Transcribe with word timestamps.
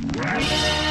Hello, 0.00 0.87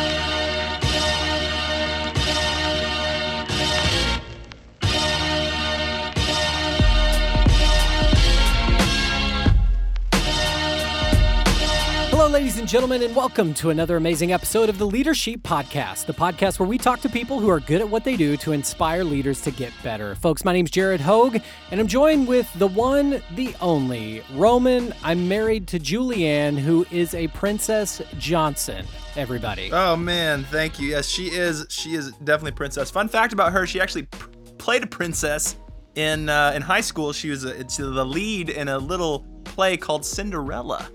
ladies 12.37 12.59
and 12.59 12.67
gentlemen, 12.67 13.01
and 13.01 13.15
welcome 13.15 13.51
to 13.51 13.71
another 13.71 13.97
amazing 13.97 14.31
episode 14.31 14.69
of 14.69 14.77
the 14.77 14.85
Leadership 14.85 15.39
Podcast, 15.41 16.05
the 16.05 16.13
podcast 16.13 16.59
where 16.59 16.69
we 16.69 16.77
talk 16.77 17.01
to 17.01 17.09
people 17.09 17.39
who 17.39 17.49
are 17.49 17.59
good 17.59 17.81
at 17.81 17.89
what 17.89 18.03
they 18.03 18.15
do 18.15 18.37
to 18.37 18.51
inspire 18.51 19.03
leaders 19.03 19.41
to 19.41 19.49
get 19.49 19.73
better. 19.81 20.13
Folks, 20.13 20.45
my 20.45 20.53
name's 20.53 20.69
Jared 20.69 21.01
Hogue, 21.01 21.39
and 21.71 21.79
I'm 21.79 21.87
joined 21.87 22.27
with 22.27 22.47
the 22.53 22.67
one, 22.67 23.23
the 23.33 23.55
only, 23.59 24.21
Roman. 24.35 24.93
I'm 25.03 25.27
married 25.27 25.67
to 25.69 25.79
Julianne, 25.79 26.59
who 26.59 26.85
is 26.91 27.15
a 27.15 27.27
Princess 27.29 28.03
Johnson. 28.19 28.85
Everybody. 29.15 29.71
Oh 29.71 29.95
man, 29.95 30.43
thank 30.43 30.79
you. 30.79 30.89
Yes, 30.89 31.07
she 31.07 31.29
is. 31.29 31.65
She 31.69 31.95
is 31.95 32.11
definitely 32.23 32.51
a 32.51 32.53
princess. 32.53 32.91
Fun 32.91 33.09
fact 33.09 33.33
about 33.33 33.51
her: 33.51 33.65
she 33.65 33.81
actually 33.81 34.03
p- 34.03 34.19
played 34.59 34.83
a 34.83 34.87
princess 34.87 35.57
in 35.95 36.29
uh, 36.29 36.51
in 36.55 36.61
high 36.61 36.81
school. 36.81 37.13
She 37.13 37.31
was 37.31 37.45
a, 37.45 37.59
it's 37.59 37.77
the 37.77 38.05
lead 38.05 38.51
in 38.51 38.67
a 38.67 38.77
little 38.77 39.25
play 39.43 39.75
called 39.75 40.05
Cinderella. 40.05 40.87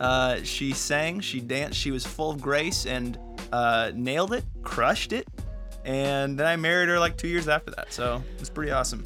Uh, 0.00 0.42
she 0.42 0.72
sang, 0.72 1.20
she 1.20 1.40
danced, 1.40 1.78
she 1.78 1.90
was 1.90 2.06
full 2.06 2.30
of 2.30 2.40
grace 2.40 2.86
and 2.86 3.18
uh, 3.52 3.92
nailed 3.94 4.32
it, 4.32 4.44
crushed 4.62 5.12
it. 5.12 5.28
And 5.84 6.38
then 6.38 6.46
I 6.46 6.56
married 6.56 6.88
her 6.88 6.98
like 6.98 7.16
two 7.16 7.28
years 7.28 7.48
after 7.48 7.70
that. 7.72 7.92
So 7.92 8.22
it's 8.38 8.50
pretty 8.50 8.72
awesome. 8.72 9.04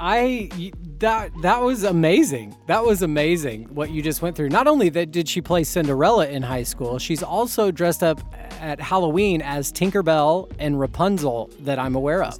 I 0.00 0.50
that 0.98 1.30
that 1.42 1.60
was 1.60 1.84
amazing. 1.84 2.56
That 2.66 2.84
was 2.84 3.02
amazing 3.02 3.64
what 3.74 3.90
you 3.90 4.02
just 4.02 4.20
went 4.22 4.34
through. 4.34 4.48
Not 4.48 4.66
only 4.66 4.88
that 4.88 5.12
did 5.12 5.28
she 5.28 5.40
play 5.40 5.62
Cinderella 5.62 6.26
in 6.26 6.42
high 6.42 6.64
school, 6.64 6.98
she's 6.98 7.22
also 7.22 7.70
dressed 7.70 8.02
up 8.02 8.20
at 8.60 8.80
Halloween 8.80 9.42
as 9.42 9.72
Tinkerbell 9.72 10.50
and 10.58 10.80
Rapunzel 10.80 11.50
that 11.60 11.78
I'm 11.78 11.94
aware 11.94 12.24
of. 12.24 12.38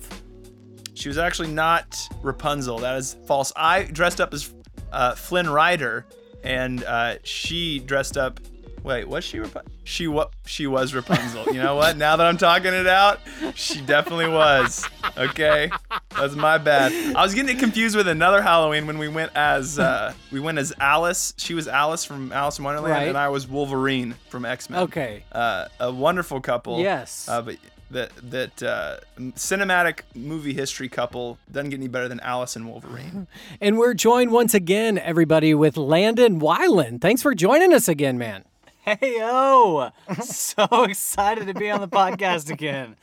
She 0.95 1.09
was 1.09 1.19
actually 1.19 1.53
not 1.53 1.97
Rapunzel. 2.23 2.79
That 2.79 2.97
is 2.97 3.17
false. 3.27 3.53
I 3.55 3.85
dressed 3.85 4.21
up 4.21 4.35
as 4.35 4.53
uh, 4.91 5.15
Flynn 5.15 5.49
Rider, 5.49 6.07
and 6.43 6.83
uh, 6.85 7.17
she 7.25 7.79
dressed 7.79 8.17
up. 8.17 8.41
Wait, 8.85 9.07
was 9.07 9.23
she 9.23 9.39
Rap- 9.39 9.69
she 9.85 10.09
what 10.09 10.33
she 10.45 10.67
was 10.67 10.93
Rapunzel? 10.93 11.47
You 11.55 11.63
know 11.63 11.77
what? 11.77 11.97
Now 11.97 12.17
that 12.17 12.27
I'm 12.27 12.37
talking 12.37 12.75
it 12.75 12.89
out, 12.89 13.21
she 13.55 13.81
definitely 13.81 14.27
was. 14.29 14.85
Okay, 15.17 15.71
that's 16.19 16.35
my 16.35 16.59
bad. 16.59 16.93
I 17.15 17.23
was 17.23 17.33
getting 17.33 17.57
it 17.57 17.61
confused 17.61 17.95
with 17.95 18.09
another 18.09 18.43
Halloween 18.43 18.89
when 18.89 18.99
we 18.99 19.07
went 19.07 19.31
as 19.37 19.79
uh, 19.79 20.15
we 20.33 20.41
went 20.41 20.59
as 20.59 20.73
Alice. 20.81 21.33
She 21.37 21.55
was 21.55 21.69
Alice 21.69 22.05
from 22.05 22.33
Alice 22.33 22.59
in 22.59 22.65
Wonderland, 22.65 22.93
Right. 22.95 23.09
and 23.09 23.17
I 23.17 23.29
was 23.29 23.47
Wolverine 23.47 24.17
from 24.31 24.45
X 24.45 24.69
Men. 24.69 24.81
Okay. 24.83 25.23
uh, 25.31 25.69
a 25.79 25.93
wonderful 25.93 26.41
couple. 26.41 26.81
Yes. 26.81 27.29
Uh, 27.29 27.41
but 27.43 27.57
that 27.93 28.13
that 28.31 28.63
uh, 28.63 28.97
cinematic 29.19 30.01
movie 30.15 30.55
history 30.55 30.89
couple 30.89 31.39
doesn't 31.51 31.71
get 31.71 31.77
any 31.77 31.89
better 31.89 32.09
than 32.09 32.21
Alice 32.21 32.57
and 32.57 32.69
Wolverine. 32.69 33.27
And 33.61 33.79
we're 33.79 33.95
joined 33.95 34.33
once 34.33 34.55
again, 34.55 34.99
everybody, 34.99 35.55
with 35.55 35.77
Landon 35.77 36.41
Weiland. 36.41 37.01
Thanks 37.01 37.23
for 37.23 37.35
joining 37.35 37.73
us 37.73 37.89
again, 37.89 38.19
man. 38.19 38.45
Hey 38.85 39.19
yo! 39.19 39.91
so 40.23 40.67
excited 40.83 41.47
to 41.47 41.55
be 41.55 41.71
on 41.71 41.81
the 41.81 41.89
podcast 41.89 42.51
again. 42.51 42.97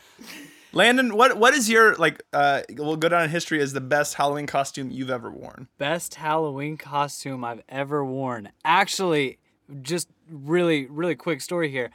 Landon, 0.74 1.16
what 1.16 1.38
what 1.38 1.54
is 1.54 1.70
your 1.70 1.96
like? 1.96 2.22
Uh, 2.34 2.62
we'll 2.72 2.98
go 2.98 3.10
down 3.10 3.24
in 3.24 3.30
history 3.30 3.62
as 3.62 3.74
the 3.74 3.82
best 3.82 4.16
Halloween 4.16 4.46
costume 4.46 4.92
you've 4.92 5.10
ever 5.10 5.32
worn. 5.32 5.68
Best 5.78 6.16
Halloween 6.16 6.78
costume 6.78 7.44
I've 7.44 7.62
ever 7.70 8.04
worn. 8.04 8.50
Actually, 8.66 9.40
just 9.82 10.10
really, 10.30 10.86
really 10.86 11.16
quick 11.16 11.42
story 11.42 11.72
here. 11.72 11.90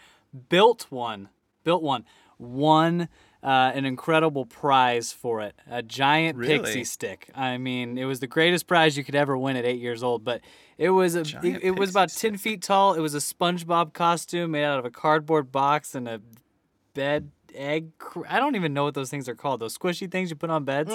Built 0.49 0.87
one. 0.91 1.29
Built 1.63 1.83
one. 1.83 2.05
Won 2.39 3.09
uh, 3.43 3.73
an 3.75 3.85
incredible 3.85 4.47
prize 4.47 5.13
for 5.13 5.41
it. 5.41 5.55
A 5.71 5.83
giant 5.83 6.39
Really? 6.39 6.59
pixie 6.59 6.85
stick. 6.85 7.31
I 7.35 7.59
mean, 7.59 7.99
it 7.99 8.05
was 8.07 8.21
the 8.21 8.27
greatest 8.27 8.67
prize 8.67 8.97
you 8.97 9.05
could 9.05 9.15
ever 9.15 9.37
win 9.37 9.57
at 9.57 9.65
eight 9.65 9.81
years 9.81 10.03
old. 10.03 10.25
But 10.25 10.41
it 10.79 10.91
was 10.91 11.15
a. 11.15 11.21
It, 11.43 11.63
it 11.63 11.79
was 11.79 11.91
about 11.91 12.09
pixie 12.09 12.21
ten 12.31 12.37
feet 12.39 12.63
tall. 12.63 12.95
It 12.95 13.01
was 13.01 13.15
a 13.15 13.19
SpongeBob 13.19 13.93
costume 13.93 14.53
made 14.53 14.65
out 14.65 14.79
of 14.79 14.85
a 14.85 14.91
cardboard 14.91 15.53
box 15.53 15.95
and 15.95 16.09
a 16.09 16.21
bed 16.95 17.31
egg. 17.55 17.97
Cr- 17.99 18.27
I 18.29 18.39
don't 18.41 18.57
even 18.57 18.73
know 18.75 18.85
what 18.85 18.95
those 18.95 19.11
things 19.11 19.29
are 19.29 19.35
called. 19.35 19.61
Those 19.61 19.77
squishy 19.77 20.11
things 20.11 20.31
you 20.31 20.37
put 20.37 20.51
on 20.51 20.65
beds. 20.65 20.93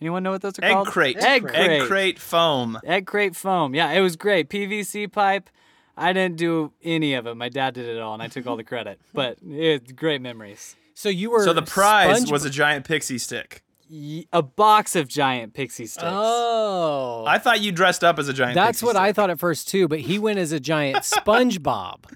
Anyone 0.00 0.22
know 0.22 0.30
what 0.32 0.42
those 0.42 0.58
are 0.58 0.64
Egg 0.64 0.72
called? 0.74 0.88
crate. 0.88 1.16
Egg 1.16 1.44
crate. 1.46 1.54
Egg 1.56 1.88
crate 1.88 2.18
foam. 2.18 2.78
Egg 2.84 3.06
crate 3.06 3.34
foam. 3.34 3.74
Yeah, 3.74 3.90
it 3.92 4.00
was 4.02 4.14
great. 4.16 4.50
PVC 4.50 5.10
pipe. 5.10 5.48
I 5.96 6.12
didn't 6.12 6.36
do 6.36 6.72
any 6.84 7.14
of 7.14 7.26
it. 7.26 7.36
My 7.36 7.48
dad 7.48 7.74
did 7.74 7.86
it 7.86 7.98
all, 8.00 8.12
and 8.14 8.22
I 8.22 8.28
took 8.28 8.46
all 8.46 8.56
the 8.56 8.64
credit. 8.64 9.00
But 9.14 9.38
it's 9.46 9.92
great 9.92 10.20
memories. 10.20 10.76
So 10.94 11.08
you 11.08 11.30
were 11.30 11.44
So 11.44 11.52
the 11.52 11.62
prize 11.62 12.16
Sponge- 12.18 12.30
was 12.32 12.44
a 12.44 12.50
giant 12.50 12.84
pixie 12.86 13.18
stick. 13.18 13.62
Y- 13.88 14.24
A 14.32 14.42
box 14.42 14.96
of 14.96 15.06
giant 15.06 15.54
pixie 15.54 15.86
sticks. 15.86 16.04
Oh. 16.06 17.24
I 17.26 17.38
thought 17.38 17.60
you 17.60 17.70
dressed 17.70 18.02
up 18.02 18.18
as 18.18 18.28
a 18.28 18.32
giant. 18.32 18.56
That's 18.56 18.78
pixie 18.80 18.86
what 18.86 18.96
I 18.96 19.12
thought 19.12 19.30
at 19.30 19.38
first 19.38 19.68
too, 19.68 19.86
but 19.88 20.00
he 20.00 20.18
went 20.18 20.38
as 20.40 20.50
a 20.52 20.58
giant 20.58 20.96
SpongeBob. 21.04 22.12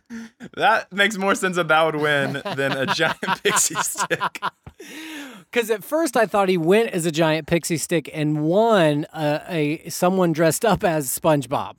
That 0.56 0.92
makes 0.92 1.16
more 1.16 1.34
sense 1.36 1.56
that 1.56 1.69
that 1.69 1.82
would 1.84 1.96
win 1.96 2.42
than 2.56 2.72
a 2.72 2.86
giant 2.86 3.20
pixie 3.44 3.76
stick. 3.76 4.40
Because 5.50 5.70
at 5.70 5.84
first 5.84 6.16
I 6.16 6.26
thought 6.26 6.48
he 6.48 6.56
went 6.58 6.90
as 6.90 7.06
a 7.06 7.12
giant 7.12 7.46
pixie 7.46 7.76
stick 7.76 8.10
and 8.12 8.42
won 8.42 9.06
a, 9.14 9.42
a 9.84 9.88
someone 9.90 10.32
dressed 10.32 10.64
up 10.64 10.82
as 10.84 11.06
SpongeBob. 11.16 11.74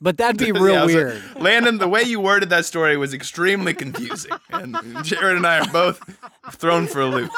But 0.00 0.18
that'd 0.18 0.38
be 0.38 0.52
real 0.52 0.74
Yeah, 0.74 0.82
I 0.82 0.84
was 0.84 0.94
like, 0.94 1.04
weird. 1.04 1.22
Landon, 1.40 1.78
the 1.78 1.88
way 1.88 2.02
you 2.02 2.20
worded 2.20 2.50
that 2.50 2.64
story 2.66 2.96
was 2.96 3.14
extremely 3.14 3.74
confusing, 3.74 4.32
and 4.50 4.76
Jared 5.02 5.36
and 5.36 5.46
I 5.46 5.60
are 5.60 5.72
both 5.72 6.00
thrown 6.52 6.86
for 6.86 7.00
a 7.00 7.06
loop. 7.06 7.32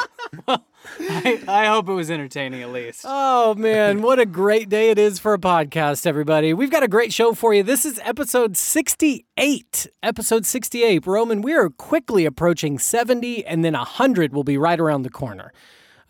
I, 1.01 1.43
I 1.47 1.67
hope 1.67 1.89
it 1.89 1.93
was 1.93 2.11
entertaining 2.11 2.63
at 2.63 2.71
least. 2.71 3.03
Oh 3.05 3.55
man, 3.55 4.03
what 4.03 4.19
a 4.19 4.27
great 4.27 4.69
day 4.69 4.91
it 4.91 4.99
is 4.99 5.19
for 5.19 5.35
a 5.35 5.39
podcast, 5.39 6.07
everybody. 6.07 6.53
We've 6.53 6.71
got 6.71 6.83
a 6.83 6.89
great 6.89 7.13
show 7.13 7.33
for 7.35 7.55
you. 7.55 7.63
This 7.63 7.85
is 7.85 8.01
episode 8.05 8.57
68. 8.57 9.87
Episode 10.03 10.47
68. 10.47 11.07
Roman, 11.07 11.43
we 11.43 11.55
are 11.55 11.69
quickly 11.69 12.25
approaching 12.27 12.79
70, 12.79 13.47
and 13.47 13.65
then 13.65 13.75
100 13.75 14.33
will 14.33 14.45
be 14.45 14.59
right 14.59 14.81
around 14.81 15.03
the 15.03 15.11
corner. 15.11 15.53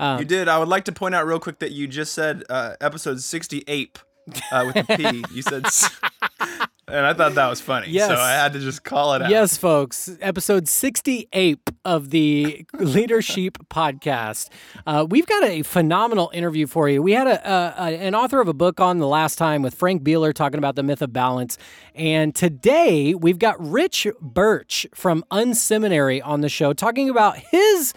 You 0.00 0.24
did. 0.24 0.46
I 0.48 0.58
would 0.58 0.68
like 0.68 0.84
to 0.84 0.92
point 0.92 1.16
out 1.16 1.26
real 1.26 1.40
quick 1.40 1.58
that 1.58 1.72
you 1.72 1.88
just 1.88 2.12
said 2.12 2.44
uh, 2.48 2.74
episode 2.80 3.20
68 3.20 3.98
uh, 4.52 4.70
with 4.74 4.86
the 4.86 4.96
P. 4.96 5.24
You 5.34 5.42
said, 5.42 5.64
and 6.88 7.06
I 7.06 7.12
thought 7.14 7.34
that 7.34 7.48
was 7.48 7.60
funny. 7.60 7.88
Yes. 7.90 8.08
So 8.08 8.14
I 8.16 8.32
had 8.32 8.52
to 8.54 8.60
just 8.60 8.84
call 8.84 9.14
it 9.14 9.22
out. 9.22 9.30
Yes, 9.30 9.56
folks, 9.56 10.10
episode 10.20 10.68
68 10.68 11.58
of 11.84 12.10
the 12.10 12.64
Leadership 12.78 13.58
Podcast. 13.70 14.48
Uh, 14.86 15.06
we've 15.08 15.26
got 15.26 15.44
a 15.44 15.62
phenomenal 15.62 16.30
interview 16.32 16.66
for 16.66 16.88
you. 16.88 17.02
We 17.02 17.12
had 17.12 17.26
a, 17.26 17.50
a, 17.50 17.74
a- 17.84 17.98
an 17.98 18.14
author 18.14 18.40
of 18.40 18.48
a 18.48 18.54
book 18.54 18.80
on 18.80 18.98
the 18.98 19.06
last 19.08 19.36
time 19.36 19.62
with 19.62 19.74
Frank 19.74 20.02
Beeler 20.02 20.32
talking 20.32 20.58
about 20.58 20.76
the 20.76 20.82
myth 20.82 21.02
of 21.02 21.12
balance. 21.12 21.58
And 21.94 22.34
today 22.34 23.14
we've 23.14 23.38
got 23.38 23.56
Rich 23.64 24.06
Birch 24.20 24.86
from 24.94 25.24
Unseminary 25.30 26.20
on 26.24 26.40
the 26.40 26.48
show 26.48 26.72
talking 26.72 27.08
about 27.10 27.36
his 27.38 27.92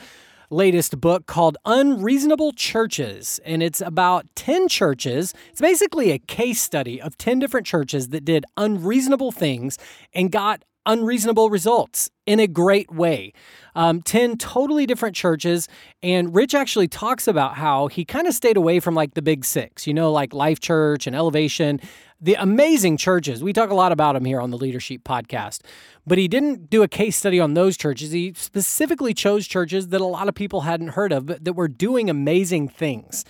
latest 0.52 1.00
book 1.00 1.26
called 1.26 1.58
Unreasonable 1.66 2.52
Churches. 2.52 3.40
And 3.46 3.64
it's 3.64 3.82
about 3.82 4.28
10 4.36 4.68
churches. 4.68 5.34
It's 5.50 5.62
basically 5.62 6.12
a 6.12 6.20
case 6.20 6.62
study 6.62 7.02
of 7.02 7.18
10 7.18 7.40
different 7.40 7.66
churches 7.66 8.10
that 8.10 8.26
did 8.26 8.46
unreasonable 8.58 9.32
things 9.32 9.78
and 10.14 10.32
got 10.32 10.64
unreasonable 10.86 11.50
results 11.50 12.10
in 12.26 12.40
a 12.40 12.48
great 12.48 12.92
way. 12.92 13.34
Um, 13.76 14.02
10 14.02 14.38
totally 14.38 14.86
different 14.86 15.16
churches. 15.16 15.68
And 16.02 16.36
Rich 16.36 16.56
actually 16.56 16.88
talks 16.88 17.28
about 17.28 17.56
how 17.56 17.88
he 17.88 18.04
kind 18.04 18.28
of 18.28 18.34
stayed 18.34 18.58
away 18.58 18.80
from 18.80 18.96
like 18.96 19.14
the 19.14 19.22
big 19.22 19.46
six, 19.46 19.86
you 19.86 19.94
know, 19.94 20.12
like 20.12 20.34
Life 20.34 20.60
Church 20.60 21.08
and 21.08 21.16
Elevation, 21.16 21.80
the 22.22 22.36
amazing 22.36 22.98
churches. 22.98 23.44
We 23.44 23.52
talk 23.52 23.72
a 23.72 23.76
lot 23.76 23.92
about 23.92 24.14
them 24.14 24.26
here 24.26 24.40
on 24.40 24.52
the 24.52 24.58
Leadership 24.58 25.04
Podcast. 25.04 25.62
But 26.06 26.18
he 26.18 26.28
didn't 26.28 26.70
do 26.70 26.84
a 26.84 26.88
case 26.88 27.16
study 27.18 27.40
on 27.40 27.56
those 27.56 27.76
churches. 27.76 28.12
He 28.12 28.34
specifically 28.36 29.14
chose 29.14 29.48
churches 29.48 29.88
that 29.90 30.02
a 30.02 30.06
lot 30.06 30.30
of 30.30 30.36
people 30.36 30.62
hadn't 30.62 30.90
heard 30.90 31.12
of, 31.12 31.26
but 31.26 31.44
that 31.44 31.54
were 31.54 31.68
doing 31.68 32.10
amazing 32.10 32.70
things. 32.70 33.26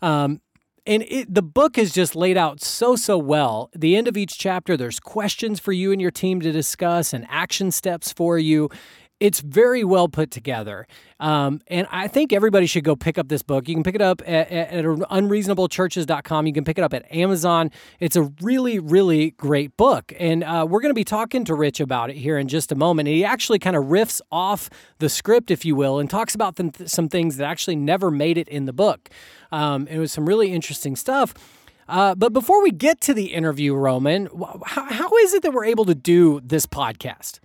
Um, 0.00 0.40
and 0.86 1.02
it, 1.08 1.34
the 1.34 1.42
book 1.42 1.76
is 1.76 1.92
just 1.92 2.14
laid 2.14 2.36
out 2.36 2.62
so 2.62 2.94
so 2.94 3.18
well. 3.18 3.70
At 3.74 3.80
the 3.80 3.96
end 3.96 4.06
of 4.06 4.16
each 4.16 4.38
chapter, 4.38 4.76
there's 4.76 5.00
questions 5.00 5.58
for 5.58 5.72
you 5.72 5.90
and 5.90 6.00
your 6.00 6.12
team 6.12 6.40
to 6.40 6.52
discuss 6.52 7.12
and 7.12 7.26
action 7.28 7.72
steps 7.72 8.12
for 8.12 8.38
you. 8.38 8.70
It's 9.18 9.40
very 9.40 9.82
well 9.82 10.08
put 10.08 10.30
together. 10.30 10.86
Um, 11.18 11.62
and 11.68 11.86
I 11.90 12.06
think 12.06 12.34
everybody 12.34 12.66
should 12.66 12.84
go 12.84 12.94
pick 12.94 13.16
up 13.16 13.28
this 13.28 13.42
book. 13.42 13.66
You 13.66 13.74
can 13.74 13.82
pick 13.82 13.94
it 13.94 14.02
up 14.02 14.20
at, 14.26 14.50
at, 14.50 14.74
at 14.74 14.84
unreasonablechurches.com. 14.84 16.46
You 16.46 16.52
can 16.52 16.64
pick 16.64 16.76
it 16.76 16.84
up 16.84 16.92
at 16.92 17.10
Amazon. 17.10 17.70
It's 17.98 18.16
a 18.16 18.30
really, 18.42 18.78
really 18.78 19.30
great 19.32 19.74
book. 19.78 20.12
And 20.18 20.44
uh, 20.44 20.66
we're 20.68 20.80
going 20.80 20.90
to 20.90 20.94
be 20.94 21.04
talking 21.04 21.44
to 21.46 21.54
Rich 21.54 21.80
about 21.80 22.10
it 22.10 22.16
here 22.16 22.36
in 22.36 22.46
just 22.46 22.72
a 22.72 22.74
moment. 22.74 23.08
And 23.08 23.16
he 23.16 23.24
actually 23.24 23.58
kind 23.58 23.74
of 23.74 23.84
riffs 23.84 24.20
off 24.30 24.68
the 24.98 25.08
script, 25.08 25.50
if 25.50 25.64
you 25.64 25.74
will, 25.74 25.98
and 25.98 26.10
talks 26.10 26.34
about 26.34 26.56
them, 26.56 26.72
some 26.84 27.08
things 27.08 27.38
that 27.38 27.46
actually 27.46 27.76
never 27.76 28.10
made 28.10 28.36
it 28.36 28.48
in 28.48 28.66
the 28.66 28.72
book. 28.74 29.08
Um, 29.50 29.86
it 29.88 29.98
was 29.98 30.12
some 30.12 30.26
really 30.26 30.52
interesting 30.52 30.94
stuff. 30.94 31.32
Uh, 31.88 32.14
but 32.14 32.32
before 32.32 32.62
we 32.62 32.70
get 32.70 33.00
to 33.00 33.14
the 33.14 33.26
interview, 33.26 33.74
Roman, 33.74 34.28
how 34.64 35.08
is 35.18 35.34
it 35.34 35.42
that 35.42 35.52
we're 35.52 35.64
able 35.64 35.84
to 35.84 35.94
do 35.94 36.40
this 36.44 36.66
podcast? 36.66 37.38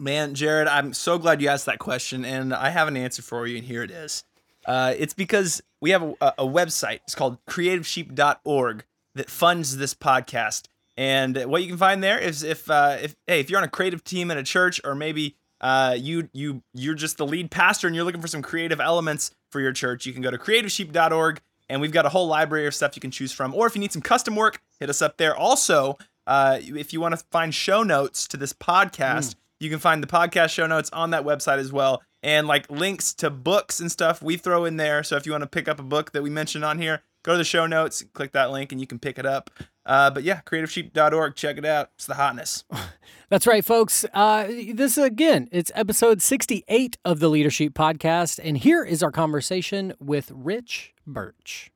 Man, 0.00 0.34
Jared, 0.34 0.66
I'm 0.68 0.92
so 0.92 1.18
glad 1.18 1.40
you 1.40 1.48
asked 1.48 1.66
that 1.66 1.78
question, 1.78 2.24
and 2.24 2.52
I 2.52 2.70
have 2.70 2.88
an 2.88 2.96
answer 2.96 3.22
for 3.22 3.46
you, 3.46 3.56
and 3.56 3.64
here 3.64 3.82
it 3.82 3.90
is. 3.90 4.24
Uh, 4.66 4.94
it's 4.96 5.14
because 5.14 5.62
we 5.80 5.90
have 5.90 6.02
a, 6.02 6.34
a 6.38 6.46
website. 6.46 7.00
It's 7.04 7.14
called 7.14 7.38
creativesheep.org 7.46 8.84
that 9.14 9.30
funds 9.30 9.76
this 9.76 9.94
podcast. 9.94 10.64
And 10.96 11.36
what 11.46 11.62
you 11.62 11.68
can 11.68 11.76
find 11.76 12.02
there 12.02 12.18
is 12.18 12.42
if 12.42 12.70
uh, 12.70 12.98
if 13.02 13.16
hey 13.26 13.40
if 13.40 13.50
you're 13.50 13.58
on 13.58 13.64
a 13.64 13.68
creative 13.68 14.04
team 14.04 14.30
in 14.30 14.38
a 14.38 14.44
church 14.44 14.80
or 14.84 14.94
maybe 14.94 15.34
uh, 15.60 15.96
you 15.98 16.28
you 16.32 16.62
you're 16.72 16.94
just 16.94 17.16
the 17.16 17.26
lead 17.26 17.50
pastor 17.50 17.86
and 17.88 17.96
you're 17.96 18.04
looking 18.04 18.20
for 18.20 18.28
some 18.28 18.42
creative 18.42 18.80
elements 18.80 19.32
for 19.50 19.60
your 19.60 19.72
church, 19.72 20.06
you 20.06 20.12
can 20.12 20.22
go 20.22 20.30
to 20.30 20.38
creativesheep.org 20.38 21.40
and 21.68 21.80
we've 21.80 21.92
got 21.92 22.06
a 22.06 22.10
whole 22.10 22.26
library 22.26 22.66
of 22.66 22.74
stuff 22.74 22.94
you 22.94 23.00
can 23.00 23.10
choose 23.10 23.32
from. 23.32 23.54
Or 23.54 23.66
if 23.66 23.74
you 23.74 23.80
need 23.80 23.92
some 23.92 24.02
custom 24.02 24.36
work, 24.36 24.60
hit 24.78 24.90
us 24.90 25.02
up 25.02 25.16
there. 25.16 25.36
Also, 25.36 25.98
uh, 26.26 26.58
if 26.60 26.92
you 26.92 27.00
want 27.00 27.18
to 27.18 27.24
find 27.30 27.54
show 27.54 27.82
notes 27.82 28.28
to 28.28 28.36
this 28.36 28.52
podcast, 28.52 29.30
mm. 29.30 29.34
You 29.60 29.70
can 29.70 29.78
find 29.78 30.02
the 30.02 30.06
podcast 30.06 30.50
show 30.50 30.66
notes 30.66 30.90
on 30.92 31.10
that 31.10 31.24
website 31.24 31.58
as 31.58 31.72
well, 31.72 32.02
and 32.22 32.46
like 32.46 32.70
links 32.70 33.14
to 33.14 33.30
books 33.30 33.80
and 33.80 33.90
stuff 33.90 34.22
we 34.22 34.36
throw 34.36 34.64
in 34.64 34.76
there. 34.76 35.02
So 35.02 35.16
if 35.16 35.26
you 35.26 35.32
want 35.32 35.42
to 35.42 35.48
pick 35.48 35.68
up 35.68 35.78
a 35.78 35.84
book 35.84 36.12
that 36.12 36.22
we 36.22 36.30
mentioned 36.30 36.64
on 36.64 36.78
here, 36.78 37.02
go 37.22 37.32
to 37.32 37.38
the 37.38 37.44
show 37.44 37.66
notes, 37.66 38.04
click 38.12 38.32
that 38.32 38.50
link, 38.50 38.72
and 38.72 38.80
you 38.80 38.86
can 38.86 38.98
pick 38.98 39.18
it 39.18 39.26
up. 39.26 39.50
Uh, 39.86 40.10
but 40.10 40.22
yeah, 40.22 40.40
creativesheep.org. 40.46 41.34
Check 41.34 41.58
it 41.58 41.64
out. 41.64 41.90
It's 41.96 42.06
the 42.06 42.14
hotness. 42.14 42.64
That's 43.28 43.46
right, 43.46 43.64
folks. 43.64 44.04
Uh, 44.14 44.46
this 44.74 44.96
again, 44.96 45.48
it's 45.52 45.70
episode 45.74 46.22
68 46.22 46.96
of 47.04 47.20
the 47.20 47.28
Leadership 47.28 47.74
Podcast. 47.74 48.40
And 48.42 48.58
here 48.58 48.84
is 48.84 49.02
our 49.02 49.10
conversation 49.10 49.94
with 50.00 50.30
Rich 50.34 50.94
Birch. 51.06 51.70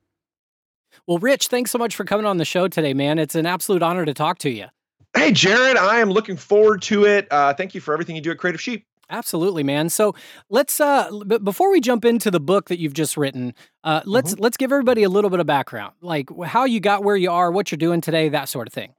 Well, 1.05 1.17
Rich, 1.17 1.47
thanks 1.47 1.71
so 1.71 1.77
much 1.77 1.95
for 1.95 2.03
coming 2.03 2.25
on 2.25 2.37
the 2.37 2.45
show 2.45 2.67
today, 2.67 2.93
man. 2.93 3.19
It's 3.19 3.35
an 3.35 3.45
absolute 3.45 3.81
honor 3.81 4.05
to 4.05 4.13
talk 4.13 4.37
to 4.39 4.49
you. 4.49 4.67
Hey, 5.15 5.31
Jared, 5.31 5.77
I 5.77 5.99
am 5.99 6.11
looking 6.11 6.37
forward 6.37 6.81
to 6.83 7.05
it. 7.05 7.27
Uh, 7.31 7.53
thank 7.53 7.73
you 7.73 7.81
for 7.81 7.93
everything 7.93 8.15
you 8.15 8.21
do 8.21 8.31
at 8.31 8.37
Creative 8.37 8.61
Sheep. 8.61 8.85
Absolutely, 9.09 9.63
man. 9.63 9.89
So 9.89 10.13
let's 10.49 10.79
uh 10.79 11.09
b- 11.25 11.39
before 11.39 11.71
we 11.71 11.81
jump 11.81 12.05
into 12.05 12.29
the 12.29 12.39
book 12.39 12.69
that 12.69 12.77
you've 12.79 12.93
just 12.93 13.17
written, 13.17 13.55
uh 13.83 14.01
let's 14.05 14.33
mm-hmm. 14.33 14.43
let's 14.43 14.55
give 14.55 14.71
everybody 14.71 15.01
a 15.01 15.09
little 15.09 15.31
bit 15.31 15.39
of 15.39 15.47
background, 15.47 15.95
like 16.01 16.29
how 16.45 16.65
you 16.65 16.79
got 16.79 17.03
where 17.03 17.15
you 17.15 17.31
are, 17.31 17.51
what 17.51 17.71
you're 17.71 17.77
doing 17.77 18.01
today, 18.01 18.29
that 18.29 18.49
sort 18.49 18.67
of 18.67 18.73
thing. 18.73 18.93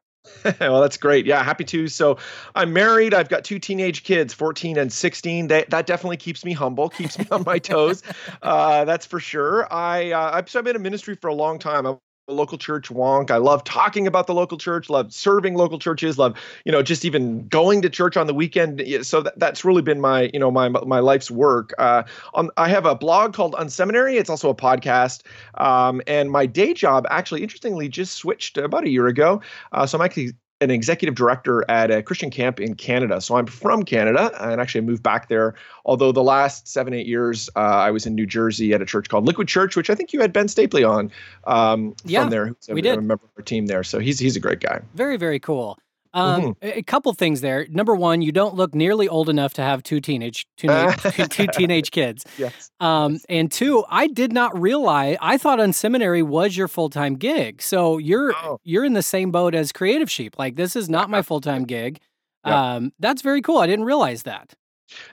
well, 0.60 0.80
that's 0.80 0.96
great. 0.96 1.26
Yeah, 1.26 1.42
happy 1.42 1.64
to. 1.64 1.88
So, 1.88 2.18
I'm 2.54 2.72
married. 2.72 3.14
I've 3.14 3.28
got 3.28 3.42
two 3.42 3.58
teenage 3.58 4.04
kids, 4.04 4.34
14 4.34 4.78
and 4.78 4.92
16. 4.92 5.46
That 5.46 5.70
that 5.70 5.86
definitely 5.86 6.18
keeps 6.18 6.44
me 6.44 6.52
humble, 6.52 6.88
keeps 6.90 7.18
me 7.18 7.26
on 7.30 7.42
my 7.44 7.58
toes. 7.60 8.02
Uh, 8.42 8.84
that's 8.84 9.06
for 9.06 9.20
sure. 9.20 9.72
I 9.72 10.10
uh, 10.12 10.30
I've, 10.34 10.50
so 10.50 10.58
I've 10.58 10.64
been 10.64 10.76
in 10.76 10.82
ministry 10.82 11.14
for 11.14 11.28
a 11.28 11.34
long 11.34 11.58
time. 11.58 11.86
I 11.86 11.96
local 12.32 12.59
church 12.59 12.88
wonk. 12.88 13.31
I 13.31 13.37
love 13.37 13.65
talking 13.65 14.06
about 14.06 14.27
the 14.27 14.35
local 14.35 14.59
church, 14.59 14.91
love 14.91 15.12
serving 15.12 15.55
local 15.55 15.79
churches, 15.79 16.19
love, 16.19 16.37
you 16.65 16.73
know, 16.73 16.82
just 16.82 17.05
even 17.05 17.47
going 17.49 17.82
to 17.82 17.91
church 17.91 18.17
on 18.17 18.27
the 18.27 18.35
weekend. 18.35 18.82
So 19.03 19.23
that, 19.23 19.38
that's 19.38 19.65
really 19.65 19.82
been 19.82 20.00
my, 20.00 20.31
you 20.32 20.41
know, 20.41 20.50
my 20.50 20.69
my 20.69 21.00
life's 21.00 21.31
work. 21.31 21.75
Uh, 21.79 22.03
on, 22.35 22.50
I 22.56 22.69
have 22.69 22.87
a 22.87 22.94
blog 22.94 23.35
called 23.35 23.55
Unseminary. 23.55 24.19
It's 24.19 24.31
also 24.31 24.50
a 24.50 24.55
podcast. 24.55 25.23
Um, 25.55 26.03
and 26.06 26.31
my 26.31 26.47
day 26.47 26.75
job 26.75 27.06
actually, 27.11 27.43
interestingly, 27.43 27.88
just 27.88 28.17
switched 28.17 28.56
about 28.59 28.85
a 28.85 28.91
year 28.91 29.06
ago. 29.06 29.41
Uh, 29.73 29.87
so 29.87 29.99
I'm 29.99 30.05
actually 30.05 30.32
an 30.60 30.70
executive 30.70 31.14
director 31.14 31.64
at 31.70 31.90
a 31.90 32.02
Christian 32.02 32.30
camp 32.30 32.60
in 32.60 32.74
Canada. 32.74 33.20
So 33.20 33.36
I'm 33.36 33.46
from 33.46 33.82
Canada 33.82 34.30
and 34.40 34.60
actually 34.60 34.82
moved 34.82 35.02
back 35.02 35.28
there. 35.28 35.54
Although 35.84 36.12
the 36.12 36.22
last 36.22 36.68
seven, 36.68 36.92
eight 36.92 37.06
years, 37.06 37.48
uh, 37.56 37.60
I 37.60 37.90
was 37.90 38.06
in 38.06 38.14
New 38.14 38.26
Jersey 38.26 38.74
at 38.74 38.82
a 38.82 38.84
church 38.84 39.08
called 39.08 39.26
Liquid 39.26 39.48
Church, 39.48 39.76
which 39.76 39.88
I 39.88 39.94
think 39.94 40.12
you 40.12 40.20
had 40.20 40.32
Ben 40.32 40.46
Stapley 40.46 40.88
on 40.88 41.10
um, 41.44 41.94
yeah, 42.04 42.22
from 42.22 42.30
there. 42.30 42.54
we 42.68 42.82
did. 42.82 42.92
I 42.92 42.96
remember 42.96 43.24
our 43.36 43.42
team 43.42 43.66
there. 43.66 43.82
So 43.82 43.98
he's, 43.98 44.18
he's 44.18 44.36
a 44.36 44.40
great 44.40 44.60
guy. 44.60 44.80
Very, 44.94 45.16
very 45.16 45.38
cool. 45.38 45.78
Um, 46.12 46.54
mm-hmm. 46.54 46.78
A 46.78 46.82
couple 46.82 47.12
things 47.12 47.40
there. 47.40 47.66
Number 47.70 47.94
one, 47.94 48.20
you 48.22 48.32
don't 48.32 48.54
look 48.54 48.74
nearly 48.74 49.08
old 49.08 49.28
enough 49.28 49.54
to 49.54 49.62
have 49.62 49.82
two 49.82 50.00
teenage 50.00 50.46
two, 50.56 50.68
two, 51.12 51.26
two 51.26 51.46
teenage 51.46 51.90
kids. 51.90 52.24
Yes. 52.36 52.70
Um, 52.80 53.20
and 53.28 53.50
two, 53.50 53.84
I 53.88 54.08
did 54.08 54.32
not 54.32 54.58
realize. 54.60 55.16
I 55.20 55.38
thought 55.38 55.58
Unseminary 55.58 56.22
was 56.22 56.56
your 56.56 56.68
full 56.68 56.90
time 56.90 57.14
gig. 57.14 57.62
So 57.62 57.98
you're 57.98 58.34
oh. 58.34 58.58
you're 58.64 58.84
in 58.84 58.94
the 58.94 59.02
same 59.02 59.30
boat 59.30 59.54
as 59.54 59.72
Creative 59.72 60.10
Sheep. 60.10 60.38
Like 60.38 60.56
this 60.56 60.74
is 60.74 60.88
not 60.88 61.10
my 61.10 61.22
full 61.30 61.40
time 61.40 61.64
gig. 61.64 62.00
Yep. 62.44 62.54
Um, 62.54 62.92
that's 62.98 63.22
very 63.22 63.42
cool. 63.42 63.58
I 63.58 63.66
didn't 63.66 63.84
realize 63.84 64.22
that. 64.24 64.54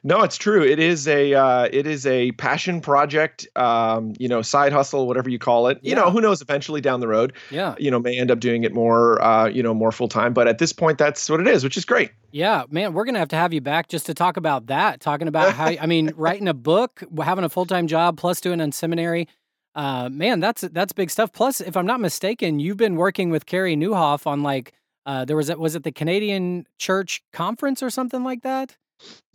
No, 0.04 0.22
it's 0.22 0.38
true. 0.38 0.64
It 0.64 0.80
is 0.80 1.08
a 1.08 1.34
uh, 1.34 1.68
it 1.72 1.88
is 1.88 2.06
a 2.06 2.32
passion 2.34 2.82
project. 2.82 3.48
Um, 3.56 4.14
you 4.20 4.28
know, 4.28 4.42
side 4.42 4.74
hustle, 4.74 5.08
whatever 5.08 5.30
you 5.30 5.40
call 5.40 5.68
it. 5.68 5.80
You 5.82 5.96
know, 5.96 6.10
who 6.10 6.22
knows? 6.22 6.42
Eventually 6.42 6.82
down 6.82 7.00
the 7.00 7.08
road, 7.08 7.34
yeah, 7.52 7.76
you 7.78 7.92
know, 7.92 8.00
may 8.00 8.18
end 8.18 8.32
up 8.32 8.40
doing 8.40 8.64
it 8.64 8.74
more, 8.74 9.22
uh, 9.22 9.48
you 9.48 9.64
know, 9.64 9.74
more 9.74 9.92
full 9.92 10.08
time. 10.08 10.34
But 10.34 10.48
at 10.48 10.58
this 10.58 10.74
point, 10.74 10.98
that's 10.98 11.30
what 11.30 11.40
it 11.40 11.48
is, 11.48 11.64
which 11.64 11.78
is 11.78 11.86
great. 11.86 12.12
Yeah, 12.32 12.64
man, 12.70 12.94
we're 12.94 13.06
gonna 13.06 13.20
have 13.20 13.30
to 13.30 13.36
have 13.36 13.54
you 13.54 13.62
back 13.62 13.88
just 13.88 14.06
to 14.08 14.14
talk 14.14 14.38
about 14.38 14.68
that. 14.68 15.00
Talking 15.00 15.28
about 15.28 15.54
how 15.54 15.68
I 15.68 15.86
mean, 15.86 16.12
writing 16.18 16.48
a 16.48 16.54
book, 16.54 17.04
having 17.22 17.44
a 17.44 17.50
full 17.50 17.66
time 17.66 17.88
job, 17.88 18.18
plus 18.18 18.42
doing 18.42 18.60
Unseminary. 18.60 19.28
Uh, 19.76 20.10
man, 20.10 20.40
that's 20.40 20.62
that's 20.62 20.92
big 20.92 21.12
stuff. 21.12 21.32
Plus, 21.32 21.62
if 21.62 21.78
I'm 21.78 21.86
not 21.86 22.00
mistaken, 22.00 22.60
you've 22.60 22.78
been 22.78 22.96
working 22.96 23.30
with 23.30 23.46
Carey 23.46 23.76
Nieuwhof 23.76 24.26
on 24.26 24.42
like 24.42 24.74
uh, 25.06 25.24
there 25.24 25.38
was 25.38 25.50
a, 25.50 25.58
was 25.58 25.74
it 25.74 25.84
the 25.84 25.92
Canadian 25.92 26.68
Church 26.78 27.24
Conference 27.32 27.82
or 27.82 27.90
something 27.90 28.24
like 28.24 28.42
that? 28.42 28.76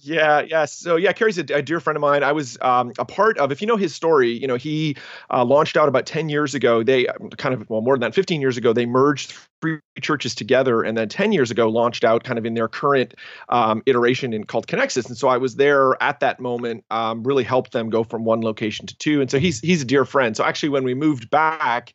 Yeah, 0.04 0.40
yeah. 0.40 0.64
So 0.64 0.96
yeah, 0.96 1.12
Carey's 1.12 1.38
a, 1.38 1.42
a, 1.42 1.62
dear 1.62 1.78
friend 1.78 1.96
of 1.96 2.00
mine. 2.00 2.24
I 2.24 2.32
was 2.32 2.58
um, 2.60 2.92
a 2.98 3.04
part 3.04 3.38
of. 3.38 3.52
If 3.52 3.60
you 3.60 3.68
know 3.68 3.76
his 3.76 3.94
story, 3.94 4.32
you 4.32 4.48
know 4.48 4.56
he 4.56 4.96
uh, 5.32 5.44
launched 5.44 5.76
out 5.76 5.88
about 5.88 6.06
ten 6.06 6.28
years 6.28 6.56
ago. 6.56 6.82
They 6.82 7.06
um, 7.06 7.30
kind 7.30 7.54
of 7.54 7.70
well 7.70 7.82
more 7.82 7.94
than 7.94 8.00
that, 8.00 8.14
fifteen 8.14 8.40
years 8.40 8.56
ago. 8.56 8.72
They 8.72 8.84
merged 8.84 9.32
three 9.60 9.78
churches 10.00 10.34
together, 10.34 10.82
and 10.82 10.98
then 10.98 11.08
ten 11.08 11.30
years 11.30 11.52
ago 11.52 11.68
launched 11.68 12.02
out 12.02 12.24
kind 12.24 12.36
of 12.36 12.44
in 12.44 12.54
their 12.54 12.66
current 12.66 13.14
um, 13.48 13.80
iteration 13.86 14.32
in 14.32 14.42
called 14.42 14.66
Connexus. 14.66 15.06
And 15.06 15.16
so 15.16 15.28
I 15.28 15.36
was 15.36 15.54
there 15.54 16.02
at 16.02 16.18
that 16.18 16.40
moment. 16.40 16.84
Um, 16.90 17.22
really 17.22 17.44
helped 17.44 17.70
them 17.70 17.88
go 17.88 18.02
from 18.02 18.24
one 18.24 18.40
location 18.40 18.88
to 18.88 18.98
two. 18.98 19.20
And 19.20 19.30
so 19.30 19.38
he's 19.38 19.60
he's 19.60 19.82
a 19.82 19.86
dear 19.86 20.04
friend. 20.04 20.36
So 20.36 20.42
actually, 20.42 20.70
when 20.70 20.82
we 20.82 20.94
moved 20.94 21.30
back. 21.30 21.94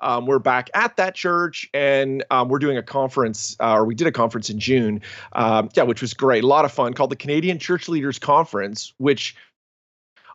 Um, 0.00 0.26
we're 0.26 0.38
back 0.38 0.70
at 0.74 0.96
that 0.96 1.14
church, 1.14 1.68
and 1.74 2.24
um, 2.30 2.48
we're 2.48 2.58
doing 2.58 2.76
a 2.76 2.82
conference, 2.82 3.56
uh, 3.60 3.74
or 3.74 3.84
we 3.84 3.94
did 3.94 4.06
a 4.06 4.12
conference 4.12 4.48
in 4.48 4.58
June, 4.58 5.00
um, 5.32 5.68
yeah, 5.74 5.82
which 5.82 6.00
was 6.00 6.14
great, 6.14 6.44
a 6.44 6.46
lot 6.46 6.64
of 6.64 6.72
fun, 6.72 6.94
called 6.94 7.10
the 7.10 7.16
Canadian 7.16 7.58
Church 7.58 7.88
Leaders 7.88 8.18
Conference, 8.18 8.94
which 8.98 9.34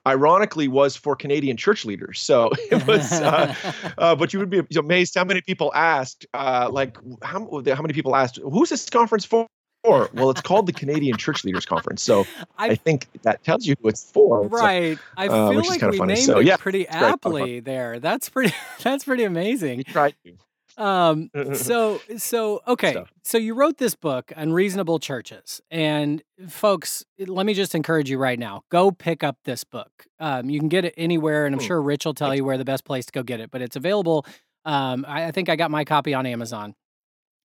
ironically 0.06 0.68
was 0.68 0.95
for 0.95 1.15
Canadian 1.15 1.57
church 1.57 1.86
leaders. 1.86 2.19
So 2.19 2.51
it 2.71 2.86
was, 2.86 3.12
uh, 3.13 3.56
uh, 3.98 4.15
but 4.15 4.33
you 4.33 4.39
would 4.39 4.50
be 4.50 4.62
amazed 4.77 5.15
how 5.15 5.24
many 5.24 5.42
people 5.42 5.71
asked, 5.74 6.25
uh, 6.33 6.69
like 6.71 6.98
how, 7.21 7.39
how 7.39 7.81
many 7.81 7.94
people 7.94 8.16
asked, 8.16 8.39
who's 8.44 8.69
this 8.69 8.89
conference 8.89 9.25
for? 9.25 9.48
For? 9.83 10.09
Well, 10.13 10.30
it's 10.30 10.41
called 10.41 10.65
the 10.65 10.74
Canadian 10.74 11.18
Church 11.18 11.44
Leaders 11.44 11.65
Conference. 11.65 12.01
So 12.01 12.25
I, 12.57 12.69
I 12.69 12.75
think 12.75 13.07
that 13.24 13.44
tells 13.44 13.66
you 13.66 13.75
who 13.81 13.90
it's 13.90 14.09
for. 14.11 14.47
Right. 14.47 14.97
So, 14.97 15.04
I 15.18 15.28
uh, 15.28 15.49
feel 15.49 15.59
uh, 15.59 15.63
like 15.63 15.81
we 15.81 15.97
funny. 15.97 16.13
named 16.13 16.25
so, 16.25 16.40
it 16.40 16.45
yeah, 16.45 16.57
pretty 16.57 16.87
aptly 16.87 17.59
there. 17.59 17.99
That's 17.99 18.30
pretty. 18.30 18.54
That's 18.83 19.04
pretty 19.04 19.23
amazing. 19.23 19.78
We 19.78 19.83
tried 19.83 20.16
to. 20.25 20.33
Um, 20.75 21.30
so, 21.54 22.02
so 22.18 22.61
okay. 22.68 22.92
Stuff. 22.92 23.11
So 23.23 23.37
you 23.37 23.54
wrote 23.54 23.78
this 23.78 23.95
book, 23.95 24.31
Unreasonable 24.35 24.99
Churches, 24.99 25.61
and 25.69 26.23
folks, 26.47 27.06
let 27.19 27.45
me 27.45 27.54
just 27.54 27.75
encourage 27.75 28.09
you 28.09 28.18
right 28.18 28.40
now: 28.40 28.63
go 28.69 28.92
pick 28.92 29.23
up 29.23 29.37
this 29.45 29.63
book. 29.63 30.06
Um, 30.19 30.49
you 30.49 30.59
can 30.59 30.69
get 30.69 30.85
it 30.85 30.94
anywhere, 30.97 31.45
and 31.45 31.56
I'm 31.56 31.61
sure 31.61 31.81
Rich 31.81 32.06
will 32.06 32.13
tell 32.13 32.33
you 32.33 32.44
where 32.44 32.57
the 32.57 32.66
best 32.66 32.85
place 32.85 33.06
to 33.06 33.11
go 33.11 33.23
get 33.23 33.40
it. 33.40 33.52
But 33.52 33.61
it's 33.61 33.75
available. 33.75 34.25
Um, 34.66 35.06
I, 35.07 35.25
I 35.25 35.31
think 35.31 35.49
I 35.49 35.56
got 35.56 35.71
my 35.71 35.83
copy 35.83 36.13
on 36.13 36.25
Amazon. 36.25 36.75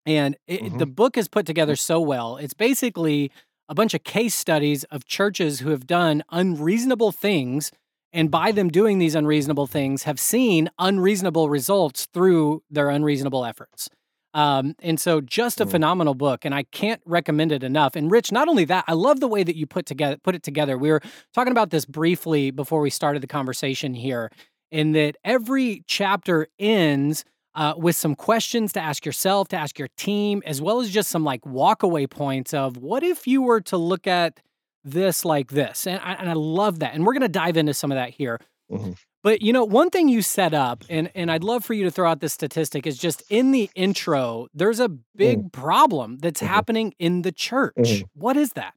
And 0.09 0.39
it, 0.47 0.63
mm-hmm. 0.63 0.79
the 0.79 0.87
book 0.87 1.19
is 1.19 1.29
put 1.29 1.45
together 1.45 1.77
so 1.77 2.01
well. 2.01 2.39
It's 2.39 2.55
basically 2.55 3.31
a 3.69 3.75
bunch 3.75 3.93
of 3.93 4.05
case 4.05 4.35
studies 4.35 4.85
of 4.85 5.05
churches 5.05 5.61
who 5.61 5.69
have 5.69 5.87
done 5.87 6.25
unreasonable 6.31 7.13
things 7.13 7.71
and 8.11 8.31
by 8.31 8.53
them 8.53 8.71
doing 8.71 8.99
these 8.99 9.15
unreasonable 9.15 9.67
things 9.67 10.05
have 10.05 10.19
seen 10.19 10.71
unreasonable 10.79 11.51
results 11.51 12.07
through 12.15 12.63
their 12.71 12.89
unreasonable 12.89 13.45
efforts. 13.45 13.91
Um, 14.33 14.77
and 14.81 14.99
so 14.99 15.21
just 15.21 15.61
a 15.61 15.67
mm. 15.67 15.71
phenomenal 15.71 16.15
book 16.15 16.47
and 16.47 16.55
I 16.55 16.63
can't 16.63 17.03
recommend 17.05 17.53
it 17.53 17.63
enough. 17.63 17.95
And 17.95 18.11
Rich, 18.11 18.33
not 18.33 18.49
only 18.49 18.65
that, 18.65 18.87
I 18.89 18.95
love 18.95 19.21
the 19.21 19.29
way 19.29 19.43
that 19.43 19.57
you 19.57 19.67
put 19.67 19.85
together 19.85 20.17
put 20.17 20.35
it 20.35 20.43
together. 20.43 20.79
We 20.79 20.91
were 20.91 21.03
talking 21.35 21.51
about 21.51 21.69
this 21.69 21.85
briefly 21.85 22.51
before 22.51 22.81
we 22.81 22.89
started 22.89 23.23
the 23.23 23.27
conversation 23.27 23.93
here 23.93 24.31
in 24.71 24.93
that 24.93 25.17
every 25.23 25.85
chapter 25.87 26.49
ends 26.59 27.27
uh, 27.59 27.75
with 27.77 27.97
some 27.97 28.15
questions 28.15 28.73
to 28.73 28.81
ask 28.81 29.05
yourself, 29.05 29.49
to 29.49 29.57
ask 29.57 29.81
your 29.81 29.89
team, 29.97 30.41
as 30.47 30.63
well 30.63 30.81
as 30.81 30.91
just 30.91 31.11
some 31.11 31.25
like 31.25 31.43
walkaway 31.43 32.09
points 32.09 32.55
of 32.55 32.77
what 32.77 33.03
if 33.03 33.27
you 33.27 33.43
were 33.43 33.61
to 33.61 33.77
look 33.77 34.07
at 34.07 34.39
this 34.85 35.25
like 35.25 35.51
this? 35.51 35.85
And 35.85 36.01
I, 36.05 36.13
and 36.13 36.31
I 36.31 36.35
love 36.35 36.79
that. 36.79 36.95
And 36.95 37.05
we're 37.05 37.15
going 37.15 37.23
to 37.23 37.29
dive 37.29 37.57
into 37.57 37.75
some 37.75 37.91
of 37.91 37.97
that 37.97 38.11
here. 38.11 38.41
Mm-hmm. 38.71 38.93
But 39.25 39.43
you 39.43 39.53
know, 39.53 39.65
one 39.65 39.91
thing 39.91 40.09
you 40.09 40.23
set 40.23 40.55
up, 40.55 40.85
and 40.89 41.11
and 41.17 41.33
I'd 41.33 41.43
love 41.43 41.65
for 41.65 41.75
you 41.75 41.83
to 41.83 41.91
throw 41.91 42.09
out 42.09 42.21
this 42.21 42.33
statistic, 42.33 42.87
is 42.87 42.97
just 42.97 43.25
in 43.29 43.51
the 43.51 43.69
intro, 43.75 44.47
there's 44.55 44.79
a 44.79 44.89
big 44.89 45.43
mm. 45.43 45.53
problem 45.53 46.19
that's 46.19 46.41
mm-hmm. 46.41 46.55
happening 46.55 46.95
in 47.01 47.23
the 47.23 47.33
church. 47.33 47.75
Mm-hmm. 47.77 48.07
What 48.15 48.37
is 48.37 48.53
that? 48.53 48.75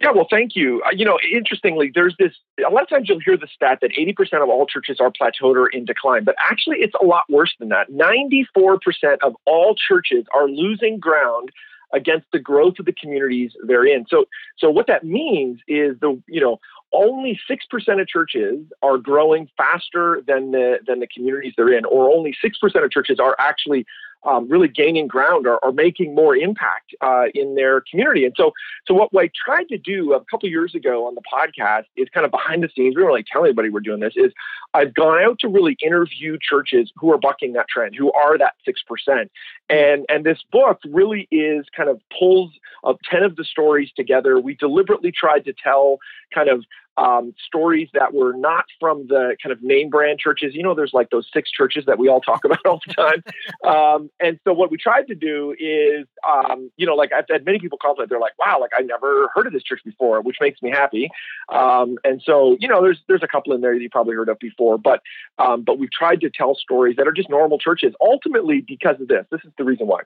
Yeah, 0.00 0.12
well, 0.12 0.28
thank 0.30 0.54
you. 0.54 0.80
Uh, 0.86 0.90
you 0.92 1.04
know, 1.04 1.18
interestingly, 1.32 1.90
there's 1.92 2.14
this. 2.20 2.32
A 2.64 2.70
lot 2.72 2.84
of 2.84 2.88
times 2.88 3.08
you'll 3.08 3.18
hear 3.18 3.36
the 3.36 3.48
stat 3.52 3.80
that 3.82 3.90
80% 3.90 4.42
of 4.42 4.48
all 4.48 4.64
churches 4.64 4.98
are 5.00 5.10
plateaued 5.10 5.56
or 5.56 5.66
in 5.66 5.84
decline, 5.84 6.22
but 6.22 6.36
actually 6.38 6.76
it's 6.78 6.94
a 7.02 7.04
lot 7.04 7.24
worse 7.28 7.52
than 7.58 7.68
that. 7.70 7.90
94% 7.90 8.78
of 9.24 9.34
all 9.44 9.74
churches 9.74 10.24
are 10.32 10.48
losing 10.48 11.00
ground 11.00 11.50
against 11.92 12.26
the 12.32 12.38
growth 12.38 12.74
of 12.78 12.86
the 12.86 12.92
communities 12.92 13.52
they're 13.66 13.86
in. 13.86 14.04
So, 14.08 14.26
so 14.56 14.70
what 14.70 14.86
that 14.86 15.02
means 15.04 15.58
is 15.66 15.98
the 16.00 16.20
you 16.28 16.40
know 16.40 16.60
only 16.92 17.38
six 17.48 17.66
percent 17.66 18.00
of 18.00 18.06
churches 18.06 18.60
are 18.82 18.98
growing 18.98 19.48
faster 19.56 20.22
than 20.26 20.52
the 20.52 20.78
than 20.86 21.00
the 21.00 21.08
communities 21.08 21.54
they're 21.56 21.76
in, 21.76 21.84
or 21.84 22.08
only 22.08 22.36
six 22.40 22.56
percent 22.58 22.84
of 22.84 22.92
churches 22.92 23.18
are 23.18 23.34
actually 23.40 23.84
um, 24.26 24.48
really 24.48 24.68
gaining 24.68 25.06
ground 25.06 25.46
or, 25.46 25.58
or 25.64 25.72
making 25.72 26.14
more 26.14 26.36
impact 26.36 26.94
uh, 27.00 27.24
in 27.34 27.54
their 27.54 27.82
community. 27.90 28.24
And 28.24 28.34
so, 28.36 28.52
so 28.86 28.94
what 28.94 29.10
I 29.16 29.30
tried 29.44 29.68
to 29.68 29.78
do 29.78 30.12
a 30.12 30.24
couple 30.24 30.48
years 30.48 30.74
ago 30.74 31.06
on 31.06 31.14
the 31.14 31.22
podcast 31.32 31.84
is 31.96 32.08
kind 32.12 32.24
of 32.24 32.30
behind 32.30 32.62
the 32.62 32.68
scenes. 32.74 32.96
We 32.96 33.02
don't 33.02 33.08
really 33.08 33.24
tell 33.30 33.44
anybody 33.44 33.70
we're 33.70 33.80
doing 33.80 34.00
this. 34.00 34.14
Is 34.16 34.32
I've 34.74 34.94
gone 34.94 35.22
out 35.22 35.38
to 35.40 35.48
really 35.48 35.76
interview 35.82 36.38
churches 36.40 36.92
who 36.96 37.12
are 37.12 37.18
bucking 37.18 37.52
that 37.54 37.68
trend, 37.68 37.94
who 37.96 38.12
are 38.12 38.36
that 38.38 38.54
six 38.64 38.82
percent, 38.82 39.30
and 39.68 40.04
and 40.08 40.24
this 40.24 40.38
book 40.50 40.78
really 40.88 41.28
is 41.30 41.66
kind 41.76 41.88
of 41.88 42.00
pulls 42.18 42.50
uh, 42.84 42.94
ten 43.10 43.22
of 43.22 43.36
the 43.36 43.44
stories 43.44 43.90
together. 43.96 44.40
We 44.40 44.54
deliberately 44.54 45.12
tried 45.12 45.44
to 45.44 45.52
tell 45.52 45.98
kind 46.34 46.48
of 46.48 46.64
um, 46.98 47.34
stories 47.46 47.88
that 47.94 48.12
were 48.12 48.32
not 48.34 48.64
from 48.80 49.06
the 49.06 49.36
kind 49.42 49.52
of 49.52 49.62
name 49.62 49.88
brand 49.88 50.18
churches. 50.18 50.54
You 50.54 50.62
know, 50.62 50.74
there's 50.74 50.92
like 50.92 51.10
those 51.10 51.28
six 51.32 51.50
churches 51.50 51.84
that 51.86 51.98
we 51.98 52.08
all 52.08 52.20
talk 52.20 52.44
about 52.44 52.64
all 52.66 52.80
the 52.86 52.94
time. 52.94 53.22
Um, 53.64 54.10
and 54.20 54.38
so 54.44 54.52
what 54.52 54.70
we 54.70 54.76
tried 54.76 55.06
to 55.08 55.14
do 55.14 55.54
is, 55.58 56.06
um, 56.26 56.70
you 56.76 56.86
know, 56.86 56.94
like 56.94 57.12
I've 57.12 57.26
had 57.30 57.44
many 57.44 57.58
people 57.58 57.78
call 57.78 57.88
compliment, 57.88 58.10
they're 58.10 58.20
like, 58.20 58.38
wow, 58.38 58.58
like 58.60 58.70
I 58.76 58.82
never 58.82 59.28
heard 59.34 59.46
of 59.46 59.52
this 59.52 59.62
church 59.62 59.80
before, 59.84 60.20
which 60.20 60.36
makes 60.40 60.60
me 60.62 60.70
happy. 60.70 61.10
Um, 61.48 61.98
and 62.04 62.20
so, 62.24 62.56
you 62.60 62.68
know, 62.68 62.82
there's, 62.82 63.00
there's 63.08 63.22
a 63.22 63.28
couple 63.28 63.52
in 63.54 63.60
there 63.60 63.74
that 63.74 63.80
you 63.80 63.90
probably 63.90 64.14
heard 64.14 64.28
of 64.28 64.38
before, 64.38 64.78
but, 64.78 65.00
um, 65.38 65.62
but 65.62 65.78
we've 65.78 65.90
tried 65.90 66.20
to 66.20 66.30
tell 66.30 66.54
stories 66.54 66.96
that 66.96 67.06
are 67.06 67.12
just 67.12 67.30
normal 67.30 67.58
churches 67.58 67.94
ultimately 68.00 68.60
because 68.66 69.00
of 69.00 69.08
this. 69.08 69.24
This 69.30 69.40
is 69.44 69.52
the 69.56 69.64
reason 69.64 69.86
why. 69.86 70.00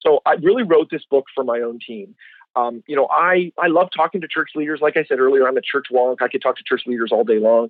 So 0.00 0.20
I 0.26 0.34
really 0.34 0.62
wrote 0.62 0.90
this 0.90 1.04
book 1.10 1.26
for 1.34 1.44
my 1.44 1.60
own 1.60 1.78
team. 1.84 2.14
Um, 2.58 2.82
you 2.86 2.96
know, 2.96 3.08
I 3.10 3.52
I 3.58 3.68
love 3.68 3.88
talking 3.94 4.20
to 4.20 4.28
church 4.28 4.50
leaders. 4.54 4.80
Like 4.80 4.96
I 4.96 5.04
said 5.04 5.20
earlier, 5.20 5.46
I'm 5.46 5.56
a 5.56 5.62
church 5.62 5.86
wonk. 5.92 6.16
I 6.20 6.28
could 6.28 6.42
talk 6.42 6.56
to 6.56 6.64
church 6.64 6.82
leaders 6.86 7.10
all 7.12 7.24
day 7.24 7.38
long. 7.38 7.68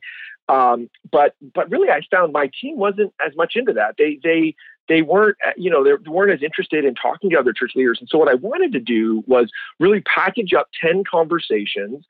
Um, 0.49 0.89
but 1.11 1.35
but 1.55 1.71
really, 1.71 1.91
I 1.91 2.01
found 2.11 2.33
my 2.33 2.51
team 2.61 2.79
wasn't 2.79 3.13
as 3.25 3.37
much 3.37 3.55
into 3.57 3.73
that. 3.75 3.97
They 3.99 4.19
they 4.23 4.55
they 4.89 5.03
weren't 5.03 5.37
uh, 5.47 5.51
you 5.57 5.71
know 5.71 5.85
they 5.85 6.11
weren't 6.11 6.33
as 6.33 6.43
interested 6.43 6.85
in 6.85 6.95
talking 6.95 7.31
to 7.31 7.39
other 7.39 7.53
church 7.53 7.73
leaders. 7.75 7.99
And 8.01 8.09
so 8.09 8.19
what 8.19 8.29
I 8.29 8.35
wanted 8.35 8.73
to 8.73 8.81
do 8.81 9.23
was 9.27 9.51
really 9.79 10.01
package 10.01 10.55
up 10.55 10.69
ten 10.81 11.05
conversations 11.05 12.05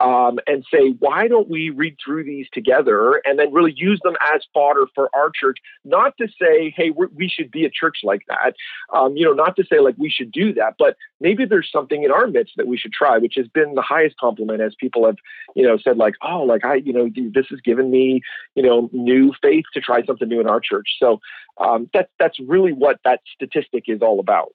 um, 0.00 0.38
and 0.46 0.64
say, 0.72 0.90
why 0.98 1.28
don't 1.28 1.48
we 1.48 1.70
read 1.70 1.96
through 2.04 2.24
these 2.24 2.46
together 2.52 3.20
and 3.24 3.38
then 3.38 3.52
really 3.52 3.72
use 3.76 4.00
them 4.02 4.16
as 4.34 4.42
fodder 4.52 4.86
for 4.94 5.08
our 5.14 5.30
church? 5.30 5.58
Not 5.84 6.14
to 6.18 6.28
say, 6.40 6.74
hey, 6.76 6.90
we 6.90 7.28
should 7.28 7.50
be 7.50 7.64
a 7.64 7.70
church 7.70 7.98
like 8.02 8.22
that. 8.28 8.54
Um, 8.92 9.16
you 9.16 9.24
know, 9.24 9.32
not 9.32 9.56
to 9.56 9.64
say 9.64 9.80
like 9.80 9.94
we 9.98 10.10
should 10.10 10.32
do 10.32 10.52
that, 10.54 10.74
but 10.78 10.96
maybe 11.20 11.44
there's 11.44 11.70
something 11.70 12.02
in 12.02 12.10
our 12.10 12.26
midst 12.26 12.54
that 12.56 12.66
we 12.66 12.76
should 12.76 12.92
try, 12.92 13.18
which 13.18 13.34
has 13.36 13.46
been 13.48 13.74
the 13.74 13.82
highest 13.82 14.16
compliment 14.18 14.60
as 14.60 14.74
people 14.78 15.06
have, 15.06 15.16
you 15.54 15.66
know, 15.66 15.78
said 15.78 15.96
like, 15.96 16.14
oh, 16.22 16.42
like 16.42 16.64
I, 16.64 16.74
you 16.76 16.92
know, 16.92 17.08
this 17.32 17.46
has 17.50 17.60
given 17.60 17.90
me, 17.90 18.20
you 18.54 18.62
know, 18.62 18.90
new 18.92 19.32
faith 19.40 19.64
to 19.74 19.80
try 19.80 20.04
something 20.04 20.28
new 20.28 20.40
in 20.40 20.48
our 20.48 20.60
church. 20.60 20.88
So 20.98 21.20
um, 21.58 21.88
that's 21.94 22.10
that's 22.18 22.38
really 22.40 22.72
what 22.72 22.98
that 23.04 23.20
statistic 23.34 23.84
is 23.86 24.00
all 24.02 24.18
about. 24.20 24.52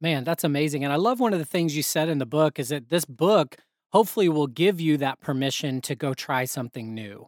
Man, 0.00 0.24
that's 0.24 0.44
amazing. 0.44 0.82
And 0.82 0.92
I 0.92 0.96
love 0.96 1.20
one 1.20 1.34
of 1.34 1.38
the 1.38 1.44
things 1.44 1.76
you 1.76 1.82
said 1.82 2.08
in 2.08 2.18
the 2.18 2.26
book 2.26 2.58
is 2.58 2.70
that 2.70 2.88
this 2.88 3.04
book 3.04 3.56
hopefully 3.92 4.28
will 4.28 4.46
give 4.46 4.80
you 4.80 4.96
that 4.98 5.20
permission 5.20 5.80
to 5.82 5.94
go 5.94 6.14
try 6.14 6.44
something 6.44 6.94
new. 6.94 7.26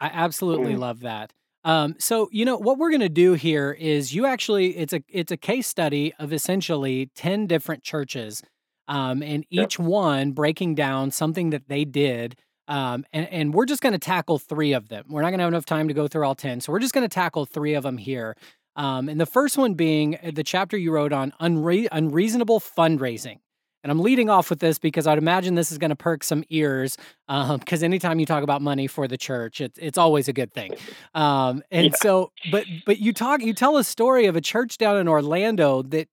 I 0.00 0.10
absolutely 0.12 0.74
mm. 0.74 0.78
love 0.78 1.00
that. 1.00 1.32
Um, 1.64 1.94
so 1.98 2.28
you 2.32 2.44
know 2.44 2.56
what 2.56 2.78
we're 2.78 2.90
going 2.90 3.00
to 3.00 3.08
do 3.08 3.34
here 3.34 3.70
is 3.72 4.12
you 4.12 4.26
actually 4.26 4.76
it's 4.76 4.92
a 4.92 5.02
it's 5.08 5.30
a 5.30 5.36
case 5.36 5.68
study 5.68 6.12
of 6.18 6.32
essentially 6.32 7.10
ten 7.14 7.46
different 7.46 7.84
churches, 7.84 8.42
um, 8.88 9.22
and 9.22 9.44
each 9.48 9.78
yep. 9.78 9.86
one 9.86 10.32
breaking 10.32 10.74
down 10.74 11.10
something 11.10 11.50
that 11.50 11.68
they 11.68 11.84
did. 11.84 12.36
Um, 12.68 13.04
and, 13.12 13.28
and 13.28 13.54
we're 13.54 13.66
just 13.66 13.82
going 13.82 13.92
to 13.92 13.98
tackle 13.98 14.38
three 14.38 14.72
of 14.72 14.88
them. 14.88 15.04
We're 15.08 15.22
not 15.22 15.30
going 15.30 15.38
to 15.38 15.44
have 15.44 15.52
enough 15.52 15.66
time 15.66 15.88
to 15.88 15.94
go 15.94 16.06
through 16.06 16.24
all 16.24 16.36
10. 16.36 16.60
So 16.60 16.72
we're 16.72 16.78
just 16.78 16.94
going 16.94 17.06
to 17.06 17.12
tackle 17.12 17.44
three 17.44 17.74
of 17.74 17.82
them 17.82 17.98
here. 17.98 18.36
Um, 18.76 19.08
and 19.08 19.20
the 19.20 19.26
first 19.26 19.58
one 19.58 19.74
being 19.74 20.16
uh, 20.16 20.30
the 20.32 20.44
chapter 20.44 20.76
you 20.76 20.92
wrote 20.92 21.12
on 21.12 21.32
unre- 21.40 21.88
unreasonable 21.90 22.60
fundraising. 22.60 23.40
And 23.82 23.90
I'm 23.90 24.00
leading 24.00 24.30
off 24.30 24.48
with 24.48 24.60
this 24.60 24.78
because 24.78 25.06
I'd 25.06 25.18
imagine 25.18 25.54
this 25.54 25.72
is 25.72 25.78
going 25.78 25.90
to 25.90 25.96
perk 25.96 26.22
some 26.22 26.44
ears. 26.50 26.96
Because 27.26 27.82
um, 27.82 27.84
anytime 27.84 28.20
you 28.20 28.26
talk 28.26 28.42
about 28.42 28.62
money 28.62 28.86
for 28.86 29.08
the 29.08 29.18
church, 29.18 29.60
it's 29.60 29.78
it's 29.78 29.98
always 29.98 30.28
a 30.28 30.32
good 30.32 30.52
thing. 30.52 30.74
Um, 31.14 31.62
and 31.70 31.86
yeah. 31.86 31.96
so, 31.96 32.32
but 32.50 32.64
but 32.86 32.98
you 32.98 33.12
talk, 33.12 33.42
you 33.42 33.52
tell 33.52 33.76
a 33.76 33.84
story 33.84 34.26
of 34.26 34.36
a 34.36 34.40
church 34.40 34.78
down 34.78 34.98
in 34.98 35.08
Orlando 35.08 35.82
that, 35.82 36.08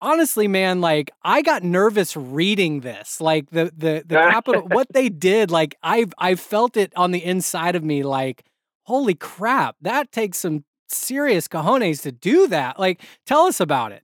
honestly, 0.00 0.46
man, 0.46 0.80
like 0.80 1.10
I 1.24 1.42
got 1.42 1.64
nervous 1.64 2.16
reading 2.16 2.80
this. 2.80 3.20
Like 3.20 3.50
the 3.50 3.72
the 3.76 4.04
the 4.06 4.14
capital, 4.14 4.62
what 4.62 4.86
they 4.92 5.08
did, 5.08 5.50
like 5.50 5.76
I 5.82 6.06
I 6.16 6.36
felt 6.36 6.76
it 6.76 6.92
on 6.94 7.10
the 7.10 7.24
inside 7.24 7.74
of 7.74 7.82
me. 7.82 8.04
Like, 8.04 8.44
holy 8.82 9.14
crap, 9.14 9.76
that 9.80 10.12
takes 10.12 10.38
some 10.38 10.64
serious 10.88 11.48
cojones 11.48 12.02
to 12.02 12.12
do 12.12 12.46
that. 12.48 12.78
Like, 12.78 13.02
tell 13.26 13.42
us 13.42 13.60
about 13.60 13.92
it. 13.92 14.02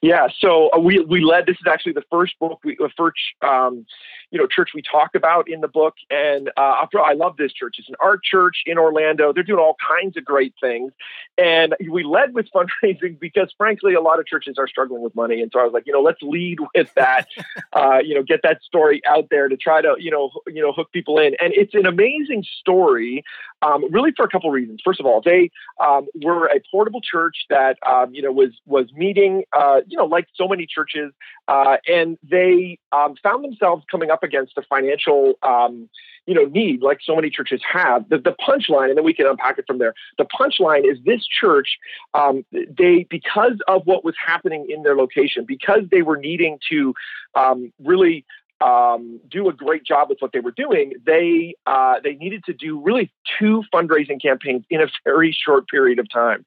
Yeah, 0.00 0.28
so 0.38 0.70
uh, 0.70 0.78
we 0.78 1.00
we 1.00 1.20
led. 1.20 1.46
This 1.46 1.56
is 1.56 1.66
actually 1.68 1.92
the 1.92 2.04
first 2.10 2.38
book, 2.38 2.60
we, 2.64 2.76
the 2.76 2.90
first 2.96 3.18
um, 3.42 3.84
you 4.30 4.38
know 4.38 4.46
church 4.46 4.70
we 4.74 4.82
talk 4.82 5.14
about 5.14 5.48
in 5.48 5.60
the 5.60 5.68
book, 5.68 5.94
and 6.10 6.50
uh, 6.56 6.86
I 7.04 7.14
love 7.14 7.36
this 7.36 7.52
church. 7.52 7.76
It's 7.78 7.88
an 7.88 7.94
art 8.00 8.22
church 8.22 8.62
in 8.66 8.78
Orlando. 8.78 9.32
They're 9.32 9.42
doing 9.42 9.60
all 9.60 9.76
kinds 9.86 10.16
of 10.16 10.24
great 10.24 10.54
things, 10.60 10.92
and 11.36 11.74
we 11.90 12.04
led 12.04 12.34
with 12.34 12.46
fundraising 12.54 13.18
because, 13.18 13.52
frankly, 13.56 13.94
a 13.94 14.00
lot 14.00 14.18
of 14.18 14.26
churches 14.26 14.56
are 14.58 14.68
struggling 14.68 15.02
with 15.02 15.14
money, 15.14 15.40
and 15.40 15.50
so 15.52 15.60
I 15.60 15.64
was 15.64 15.72
like, 15.72 15.84
you 15.86 15.92
know, 15.92 16.02
let's 16.02 16.22
lead 16.22 16.58
with 16.74 16.92
that. 16.94 17.26
uh, 17.72 17.98
you 18.04 18.14
know, 18.14 18.22
get 18.22 18.40
that 18.42 18.62
story 18.62 19.00
out 19.06 19.28
there 19.30 19.48
to 19.48 19.56
try 19.56 19.80
to 19.80 19.94
you 19.98 20.10
know 20.10 20.30
you 20.46 20.62
know 20.62 20.72
hook 20.72 20.92
people 20.92 21.18
in, 21.18 21.34
and 21.40 21.52
it's 21.54 21.74
an 21.74 21.86
amazing 21.86 22.44
story, 22.60 23.24
um, 23.62 23.90
really 23.90 24.12
for 24.16 24.24
a 24.24 24.28
couple 24.28 24.50
reasons. 24.50 24.80
First 24.84 25.00
of 25.00 25.06
all, 25.06 25.22
they 25.22 25.50
um, 25.80 26.06
were 26.22 26.46
a 26.46 26.60
portable 26.70 27.00
church 27.00 27.46
that 27.50 27.78
um, 27.86 28.14
you 28.14 28.22
know 28.22 28.32
was 28.32 28.50
was 28.66 28.92
meeting. 28.92 29.44
Uh, 29.56 29.80
you 29.86 29.96
know, 29.96 30.04
like 30.04 30.26
so 30.34 30.46
many 30.48 30.66
churches, 30.66 31.12
uh, 31.46 31.76
and 31.86 32.18
they 32.22 32.78
um, 32.92 33.14
found 33.22 33.44
themselves 33.44 33.84
coming 33.90 34.10
up 34.10 34.17
against 34.22 34.56
a 34.56 34.62
financial, 34.62 35.34
um, 35.42 35.88
you 36.26 36.34
know, 36.34 36.44
need 36.44 36.82
like 36.82 36.98
so 37.02 37.14
many 37.16 37.30
churches 37.30 37.60
have. 37.70 38.08
The, 38.08 38.18
the 38.18 38.34
punchline, 38.46 38.88
and 38.88 38.98
then 38.98 39.04
we 39.04 39.14
can 39.14 39.26
unpack 39.26 39.58
it 39.58 39.64
from 39.66 39.78
there. 39.78 39.94
The 40.18 40.26
punchline 40.26 40.90
is 40.90 40.98
this 41.04 41.26
church, 41.26 41.78
um, 42.14 42.44
they 42.52 43.06
because 43.08 43.58
of 43.66 43.82
what 43.86 44.04
was 44.04 44.14
happening 44.24 44.66
in 44.68 44.82
their 44.82 44.96
location, 44.96 45.44
because 45.46 45.82
they 45.90 46.02
were 46.02 46.16
needing 46.16 46.58
to 46.70 46.94
um, 47.34 47.72
really 47.82 48.24
um, 48.60 49.20
do 49.30 49.48
a 49.48 49.52
great 49.52 49.84
job 49.84 50.08
with 50.08 50.18
what 50.20 50.32
they 50.32 50.40
were 50.40 50.50
doing, 50.50 50.92
they 51.04 51.54
uh, 51.66 51.94
they 52.02 52.14
needed 52.14 52.44
to 52.44 52.52
do 52.52 52.80
really 52.80 53.12
two 53.38 53.62
fundraising 53.72 54.20
campaigns 54.20 54.64
in 54.70 54.80
a 54.80 54.86
very 55.04 55.32
short 55.32 55.68
period 55.68 55.98
of 55.98 56.10
time. 56.10 56.44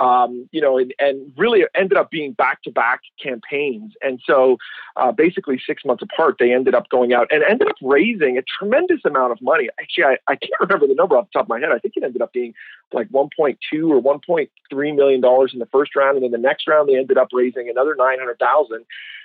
Um, 0.00 0.48
you 0.50 0.60
know, 0.60 0.78
and, 0.78 0.92
and 0.98 1.32
really 1.36 1.64
ended 1.74 1.96
up 1.96 2.10
being 2.10 2.32
back 2.32 2.62
to 2.62 2.70
back 2.70 3.00
campaigns. 3.22 3.92
And 4.02 4.20
so, 4.26 4.56
uh, 4.96 5.12
basically, 5.12 5.60
six 5.64 5.84
months 5.84 6.02
apart, 6.02 6.36
they 6.38 6.52
ended 6.52 6.74
up 6.74 6.88
going 6.88 7.12
out 7.12 7.28
and 7.30 7.42
ended 7.44 7.68
up 7.68 7.76
raising 7.80 8.38
a 8.38 8.42
tremendous 8.42 9.00
amount 9.04 9.32
of 9.32 9.40
money. 9.40 9.68
Actually, 9.80 10.04
I, 10.04 10.32
I 10.32 10.36
can't 10.36 10.60
remember 10.60 10.86
the 10.86 10.94
number 10.94 11.16
off 11.16 11.26
the 11.32 11.38
top 11.38 11.46
of 11.46 11.48
my 11.48 11.60
head. 11.60 11.70
I 11.72 11.78
think 11.78 11.94
it 11.96 12.02
ended 12.02 12.22
up 12.22 12.32
being 12.32 12.54
like 12.92 13.08
1.2 13.10 13.56
or 13.88 14.02
1.3 14.02 14.96
million 14.96 15.20
dollars 15.20 15.52
in 15.52 15.60
the 15.60 15.66
first 15.66 15.94
round, 15.94 16.16
and 16.16 16.24
then 16.24 16.32
the 16.32 16.38
next 16.38 16.66
round 16.66 16.88
they 16.88 16.96
ended 16.96 17.18
up 17.18 17.28
raising 17.32 17.68
another 17.68 17.94
900,000 17.96 18.84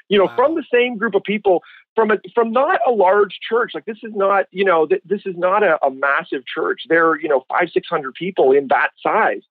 you 0.09 0.17
know, 0.17 0.25
wow. 0.25 0.35
from 0.35 0.55
the 0.55 0.63
same 0.71 0.97
group 0.97 1.15
of 1.15 1.23
people 1.23 1.63
from 1.97 2.11
a 2.11 2.17
from 2.35 2.51
not 2.51 2.79
a 2.87 2.91
large 2.91 3.39
church. 3.41 3.71
Like 3.73 3.85
this 3.85 3.97
is 4.03 4.13
not, 4.13 4.45
you 4.51 4.63
know, 4.63 4.85
th- 4.85 5.01
this 5.03 5.23
is 5.25 5.35
not 5.35 5.63
a, 5.63 5.83
a 5.83 5.89
massive 5.89 6.45
church. 6.45 6.83
There 6.87 7.09
are, 7.09 7.19
you 7.19 7.27
know, 7.27 7.43
five, 7.49 7.69
six 7.73 7.87
hundred 7.89 8.13
people 8.13 8.51
in 8.51 8.67
that 8.67 8.89
size. 9.01 9.41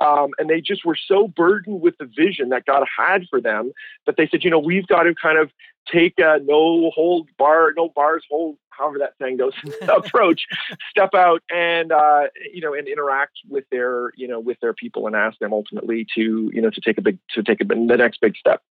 Um, 0.00 0.30
and 0.38 0.48
they 0.48 0.62
just 0.62 0.82
were 0.86 0.96
so 0.96 1.28
burdened 1.28 1.82
with 1.82 1.98
the 1.98 2.06
vision 2.06 2.48
that 2.48 2.64
God 2.64 2.86
had 2.98 3.26
for 3.28 3.38
them 3.38 3.72
that 4.06 4.16
they 4.16 4.26
said, 4.26 4.42
you 4.42 4.48
know, 4.50 4.58
we've 4.58 4.86
got 4.86 5.02
to 5.02 5.14
kind 5.14 5.36
of 5.36 5.50
take 5.92 6.14
a 6.16 6.40
no 6.42 6.90
hold 6.94 7.28
bar, 7.36 7.74
no 7.76 7.90
bars 7.90 8.24
hold, 8.30 8.56
however 8.70 8.96
that 9.00 9.12
saying 9.20 9.36
goes, 9.36 9.52
approach, 9.94 10.46
step 10.88 11.10
out 11.14 11.42
and, 11.54 11.92
uh, 11.92 12.28
you 12.50 12.62
know, 12.62 12.72
and 12.72 12.88
interact 12.88 13.34
with 13.50 13.64
their, 13.70 14.12
you 14.16 14.26
know, 14.26 14.40
with 14.40 14.58
their 14.60 14.72
people 14.72 15.06
and 15.06 15.14
ask 15.14 15.38
them 15.38 15.52
ultimately 15.52 16.06
to, 16.14 16.50
you 16.50 16.62
know, 16.62 16.70
to 16.70 16.80
take 16.80 16.96
a 16.96 17.02
big, 17.02 17.18
to 17.34 17.42
take 17.42 17.60
a, 17.60 17.64
the 17.64 17.74
next 17.74 18.22
big 18.22 18.38
step. 18.38 18.62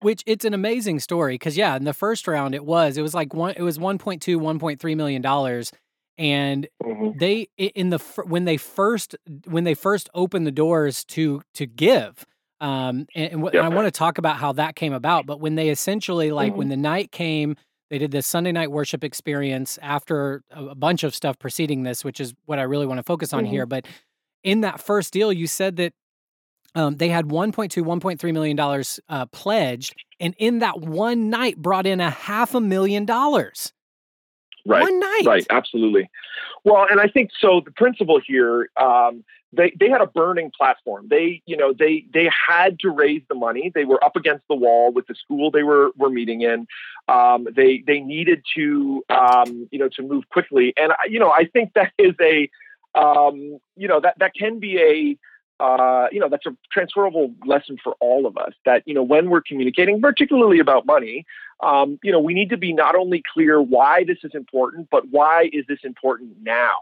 Which 0.00 0.22
it's 0.26 0.44
an 0.44 0.54
amazing 0.54 1.00
story 1.00 1.34
because 1.34 1.56
yeah, 1.56 1.74
in 1.76 1.84
the 1.84 1.92
first 1.92 2.28
round 2.28 2.54
it 2.54 2.64
was 2.64 2.96
it 2.96 3.02
was 3.02 3.14
like 3.14 3.34
one 3.34 3.54
it 3.56 3.62
was 3.62 3.78
1.2 3.78 4.20
1.3 4.20 4.96
million 4.96 5.22
dollars 5.22 5.72
and 6.18 6.66
mm-hmm. 6.82 7.16
they 7.16 7.48
in 7.56 7.90
the 7.90 7.98
when 8.26 8.44
they 8.44 8.56
first 8.56 9.14
when 9.46 9.64
they 9.64 9.74
first 9.74 10.10
opened 10.14 10.46
the 10.46 10.52
doors 10.52 11.04
to 11.04 11.40
to 11.54 11.64
give 11.64 12.26
um 12.60 13.06
and, 13.14 13.32
and, 13.32 13.44
and 13.44 13.58
I 13.58 13.68
want 13.68 13.86
to 13.86 13.92
talk 13.92 14.18
about 14.18 14.36
how 14.36 14.52
that 14.54 14.74
came 14.74 14.92
about 14.92 15.26
but 15.26 15.40
when 15.40 15.54
they 15.54 15.70
essentially 15.70 16.32
like 16.32 16.50
mm-hmm. 16.50 16.58
when 16.58 16.68
the 16.68 16.76
night 16.76 17.12
came 17.12 17.56
they 17.90 17.98
did 17.98 18.10
this 18.10 18.26
Sunday 18.26 18.52
night 18.52 18.70
worship 18.70 19.04
experience 19.04 19.78
after 19.80 20.42
a, 20.50 20.66
a 20.66 20.74
bunch 20.74 21.04
of 21.04 21.14
stuff 21.14 21.38
preceding 21.38 21.84
this 21.84 22.04
which 22.04 22.20
is 22.20 22.34
what 22.46 22.58
I 22.58 22.62
really 22.62 22.86
want 22.86 22.98
to 22.98 23.04
focus 23.04 23.32
on 23.32 23.44
mm-hmm. 23.44 23.52
here 23.52 23.66
but 23.66 23.86
in 24.42 24.62
that 24.62 24.80
first 24.80 25.12
deal 25.12 25.32
you 25.32 25.46
said 25.46 25.76
that 25.76 25.92
um, 26.78 26.96
they 26.96 27.08
had 27.08 27.26
1.2 27.26 27.82
1.3 27.82 28.32
million 28.32 28.56
dollars 28.56 29.00
uh, 29.08 29.26
pledged 29.26 29.94
and 30.20 30.34
in 30.38 30.60
that 30.60 30.80
one 30.80 31.30
night 31.30 31.56
brought 31.56 31.86
in 31.86 32.00
a 32.00 32.10
half 32.10 32.54
a 32.54 32.60
million 32.60 33.04
dollars. 33.04 33.72
Right 34.66 34.82
one 34.82 35.00
night. 35.00 35.22
right 35.26 35.46
absolutely. 35.50 36.10
Well 36.64 36.86
and 36.90 37.00
i 37.00 37.08
think 37.08 37.30
so 37.38 37.62
the 37.64 37.72
principle 37.72 38.20
here 38.24 38.70
um, 38.76 39.24
they 39.52 39.72
they 39.80 39.88
had 39.88 40.02
a 40.02 40.06
burning 40.06 40.52
platform. 40.56 41.06
They 41.08 41.42
you 41.46 41.56
know 41.56 41.72
they 41.72 42.04
they 42.12 42.28
had 42.48 42.78
to 42.80 42.90
raise 42.90 43.22
the 43.28 43.34
money. 43.34 43.72
They 43.74 43.84
were 43.84 44.02
up 44.04 44.14
against 44.14 44.44
the 44.48 44.56
wall 44.56 44.92
with 44.92 45.06
the 45.06 45.14
school 45.14 45.50
they 45.50 45.62
were 45.62 45.90
were 45.96 46.10
meeting 46.10 46.42
in. 46.42 46.66
Um, 47.08 47.48
they 47.56 47.82
they 47.86 48.00
needed 48.00 48.44
to 48.56 49.04
um, 49.08 49.68
you 49.70 49.78
know 49.78 49.88
to 49.96 50.02
move 50.02 50.28
quickly. 50.28 50.74
And 50.76 50.92
you 51.08 51.18
know 51.18 51.30
i 51.30 51.44
think 51.44 51.72
that 51.74 51.92
is 51.98 52.14
a 52.20 52.50
um, 52.94 53.58
you 53.76 53.88
know 53.88 54.00
that 54.00 54.18
that 54.18 54.34
can 54.34 54.58
be 54.58 54.78
a 54.78 55.18
uh, 55.60 56.06
you 56.12 56.20
know, 56.20 56.28
that's 56.28 56.46
a 56.46 56.56
transferable 56.72 57.34
lesson 57.44 57.76
for 57.82 57.94
all 58.00 58.26
of 58.26 58.36
us 58.36 58.52
that, 58.64 58.82
you 58.86 58.94
know, 58.94 59.02
when 59.02 59.28
we're 59.28 59.40
communicating, 59.40 60.00
particularly 60.00 60.60
about 60.60 60.86
money, 60.86 61.26
um, 61.60 61.98
you 62.02 62.12
know, 62.12 62.20
we 62.20 62.34
need 62.34 62.50
to 62.50 62.56
be 62.56 62.72
not 62.72 62.94
only 62.94 63.22
clear 63.32 63.60
why 63.60 64.04
this 64.04 64.18
is 64.22 64.30
important, 64.34 64.88
but 64.90 65.08
why 65.10 65.50
is 65.52 65.64
this 65.66 65.80
important 65.82 66.36
now? 66.42 66.76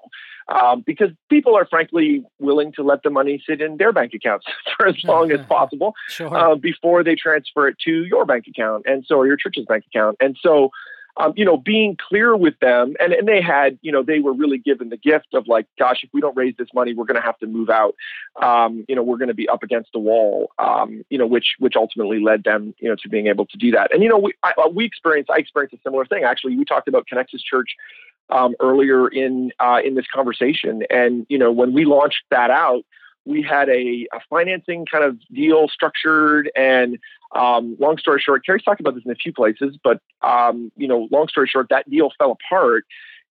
Um, 0.48 0.84
because 0.86 1.10
people 1.30 1.56
are 1.56 1.66
frankly 1.66 2.22
willing 2.38 2.72
to 2.72 2.82
let 2.82 3.02
the 3.02 3.10
money 3.10 3.42
sit 3.48 3.60
in 3.62 3.78
their 3.78 3.92
bank 3.92 4.12
accounts 4.14 4.46
for 4.76 4.86
as 4.86 5.02
long 5.04 5.32
as 5.32 5.44
possible 5.48 5.94
sure. 6.08 6.36
uh, 6.36 6.54
before 6.54 7.02
they 7.02 7.14
transfer 7.14 7.68
it 7.68 7.78
to 7.84 8.04
your 8.04 8.26
bank 8.26 8.46
account 8.46 8.84
and 8.86 9.04
so, 9.06 9.16
or 9.16 9.26
your 9.26 9.36
church's 9.36 9.64
bank 9.64 9.84
account. 9.86 10.16
And 10.20 10.36
so, 10.40 10.70
um, 11.18 11.32
you 11.36 11.44
know, 11.44 11.56
being 11.56 11.96
clear 11.96 12.36
with 12.36 12.58
them, 12.60 12.94
and, 13.00 13.12
and 13.12 13.26
they 13.26 13.40
had, 13.40 13.78
you 13.80 13.90
know, 13.90 14.02
they 14.02 14.18
were 14.18 14.34
really 14.34 14.58
given 14.58 14.90
the 14.90 14.98
gift 14.98 15.28
of 15.32 15.48
like, 15.48 15.66
gosh, 15.78 16.02
if 16.02 16.10
we 16.12 16.20
don't 16.20 16.36
raise 16.36 16.54
this 16.58 16.68
money, 16.74 16.92
we're 16.92 17.06
going 17.06 17.20
to 17.20 17.24
have 17.24 17.38
to 17.38 17.46
move 17.46 17.70
out. 17.70 17.94
Um, 18.42 18.84
you 18.88 18.94
know, 18.94 19.02
we're 19.02 19.16
going 19.16 19.28
to 19.28 19.34
be 19.34 19.48
up 19.48 19.62
against 19.62 19.90
a 19.94 19.98
wall. 19.98 20.50
Um, 20.58 21.04
you 21.08 21.16
know, 21.16 21.26
which 21.26 21.54
which 21.58 21.74
ultimately 21.74 22.20
led 22.20 22.44
them, 22.44 22.74
you 22.78 22.88
know, 22.88 22.96
to 23.02 23.08
being 23.08 23.28
able 23.28 23.46
to 23.46 23.56
do 23.56 23.70
that. 23.70 23.92
And 23.94 24.02
you 24.02 24.08
know, 24.08 24.18
we 24.18 24.34
I, 24.42 24.52
uh, 24.58 24.68
we 24.68 24.84
experienced 24.84 25.30
I 25.30 25.38
experienced 25.38 25.74
a 25.74 25.80
similar 25.82 26.04
thing. 26.04 26.24
Actually, 26.24 26.56
we 26.56 26.64
talked 26.64 26.88
about 26.88 27.06
Connexus 27.10 27.40
Church 27.42 27.76
um, 28.28 28.54
earlier 28.60 29.08
in 29.08 29.52
uh, 29.58 29.80
in 29.82 29.94
this 29.94 30.06
conversation, 30.14 30.82
and 30.90 31.24
you 31.30 31.38
know, 31.38 31.50
when 31.50 31.72
we 31.72 31.86
launched 31.86 32.24
that 32.30 32.50
out 32.50 32.84
we 33.26 33.42
had 33.42 33.68
a, 33.68 34.06
a, 34.12 34.20
financing 34.30 34.86
kind 34.90 35.04
of 35.04 35.18
deal 35.28 35.68
structured 35.68 36.50
and 36.56 36.98
um, 37.34 37.76
long 37.78 37.98
story 37.98 38.20
short 38.20 38.46
Carey's 38.46 38.62
talked 38.62 38.80
about 38.80 38.94
this 38.94 39.04
in 39.04 39.10
a 39.10 39.16
few 39.16 39.32
places 39.32 39.76
but 39.82 40.00
um, 40.22 40.72
you 40.76 40.88
know 40.88 41.08
long 41.10 41.28
story 41.28 41.48
short 41.48 41.68
that 41.70 41.88
deal 41.90 42.10
fell 42.18 42.32
apart 42.32 42.84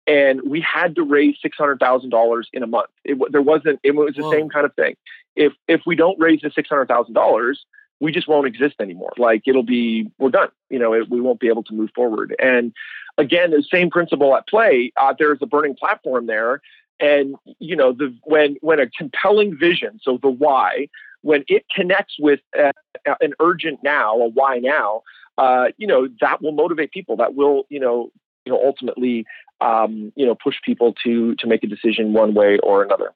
and 0.07 0.43
we 0.43 0.61
had 0.61 0.95
to 0.97 1.03
raise 1.03 1.37
$600000 1.43 2.45
in 2.53 2.63
a 2.63 2.67
month. 2.67 2.91
It, 3.05 3.19
there 3.33 3.41
wasn't 3.41 3.81
it 3.83 3.93
was 3.93 4.15
the 4.15 4.23
Whoa. 4.23 4.33
same 4.33 4.49
kind 4.51 4.67
of 4.67 4.75
thing. 4.75 4.97
If 5.37 5.53
if 5.69 5.83
we 5.87 5.97
don't 5.97 6.19
raise 6.21 6.41
the 6.43 6.51
$600000 6.51 7.55
we 8.01 8.13
just 8.13 8.29
won't 8.29 8.47
exist 8.47 8.75
anymore. 8.81 9.13
Like 9.17 9.43
it'll 9.47 9.63
be 9.63 10.11
we're 10.19 10.31
done. 10.31 10.49
You 10.71 10.79
know 10.79 10.93
it, 10.93 11.09
we 11.09 11.21
won't 11.21 11.41
be 11.41 11.49
able 11.49 11.63
to 11.65 11.75
move 11.75 11.91
forward. 11.95 12.35
And 12.39 12.73
again 13.19 13.51
the 13.51 13.63
same 13.63 13.91
principle 13.91 14.37
at 14.37 14.47
play. 14.49 14.93
Uh, 14.97 15.15
there's 15.19 15.39
a 15.41 15.47
burning 15.47 15.75
platform 15.75 16.27
there 16.27 16.61
and 17.01 17.37
you 17.59 17.77
know 17.77 17.93
the 17.93 18.15
when 18.25 18.57
when 18.61 18.81
a 18.81 18.89
compelling 18.89 19.57
vision 19.57 20.01
so 20.03 20.19
the 20.23 20.31
why 20.31 20.89
when 21.23 21.45
it 21.49 21.65
connects 21.75 22.17
with 22.19 22.41
a, 22.57 22.73
an 23.21 23.33
urgent 23.41 23.81
now 23.83 24.15
a 24.17 24.29
why 24.29 24.59
now 24.59 25.03
uh, 25.39 25.67
you 25.77 25.87
know 25.87 26.09
that 26.21 26.43
will 26.43 26.53
motivate 26.53 26.93
people. 26.93 27.17
That 27.17 27.35
will 27.35 27.65
you 27.69 27.81
know 27.81 28.11
you 28.45 28.53
know 28.53 28.61
ultimately 28.65 29.25
um, 29.61 30.13
you 30.17 30.27
know 30.27 30.35
push 30.35 30.57
people 30.65 30.95
to 31.05 31.35
to 31.37 31.47
make 31.47 31.65
a 31.65 31.67
decision 31.67 32.13
one 32.13 32.35
way 32.35 32.59
or 32.63 32.83
another. 32.83 33.13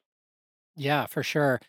Yeah 0.75 1.05
for 1.05 1.23
sure. 1.23 1.59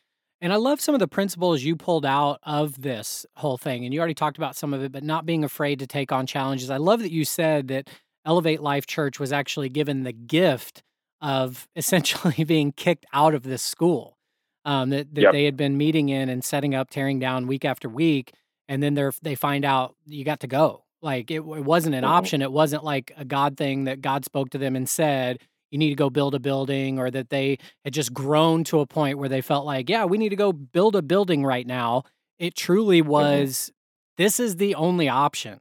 And 0.42 0.54
i 0.54 0.56
love 0.56 0.80
some 0.80 0.94
of 0.94 1.00
the 1.00 1.08
principles 1.08 1.62
you 1.62 1.76
pulled 1.76 2.06
out 2.06 2.40
of 2.44 2.80
this 2.80 3.26
whole 3.36 3.58
thing 3.58 3.84
and 3.84 3.92
you 3.92 4.00
already 4.00 4.14
talked 4.14 4.38
about 4.38 4.56
some 4.56 4.72
of 4.72 4.82
it 4.82 4.90
but 4.90 5.02
not 5.02 5.26
being 5.26 5.44
afraid 5.44 5.78
to 5.80 5.86
take 5.86 6.12
on 6.12 6.26
challenges. 6.26 6.70
I 6.70 6.78
love 6.78 7.00
that 7.00 7.12
you 7.12 7.24
said 7.24 7.68
that 7.68 7.90
elevate 8.24 8.60
life 8.60 8.86
church 8.86 9.20
was 9.20 9.32
actually 9.32 9.68
given 9.68 10.02
the 10.02 10.12
gift 10.12 10.82
of 11.20 11.68
essentially 11.76 12.44
being 12.44 12.72
kicked 12.72 13.06
out 13.12 13.34
of 13.34 13.42
this 13.42 13.62
school 13.62 14.16
um, 14.64 14.90
that, 14.90 15.14
that 15.14 15.22
yep. 15.22 15.32
they 15.32 15.44
had 15.44 15.56
been 15.56 15.76
meeting 15.76 16.08
in 16.08 16.28
and 16.28 16.44
setting 16.44 16.74
up, 16.74 16.90
tearing 16.90 17.18
down 17.18 17.46
week 17.46 17.64
after 17.64 17.88
week. 17.88 18.32
And 18.68 18.82
then 18.82 18.94
they're, 18.94 19.12
they 19.22 19.34
find 19.34 19.64
out 19.64 19.96
you 20.06 20.24
got 20.24 20.40
to 20.40 20.46
go. 20.46 20.84
Like 21.02 21.30
it, 21.30 21.36
it 21.36 21.42
wasn't 21.42 21.94
an 21.94 22.04
mm-hmm. 22.04 22.12
option. 22.12 22.42
It 22.42 22.52
wasn't 22.52 22.84
like 22.84 23.12
a 23.16 23.24
God 23.24 23.56
thing 23.56 23.84
that 23.84 24.00
God 24.00 24.24
spoke 24.24 24.50
to 24.50 24.58
them 24.58 24.76
and 24.76 24.88
said, 24.88 25.40
you 25.70 25.78
need 25.78 25.90
to 25.90 25.94
go 25.94 26.10
build 26.10 26.34
a 26.34 26.40
building, 26.40 26.98
or 26.98 27.10
that 27.10 27.30
they 27.30 27.58
had 27.84 27.94
just 27.94 28.12
grown 28.12 28.64
to 28.64 28.80
a 28.80 28.86
point 28.86 29.18
where 29.18 29.28
they 29.28 29.40
felt 29.40 29.64
like, 29.64 29.88
yeah, 29.88 30.04
we 30.04 30.18
need 30.18 30.30
to 30.30 30.36
go 30.36 30.52
build 30.52 30.96
a 30.96 31.02
building 31.02 31.44
right 31.44 31.66
now. 31.66 32.02
It 32.38 32.56
truly 32.56 33.00
mm-hmm. 33.00 33.10
was, 33.10 33.50
mm-hmm. 33.50 34.22
this 34.22 34.40
is 34.40 34.56
the 34.56 34.74
only 34.74 35.08
option. 35.08 35.60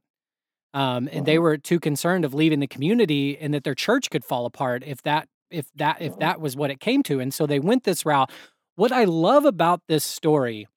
Um, 0.73 1.09
and 1.11 1.25
they 1.25 1.35
mm-hmm. 1.35 1.43
were 1.43 1.57
too 1.57 1.79
concerned 1.79 2.25
of 2.25 2.33
leaving 2.33 2.59
the 2.59 2.67
community 2.67 3.37
and 3.37 3.53
that 3.53 3.63
their 3.63 3.75
church 3.75 4.09
could 4.09 4.23
fall 4.23 4.45
apart 4.45 4.83
if 4.85 5.01
that 5.03 5.27
if 5.51 5.67
that 5.75 6.01
if 6.01 6.17
that 6.19 6.39
was 6.39 6.55
what 6.55 6.71
it 6.71 6.79
came 6.79 7.03
to 7.03 7.19
and 7.19 7.33
so 7.33 7.45
they 7.45 7.59
went 7.59 7.83
this 7.83 8.05
route 8.05 8.31
what 8.75 8.91
i 8.91 9.03
love 9.03 9.45
about 9.45 9.81
this 9.87 10.03
story 10.03 10.67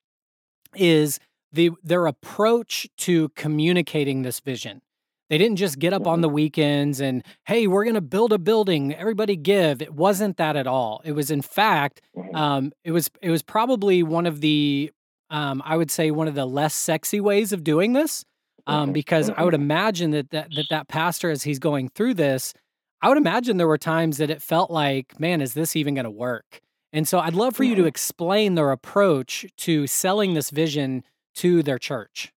is 0.74 1.18
the 1.52 1.70
their 1.82 2.06
approach 2.06 2.88
to 2.96 3.28
communicating 3.30 4.22
this 4.22 4.40
vision 4.40 4.80
they 5.28 5.38
didn't 5.38 5.56
just 5.56 5.78
get 5.78 5.94
up 5.94 6.06
on 6.06 6.20
the 6.20 6.28
weekends 6.28 7.00
and 7.00 7.24
hey 7.46 7.66
we're 7.66 7.85
going 7.85 7.94
to 7.94 8.00
build 8.00 8.32
a 8.32 8.38
building 8.38 8.94
everybody 8.94 9.37
give 9.37 9.80
it 9.80 9.94
wasn't 9.94 10.37
that 10.37 10.56
at 10.56 10.66
all 10.66 11.00
it 11.04 11.12
was 11.12 11.30
in 11.30 11.42
fact 11.42 12.02
mm-hmm. 12.16 12.37
um, 12.37 12.72
it 12.85 12.92
was 12.92 13.11
it 13.20 13.30
was 13.30 13.42
probably 13.42 14.02
one 14.02 14.26
of 14.26 14.40
the 14.40 14.90
um, 15.30 15.62
i 15.64 15.76
would 15.76 15.90
say 15.90 16.11
one 16.11 16.28
of 16.28 16.35
the 16.35 16.46
less 16.46 16.74
sexy 16.74 17.20
ways 17.20 17.52
of 17.52 17.64
doing 17.64 17.92
this 17.92 18.24
um, 18.66 18.85
mm-hmm. 18.85 18.92
because 18.92 19.30
i 19.30 19.42
would 19.42 19.54
mm-hmm. 19.54 19.62
imagine 19.62 20.11
that 20.11 20.30
that, 20.30 20.48
that 20.54 20.66
that 20.70 20.88
pastor 20.88 21.30
as 21.30 21.42
he's 21.42 21.58
going 21.58 21.88
through 21.88 22.14
this 22.14 22.52
I 23.02 23.08
would 23.08 23.18
imagine 23.18 23.56
there 23.56 23.66
were 23.66 23.78
times 23.78 24.18
that 24.18 24.30
it 24.30 24.40
felt 24.40 24.70
like, 24.70 25.18
man, 25.18 25.40
is 25.40 25.54
this 25.54 25.74
even 25.74 25.94
going 25.94 26.04
to 26.04 26.10
work? 26.10 26.62
And 26.92 27.08
so 27.08 27.18
I'd 27.18 27.34
love 27.34 27.56
for 27.56 27.64
you 27.64 27.74
to 27.74 27.84
explain 27.84 28.54
their 28.54 28.70
approach 28.70 29.46
to 29.58 29.86
selling 29.88 30.34
this 30.34 30.50
vision 30.50 31.02
to 31.36 31.62
their 31.62 31.78
church. 31.78 32.32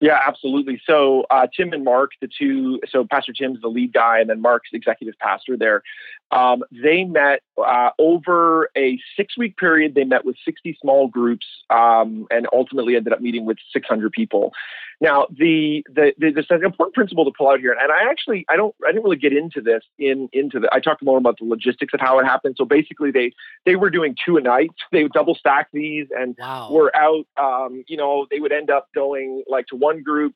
Yeah, 0.00 0.20
absolutely. 0.26 0.80
So 0.86 1.24
uh, 1.30 1.46
Tim 1.56 1.72
and 1.72 1.82
Mark, 1.82 2.10
the 2.20 2.28
two, 2.28 2.78
so 2.88 3.06
Pastor 3.10 3.32
Tim's 3.32 3.62
the 3.62 3.68
lead 3.68 3.92
guy, 3.92 4.20
and 4.20 4.28
then 4.28 4.40
Mark's 4.40 4.68
executive 4.72 5.14
pastor 5.18 5.56
there. 5.56 5.82
Um, 6.30 6.64
they 6.72 7.04
met 7.04 7.40
uh, 7.58 7.90
over 7.98 8.68
a 8.76 8.98
six-week 9.16 9.56
period. 9.56 9.94
They 9.94 10.04
met 10.04 10.24
with 10.24 10.36
60 10.44 10.76
small 10.80 11.08
groups, 11.08 11.46
um, 11.70 12.26
and 12.30 12.48
ultimately 12.52 12.96
ended 12.96 13.12
up 13.12 13.20
meeting 13.20 13.44
with 13.46 13.58
600 13.72 14.12
people. 14.12 14.52
Now, 15.00 15.26
the 15.30 15.84
the, 15.88 16.12
the 16.18 16.30
this 16.30 16.46
an 16.50 16.64
important 16.64 16.94
principle 16.94 17.24
to 17.24 17.32
pull 17.36 17.48
out 17.48 17.60
here, 17.60 17.72
and 17.72 17.92
I 17.92 18.08
actually 18.10 18.44
I 18.48 18.56
don't 18.56 18.74
I 18.86 18.90
didn't 18.90 19.04
really 19.04 19.16
get 19.16 19.32
into 19.32 19.60
this 19.60 19.82
in 19.98 20.28
into 20.32 20.60
the 20.60 20.68
I 20.72 20.80
talked 20.80 21.02
more 21.02 21.18
about 21.18 21.38
the 21.38 21.44
logistics 21.44 21.92
of 21.94 22.00
how 22.00 22.18
it 22.20 22.24
happened. 22.24 22.54
So 22.58 22.64
basically, 22.64 23.10
they 23.10 23.32
they 23.66 23.76
were 23.76 23.90
doing 23.90 24.16
two 24.24 24.36
a 24.36 24.40
night. 24.40 24.70
They 24.92 25.02
would 25.02 25.12
double 25.12 25.34
stack 25.34 25.68
these, 25.72 26.06
and 26.16 26.36
wow. 26.38 26.68
were 26.70 26.94
out. 26.94 27.26
Um, 27.36 27.84
you 27.88 27.96
know, 27.96 28.26
they 28.30 28.38
would 28.38 28.52
end 28.52 28.70
up 28.70 28.86
going 28.94 29.42
like 29.48 29.66
to 29.68 29.76
one 29.76 30.02
group 30.02 30.34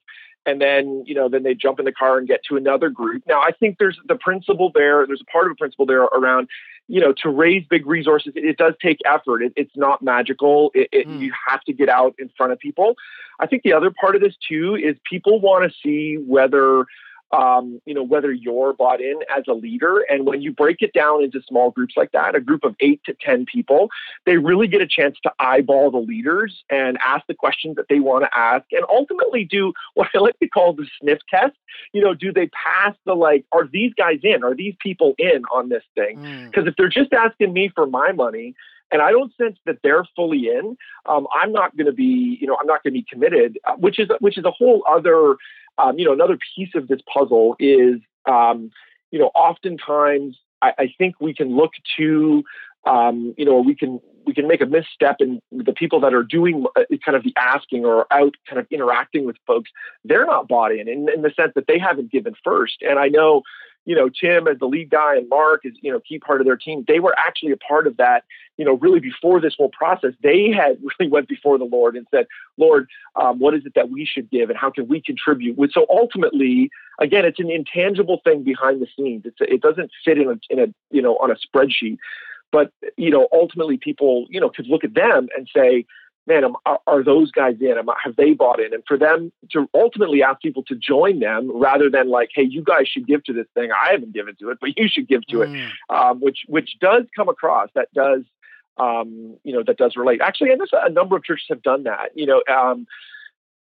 and 0.49 0.61
then 0.61 1.05
you 1.07 1.15
know 1.15 1.29
then 1.29 1.43
they 1.43 1.55
jump 1.55 1.79
in 1.79 1.85
the 1.85 1.93
car 1.93 2.19
and 2.19 2.27
get 2.27 2.43
to 2.49 2.57
another 2.57 2.89
group. 2.89 3.23
Now 3.27 3.41
i 3.41 3.53
think 3.53 3.77
there's 3.79 3.99
the 4.07 4.17
principle 4.17 4.71
there 4.75 5.07
there's 5.07 5.21
a 5.21 5.31
part 5.31 5.47
of 5.47 5.53
a 5.53 5.55
principle 5.55 5.87
there 5.87 6.03
around 6.03 6.49
you 6.89 7.01
know 7.01 7.13
to 7.23 7.29
raise 7.29 7.65
big 7.69 7.87
resources 7.87 8.33
it, 8.35 8.45
it 8.45 8.57
does 8.57 8.75
take 8.83 8.99
effort. 9.05 9.43
It, 9.43 9.53
it's 9.57 9.77
not 9.77 10.03
magical. 10.03 10.71
It, 10.75 10.89
it, 10.93 11.09
mm. 11.09 11.21
you 11.21 11.33
have 11.49 11.61
to 11.63 11.73
get 11.73 11.89
out 11.89 12.15
in 12.19 12.31
front 12.37 12.53
of 12.53 12.59
people. 12.59 12.95
I 13.41 13.47
think 13.47 13.63
the 13.63 13.73
other 13.75 13.91
part 13.91 14.17
of 14.17 14.23
this 14.23 14.35
too 14.49 14.75
is 14.75 14.97
people 15.09 15.41
want 15.41 15.71
to 15.71 15.77
see 15.83 16.17
whether 16.17 16.87
um, 17.33 17.81
you 17.85 17.95
know, 17.95 18.03
whether 18.03 18.33
you're 18.33 18.73
bought 18.73 19.01
in 19.01 19.19
as 19.35 19.45
a 19.49 19.53
leader. 19.53 20.01
And 20.11 20.27
when 20.27 20.41
you 20.41 20.53
break 20.53 20.79
it 20.81 20.93
down 20.93 21.23
into 21.23 21.43
small 21.47 21.71
groups 21.71 21.95
like 21.97 22.13
that, 22.13 22.35
a 22.35 22.41
group 22.41 22.65
of 22.65 22.75
eight 22.81 23.01
to 23.05 23.15
10 23.21 23.47
people, 23.47 23.91
they 24.27 24.39
really 24.39 24.67
get 24.67 24.81
a 24.81 24.87
chance 24.87 25.17
to 25.25 25.33
eyeball 25.39 25.91
the 25.91 25.99
leaders 25.99 26.65
and 26.71 26.99
ask 27.05 27.27
the 27.27 27.35
questions 27.35 27.77
that 27.77 27.87
they 27.89 28.01
want 28.01 28.25
to 28.25 28.39
ask 28.39 28.65
and 28.73 28.85
ultimately 28.89 29.45
do 29.45 29.73
what 29.95 30.09
I 30.15 30.19
like 30.19 30.39
to 30.41 30.49
call 30.49 30.73
the 30.73 30.87
sniff 31.01 31.19
test. 31.29 31.57
You 31.93 32.03
know, 32.03 32.15
do 32.15 32.33
they 32.33 32.49
pass 32.49 32.95
the 33.05 33.15
like, 33.15 33.45
are 33.53 33.67
these 33.67 33.93
guys 33.95 34.21
in? 34.23 34.43
Are 34.43 34.55
these 34.55 34.75
people 34.81 35.15
in 35.19 35.45
on 35.53 35.69
this 35.69 35.85
thing? 35.95 36.17
Because 36.47 36.65
mm. 36.65 36.69
if 36.69 36.77
they're 36.77 36.89
just 36.89 37.13
asking 37.13 37.53
me 37.53 37.71
for 37.75 37.87
my 37.87 38.13
money, 38.13 38.55
and 38.91 39.03
I 39.03 39.11
don't 39.11 39.35
sense 39.37 39.59
that 39.67 39.79
they're 39.83 40.05
fully 40.17 40.49
in. 40.49 40.77
Um, 41.07 41.27
I'm 41.35 41.53
not 41.53 41.77
going 41.77 41.87
to 41.87 41.93
be, 41.93 42.39
you 42.41 42.47
know, 42.47 42.57
I'm 42.61 42.67
not 42.67 42.83
going 42.83 42.95
to 42.95 43.01
be 43.01 43.07
committed, 43.11 43.59
uh, 43.67 43.75
which 43.77 43.99
is 43.99 44.09
which 44.21 44.39
is 44.39 44.45
a 44.45 44.51
whole 44.51 44.85
other 44.89 45.37
um, 45.79 45.99
you 45.99 46.05
know, 46.05 46.13
another 46.13 46.39
piece 46.57 46.71
of 46.75 46.89
this 46.89 47.01
puzzle 47.13 47.57
is, 47.59 48.01
um, 48.27 48.71
you 49.11 49.19
know, 49.19 49.31
oftentimes 49.35 50.37
I, 50.61 50.73
I, 50.79 50.95
think 50.99 51.15
we 51.21 51.33
can 51.33 51.57
look 51.57 51.71
to, 51.97 52.43
um, 52.85 53.35
you 53.39 53.45
know, 53.45 53.61
we 53.61 53.75
can 53.75 54.01
we 54.27 54.35
can 54.35 54.47
make 54.47 54.61
a 54.61 54.67
misstep 54.67 55.17
in 55.21 55.41
the 55.53 55.73
people 55.73 56.01
that 56.01 56.13
are 56.13 56.25
doing 56.25 56.67
uh, 56.77 56.83
kind 57.05 57.17
of 57.17 57.23
the 57.23 57.33
asking 57.39 57.85
or 57.85 58.07
out 58.13 58.35
kind 58.49 58.59
of 58.59 58.67
interacting 58.71 59.25
with 59.25 59.37
folks. 59.47 59.71
They're 60.05 60.27
not 60.27 60.49
bought 60.49 60.73
in, 60.73 60.89
in 60.89 61.09
in 61.09 61.23
the 61.23 61.33
sense 61.35 61.53
that 61.55 61.67
they 61.69 61.79
haven't 61.79 62.11
given 62.11 62.35
first. 62.45 62.83
And 62.83 62.99
I 62.99 63.09
know, 63.09 63.43
you 63.85 63.95
know, 63.95 64.09
Tim 64.09 64.47
as 64.47 64.59
the 64.59 64.67
lead 64.67 64.91
guy 64.91 65.17
and 65.17 65.29
Mark 65.29 65.63
is, 65.65 65.73
you 65.81 65.91
know, 65.91 66.01
key 66.01 66.19
part 66.19 66.41
of 66.41 66.47
their 66.47 66.57
team. 66.57 66.85
They 66.87 67.01
were 67.01 67.15
actually 67.19 67.53
a 67.53 67.57
part 67.57 67.87
of 67.87 67.97
that, 67.97 68.25
you 68.57 68.65
know, 68.65 68.75
really 68.75 69.01
before 69.01 69.41
this 69.41 69.55
whole 69.57 69.71
process. 69.71 70.13
They 70.23 70.51
had 70.51 70.79
really 70.99 71.11
went 71.11 71.29
before 71.29 71.59
the 71.59 71.65
Lord 71.65 71.97
and 71.97 72.07
said, 72.11 72.27
Lord, 72.57 72.89
um, 73.17 73.39
what 73.39 73.55
is 73.55 73.65
it 73.65 73.75
that 73.75 73.91
we 73.91 74.05
should 74.05 74.31
give 74.31 74.51
and 74.51 74.59
how 74.59 74.71
can 74.71 74.89
we 74.89 75.01
contribute? 75.01 75.57
So 75.73 75.87
ultimately, 75.89 76.71
again, 77.01 77.25
it's 77.25 77.41
an 77.41 77.51
intangible 77.51 78.21
thing 78.25 78.43
behind 78.45 78.83
the 78.83 78.89
scenes. 78.97 79.23
It's 79.25 79.39
it 79.41 79.63
doesn't 79.63 79.91
fit 80.05 80.19
in 80.19 80.29
a, 80.29 80.39
in 80.51 80.59
a, 80.59 80.75
you 80.91 81.01
know, 81.01 81.17
on 81.17 81.31
a 81.31 81.37
spreadsheet. 81.37 81.99
But, 82.51 82.73
you 82.97 83.11
know, 83.11 83.29
ultimately 83.33 83.77
people, 83.77 84.27
you 84.31 84.41
know, 84.41 84.49
could 84.49 84.67
look 84.67 84.85
at 84.85 84.95
them 84.95 85.29
and 85.37 85.49
say, 85.55 85.85
man, 86.29 86.45
are, 86.67 86.79
are, 86.87 87.03
those 87.03 87.33
guys 87.33 87.57
in? 87.61 87.75
have 88.05 88.17
they 88.17 88.33
bought 88.33 88.61
in? 88.61 88.73
And 88.73 88.85
for 88.87 88.97
them 88.97 89.33
to 89.53 89.69
ultimately 89.75 90.23
ask 90.23 90.41
people 90.41 90.63
to 90.65 90.77
join 90.77 91.21
them 91.21 91.51
rather 91.53 91.91
than 91.91 92.11
like, 92.11 92.31
hey, 92.35 92.43
you 92.43 92.63
guys 92.63 92.87
should 92.87 93.07
give 93.07 93.25
to 93.25 93.33
this 93.33 93.47
thing. 93.55 93.71
I 93.73 93.93
haven't 93.93 94.13
given 94.13 94.37
to 94.41 94.51
it, 94.51 94.59
but 94.61 94.77
you 94.77 94.89
should 94.89 95.09
give 95.09 95.27
to 95.29 95.39
mm. 95.39 95.67
it, 95.67 95.73
um, 95.89 96.21
which 96.21 96.41
which 96.47 96.77
does 96.81 97.05
come 97.17 97.29
across. 97.29 97.71
That 97.75 97.93
does, 97.95 98.23
um, 98.77 99.37
you 99.43 99.53
know, 99.53 99.63
that 99.67 99.79
does 99.79 99.97
relate. 99.97 100.21
Actually, 100.21 100.51
and 100.51 100.61
there's 100.61 100.71
a 100.73 100.91
number 100.91 101.17
of 101.17 101.25
churches 101.25 101.47
have 101.49 101.63
done 101.63 101.85
that. 101.85 102.11
You 102.15 102.27
know. 102.27 102.43
Um, 102.49 102.87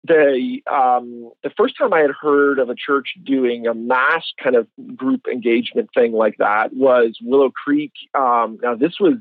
the 0.05 0.61
um, 0.67 1.31
the 1.45 1.51
first 1.57 1.79
time 1.79 1.93
I 1.93 2.01
had 2.01 2.11
heard 2.11 2.59
of 2.59 2.69
a 2.69 2.75
church 2.75 3.11
doing 3.23 3.69
a 3.69 3.75
mass 3.75 4.33
kind 4.43 4.57
of 4.57 4.67
group 4.97 5.29
engagement 5.31 5.91
thing 5.95 6.13
like 6.13 6.39
that 6.39 6.75
was 6.75 7.19
Willow 7.23 7.51
Creek. 7.51 7.93
Um, 8.13 8.59
now 8.63 8.75
this 8.75 8.99
was 8.99 9.15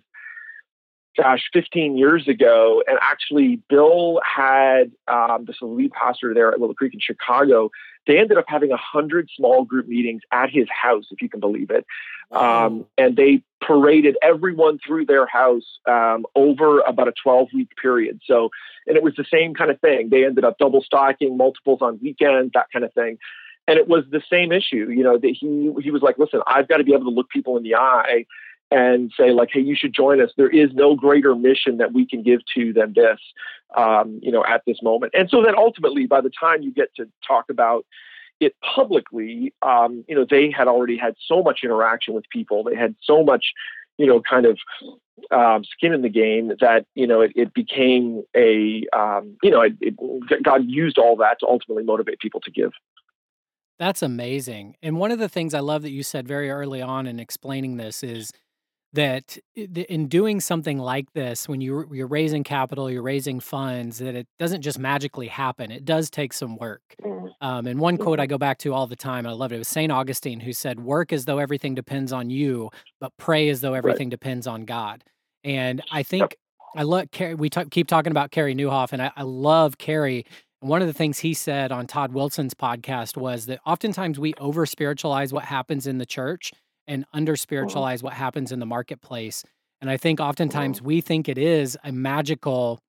gosh, 1.17 1.41
15 1.53 1.97
years 1.97 2.27
ago. 2.27 2.83
And 2.87 2.97
actually, 3.01 3.61
Bill 3.69 4.21
had 4.23 4.91
um, 5.07 5.45
this 5.45 5.57
lead 5.61 5.91
pastor 5.91 6.33
there 6.33 6.51
at 6.51 6.59
Willow 6.59 6.73
Creek 6.73 6.93
in 6.93 6.99
Chicago. 6.99 7.69
They 8.07 8.17
ended 8.17 8.37
up 8.37 8.45
having 8.47 8.71
a 8.71 8.77
hundred 8.77 9.29
small 9.35 9.63
group 9.63 9.87
meetings 9.87 10.21
at 10.31 10.49
his 10.49 10.67
house, 10.69 11.05
if 11.11 11.21
you 11.21 11.29
can 11.29 11.39
believe 11.39 11.69
it. 11.69 11.85
Um, 12.31 12.85
and 12.97 13.15
they 13.15 13.43
paraded 13.61 14.17
everyone 14.21 14.79
through 14.85 15.05
their 15.05 15.27
house 15.27 15.79
um, 15.87 16.25
over 16.35 16.79
about 16.79 17.07
a 17.07 17.13
12 17.21 17.49
week 17.53 17.69
period. 17.79 18.21
So, 18.25 18.49
and 18.87 18.97
it 18.97 19.03
was 19.03 19.13
the 19.15 19.25
same 19.31 19.53
kind 19.53 19.69
of 19.69 19.79
thing. 19.81 20.09
They 20.09 20.25
ended 20.25 20.45
up 20.45 20.57
double 20.57 20.81
stocking 20.81 21.37
multiples 21.37 21.79
on 21.81 21.99
weekends, 22.01 22.53
that 22.53 22.67
kind 22.71 22.85
of 22.85 22.93
thing. 22.93 23.17
And 23.67 23.77
it 23.77 23.87
was 23.87 24.05
the 24.09 24.21
same 24.29 24.51
issue, 24.51 24.89
you 24.89 25.03
know, 25.03 25.17
that 25.17 25.35
he, 25.39 25.71
he 25.81 25.91
was 25.91 26.01
like, 26.01 26.17
listen, 26.17 26.41
I've 26.47 26.67
got 26.67 26.77
to 26.77 26.83
be 26.83 26.93
able 26.93 27.05
to 27.05 27.11
look 27.11 27.29
people 27.29 27.57
in 27.57 27.63
the 27.63 27.75
eye 27.75 28.25
and 28.71 29.11
say 29.17 29.31
like, 29.31 29.49
hey, 29.51 29.59
you 29.59 29.75
should 29.75 29.93
join 29.93 30.21
us. 30.21 30.31
There 30.37 30.49
is 30.49 30.69
no 30.73 30.95
greater 30.95 31.35
mission 31.35 31.77
that 31.77 31.93
we 31.93 32.05
can 32.05 32.23
give 32.23 32.39
to 32.55 32.71
than 32.71 32.93
this, 32.95 33.19
um, 33.77 34.19
you 34.23 34.31
know, 34.31 34.45
at 34.45 34.63
this 34.65 34.81
moment. 34.81 35.13
And 35.15 35.29
so 35.29 35.43
then 35.43 35.55
ultimately, 35.57 36.07
by 36.07 36.21
the 36.21 36.31
time 36.31 36.61
you 36.61 36.73
get 36.73 36.95
to 36.95 37.07
talk 37.27 37.49
about 37.49 37.85
it 38.39 38.55
publicly, 38.75 39.53
um, 39.61 40.03
you 40.07 40.15
know, 40.15 40.25
they 40.27 40.49
had 40.49 40.67
already 40.67 40.97
had 40.97 41.15
so 41.27 41.43
much 41.43 41.59
interaction 41.63 42.13
with 42.13 42.27
people. 42.29 42.63
They 42.63 42.75
had 42.75 42.95
so 43.03 43.23
much, 43.23 43.47
you 43.97 44.07
know, 44.07 44.21
kind 44.21 44.45
of 44.45 44.57
um, 45.31 45.63
skin 45.65 45.93
in 45.93 46.01
the 46.01 46.09
game 46.09 46.53
that 46.61 46.85
you 46.95 47.05
know 47.05 47.21
it, 47.21 47.31
it 47.35 47.53
became 47.53 48.23
a, 48.35 48.85
um, 48.97 49.37
you 49.43 49.51
know, 49.51 49.61
it, 49.61 49.73
it, 49.81 50.43
God 50.43 50.63
used 50.65 50.97
all 50.97 51.15
that 51.17 51.39
to 51.41 51.47
ultimately 51.47 51.83
motivate 51.83 52.19
people 52.19 52.39
to 52.41 52.51
give. 52.51 52.71
That's 53.77 54.01
amazing. 54.01 54.75
And 54.81 54.97
one 54.97 55.11
of 55.11 55.19
the 55.19 55.29
things 55.29 55.53
I 55.53 55.59
love 55.59 55.81
that 55.81 55.89
you 55.89 56.03
said 56.03 56.27
very 56.27 56.51
early 56.51 56.81
on 56.81 57.07
in 57.07 57.19
explaining 57.19 57.77
this 57.77 58.03
is 58.03 58.31
that 58.93 59.37
in 59.55 60.07
doing 60.07 60.41
something 60.41 60.77
like 60.77 61.13
this, 61.13 61.47
when 61.47 61.61
you, 61.61 61.87
you're 61.93 62.07
raising 62.07 62.43
capital, 62.43 62.91
you're 62.91 63.01
raising 63.01 63.39
funds, 63.39 63.99
that 63.99 64.15
it 64.15 64.27
doesn't 64.37 64.61
just 64.61 64.77
magically 64.77 65.27
happen. 65.27 65.71
It 65.71 65.85
does 65.85 66.09
take 66.09 66.33
some 66.33 66.57
work. 66.57 66.81
Mm. 67.01 67.31
Um, 67.39 67.67
and 67.67 67.79
one 67.79 67.97
quote 67.97 68.19
I 68.19 68.23
mm-hmm. 68.23 68.31
go 68.31 68.37
back 68.37 68.57
to 68.59 68.73
all 68.73 68.87
the 68.87 68.95
time, 68.95 69.25
I 69.25 69.31
love 69.31 69.51
it. 69.51 69.55
It 69.55 69.59
was 69.59 69.69
St. 69.69 69.91
Augustine 69.91 70.41
who 70.41 70.51
said, 70.51 70.79
Work 70.79 71.13
as 71.13 71.25
though 71.25 71.37
everything 71.37 71.73
depends 71.73 72.11
on 72.11 72.29
you, 72.29 72.69
but 72.99 73.13
pray 73.17 73.49
as 73.49 73.61
though 73.61 73.73
everything 73.73 74.07
right. 74.07 74.11
depends 74.11 74.45
on 74.45 74.65
God. 74.65 75.03
And 75.43 75.81
I 75.91 76.03
think 76.03 76.35
I 76.75 76.83
love 76.83 77.11
Carey. 77.11 77.35
We 77.35 77.49
keep 77.49 77.87
talking 77.87 78.11
about 78.11 78.31
Carey 78.31 78.55
Nieuwhof 78.55 78.91
and 78.91 79.01
I, 79.01 79.11
I 79.15 79.23
love 79.23 79.77
Carey. 79.77 80.25
One 80.59 80.81
of 80.81 80.87
the 80.87 80.93
things 80.93 81.19
he 81.19 81.33
said 81.33 81.71
on 81.71 81.87
Todd 81.87 82.13
Wilson's 82.13 82.53
podcast 82.53 83.17
was 83.17 83.47
that 83.47 83.59
oftentimes 83.65 84.19
we 84.19 84.33
over 84.35 84.65
spiritualize 84.65 85.33
what 85.33 85.45
happens 85.45 85.87
in 85.87 85.97
the 85.97 86.05
church 86.05 86.51
and 86.91 87.05
under 87.13 87.33
mm-hmm. 87.33 87.37
spiritualize 87.37 88.03
what 88.03 88.13
happens 88.13 88.51
in 88.51 88.59
the 88.59 88.65
marketplace. 88.65 89.43
And 89.79 89.89
I 89.89 89.97
think 89.97 90.19
oftentimes 90.19 90.77
mm-hmm. 90.77 90.87
we 90.87 91.01
think 91.01 91.29
it 91.29 91.37
is 91.37 91.77
a 91.83 91.91
magical 91.91 92.79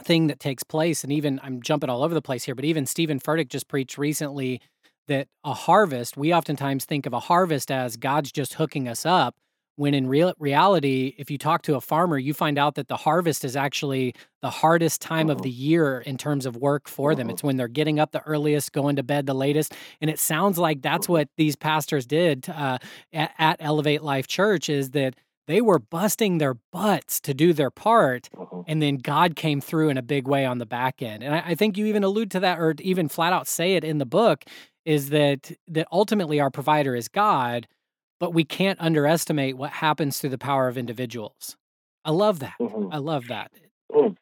thing 0.00 0.28
that 0.28 0.40
takes 0.40 0.62
place. 0.62 1.02
And 1.02 1.12
even 1.12 1.40
I'm 1.42 1.60
jumping 1.60 1.90
all 1.90 2.02
over 2.02 2.14
the 2.14 2.22
place 2.22 2.44
here, 2.44 2.54
but 2.54 2.64
even 2.64 2.86
Steven 2.86 3.20
Furtick 3.20 3.48
just 3.48 3.68
preached 3.68 3.98
recently 3.98 4.60
that 5.08 5.28
a 5.44 5.54
harvest, 5.54 6.16
we 6.16 6.32
oftentimes 6.32 6.84
think 6.84 7.06
of 7.06 7.12
a 7.12 7.20
harvest 7.20 7.70
as 7.70 7.96
God's 7.96 8.32
just 8.32 8.54
hooking 8.54 8.88
us 8.88 9.04
up 9.04 9.36
when 9.76 9.94
in 9.94 10.08
real 10.08 10.32
reality 10.38 11.14
if 11.18 11.30
you 11.30 11.38
talk 11.38 11.62
to 11.62 11.76
a 11.76 11.80
farmer 11.80 12.18
you 12.18 12.34
find 12.34 12.58
out 12.58 12.74
that 12.74 12.88
the 12.88 12.96
harvest 12.96 13.44
is 13.44 13.54
actually 13.54 14.14
the 14.42 14.50
hardest 14.50 15.00
time 15.00 15.30
of 15.30 15.42
the 15.42 15.50
uh-huh. 15.50 15.56
year 15.58 16.00
in 16.00 16.16
terms 16.16 16.44
of 16.44 16.56
work 16.56 16.88
for 16.88 17.14
them 17.14 17.30
it's 17.30 17.40
uh-huh. 17.40 17.46
when 17.46 17.56
they're 17.56 17.68
getting 17.68 18.00
up 18.00 18.10
the 18.12 18.22
earliest 18.22 18.72
going 18.72 18.96
to 18.96 19.02
bed 19.02 19.26
the 19.26 19.34
latest 19.34 19.74
and 20.00 20.10
it 20.10 20.18
sounds 20.18 20.58
like 20.58 20.82
that's 20.82 21.06
uh-huh. 21.06 21.12
what 21.12 21.28
these 21.36 21.54
pastors 21.54 22.06
did 22.06 22.48
uh, 22.48 22.78
at, 23.12 23.32
at 23.38 23.56
elevate 23.60 24.02
life 24.02 24.26
church 24.26 24.68
is 24.68 24.90
that 24.90 25.14
they 25.46 25.60
were 25.60 25.78
busting 25.78 26.38
their 26.38 26.54
butts 26.72 27.20
to 27.20 27.32
do 27.32 27.52
their 27.52 27.70
part 27.70 28.28
and 28.66 28.82
then 28.82 28.96
god 28.96 29.36
came 29.36 29.60
through 29.60 29.88
in 29.88 29.98
a 29.98 30.02
big 30.02 30.26
way 30.26 30.44
on 30.44 30.58
the 30.58 30.66
back 30.66 31.02
end 31.02 31.22
and 31.22 31.34
I, 31.34 31.42
I 31.48 31.54
think 31.54 31.76
you 31.76 31.86
even 31.86 32.02
allude 32.02 32.30
to 32.32 32.40
that 32.40 32.58
or 32.58 32.74
even 32.80 33.08
flat 33.08 33.32
out 33.32 33.46
say 33.46 33.74
it 33.74 33.84
in 33.84 33.98
the 33.98 34.06
book 34.06 34.44
is 34.84 35.10
that 35.10 35.52
that 35.68 35.86
ultimately 35.92 36.40
our 36.40 36.50
provider 36.50 36.94
is 36.96 37.08
god 37.08 37.66
but 38.18 38.32
we 38.32 38.44
can't 38.44 38.80
underestimate 38.80 39.56
what 39.56 39.70
happens 39.70 40.18
through 40.18 40.30
the 40.30 40.38
power 40.38 40.68
of 40.68 40.78
individuals. 40.78 41.56
I 42.04 42.10
love 42.10 42.38
that. 42.40 42.54
Mm-hmm. 42.60 42.92
I 42.92 42.98
love 42.98 43.26
that. 43.28 43.50
Mm. 43.92 44.16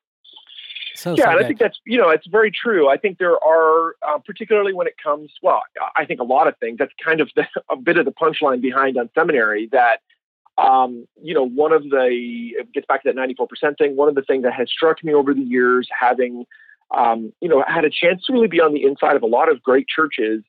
So, 0.96 1.14
yeah, 1.16 1.24
so 1.24 1.30
and 1.30 1.40
I 1.40 1.46
think 1.46 1.58
that's 1.58 1.78
you 1.84 1.98
know 1.98 2.10
it's 2.10 2.26
very 2.26 2.50
true. 2.50 2.88
I 2.88 2.96
think 2.96 3.18
there 3.18 3.42
are 3.44 3.96
uh, 4.06 4.18
particularly 4.24 4.72
when 4.72 4.86
it 4.86 4.94
comes 5.02 5.32
well, 5.42 5.62
I 5.96 6.04
think 6.04 6.20
a 6.20 6.24
lot 6.24 6.46
of 6.46 6.56
things. 6.58 6.78
That's 6.78 6.92
kind 7.04 7.20
of 7.20 7.30
the, 7.36 7.46
a 7.68 7.76
bit 7.76 7.98
of 7.98 8.04
the 8.04 8.12
punchline 8.12 8.60
behind 8.60 8.96
Unseminary 8.96 9.70
that 9.72 10.00
um, 10.56 11.06
you 11.20 11.34
know 11.34 11.46
one 11.46 11.72
of 11.72 11.82
the 11.90 12.08
it 12.56 12.72
gets 12.72 12.86
back 12.86 13.02
to 13.02 13.08
that 13.08 13.16
ninety 13.16 13.34
four 13.34 13.48
percent 13.48 13.76
thing. 13.76 13.96
One 13.96 14.08
of 14.08 14.14
the 14.14 14.22
things 14.22 14.44
that 14.44 14.54
has 14.54 14.70
struck 14.70 15.02
me 15.02 15.12
over 15.12 15.34
the 15.34 15.42
years, 15.42 15.88
having 15.98 16.46
um, 16.96 17.32
you 17.40 17.48
know 17.48 17.64
had 17.66 17.84
a 17.84 17.90
chance 17.90 18.24
to 18.26 18.32
really 18.32 18.48
be 18.48 18.60
on 18.60 18.72
the 18.72 18.84
inside 18.84 19.16
of 19.16 19.22
a 19.22 19.26
lot 19.26 19.50
of 19.50 19.62
great 19.62 19.88
churches 19.88 20.42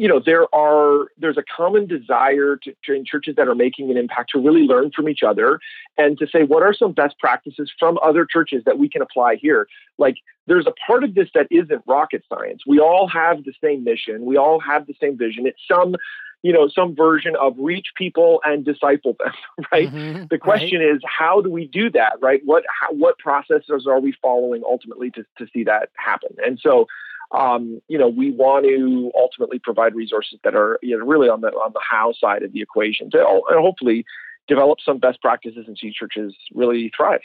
you 0.00 0.08
know 0.08 0.18
there 0.18 0.52
are 0.54 1.08
there's 1.18 1.36
a 1.36 1.44
common 1.54 1.86
desire 1.86 2.56
to, 2.56 2.74
to, 2.84 2.94
in 2.94 3.04
churches 3.04 3.36
that 3.36 3.48
are 3.48 3.54
making 3.54 3.90
an 3.90 3.98
impact 3.98 4.30
to 4.30 4.40
really 4.40 4.62
learn 4.62 4.90
from 4.96 5.10
each 5.10 5.22
other 5.22 5.60
and 5.98 6.18
to 6.18 6.26
say 6.26 6.42
what 6.42 6.62
are 6.62 6.72
some 6.72 6.92
best 6.92 7.18
practices 7.18 7.70
from 7.78 7.98
other 8.02 8.24
churches 8.24 8.62
that 8.64 8.78
we 8.78 8.88
can 8.88 9.02
apply 9.02 9.36
here? 9.36 9.68
Like 9.98 10.14
there's 10.46 10.66
a 10.66 10.72
part 10.86 11.04
of 11.04 11.14
this 11.14 11.28
that 11.34 11.48
isn't 11.50 11.82
rocket 11.86 12.24
science. 12.30 12.62
We 12.66 12.80
all 12.80 13.08
have 13.08 13.44
the 13.44 13.52
same 13.62 13.84
mission. 13.84 14.24
We 14.24 14.38
all 14.38 14.58
have 14.58 14.86
the 14.86 14.94
same 14.98 15.18
vision. 15.18 15.46
It's 15.46 15.60
some 15.70 15.96
you 16.42 16.54
know 16.54 16.70
some 16.74 16.96
version 16.96 17.36
of 17.38 17.52
reach 17.58 17.88
people 17.94 18.40
and 18.42 18.64
disciple 18.64 19.16
them 19.18 19.34
right? 19.70 19.92
Mm-hmm, 19.92 20.24
the 20.30 20.38
question 20.38 20.80
right. 20.80 20.94
is 20.94 21.02
how 21.04 21.42
do 21.42 21.50
we 21.50 21.66
do 21.66 21.90
that 21.90 22.14
right? 22.22 22.40
What 22.46 22.64
how, 22.80 22.90
what 22.94 23.18
processes 23.18 23.86
are 23.86 24.00
we 24.00 24.14
following 24.22 24.62
ultimately 24.64 25.10
to, 25.10 25.26
to 25.36 25.46
see 25.52 25.62
that 25.64 25.90
happen? 25.96 26.30
And 26.42 26.58
so 26.58 26.86
um, 27.32 27.80
you 27.88 27.98
know, 27.98 28.08
we 28.08 28.32
want 28.32 28.66
to 28.66 29.12
ultimately 29.16 29.58
provide 29.58 29.94
resources 29.94 30.38
that 30.44 30.54
are 30.54 30.78
you 30.82 30.98
know, 30.98 31.04
really 31.04 31.28
on 31.28 31.40
the 31.40 31.48
on 31.48 31.72
the 31.72 31.80
how 31.88 32.12
side 32.12 32.42
of 32.42 32.52
the 32.52 32.60
equation 32.60 33.10
to 33.10 33.18
and 33.18 33.60
hopefully 33.60 34.04
develop 34.48 34.78
some 34.84 34.98
best 34.98 35.20
practices 35.20 35.64
and 35.66 35.78
see 35.80 35.92
churches 35.92 36.34
really 36.52 36.90
thrive. 36.96 37.20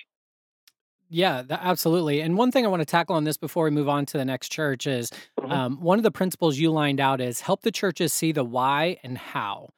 Yeah, 1.09 1.43
absolutely. 1.49 2.21
And 2.21 2.37
one 2.37 2.51
thing 2.51 2.65
I 2.65 2.67
want 2.67 2.81
to 2.81 2.85
tackle 2.85 3.15
on 3.15 3.25
this 3.25 3.37
before 3.37 3.65
we 3.65 3.71
move 3.71 3.87
on 3.87 4.05
to 4.07 4.17
the 4.17 4.25
next 4.25 4.49
church 4.49 4.87
is 4.87 5.11
mm-hmm. 5.39 5.51
um, 5.51 5.81
one 5.81 5.99
of 5.99 6.03
the 6.03 6.11
principles 6.11 6.57
you 6.57 6.71
lined 6.71 6.99
out 6.99 7.21
is 7.21 7.41
help 7.41 7.61
the 7.61 7.71
churches 7.71 8.11
see 8.11 8.31
the 8.31 8.43
why 8.43 8.97
and 9.03 9.17
how. 9.17 9.69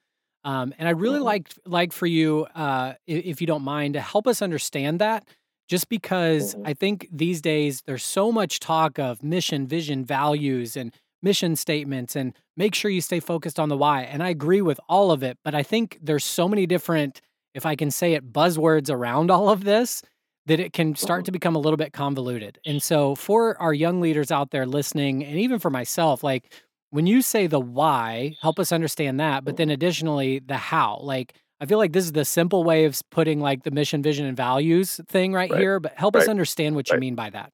Um, 0.45 0.73
and 0.79 0.87
I'd 0.87 0.99
really 0.99 1.17
mm-hmm. 1.17 1.25
like 1.25 1.53
like 1.65 1.91
for 1.91 2.05
you, 2.05 2.47
uh, 2.55 2.93
if 3.05 3.41
you 3.41 3.47
don't 3.47 3.63
mind, 3.63 3.95
to 3.95 4.01
help 4.01 4.27
us 4.27 4.41
understand 4.41 4.99
that 4.99 5.27
just 5.67 5.89
because 5.89 6.55
mm-hmm. 6.55 6.67
I 6.67 6.73
think 6.73 7.07
these 7.11 7.41
days 7.41 7.81
there's 7.85 8.03
so 8.03 8.31
much 8.31 8.59
talk 8.59 8.97
of 8.97 9.23
mission, 9.23 9.67
vision, 9.67 10.05
values, 10.05 10.77
and 10.77 10.93
mission 11.21 11.55
statements, 11.55 12.15
and 12.15 12.33
make 12.55 12.75
sure 12.75 12.91
you 12.91 13.01
stay 13.01 13.19
focused 13.19 13.59
on 13.59 13.69
the 13.69 13.77
why. 13.77 14.03
And 14.03 14.23
I 14.23 14.29
agree 14.29 14.61
with 14.61 14.79
all 14.87 15.11
of 15.11 15.23
it, 15.23 15.37
but 15.43 15.55
I 15.55 15.63
think 15.63 15.97
there's 16.01 16.23
so 16.23 16.47
many 16.47 16.65
different, 16.65 17.21
if 17.53 17.65
I 17.65 17.75
can 17.75 17.91
say 17.91 18.13
it, 18.13 18.31
buzzwords 18.31 18.89
around 18.89 19.31
all 19.31 19.49
of 19.49 19.63
this 19.63 20.03
that 20.45 20.59
it 20.61 20.71
can 20.71 20.95
start 20.95 21.25
to 21.25 21.29
mm-hmm. 21.29 21.33
become 21.33 21.55
a 21.55 21.59
little 21.59 21.77
bit 21.77 21.91
convoluted. 21.91 22.59
And 22.65 22.81
so, 22.81 23.15
for 23.15 23.59
our 23.61 23.73
young 23.73 23.99
leaders 23.99 24.31
out 24.31 24.51
there 24.51 24.65
listening, 24.65 25.23
and 25.23 25.37
even 25.37 25.59
for 25.59 25.69
myself, 25.69 26.23
like 26.23 26.51
when 26.89 27.05
you 27.05 27.21
say 27.21 27.47
the 27.47 27.59
why, 27.59 28.35
help 28.41 28.59
us 28.59 28.71
understand 28.71 29.19
that, 29.19 29.43
but 29.43 29.57
then 29.57 29.69
additionally, 29.69 30.39
the 30.39 30.55
how, 30.55 30.99
like, 31.01 31.33
I 31.59 31.65
feel 31.65 31.77
like 31.77 31.93
this 31.93 32.05
is 32.05 32.11
the 32.11 32.25
simple 32.25 32.63
way 32.63 32.85
of 32.85 32.99
putting 33.09 33.39
like 33.39 33.63
the 33.63 33.71
mission, 33.71 34.03
vision, 34.03 34.25
and 34.25 34.37
values 34.37 34.99
thing 35.07 35.33
right, 35.33 35.49
right. 35.49 35.59
here, 35.59 35.79
but 35.79 35.93
help 35.95 36.15
right. 36.15 36.21
us 36.21 36.29
understand 36.29 36.75
what 36.75 36.89
right. 36.89 36.95
you 36.95 36.99
mean 36.99 37.15
by 37.15 37.29
that. 37.31 37.51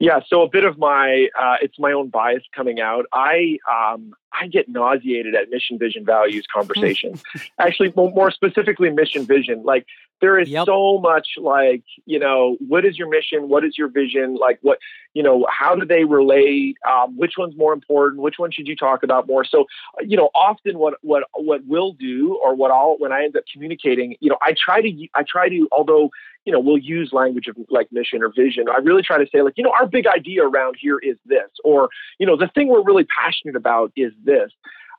Yeah, 0.00 0.18
so 0.26 0.42
a 0.42 0.48
bit 0.48 0.64
of 0.64 0.78
my 0.78 1.28
uh, 1.40 1.56
it's 1.62 1.78
my 1.78 1.92
own 1.92 2.08
bias 2.08 2.42
coming 2.54 2.80
out. 2.80 3.04
I 3.12 3.58
um, 3.70 4.14
I 4.38 4.46
get 4.46 4.68
nauseated 4.68 5.34
at 5.34 5.50
mission, 5.50 5.78
vision, 5.78 6.04
values 6.04 6.46
conversations. 6.52 7.22
Actually, 7.58 7.92
more 7.96 8.30
specifically, 8.30 8.90
mission, 8.90 9.26
vision. 9.26 9.62
Like 9.62 9.86
there 10.22 10.38
is 10.38 10.48
yep. 10.48 10.64
so 10.64 10.98
much 11.00 11.30
like 11.36 11.82
you 12.06 12.18
know 12.18 12.56
what 12.66 12.86
is 12.86 12.96
your 12.96 13.10
mission 13.10 13.48
what 13.48 13.64
is 13.64 13.76
your 13.76 13.88
vision 13.88 14.36
like 14.36 14.58
what 14.62 14.78
you 15.12 15.22
know 15.22 15.44
how 15.50 15.74
do 15.74 15.84
they 15.84 16.04
relate 16.04 16.76
um, 16.88 17.14
which 17.18 17.34
one's 17.36 17.56
more 17.56 17.74
important 17.74 18.22
which 18.22 18.38
one 18.38 18.50
should 18.50 18.66
you 18.66 18.76
talk 18.76 19.02
about 19.02 19.26
more 19.26 19.44
so 19.44 19.66
you 20.00 20.16
know 20.16 20.30
often 20.34 20.78
what 20.78 20.94
what 21.02 21.24
what 21.34 21.60
we'll 21.66 21.92
do 21.92 22.38
or 22.42 22.54
what 22.54 22.70
i'll 22.70 22.96
when 22.98 23.12
i 23.12 23.22
end 23.22 23.36
up 23.36 23.42
communicating 23.52 24.16
you 24.20 24.30
know 24.30 24.38
i 24.40 24.54
try 24.56 24.80
to 24.80 25.08
i 25.14 25.22
try 25.28 25.48
to 25.48 25.68
although 25.72 26.08
you 26.44 26.52
know 26.52 26.60
we'll 26.60 26.78
use 26.78 27.10
language 27.12 27.48
of 27.48 27.56
like 27.68 27.90
mission 27.92 28.22
or 28.22 28.32
vision 28.34 28.66
i 28.72 28.78
really 28.78 29.02
try 29.02 29.18
to 29.18 29.26
say 29.30 29.42
like 29.42 29.54
you 29.56 29.64
know 29.64 29.72
our 29.72 29.86
big 29.86 30.06
idea 30.06 30.42
around 30.44 30.76
here 30.80 30.98
is 31.00 31.16
this 31.26 31.50
or 31.64 31.88
you 32.18 32.26
know 32.26 32.36
the 32.36 32.48
thing 32.54 32.68
we're 32.68 32.84
really 32.84 33.04
passionate 33.04 33.56
about 33.56 33.92
is 33.96 34.12
this 34.24 34.50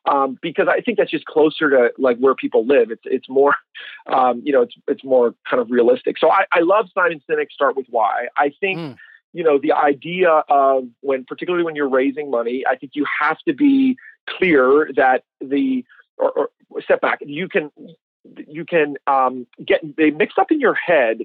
um, 0.05 0.37
because 0.41 0.67
I 0.69 0.81
think 0.81 0.97
that's 0.97 1.11
just 1.11 1.25
closer 1.25 1.69
to 1.69 1.91
like 1.97 2.17
where 2.17 2.35
people 2.35 2.65
live. 2.65 2.91
It's 2.91 3.03
it's 3.05 3.29
more, 3.29 3.55
um, 4.07 4.41
you 4.43 4.51
know, 4.51 4.61
it's 4.61 4.75
it's 4.87 5.03
more 5.03 5.35
kind 5.49 5.61
of 5.61 5.71
realistic. 5.71 6.17
So 6.17 6.29
I, 6.29 6.45
I 6.51 6.59
love 6.61 6.87
Simon 6.93 7.21
Sinek. 7.29 7.51
Start 7.51 7.75
with 7.75 7.87
why. 7.89 8.27
I 8.37 8.51
think. 8.59 8.79
Mm. 8.79 8.97
You 9.35 9.43
know, 9.43 9.57
the 9.57 9.71
idea 9.71 10.43
of 10.47 10.89
when, 11.01 11.25
particularly 11.25 11.65
when 11.65 11.75
you're 11.75 11.89
raising 11.89 12.29
money, 12.29 12.65
I 12.69 12.75
think 12.75 12.91
you 12.93 13.03
have 13.19 13.39
to 13.47 13.53
be 13.55 13.97
clear 14.29 14.91
that 14.95 15.23
the, 15.41 15.83
or, 16.19 16.51
or 16.69 16.81
step 16.83 17.01
back, 17.01 17.17
you 17.25 17.49
can, 17.49 17.71
you 18.47 18.63
can 18.63 18.93
um, 19.07 19.47
get, 19.65 19.81
they 19.97 20.11
mix 20.11 20.35
up 20.37 20.51
in 20.51 20.59
your 20.59 20.75
head 20.75 21.21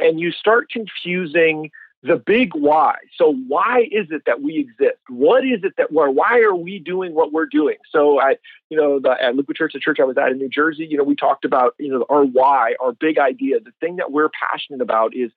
and 0.00 0.18
you 0.18 0.32
start 0.32 0.70
confusing 0.70 1.70
the 2.02 2.16
big 2.16 2.54
why. 2.54 2.96
So 3.16 3.34
why 3.46 3.86
is 3.90 4.08
it 4.10 4.22
that 4.26 4.42
we 4.42 4.58
exist? 4.58 4.98
What 5.08 5.44
is 5.46 5.60
it 5.62 5.74
that 5.76 5.92
we're, 5.92 6.10
why 6.10 6.40
are 6.40 6.54
we 6.54 6.78
doing 6.80 7.14
what 7.14 7.32
we're 7.32 7.46
doing? 7.46 7.76
So 7.90 8.20
at, 8.20 8.40
you 8.70 8.76
know, 8.76 8.98
the, 8.98 9.10
at 9.22 9.36
Liquid 9.36 9.56
Church, 9.56 9.72
the 9.74 9.80
church 9.80 10.00
I 10.00 10.04
was 10.04 10.18
at 10.18 10.32
in 10.32 10.38
New 10.38 10.48
Jersey, 10.48 10.84
you 10.84 10.96
know, 10.96 11.04
we 11.04 11.14
talked 11.14 11.44
about, 11.44 11.74
you 11.78 11.90
know, 11.90 12.04
our 12.10 12.24
why, 12.24 12.74
our 12.80 12.92
big 12.92 13.18
idea. 13.18 13.60
The 13.60 13.72
thing 13.80 13.96
that 13.96 14.10
we're 14.10 14.30
passionate 14.30 14.80
about 14.80 15.14
is 15.14 15.30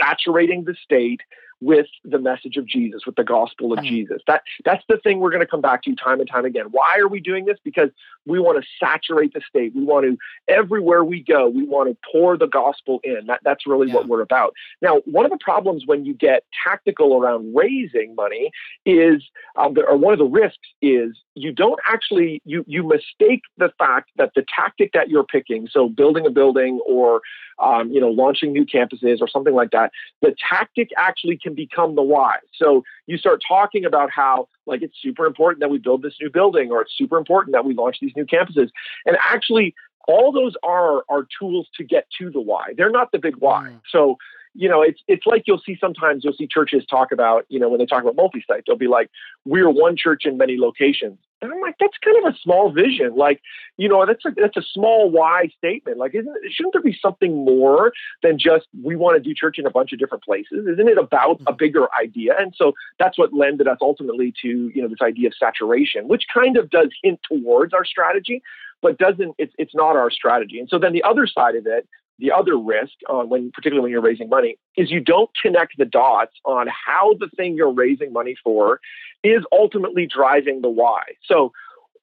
saturating 0.00 0.64
the 0.64 0.74
state 0.82 1.20
with 1.60 1.86
the 2.04 2.18
message 2.18 2.56
of 2.56 2.66
Jesus, 2.66 3.02
with 3.04 3.16
the 3.16 3.24
gospel 3.24 3.72
of 3.72 3.82
Jesus. 3.82 4.22
That 4.26 4.42
that's 4.64 4.84
the 4.88 4.98
thing 4.98 5.18
we're 5.18 5.30
going 5.30 5.40
to 5.40 5.46
come 5.46 5.60
back 5.60 5.82
to 5.82 5.94
time 5.94 6.20
and 6.20 6.28
time 6.28 6.44
again. 6.44 6.66
Why 6.70 6.98
are 6.98 7.08
we 7.08 7.20
doing 7.20 7.46
this? 7.46 7.58
Because 7.64 7.90
we 8.26 8.38
want 8.38 8.62
to 8.62 8.68
saturate 8.78 9.34
the 9.34 9.40
state. 9.48 9.74
We 9.74 9.84
want 9.84 10.06
to 10.06 10.18
everywhere 10.52 11.02
we 11.04 11.22
go, 11.22 11.48
we 11.48 11.64
want 11.64 11.90
to 11.90 11.96
pour 12.12 12.36
the 12.36 12.46
gospel 12.46 13.00
in. 13.02 13.26
That 13.26 13.40
that's 13.42 13.66
really 13.66 13.88
yeah. 13.88 13.94
what 13.94 14.08
we're 14.08 14.20
about. 14.20 14.54
Now, 14.82 15.00
one 15.04 15.24
of 15.24 15.30
the 15.30 15.38
problems 15.40 15.84
when 15.86 16.04
you 16.04 16.14
get 16.14 16.44
tactical 16.64 17.16
around 17.16 17.54
raising 17.54 18.14
money 18.14 18.50
is, 18.86 19.22
um, 19.56 19.76
or 19.88 19.96
one 19.96 20.12
of 20.12 20.18
the 20.18 20.26
risks 20.26 20.68
is 20.80 21.16
you 21.34 21.52
don't 21.52 21.80
actually 21.88 22.40
you 22.44 22.64
you 22.68 22.82
mistake 22.82 23.42
the 23.56 23.72
fact 23.78 24.10
that 24.16 24.32
the 24.34 24.44
tactic 24.54 24.92
that 24.92 25.08
you're 25.08 25.24
picking, 25.24 25.68
so 25.70 25.88
building 25.88 26.26
a 26.26 26.30
building 26.30 26.80
or 26.86 27.20
um, 27.58 27.90
you 27.90 28.00
know 28.00 28.10
launching 28.10 28.52
new 28.52 28.64
campuses 28.64 29.20
or 29.20 29.28
something 29.28 29.54
like 29.54 29.70
that, 29.70 29.90
the 30.22 30.34
tactic 30.48 30.90
actually 30.96 31.38
can 31.48 31.54
become 31.54 31.94
the 31.94 32.02
why. 32.02 32.36
So 32.54 32.84
you 33.06 33.16
start 33.16 33.42
talking 33.46 33.84
about 33.84 34.10
how 34.10 34.48
like 34.66 34.82
it's 34.82 34.96
super 35.00 35.26
important 35.26 35.60
that 35.60 35.70
we 35.70 35.78
build 35.78 36.02
this 36.02 36.14
new 36.20 36.30
building 36.30 36.70
or 36.70 36.82
it's 36.82 36.92
super 36.96 37.16
important 37.16 37.54
that 37.54 37.64
we 37.64 37.74
launch 37.74 37.98
these 38.00 38.12
new 38.16 38.26
campuses. 38.26 38.68
And 39.06 39.16
actually 39.20 39.74
all 40.06 40.32
those 40.32 40.54
are 40.62 41.04
are 41.08 41.26
tools 41.38 41.68
to 41.76 41.84
get 41.84 42.06
to 42.18 42.30
the 42.30 42.40
why. 42.40 42.74
They're 42.76 42.90
not 42.90 43.12
the 43.12 43.18
big 43.18 43.36
why. 43.36 43.68
Mm. 43.70 43.80
So 43.90 44.16
you 44.58 44.68
know, 44.68 44.82
it's 44.82 45.00
it's 45.06 45.24
like 45.24 45.44
you'll 45.46 45.62
see 45.64 45.78
sometimes 45.80 46.24
you'll 46.24 46.32
see 46.32 46.48
churches 46.48 46.84
talk 46.90 47.12
about, 47.12 47.46
you 47.48 47.60
know, 47.60 47.68
when 47.68 47.78
they 47.78 47.86
talk 47.86 48.02
about 48.02 48.16
multi-site, 48.16 48.64
they'll 48.66 48.76
be 48.76 48.88
like, 48.88 49.08
"We're 49.44 49.70
one 49.70 49.96
church 49.96 50.24
in 50.24 50.36
many 50.36 50.58
locations," 50.58 51.16
and 51.40 51.52
I'm 51.52 51.60
like, 51.60 51.76
"That's 51.78 51.96
kind 52.04 52.16
of 52.26 52.34
a 52.34 52.36
small 52.38 52.72
vision. 52.72 53.14
Like, 53.14 53.40
you 53.76 53.88
know, 53.88 54.04
that's 54.04 54.24
a 54.24 54.32
that's 54.36 54.56
a 54.56 54.62
small 54.74 55.12
why 55.12 55.48
statement. 55.56 55.98
Like, 55.98 56.12
isn't 56.12 56.36
shouldn't 56.50 56.72
there 56.72 56.82
be 56.82 56.98
something 57.00 57.44
more 57.44 57.92
than 58.24 58.36
just 58.36 58.66
we 58.82 58.96
want 58.96 59.16
to 59.16 59.22
do 59.22 59.32
church 59.32 59.60
in 59.60 59.66
a 59.66 59.70
bunch 59.70 59.92
of 59.92 60.00
different 60.00 60.24
places? 60.24 60.66
Isn't 60.66 60.88
it 60.88 60.98
about 60.98 61.40
a 61.42 61.44
mm-hmm. 61.44 61.56
bigger 61.56 61.86
idea?" 61.94 62.34
And 62.36 62.52
so 62.56 62.72
that's 62.98 63.16
what 63.16 63.32
lended 63.32 63.68
us 63.68 63.78
ultimately 63.80 64.34
to 64.42 64.72
you 64.74 64.82
know 64.82 64.88
this 64.88 65.00
idea 65.00 65.28
of 65.28 65.34
saturation, 65.38 66.08
which 66.08 66.24
kind 66.34 66.56
of 66.56 66.68
does 66.68 66.88
hint 67.04 67.20
towards 67.30 67.72
our 67.72 67.84
strategy, 67.84 68.42
but 68.82 68.98
doesn't 68.98 69.36
it's 69.38 69.54
it's 69.56 69.74
not 69.76 69.94
our 69.94 70.10
strategy. 70.10 70.58
And 70.58 70.68
so 70.68 70.80
then 70.80 70.92
the 70.92 71.04
other 71.04 71.28
side 71.28 71.54
of 71.54 71.64
it 71.64 71.86
the 72.18 72.32
other 72.32 72.56
risk 72.58 72.92
uh, 73.08 73.22
when 73.22 73.50
particularly 73.52 73.82
when 73.82 73.92
you're 73.92 74.00
raising 74.00 74.28
money 74.28 74.58
is 74.76 74.90
you 74.90 75.00
don't 75.00 75.30
connect 75.40 75.78
the 75.78 75.84
dots 75.84 76.32
on 76.44 76.66
how 76.68 77.14
the 77.18 77.28
thing 77.36 77.54
you're 77.54 77.72
raising 77.72 78.12
money 78.12 78.36
for 78.42 78.80
is 79.22 79.42
ultimately 79.52 80.06
driving 80.06 80.60
the 80.60 80.68
why. 80.68 81.02
So 81.24 81.52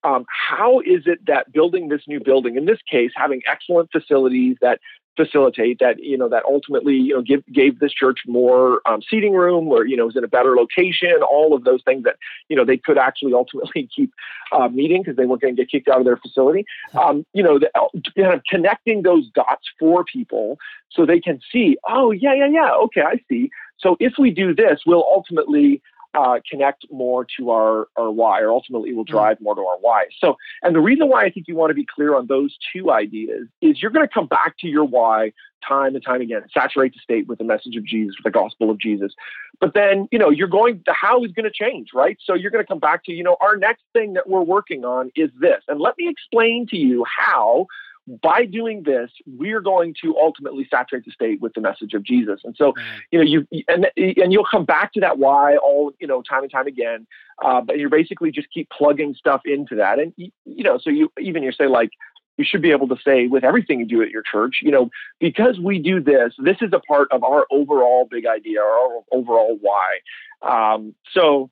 um, 0.03 0.25
how 0.29 0.79
is 0.81 1.03
it 1.05 1.25
that 1.27 1.51
building 1.51 1.89
this 1.89 2.01
new 2.07 2.19
building 2.19 2.55
in 2.57 2.65
this 2.65 2.79
case 2.89 3.11
having 3.15 3.41
excellent 3.47 3.91
facilities 3.91 4.57
that 4.61 4.79
facilitate 5.15 5.79
that 5.79 6.01
you 6.01 6.17
know 6.17 6.29
that 6.29 6.43
ultimately 6.45 6.95
you 6.95 7.13
know 7.13 7.21
give, 7.21 7.43
gave 7.51 7.79
this 7.79 7.93
church 7.93 8.19
more 8.27 8.81
um, 8.85 9.01
seating 9.09 9.33
room 9.33 9.67
or 9.67 9.85
you 9.85 9.95
know 9.95 10.05
was 10.05 10.15
in 10.15 10.23
a 10.23 10.27
better 10.27 10.55
location 10.55 11.13
all 11.21 11.53
of 11.53 11.63
those 11.63 11.81
things 11.83 12.03
that 12.03 12.15
you 12.49 12.55
know 12.55 12.65
they 12.65 12.77
could 12.77 12.97
actually 12.97 13.33
ultimately 13.33 13.87
keep 13.95 14.11
uh, 14.51 14.67
meeting 14.67 15.01
because 15.01 15.15
they 15.15 15.25
weren't 15.25 15.41
going 15.41 15.55
to 15.55 15.61
get 15.61 15.71
kicked 15.71 15.87
out 15.87 15.99
of 15.99 16.05
their 16.05 16.17
facility. 16.17 16.65
Um, 16.93 17.25
you 17.33 17.43
know 17.43 17.59
the, 17.59 17.69
kind 18.17 18.33
of 18.33 18.41
connecting 18.49 19.03
those 19.03 19.29
dots 19.29 19.67
for 19.79 20.03
people 20.03 20.57
so 20.91 21.05
they 21.05 21.19
can 21.19 21.39
see 21.51 21.77
oh 21.87 22.11
yeah 22.11 22.33
yeah 22.33 22.47
yeah 22.47 22.71
okay 22.71 23.01
i 23.01 23.19
see. 23.29 23.49
So 23.77 23.97
if 23.99 24.13
we 24.17 24.31
do 24.31 24.53
this 24.53 24.81
we'll 24.85 25.03
ultimately 25.03 25.81
uh, 26.15 26.39
connect 26.49 26.85
more 26.91 27.25
to 27.37 27.51
our, 27.51 27.87
our 27.97 28.11
why, 28.11 28.41
or 28.41 28.49
ultimately 28.49 28.93
will 28.93 29.05
mm. 29.05 29.09
drive 29.09 29.39
more 29.41 29.55
to 29.55 29.61
our 29.61 29.77
why. 29.79 30.05
So, 30.19 30.37
and 30.63 30.75
the 30.75 30.79
reason 30.79 31.09
why 31.09 31.23
I 31.23 31.29
think 31.29 31.47
you 31.47 31.55
want 31.55 31.71
to 31.71 31.75
be 31.75 31.85
clear 31.85 32.15
on 32.15 32.27
those 32.27 32.57
two 32.73 32.91
ideas 32.91 33.47
is 33.61 33.81
you're 33.81 33.91
going 33.91 34.07
to 34.07 34.13
come 34.13 34.27
back 34.27 34.57
to 34.59 34.67
your 34.67 34.85
why 34.85 35.33
time 35.67 35.95
and 35.95 36.03
time 36.03 36.21
again, 36.21 36.43
saturate 36.53 36.93
the 36.93 36.99
state 36.99 37.27
with 37.27 37.39
the 37.39 37.43
message 37.43 37.75
of 37.75 37.83
Jesus, 37.83 38.15
with 38.17 38.31
the 38.31 38.37
gospel 38.37 38.69
of 38.69 38.77
Jesus. 38.77 39.13
But 39.59 39.73
then, 39.73 40.07
you 40.11 40.19
know, 40.19 40.29
you're 40.29 40.47
going, 40.47 40.81
the 40.85 40.93
how 40.93 41.23
is 41.23 41.31
going 41.31 41.45
to 41.45 41.51
change, 41.51 41.89
right? 41.93 42.17
So 42.23 42.33
you're 42.33 42.51
going 42.51 42.63
to 42.63 42.67
come 42.67 42.79
back 42.79 43.03
to, 43.05 43.11
you 43.11 43.23
know, 43.23 43.37
our 43.41 43.57
next 43.57 43.83
thing 43.93 44.13
that 44.13 44.29
we're 44.29 44.41
working 44.41 44.85
on 44.85 45.11
is 45.15 45.31
this. 45.39 45.63
And 45.67 45.79
let 45.79 45.97
me 45.97 46.07
explain 46.07 46.67
to 46.67 46.77
you 46.77 47.05
how 47.05 47.67
by 48.07 48.45
doing 48.45 48.83
this, 48.83 49.09
we're 49.25 49.61
going 49.61 49.95
to 50.03 50.15
ultimately 50.17 50.67
saturate 50.69 51.05
the 51.05 51.11
state 51.11 51.41
with 51.41 51.53
the 51.53 51.61
message 51.61 51.93
of 51.93 52.03
Jesus. 52.03 52.41
And 52.43 52.55
so, 52.55 52.73
you 53.11 53.19
know, 53.19 53.25
you 53.25 53.47
and 53.67 53.87
and 53.97 54.31
you'll 54.31 54.47
come 54.49 54.65
back 54.65 54.93
to 54.93 54.99
that 54.99 55.17
why 55.17 55.57
all 55.57 55.91
you 55.99 56.07
know 56.07 56.21
time 56.21 56.43
and 56.43 56.51
time 56.51 56.67
again. 56.67 57.07
Uh, 57.43 57.61
but 57.61 57.77
you 57.77 57.89
basically 57.89 58.31
just 58.31 58.47
keep 58.51 58.69
plugging 58.69 59.13
stuff 59.15 59.41
into 59.45 59.75
that, 59.75 59.99
and 59.99 60.13
you 60.17 60.63
know, 60.63 60.77
so 60.77 60.89
you 60.89 61.11
even 61.19 61.43
you 61.43 61.51
say 61.51 61.67
like 61.67 61.89
you 62.37 62.45
should 62.45 62.61
be 62.61 62.71
able 62.71 62.87
to 62.87 62.97
say 63.03 63.27
with 63.27 63.43
everything 63.43 63.79
you 63.79 63.85
do 63.85 64.01
at 64.01 64.09
your 64.09 64.21
church, 64.21 64.57
you 64.61 64.71
know, 64.71 64.89
because 65.19 65.59
we 65.59 65.79
do 65.79 66.01
this, 66.01 66.33
this 66.37 66.57
is 66.61 66.71
a 66.73 66.79
part 66.79 67.07
of 67.11 67.23
our 67.23 67.45
overall 67.49 68.07
big 68.09 68.25
idea, 68.25 68.61
our 68.61 69.01
overall 69.11 69.57
why. 69.61 69.99
Um, 70.41 70.93
so, 71.13 71.49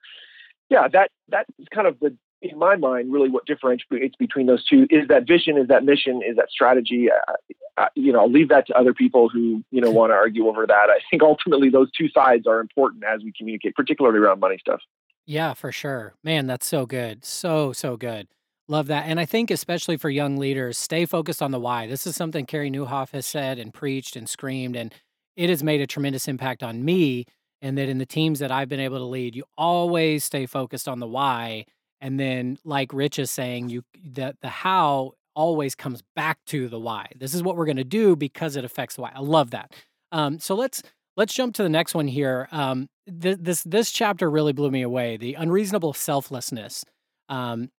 yeah, 0.70 0.88
that 0.90 1.12
that's 1.30 1.50
kind 1.74 1.88
of 1.88 2.00
the 2.00 2.16
in 2.44 2.60
my 2.60 2.76
mind, 2.76 3.12
really 3.12 3.30
what 3.30 3.46
differentiates 3.46 4.16
between 4.18 4.48
those 4.48 4.66
two 4.66 4.86
is 4.90 5.08
that 5.08 5.26
vision, 5.26 5.58
is 5.58 5.70
that 5.70 5.86
mission, 5.86 6.22
is 6.28 6.36
that 6.36 6.52
strategy. 6.52 7.08
Uh, 7.10 7.34
uh, 7.78 7.88
you 7.96 8.12
know, 8.12 8.20
I'll 8.20 8.32
leave 8.32 8.50
that 8.50 8.68
to 8.68 8.78
other 8.78 8.94
people 8.94 9.30
who 9.30 9.64
you 9.72 9.82
know 9.82 9.90
want 9.90 10.12
to 10.12 10.16
argue 10.16 10.48
over 10.48 10.68
that. 10.68 10.90
I 10.90 11.00
think 11.10 11.24
ultimately 11.24 11.70
those 11.70 11.90
two 11.98 12.10
sides 12.10 12.46
are 12.46 12.60
important 12.60 13.04
as 13.04 13.24
we 13.24 13.32
communicate, 13.36 13.76
particularly 13.76 14.20
around 14.20 14.42
money 14.42 14.58
stuff. 14.60 14.82
Yeah, 15.26 15.54
for 15.54 15.72
sure, 15.72 16.16
man. 16.24 16.46
That's 16.46 16.68
so 16.68 16.86
good, 16.86 17.24
so 17.24 17.72
so 17.72 17.96
good. 17.96 18.28
Love 18.68 18.88
that, 18.88 19.06
and 19.08 19.20
I 19.20 19.26
think 19.26 19.50
especially 19.50 19.98
for 19.98 20.10
young 20.10 20.38
leaders, 20.38 20.78
stay 20.78 21.06
focused 21.06 21.42
on 21.42 21.52
the 21.52 21.60
why. 21.60 21.88
This 21.88 22.06
is 22.06 22.16
something 22.16 22.46
Carey 22.46 22.70
Nieuwhof 22.70 23.12
has 23.12 23.26
said 23.26 23.58
and 23.58 23.74
preached 23.74 24.16
and 24.16 24.28
screamed, 24.28 24.76
and 24.76 24.94
it 25.36 25.50
has 25.50 25.64
made 25.64 25.82
a 25.82 25.88
tremendous 25.88 26.28
impact 26.28 26.62
on 26.62 26.84
me. 26.84 27.26
And 27.62 27.78
that 27.78 27.88
in 27.88 27.98
the 27.98 28.06
teams 28.06 28.40
that 28.40 28.52
I've 28.52 28.68
been 28.68 28.82
able 28.82 28.98
to 28.98 29.06
lead, 29.06 29.38
you 29.38 29.46
always 29.58 30.26
stay 30.26 30.46
focused 30.46 30.86
on 30.86 31.00
the 31.00 31.08
why 31.08 31.66
and 32.04 32.20
then 32.20 32.58
like 32.66 32.94
rich 32.94 33.18
is 33.18 33.32
saying 33.32 33.70
you 33.70 33.84
the 34.04 34.36
the 34.42 34.50
how 34.50 35.14
always 35.36 35.74
comes 35.74 36.04
back 36.16 36.38
to 36.46 36.68
the 36.68 36.80
why. 36.80 37.08
This 37.16 37.34
is 37.34 37.42
what 37.42 37.56
we're 37.56 37.66
going 37.66 37.78
to 37.78 37.84
do 37.84 38.16
because 38.16 38.56
it 38.56 38.66
affects 38.66 38.96
the 38.96 39.02
why. 39.02 39.12
I 39.16 39.22
love 39.22 39.52
that. 39.52 39.74
Um, 40.12 40.38
so 40.40 40.54
let's 40.54 40.84
let's 41.18 41.34
jump 41.34 41.56
to 41.56 41.64
the 41.64 41.70
next 41.70 41.96
one 41.96 42.08
here. 42.08 42.48
Um, 42.52 42.90
th- 43.22 43.40
this 43.40 43.64
this 43.64 43.90
chapter 43.90 44.30
really 44.30 44.54
blew 44.54 44.70
me 44.70 44.82
away 44.82 45.18
the 45.18 45.34
unreasonable 45.36 45.94
selflessness. 45.94 46.86
Um, 47.30 47.72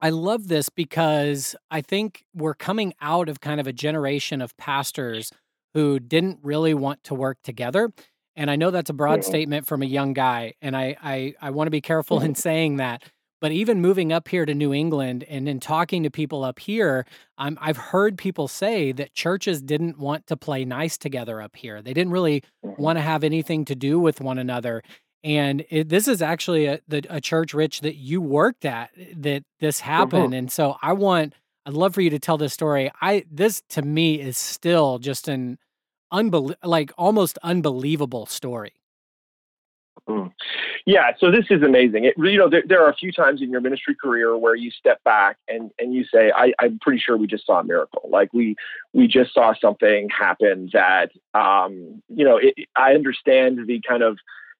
i 0.00 0.10
love 0.10 0.48
this 0.48 0.68
because 0.68 1.54
i 1.70 1.80
think 1.80 2.24
we're 2.34 2.54
coming 2.54 2.92
out 3.00 3.28
of 3.28 3.40
kind 3.40 3.60
of 3.60 3.66
a 3.66 3.72
generation 3.72 4.40
of 4.40 4.56
pastors 4.56 5.30
who 5.74 5.98
didn't 6.00 6.38
really 6.42 6.74
want 6.74 7.02
to 7.04 7.14
work 7.14 7.38
together. 7.42 7.90
And 8.34 8.50
i 8.50 8.56
know 8.56 8.70
that's 8.70 8.90
a 8.90 8.94
broad 8.94 9.24
statement 9.24 9.66
from 9.66 9.82
a 9.82 9.86
young 9.86 10.12
guy 10.12 10.54
and 10.62 10.76
i 10.76 10.96
i, 11.02 11.34
I 11.40 11.50
want 11.50 11.66
to 11.66 11.72
be 11.72 11.80
careful 11.80 12.20
in 12.26 12.34
saying 12.34 12.76
that 12.76 13.02
but 13.42 13.50
even 13.50 13.80
moving 13.80 14.12
up 14.12 14.28
here 14.28 14.46
to 14.46 14.54
New 14.54 14.72
England 14.72 15.24
and 15.28 15.48
in 15.48 15.58
talking 15.58 16.04
to 16.04 16.10
people 16.10 16.44
up 16.44 16.60
here, 16.60 17.04
I'm, 17.36 17.58
I've 17.60 17.76
heard 17.76 18.16
people 18.16 18.46
say 18.46 18.92
that 18.92 19.14
churches 19.14 19.60
didn't 19.60 19.98
want 19.98 20.28
to 20.28 20.36
play 20.36 20.64
nice 20.64 20.96
together 20.96 21.42
up 21.42 21.56
here. 21.56 21.82
They 21.82 21.92
didn't 21.92 22.12
really 22.12 22.44
mm-hmm. 22.64 22.80
want 22.80 22.98
to 22.98 23.02
have 23.02 23.24
anything 23.24 23.64
to 23.64 23.74
do 23.74 23.98
with 23.98 24.20
one 24.20 24.38
another. 24.38 24.84
And 25.24 25.64
it, 25.70 25.88
this 25.88 26.06
is 26.06 26.22
actually 26.22 26.66
a, 26.66 26.80
the, 26.86 27.02
a 27.10 27.20
church, 27.20 27.52
Rich, 27.52 27.80
that 27.80 27.96
you 27.96 28.20
worked 28.20 28.64
at 28.64 28.90
that 29.16 29.42
this 29.58 29.80
happened. 29.80 30.34
Mhm. 30.34 30.38
And 30.38 30.52
so 30.52 30.76
I 30.80 30.92
want, 30.92 31.34
I'd 31.66 31.74
love 31.74 31.94
for 31.94 32.00
you 32.00 32.10
to 32.10 32.20
tell 32.20 32.38
this 32.38 32.52
story. 32.52 32.92
I 33.00 33.24
this 33.28 33.60
to 33.70 33.82
me 33.82 34.20
is 34.20 34.38
still 34.38 35.00
just 35.00 35.26
an 35.26 35.58
unbelievable, 36.12 36.60
like 36.62 36.92
almost 36.96 37.38
unbelievable 37.42 38.26
story. 38.26 38.74
Yeah, 40.84 41.12
so 41.18 41.30
this 41.30 41.44
is 41.50 41.62
amazing. 41.62 42.04
It, 42.04 42.14
you 42.18 42.38
know, 42.38 42.48
there, 42.48 42.64
there 42.66 42.84
are 42.84 42.90
a 42.90 42.96
few 42.96 43.12
times 43.12 43.40
in 43.40 43.50
your 43.50 43.60
ministry 43.60 43.94
career 43.94 44.36
where 44.36 44.56
you 44.56 44.70
step 44.70 45.02
back 45.04 45.36
and, 45.48 45.70
and 45.78 45.94
you 45.94 46.04
say, 46.12 46.32
I, 46.34 46.52
I'm 46.58 46.78
pretty 46.80 46.98
sure 46.98 47.16
we 47.16 47.26
just 47.26 47.46
saw 47.46 47.60
a 47.60 47.64
miracle. 47.64 48.08
Like 48.10 48.32
we 48.32 48.56
we 48.92 49.06
just 49.06 49.32
saw 49.32 49.54
something 49.60 50.08
happen 50.08 50.70
that, 50.72 51.12
um, 51.34 52.02
you 52.08 52.24
know, 52.24 52.36
it, 52.36 52.54
I 52.74 52.94
understand 52.94 53.60
the 53.66 53.80
kind 53.86 54.02
of 54.02 54.18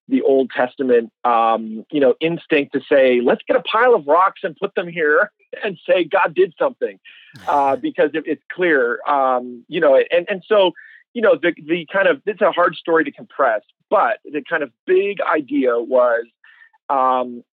the 0.08 0.22
Old 0.22 0.50
Testament, 0.50 1.12
um, 1.24 1.84
you 1.90 2.00
know, 2.00 2.14
instinct 2.20 2.72
to 2.74 2.80
say, 2.88 3.20
let's 3.20 3.42
get 3.46 3.56
a 3.56 3.62
pile 3.62 3.94
of 3.94 4.06
rocks 4.06 4.42
and 4.44 4.56
put 4.56 4.74
them 4.74 4.88
here 4.88 5.32
and 5.64 5.78
say 5.88 6.04
God 6.04 6.34
did 6.34 6.54
something, 6.58 7.00
uh, 7.48 7.76
because 7.82 8.10
it, 8.14 8.24
it's 8.26 8.42
clear, 8.52 9.00
um, 9.08 9.64
you 9.68 9.80
know, 9.80 9.96
and 9.96 10.26
and 10.30 10.44
so 10.46 10.72
you 11.14 11.20
know, 11.20 11.36
the 11.40 11.52
the 11.66 11.86
kind 11.92 12.08
of 12.08 12.22
it's 12.26 12.40
a 12.40 12.50
hard 12.52 12.74
story 12.74 13.04
to 13.04 13.12
compress, 13.12 13.62
but 13.92 14.20
the 14.24 14.42
kind 14.48 14.62
of 14.62 14.70
big 14.86 15.18
idea 15.20 15.78
was 15.78 16.24
um, 16.88 17.44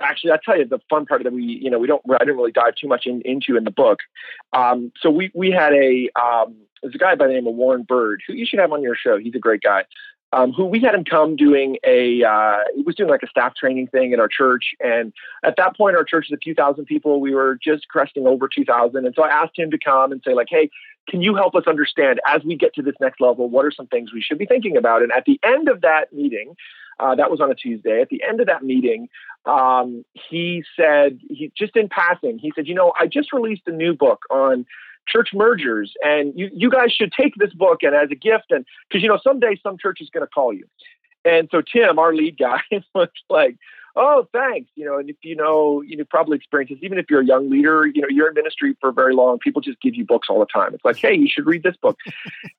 actually 0.00 0.32
I'll 0.32 0.38
tell 0.44 0.58
you 0.58 0.64
the 0.64 0.80
fun 0.90 1.06
part 1.06 1.22
that 1.22 1.32
we 1.32 1.44
you 1.44 1.70
know 1.70 1.78
we 1.78 1.86
don't 1.86 2.02
I 2.10 2.18
didn't 2.18 2.36
really 2.36 2.50
dive 2.50 2.74
too 2.74 2.88
much 2.88 3.06
in, 3.06 3.22
into 3.22 3.56
in 3.56 3.62
the 3.62 3.70
book. 3.70 4.00
Um, 4.52 4.90
so 5.00 5.08
we 5.08 5.30
we 5.34 5.52
had 5.52 5.72
a 5.72 6.10
um, 6.20 6.56
there's 6.82 6.96
a 6.96 6.98
guy 6.98 7.14
by 7.14 7.28
the 7.28 7.32
name 7.32 7.46
of 7.46 7.54
Warren 7.54 7.84
Bird 7.84 8.22
who 8.26 8.34
you 8.34 8.44
should 8.44 8.58
have 8.58 8.72
on 8.72 8.82
your 8.82 8.96
show. 8.96 9.18
He's 9.18 9.36
a 9.36 9.38
great 9.38 9.62
guy. 9.62 9.84
Um, 10.32 10.50
who 10.50 10.64
we 10.64 10.80
had 10.80 10.96
him 10.96 11.04
come 11.04 11.36
doing 11.36 11.76
a 11.86 12.24
uh, 12.24 12.58
he 12.74 12.82
was 12.82 12.96
doing 12.96 13.08
like 13.08 13.22
a 13.22 13.28
staff 13.28 13.54
training 13.54 13.86
thing 13.86 14.12
at 14.12 14.18
our 14.18 14.26
church 14.26 14.74
and 14.80 15.12
at 15.44 15.54
that 15.58 15.76
point 15.76 15.94
our 15.94 16.02
church 16.02 16.26
is 16.28 16.34
a 16.34 16.38
few 16.38 16.54
thousand 16.54 16.86
people 16.86 17.20
we 17.20 17.32
were 17.32 17.56
just 17.62 17.86
cresting 17.86 18.26
over 18.26 18.48
2000 18.48 19.06
and 19.06 19.14
so 19.14 19.22
i 19.22 19.28
asked 19.28 19.56
him 19.56 19.70
to 19.70 19.78
come 19.78 20.10
and 20.10 20.20
say 20.26 20.34
like 20.34 20.48
hey 20.50 20.68
can 21.08 21.22
you 21.22 21.34
help 21.34 21.54
us 21.54 21.64
understand 21.66 22.20
as 22.26 22.42
we 22.44 22.56
get 22.56 22.74
to 22.74 22.82
this 22.82 22.94
next 23.00 23.20
level 23.20 23.48
what 23.48 23.64
are 23.64 23.72
some 23.72 23.86
things 23.86 24.12
we 24.12 24.22
should 24.22 24.38
be 24.38 24.46
thinking 24.46 24.76
about? 24.76 25.02
And 25.02 25.12
at 25.12 25.24
the 25.24 25.38
end 25.44 25.68
of 25.68 25.82
that 25.82 26.12
meeting 26.12 26.56
uh, 27.00 27.14
that 27.14 27.30
was 27.30 27.40
on 27.40 27.50
a 27.50 27.54
tuesday 27.54 28.00
at 28.00 28.08
the 28.08 28.22
end 28.22 28.40
of 28.40 28.46
that 28.46 28.62
meeting 28.62 29.08
um, 29.46 30.04
he 30.12 30.62
said 30.76 31.18
he 31.28 31.52
just 31.56 31.76
in 31.76 31.88
passing 31.88 32.38
he 32.38 32.52
said 32.54 32.66
you 32.66 32.74
know 32.74 32.92
i 32.98 33.06
just 33.06 33.32
released 33.32 33.62
a 33.66 33.72
new 33.72 33.94
book 33.94 34.22
on 34.30 34.64
church 35.06 35.30
mergers 35.34 35.92
and 36.02 36.32
you, 36.36 36.48
you 36.52 36.70
guys 36.70 36.90
should 36.90 37.12
take 37.12 37.34
this 37.36 37.52
book 37.52 37.82
and 37.82 37.94
as 37.94 38.10
a 38.10 38.14
gift 38.14 38.46
and 38.50 38.64
because 38.88 39.02
you 39.02 39.08
know 39.08 39.18
someday 39.22 39.58
some 39.62 39.76
church 39.76 39.98
is 40.00 40.08
going 40.10 40.22
to 40.24 40.30
call 40.30 40.52
you 40.52 40.66
and 41.24 41.48
so 41.50 41.60
tim 41.60 41.98
our 41.98 42.14
lead 42.14 42.38
guy 42.38 42.60
was 42.94 43.08
like 43.28 43.56
oh 43.96 44.28
thanks. 44.32 44.70
You 44.74 44.84
know 44.84 44.98
and 44.98 45.08
if 45.08 45.16
you 45.22 45.36
know 45.36 45.82
you 45.82 45.96
know 45.96 46.04
probably 46.04 46.36
experienced 46.36 46.74
this. 46.74 46.80
Even 46.82 46.98
if 46.98 47.06
you're 47.10 47.20
a 47.20 47.26
young 47.26 47.50
leader 47.50 47.86
you 47.86 48.02
know 48.02 48.08
you're 48.08 48.28
in 48.28 48.34
ministry 48.34 48.76
for 48.80 48.92
very 48.92 49.14
long 49.14 49.38
people 49.38 49.60
just 49.60 49.80
give 49.80 49.94
you 49.94 50.04
books 50.04 50.28
all 50.30 50.38
the 50.38 50.46
time. 50.46 50.74
It's 50.74 50.84
like 50.84 50.96
hey 50.96 51.14
you 51.14 51.28
should 51.28 51.46
read 51.46 51.62
this 51.62 51.76
book. 51.76 51.98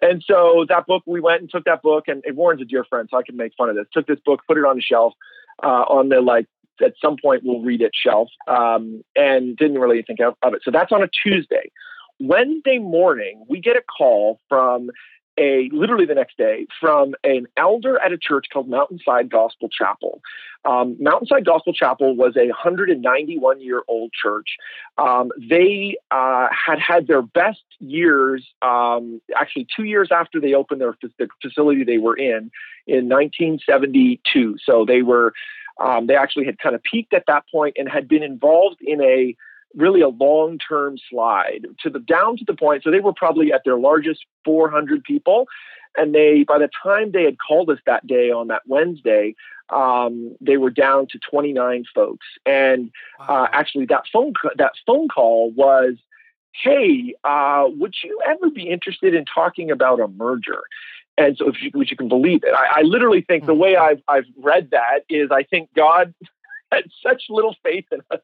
And 0.02 0.24
so 0.26 0.66
that 0.70 0.86
book 0.86 1.04
we 1.06 1.20
went 1.20 1.42
and 1.42 1.50
took 1.50 1.66
that 1.66 1.82
book 1.82 2.08
and, 2.08 2.24
and 2.26 2.38
warren's 2.38 2.62
a 2.62 2.66
dear 2.66 2.84
friend 2.84 3.08
so 3.10 3.18
i 3.18 3.24
can 3.24 3.36
make 3.36 3.54
fun 3.58 3.70
of 3.70 3.76
this. 3.76 3.86
Took 3.94 4.08
this 4.08 4.20
book 4.26 4.42
put 4.48 4.58
it 4.58 4.66
on 4.66 4.76
the 4.76 4.82
shelf 4.82 5.14
uh, 5.64 5.86
on 5.88 6.10
the 6.10 6.22
like 6.22 6.48
at 6.84 6.94
some 7.02 7.16
point 7.22 7.42
we'll 7.44 7.62
read 7.62 7.82
it 7.82 7.92
shelf 7.94 8.30
um, 8.48 9.04
and 9.16 9.56
didn't 9.58 9.80
really 9.80 10.02
think 10.02 10.20
of, 10.20 10.36
of 10.44 10.54
it. 10.54 10.62
So 10.64 10.72
that's 10.72 10.92
on 10.92 11.02
a 11.04 11.08
tuesday. 11.08 11.72
Wednesday 12.20 12.80
morning, 12.80 13.44
we 13.50 13.60
get 13.60 13.76
a 13.76 13.82
call 13.82 14.40
from 14.48 14.90
a 15.38 15.70
literally 15.72 16.06
the 16.06 16.16
next 16.16 16.38
day 16.38 16.66
from 16.80 17.14
an 17.24 17.48
elder 17.58 18.00
at 18.00 18.12
a 18.12 18.18
church 18.18 18.46
called 18.52 18.70
Mountainside 18.70 19.30
Gospel 19.30 19.70
Chapel. 19.70 20.22
Um, 20.64 20.98
Mountainside 21.00 21.46
Gospel 21.46 21.74
Chapel 21.74 22.16
was 22.16 22.36
a 22.36 22.48
191 22.48 23.62
year 23.62 23.84
old 23.88 24.12
church. 24.14 24.58
Um, 24.98 25.32
they 25.38 25.98
uh, 26.12 26.48
had 26.50 26.80
had 26.80 27.08
their 27.08 27.22
best 27.22 27.64
years, 27.80 28.46
um, 28.62 29.22
actually, 29.36 29.68
two 29.76 29.84
years 29.84 30.10
after 30.12 30.40
they 30.40 30.54
opened 30.54 30.82
their 30.82 30.96
the 31.20 31.28
facility 31.42 31.84
they 31.84 31.98
were 31.98 32.18
in, 32.18 32.52
in 32.88 33.10
1972. 33.10 34.58
So 34.64 34.86
they 34.86 35.02
were. 35.02 35.34
Um, 35.78 36.08
they 36.08 36.16
actually 36.16 36.46
had 36.46 36.58
kind 36.58 36.74
of 36.74 36.82
peaked 36.84 37.14
at 37.14 37.26
that 37.28 37.44
point 37.52 37.76
and 37.78 37.90
had 37.90 38.08
been 38.08 38.24
involved 38.24 38.78
in 38.80 39.02
a 39.02 39.36
really 39.76 40.02
a 40.02 40.10
long-term 40.10 40.98
slide 41.10 41.66
to 41.82 41.90
the 41.90 42.00
down 42.00 42.38
to 42.38 42.46
the 42.46 42.54
point. 42.54 42.84
So 42.84 42.92
they 42.92 43.00
were 43.00 43.14
probably 43.14 43.52
at 43.54 43.64
their 43.66 43.78
largest 43.78 44.26
400 44.44 45.04
people, 45.04 45.48
and 45.98 46.14
they 46.14 46.44
by 46.44 46.58
the 46.58 46.70
time 46.84 47.12
they 47.12 47.24
had 47.24 47.38
called 47.38 47.70
us 47.70 47.80
that 47.86 48.06
day 48.08 48.32
on 48.32 48.48
that 48.48 48.64
Wednesday, 48.68 49.36
um, 49.70 50.36
they 50.42 50.58
were 50.58 50.70
down 50.70 51.08
to 51.08 51.20
29 51.20 51.86
folks. 51.94 52.26
And 52.46 52.92
uh, 53.20 53.48
actually, 53.52 53.86
that 53.88 54.04
phone 54.12 54.34
that 54.58 54.74
phone 54.86 55.08
call 55.08 55.52
was. 55.52 55.96
Hey, 56.64 57.14
uh, 57.26 57.66
would 57.68 57.96
you 58.02 58.18
ever 58.26 58.50
be 58.50 58.70
interested 58.70 59.14
in 59.14 59.26
talking 59.26 59.72
about 59.72 60.00
a 60.00 60.08
merger? 60.08 60.62
And 61.18 61.36
so, 61.38 61.50
if 61.50 61.62
you, 61.62 61.70
which 61.74 61.92
you 61.92 61.98
can 61.98 62.08
believe 62.08 62.46
it, 62.46 62.54
I, 62.54 62.80
I 62.80 62.82
literally 62.84 63.22
think 63.22 63.46
the 63.46 63.54
way 63.54 63.76
I've 63.76 64.02
I've 64.08 64.24
read 64.38 64.70
that 64.72 65.02
is, 65.10 65.32
I 65.32 65.44
think 65.44 65.70
God 65.76 66.14
had 66.72 66.86
such 67.06 67.24
little 67.30 67.56
faith 67.64 67.86
in 67.92 68.02
us 68.12 68.20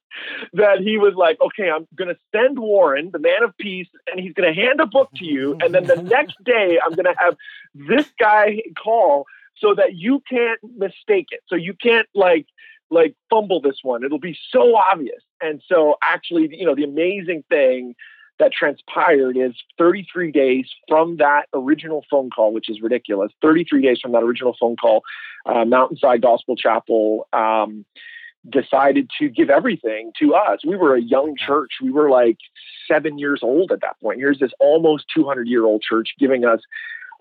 that 0.54 0.80
he 0.80 0.98
was 0.98 1.14
like, 1.16 1.40
okay, 1.42 1.70
I'm 1.70 1.88
going 1.96 2.14
to 2.14 2.20
send 2.36 2.60
Warren, 2.60 3.12
the 3.12 3.20
man 3.20 3.44
of 3.44 3.56
peace, 3.58 3.88
and 4.08 4.20
he's 4.20 4.34
going 4.34 4.54
to 4.54 4.60
hand 4.60 4.80
a 4.80 4.86
book 4.86 5.10
to 5.18 5.26
you. 5.26 5.58
And 5.62 5.74
then 5.74 5.86
the 5.86 5.96
next 6.04 6.36
day, 6.44 6.80
I'm 6.84 6.94
going 6.94 7.06
to 7.06 7.16
have 7.18 7.36
this 7.74 8.08
guy 8.20 8.62
call 8.82 9.26
so 9.58 9.76
that 9.76 9.96
you 9.96 10.22
can't 10.30 10.60
mistake 10.78 11.28
it. 11.32 11.42
So 11.48 11.56
you 11.56 11.74
can't 11.74 12.08
like, 12.16 12.48
like 12.90 13.16
fumble 13.30 13.62
this 13.62 13.80
one. 13.84 14.04
It'll 14.04 14.20
be 14.20 14.38
so 14.50 14.76
obvious. 14.76 15.22
And 15.42 15.62
so 15.68 15.96
actually, 16.02 16.50
you 16.56 16.66
know, 16.66 16.76
the 16.76 16.84
amazing 16.84 17.44
thing 17.50 17.96
that 18.40 18.52
transpired 18.52 19.38
is 19.38 19.54
33 19.78 20.32
days 20.32 20.66
from 20.88 21.18
that 21.18 21.44
original 21.54 22.04
phone 22.10 22.32
call, 22.32 22.52
which 22.52 22.70
is 22.70 22.82
ridiculous. 22.82 23.32
33 23.42 23.84
days 23.84 24.00
from 24.02 24.14
that 24.14 24.24
original 24.24 24.56
phone 24.60 24.76
call, 24.76 25.04
uh, 25.46 25.64
Mountainside 25.64 26.22
Gospel 26.22 26.56
Chapel 26.56 27.28
um, 27.34 27.86
decided 28.50 29.10
to 29.20 29.30
give 29.30 29.50
everything 29.50 30.12
to 30.20 30.34
us. 30.34 30.60
We 30.66 30.76
were 30.76 30.96
a 30.96 31.02
young 31.02 31.36
church. 31.38 31.74
We 31.82 31.92
were 31.92 32.10
like 32.10 32.38
seven 32.88 33.18
years 33.18 33.42
old 33.44 33.72
at 33.72 33.82
that 33.82 34.00
point. 34.02 34.20
Here's 34.20 34.40
this 34.40 34.52
almost 34.60 35.06
200 35.16 35.48
year 35.48 35.66
old 35.66 35.82
church 35.82 36.10
giving 36.20 36.46
us 36.46 36.62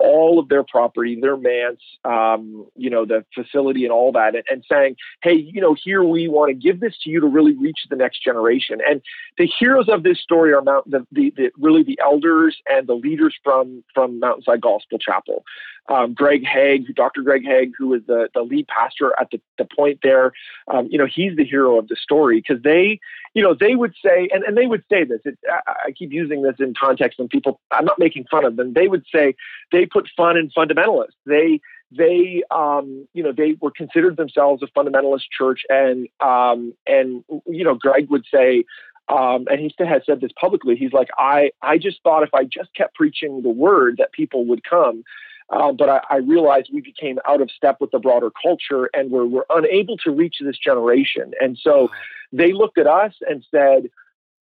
all 0.00 0.38
of 0.38 0.48
their 0.48 0.64
property, 0.64 1.20
their 1.20 1.36
manse, 1.36 1.82
um, 2.04 2.66
you 2.74 2.88
know, 2.88 3.04
the 3.04 3.22
facility 3.34 3.84
and 3.84 3.92
all 3.92 4.10
that, 4.12 4.34
and, 4.34 4.44
and, 4.50 4.64
saying, 4.66 4.96
hey, 5.22 5.34
you 5.34 5.60
know, 5.60 5.74
here 5.74 6.02
we 6.02 6.26
want 6.26 6.48
to 6.48 6.54
give 6.54 6.80
this 6.80 6.96
to 7.04 7.10
you 7.10 7.20
to 7.20 7.26
really 7.26 7.54
reach 7.54 7.80
the 7.90 7.96
next 7.96 8.24
generation. 8.24 8.78
And 8.88 9.02
the 9.36 9.46
heroes 9.46 9.90
of 9.90 10.02
this 10.02 10.18
story 10.18 10.54
are 10.54 10.62
Mount, 10.62 10.90
the, 10.90 11.06
the, 11.12 11.34
the 11.36 11.50
really 11.58 11.82
the 11.82 11.98
elders 12.02 12.56
and 12.66 12.86
the 12.86 12.94
leaders 12.94 13.34
from 13.44 13.84
from 13.94 14.18
Mountainside 14.18 14.62
Gospel 14.62 14.98
Chapel. 14.98 15.44
Um, 15.90 16.14
Greg 16.14 16.44
Haig, 16.46 16.94
Dr. 16.94 17.22
Greg 17.22 17.44
Haig, 17.44 17.72
who 17.76 17.92
is 17.94 18.02
the, 18.06 18.28
the 18.32 18.42
lead 18.42 18.68
pastor 18.68 19.12
at 19.20 19.28
the, 19.32 19.40
the 19.58 19.64
point 19.64 19.98
there, 20.04 20.32
um, 20.68 20.86
you 20.88 20.96
know, 20.96 21.06
he's 21.06 21.36
the 21.36 21.44
hero 21.44 21.78
of 21.78 21.88
the 21.88 21.96
story 21.96 22.40
because 22.40 22.62
they, 22.62 23.00
you 23.34 23.42
know, 23.42 23.54
they 23.58 23.74
would 23.74 23.94
say, 24.04 24.28
and, 24.32 24.44
and 24.44 24.56
they 24.56 24.66
would 24.66 24.84
say 24.88 25.02
this, 25.02 25.20
it, 25.24 25.36
I, 25.50 25.88
I 25.88 25.90
keep 25.90 26.12
using 26.12 26.42
this 26.42 26.54
in 26.60 26.74
context 26.80 27.18
and 27.18 27.28
people, 27.28 27.60
I'm 27.72 27.84
not 27.84 27.98
making 27.98 28.26
fun 28.30 28.44
of 28.44 28.56
them. 28.56 28.72
They 28.72 28.86
would 28.86 29.04
say 29.12 29.34
they 29.72 29.84
put 29.84 30.08
fun 30.16 30.36
in 30.36 30.50
fundamentalists. 30.50 31.16
They, 31.26 31.60
they, 31.90 32.44
um, 32.52 33.08
you 33.12 33.22
know, 33.22 33.32
they 33.32 33.56
were 33.60 33.72
considered 33.72 34.16
themselves 34.16 34.62
a 34.62 34.66
fundamentalist 34.66 35.24
church. 35.36 35.62
And, 35.68 36.08
um, 36.20 36.72
and, 36.86 37.24
you 37.46 37.64
know, 37.64 37.74
Greg 37.74 38.08
would 38.10 38.24
say, 38.32 38.64
um, 39.08 39.46
and 39.50 39.58
he 39.58 39.74
has 39.80 40.02
said 40.06 40.20
this 40.20 40.30
publicly. 40.40 40.76
He's 40.76 40.92
like, 40.92 41.08
I, 41.18 41.50
I 41.62 41.78
just 41.78 42.00
thought 42.02 42.22
if 42.22 42.32
I 42.32 42.44
just 42.44 42.72
kept 42.74 42.94
preaching 42.94 43.42
the 43.42 43.48
word 43.48 43.96
that 43.98 44.12
people 44.12 44.44
would 44.46 44.62
come. 44.62 45.02
Um, 45.50 45.76
but 45.76 45.88
I, 45.88 46.00
I, 46.08 46.16
realized 46.18 46.70
we 46.72 46.80
became 46.80 47.18
out 47.28 47.40
of 47.40 47.50
step 47.50 47.78
with 47.80 47.90
the 47.90 47.98
broader 47.98 48.30
culture 48.30 48.88
and 48.94 49.10
we're, 49.10 49.26
we're 49.26 49.44
unable 49.50 49.96
to 49.98 50.12
reach 50.12 50.36
this 50.40 50.56
generation. 50.56 51.32
And 51.40 51.58
so 51.60 51.90
they 52.32 52.52
looked 52.52 52.78
at 52.78 52.86
us 52.86 53.14
and 53.28 53.44
said, 53.50 53.90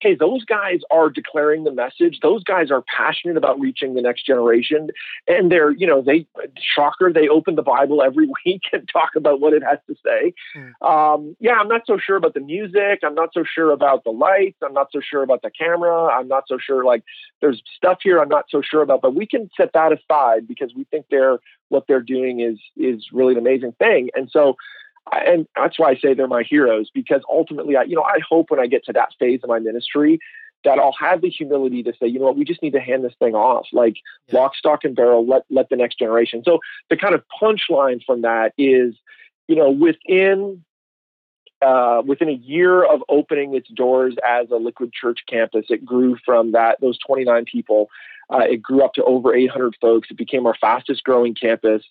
hey, 0.01 0.15
those 0.15 0.45
guys 0.45 0.81
are 0.91 1.11
declaring 1.11 1.65
the 1.65 1.73
message. 1.73 2.21
Those 2.23 2.45
guys 2.45 2.71
are 2.71 2.83
passionate 2.83 3.37
about 3.37 3.59
reaching 3.59 3.95
the 3.95 4.03
next 4.03 4.25
generation. 4.25 4.91
And 5.27 5.51
they're, 5.51 5.73
you 5.73 5.87
know, 5.87 6.03
they, 6.03 6.27
shocker, 6.59 7.13
they 7.13 7.29
open 7.29 7.57
the 7.57 7.63
Bible 7.63 8.03
every 8.03 8.29
week 8.47 8.63
and 8.73 8.89
talk 8.93 9.11
about 9.17 9.41
what 9.41 9.53
it 9.53 9.63
has 9.63 9.79
to 9.89 9.95
say. 10.05 10.35
Mm. 10.57 10.87
Um, 10.87 11.37
yeah, 11.41 11.55
I'm 11.55 11.69
not 11.69 11.83
so 11.87 11.99
sure 11.99 12.17
about 12.17 12.35
the 12.35 12.41
music. 12.41 13.01
I'm 13.05 13.15
not 13.15 13.31
so 13.35 13.43
sure 13.45 13.73
about 13.73 14.05
the 14.05 14.11
lights. 14.11 14.59
I'm 14.65 14.75
not 14.75 14.89
so 14.93 15.01
sure 15.01 15.23
about 15.23 15.43
the 15.43 15.51
camera. 15.51 16.07
I'm 16.07 16.29
not 16.29 16.45
so 16.47 16.59
sure, 16.59 16.85
like, 16.85 17.03
there's 17.41 17.63
stuff 17.77 17.99
here 18.03 18.21
I'm 18.21 18.29
not 18.29 18.47
so 18.51 18.63
sure 18.63 18.83
about, 18.83 19.03
but 19.03 19.15
we 19.15 19.27
can 19.27 19.51
set 19.57 19.73
that 19.75 19.93
aside 19.93 20.47
because 20.47 20.73
we 20.77 20.85
think 20.85 21.07
they're, 21.11 21.39
what 21.71 21.85
they're 21.87 22.01
doing 22.01 22.41
is, 22.41 22.59
is 22.77 23.07
really 23.13 23.33
an 23.33 23.39
amazing 23.39 23.73
thing. 23.79 24.11
And 24.15 24.31
so, 24.31 24.57
and 25.13 25.47
that's 25.57 25.79
why 25.79 25.91
I 25.91 25.97
say 25.97 26.15
they're 26.15 26.29
my 26.29 26.43
heroes 26.43 26.91
because 26.93 27.23
ultimately, 27.29 27.77
I, 27.77 27.83
you 27.83 27.97
know, 27.97 28.03
I 28.03 28.19
hope 28.29 28.51
when 28.51 28.61
I 28.61 28.67
get 28.67 28.85
to 28.87 28.93
that 28.95 29.11
phase 29.19 29.41
of 29.43 29.49
my 29.49 29.59
ministry 29.59 30.19
that 30.65 30.79
I'll 30.79 30.97
have 30.99 31.21
the 31.21 31.31
humility 31.31 31.85
to 31.85 31.93
say, 32.01 32.09
you 32.09 32.19
know 32.19 32.27
what, 32.27 32.37
we 32.37 32.45
just 32.45 32.63
need 32.63 32.73
to 32.73 32.81
hand 32.81 33.05
this 33.05 33.15
thing 33.21 33.35
off, 33.35 33.67
like 33.73 33.97
yeah. 34.27 34.41
lock, 34.41 34.57
stock, 34.57 34.85
and 34.85 34.97
barrel. 34.97 35.27
Let 35.27 35.43
let 35.51 35.69
the 35.69 35.77
next 35.77 35.99
generation. 35.99 36.43
So 36.45 36.59
the 36.91 36.97
kind 36.97 37.15
of 37.15 37.23
punchline 37.41 38.03
from 38.05 38.23
that 38.23 38.53
is 38.59 38.95
you 39.49 39.57
know, 39.57 39.71
within 39.71 40.65
uh, 41.61 42.03
within 42.07 42.29
a 42.29 42.33
year 42.33 42.85
of 42.85 43.03
opening 43.09 43.55
its 43.57 43.69
doors 43.71 44.15
as 44.25 44.49
a 44.51 44.57
Liquid 44.57 44.93
Church 44.93 45.21
campus, 45.29 45.67
it 45.71 45.85
grew 45.85 46.17
from 46.25 46.53
that 46.53 46.81
those 46.81 46.99
29 47.05 47.47
people. 47.47 47.89
Uh, 48.31 48.41
it 48.41 48.63
grew 48.63 48.85
up 48.85 48.93
to 48.93 49.03
over 49.05 49.35
800 49.35 49.75
folks. 49.81 50.09
It 50.11 50.19
became 50.19 50.47
our 50.47 50.55
fastest 50.61 51.03
growing 51.03 51.35
campus. 51.35 51.83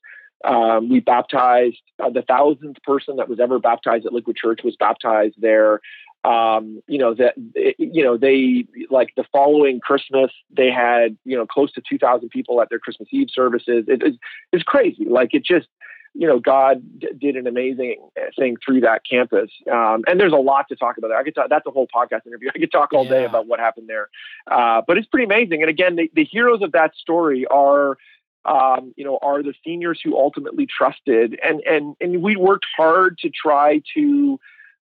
Um, 0.43 0.89
we 0.89 0.99
baptized 0.99 1.81
uh, 2.03 2.09
the 2.09 2.21
thousandth 2.21 2.81
person 2.83 3.15
that 3.17 3.27
was 3.27 3.39
ever 3.39 3.59
baptized 3.59 4.05
at 4.05 4.13
Liquid 4.13 4.35
Church 4.35 4.61
was 4.63 4.75
baptized 4.75 5.35
there. 5.39 5.81
Um, 6.23 6.81
you 6.87 6.97
know 6.97 7.13
that 7.13 7.35
you 7.77 8.03
know 8.03 8.17
they 8.17 8.65
like 8.89 9.13
the 9.15 9.23
following 9.31 9.79
Christmas 9.79 10.31
they 10.49 10.69
had 10.69 11.17
you 11.23 11.37
know 11.37 11.45
close 11.45 11.71
to 11.73 11.81
2,000 11.87 12.29
people 12.29 12.61
at 12.61 12.69
their 12.69 12.79
Christmas 12.79 13.07
Eve 13.11 13.29
services. 13.31 13.85
It 13.87 14.03
is 14.03 14.15
it's 14.51 14.63
crazy. 14.63 15.05
Like 15.05 15.33
it 15.33 15.45
just 15.45 15.67
you 16.13 16.27
know 16.27 16.39
God 16.39 16.81
d- 16.99 17.09
did 17.17 17.35
an 17.35 17.47
amazing 17.47 18.09
thing 18.37 18.57
through 18.65 18.81
that 18.81 19.03
campus. 19.09 19.51
Um, 19.71 20.03
and 20.07 20.19
there's 20.19 20.33
a 20.33 20.37
lot 20.37 20.67
to 20.69 20.75
talk 20.75 20.97
about 20.97 21.09
there. 21.09 21.17
I 21.17 21.23
could 21.23 21.35
talk, 21.35 21.49
that's 21.49 21.65
a 21.65 21.71
whole 21.71 21.87
podcast 21.95 22.25
interview. 22.25 22.49
I 22.53 22.59
could 22.59 22.71
talk 22.71 22.93
all 22.93 23.05
day 23.05 23.23
about 23.23 23.47
what 23.47 23.59
happened 23.59 23.87
there. 23.87 24.09
Uh, 24.47 24.81
but 24.85 24.97
it's 24.97 25.07
pretty 25.07 25.25
amazing. 25.25 25.61
And 25.61 25.69
again, 25.69 25.95
the, 25.95 26.11
the 26.13 26.25
heroes 26.25 26.61
of 26.61 26.71
that 26.73 26.95
story 26.95 27.45
are 27.45 27.97
um, 28.47 28.93
you 28.95 29.03
know, 29.03 29.19
are 29.21 29.43
the 29.43 29.53
seniors 29.63 29.99
who 30.03 30.17
ultimately 30.17 30.65
trusted, 30.65 31.37
and 31.43 31.61
and 31.61 31.95
and 31.99 32.21
we 32.21 32.35
worked 32.35 32.65
hard 32.75 33.17
to 33.19 33.29
try 33.29 33.81
to, 33.93 34.39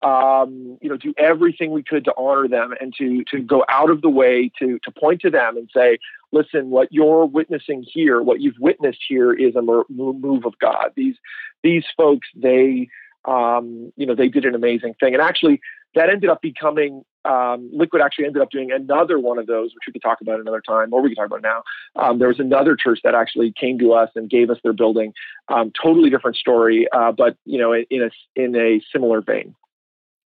um, 0.01 0.77
you 0.81 0.89
know, 0.89 0.97
do 0.97 1.13
everything 1.17 1.71
we 1.71 1.83
could 1.83 2.03
to 2.05 2.13
honor 2.17 2.47
them 2.47 2.73
and 2.81 2.93
to 2.97 3.23
to 3.31 3.39
go 3.39 3.63
out 3.69 3.91
of 3.91 4.01
the 4.01 4.09
way 4.09 4.51
to 4.59 4.79
to 4.83 4.91
point 4.91 5.21
to 5.21 5.29
them 5.29 5.55
and 5.55 5.69
say, 5.73 5.99
listen, 6.31 6.71
what 6.71 6.91
you're 6.91 7.25
witnessing 7.25 7.85
here, 7.87 8.23
what 8.23 8.41
you've 8.41 8.59
witnessed 8.59 9.03
here, 9.07 9.31
is 9.31 9.55
a 9.55 9.61
move 9.61 10.45
of 10.45 10.57
God. 10.59 10.89
These 10.95 11.15
these 11.61 11.85
folks, 11.95 12.27
they, 12.35 12.89
um, 13.25 13.93
you 13.95 14.07
know, 14.07 14.15
they 14.15 14.29
did 14.29 14.45
an 14.45 14.55
amazing 14.55 14.95
thing, 14.99 15.13
and 15.13 15.21
actually, 15.21 15.61
that 15.93 16.09
ended 16.09 16.31
up 16.31 16.41
becoming 16.41 17.05
um, 17.25 17.69
Liquid 17.73 18.01
actually 18.01 18.25
ended 18.25 18.41
up 18.41 18.49
doing 18.49 18.71
another 18.71 19.19
one 19.19 19.37
of 19.37 19.47
those, 19.47 19.71
which 19.73 19.83
we 19.87 19.93
could 19.93 20.01
talk 20.01 20.21
about 20.21 20.39
another 20.39 20.61
time, 20.61 20.93
or 20.93 21.01
we 21.01 21.09
could 21.09 21.17
talk 21.17 21.27
about 21.27 21.41
now. 21.41 21.63
Um, 21.95 22.19
there 22.19 22.27
was 22.27 22.39
another 22.39 22.75
church 22.75 22.99
that 23.03 23.15
actually 23.15 23.53
came 23.59 23.79
to 23.79 23.93
us 23.93 24.09
and 24.15 24.29
gave 24.29 24.49
us 24.49 24.57
their 24.63 24.73
building. 24.73 25.13
Um, 25.47 25.71
totally 25.81 26.09
different 26.09 26.37
story, 26.37 26.87
uh, 26.91 27.11
but 27.11 27.37
you 27.45 27.57
know, 27.57 27.73
in 27.73 27.85
a 28.03 28.09
in 28.35 28.55
a 28.55 28.81
similar 28.91 29.21
vein. 29.21 29.55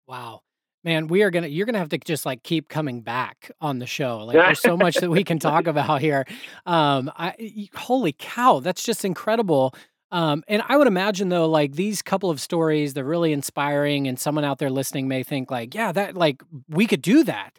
Wow. 0.06 0.42
Man, 0.84 1.06
we 1.06 1.22
are 1.22 1.30
gonna. 1.30 1.46
You're 1.46 1.64
gonna 1.64 1.78
have 1.78 1.88
to 1.90 1.98
just 1.98 2.26
like 2.26 2.42
keep 2.42 2.68
coming 2.68 3.00
back 3.00 3.50
on 3.58 3.78
the 3.78 3.86
show. 3.86 4.18
Like, 4.18 4.34
there's 4.34 4.60
so 4.60 4.76
much 4.76 4.96
that 4.96 5.08
we 5.08 5.24
can 5.24 5.38
talk 5.38 5.66
about 5.66 6.02
here. 6.02 6.26
Um, 6.66 7.10
I, 7.16 7.68
holy 7.74 8.14
cow, 8.18 8.60
that's 8.60 8.82
just 8.82 9.02
incredible. 9.02 9.74
Um, 10.10 10.44
and 10.46 10.62
I 10.68 10.76
would 10.76 10.86
imagine 10.86 11.28
though, 11.28 11.48
like 11.48 11.72
these 11.72 12.02
couple 12.02 12.30
of 12.30 12.40
stories, 12.40 12.94
they're 12.94 13.04
really 13.04 13.32
inspiring, 13.32 14.06
and 14.06 14.18
someone 14.18 14.44
out 14.44 14.58
there 14.58 14.70
listening 14.70 15.08
may 15.08 15.22
think 15.22 15.50
like, 15.50 15.74
yeah, 15.74 15.92
that 15.92 16.16
like 16.16 16.42
we 16.68 16.86
could 16.86 17.02
do 17.02 17.24
that. 17.24 17.58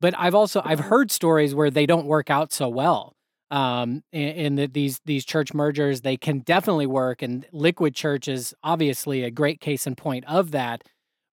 But 0.00 0.14
I've 0.18 0.34
also 0.34 0.60
I've 0.64 0.80
heard 0.80 1.10
stories 1.10 1.54
where 1.54 1.70
they 1.70 1.86
don't 1.86 2.06
work 2.06 2.30
out 2.30 2.52
so 2.52 2.68
well. 2.68 3.14
Um, 3.50 4.02
and, 4.12 4.58
that 4.58 4.74
these 4.74 5.00
these 5.04 5.24
church 5.24 5.54
mergers 5.54 6.00
they 6.00 6.16
can 6.16 6.40
definitely 6.40 6.86
work, 6.86 7.22
and 7.22 7.46
Liquid 7.52 7.94
Church 7.94 8.26
is 8.26 8.54
obviously 8.64 9.22
a 9.22 9.30
great 9.30 9.60
case 9.60 9.86
in 9.86 9.94
point 9.94 10.24
of 10.26 10.50
that. 10.50 10.82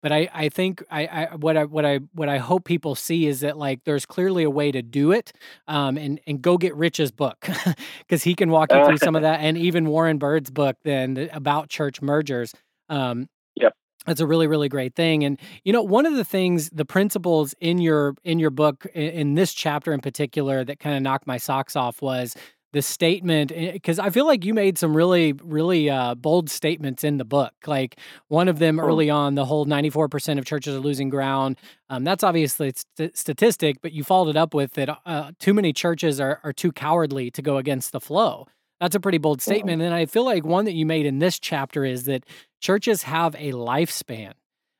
But 0.01 0.11
I, 0.11 0.29
I 0.33 0.49
think 0.49 0.83
I, 0.91 1.07
I 1.07 1.35
what 1.35 1.57
I 1.57 1.65
what 1.65 1.85
I 1.85 1.99
what 2.13 2.29
I 2.29 2.37
hope 2.37 2.65
people 2.65 2.95
see 2.95 3.25
is 3.25 3.39
that 3.39 3.57
like 3.57 3.83
there's 3.83 4.05
clearly 4.05 4.43
a 4.43 4.49
way 4.49 4.71
to 4.71 4.81
do 4.81 5.11
it, 5.11 5.33
um, 5.67 5.97
and 5.97 6.19
and 6.27 6.41
go 6.41 6.57
get 6.57 6.75
Rich's 6.75 7.11
book 7.11 7.47
because 7.99 8.23
he 8.23 8.35
can 8.35 8.51
walk 8.51 8.71
you 8.71 8.85
through 8.85 8.99
some 8.99 9.15
of 9.15 9.21
that, 9.23 9.39
and 9.39 9.57
even 9.57 9.87
Warren 9.87 10.17
Bird's 10.17 10.51
book 10.51 10.77
then 10.83 11.29
about 11.33 11.69
church 11.69 12.01
mergers. 12.01 12.53
Um, 12.89 13.27
yep, 13.55 13.73
that's 14.05 14.21
a 14.21 14.27
really 14.27 14.45
really 14.45 14.69
great 14.69 14.95
thing. 14.95 15.23
And 15.23 15.39
you 15.63 15.73
know, 15.73 15.81
one 15.81 16.05
of 16.05 16.15
the 16.15 16.25
things, 16.25 16.69
the 16.69 16.85
principles 16.85 17.55
in 17.59 17.79
your 17.79 18.15
in 18.23 18.37
your 18.37 18.51
book 18.51 18.85
in, 18.93 19.09
in 19.09 19.33
this 19.33 19.53
chapter 19.53 19.93
in 19.93 20.01
particular 20.01 20.63
that 20.63 20.79
kind 20.79 20.95
of 20.95 21.01
knocked 21.01 21.25
my 21.25 21.37
socks 21.37 21.75
off 21.75 22.03
was 22.03 22.35
the 22.73 22.81
statement 22.81 23.51
because 23.55 23.99
eh, 23.99 24.03
I 24.03 24.09
feel 24.09 24.25
like 24.25 24.43
you 24.43 24.53
made 24.53 24.77
some 24.77 24.95
really 24.95 25.33
really 25.33 25.89
uh, 25.89 26.15
bold 26.15 26.49
statements 26.49 27.03
in 27.03 27.17
the 27.17 27.25
book. 27.25 27.53
Like 27.65 27.97
one 28.27 28.47
of 28.47 28.59
them 28.59 28.79
early 28.79 29.09
on, 29.09 29.35
the 29.35 29.45
whole 29.45 29.65
ninety 29.65 29.89
four 29.89 30.09
percent 30.09 30.39
of 30.39 30.45
churches 30.45 30.75
are 30.75 30.79
losing 30.79 31.09
ground. 31.09 31.57
Um, 31.89 32.03
that's 32.03 32.23
obviously 32.23 32.69
a 32.69 32.73
st- 32.75 33.17
statistic, 33.17 33.77
but 33.81 33.93
you 33.93 34.03
followed 34.03 34.29
it 34.29 34.37
up 34.37 34.53
with 34.53 34.73
that 34.73 34.89
uh, 35.05 35.31
too 35.39 35.53
many 35.53 35.73
churches 35.73 36.19
are 36.19 36.39
are 36.43 36.53
too 36.53 36.71
cowardly 36.71 37.31
to 37.31 37.41
go 37.41 37.57
against 37.57 37.91
the 37.91 38.01
flow. 38.01 38.47
That's 38.79 38.95
a 38.95 38.99
pretty 38.99 39.17
bold 39.17 39.41
statement, 39.41 39.81
and 39.81 39.93
I 39.93 40.05
feel 40.05 40.23
like 40.23 40.45
one 40.45 40.65
that 40.65 40.73
you 40.73 40.85
made 40.85 41.07
in 41.07 41.19
this 41.19 41.39
chapter 41.39 41.83
is 41.83 42.03
that 42.03 42.25
churches 42.61 43.03
have 43.03 43.33
a 43.35 43.51
lifespan. 43.53 44.33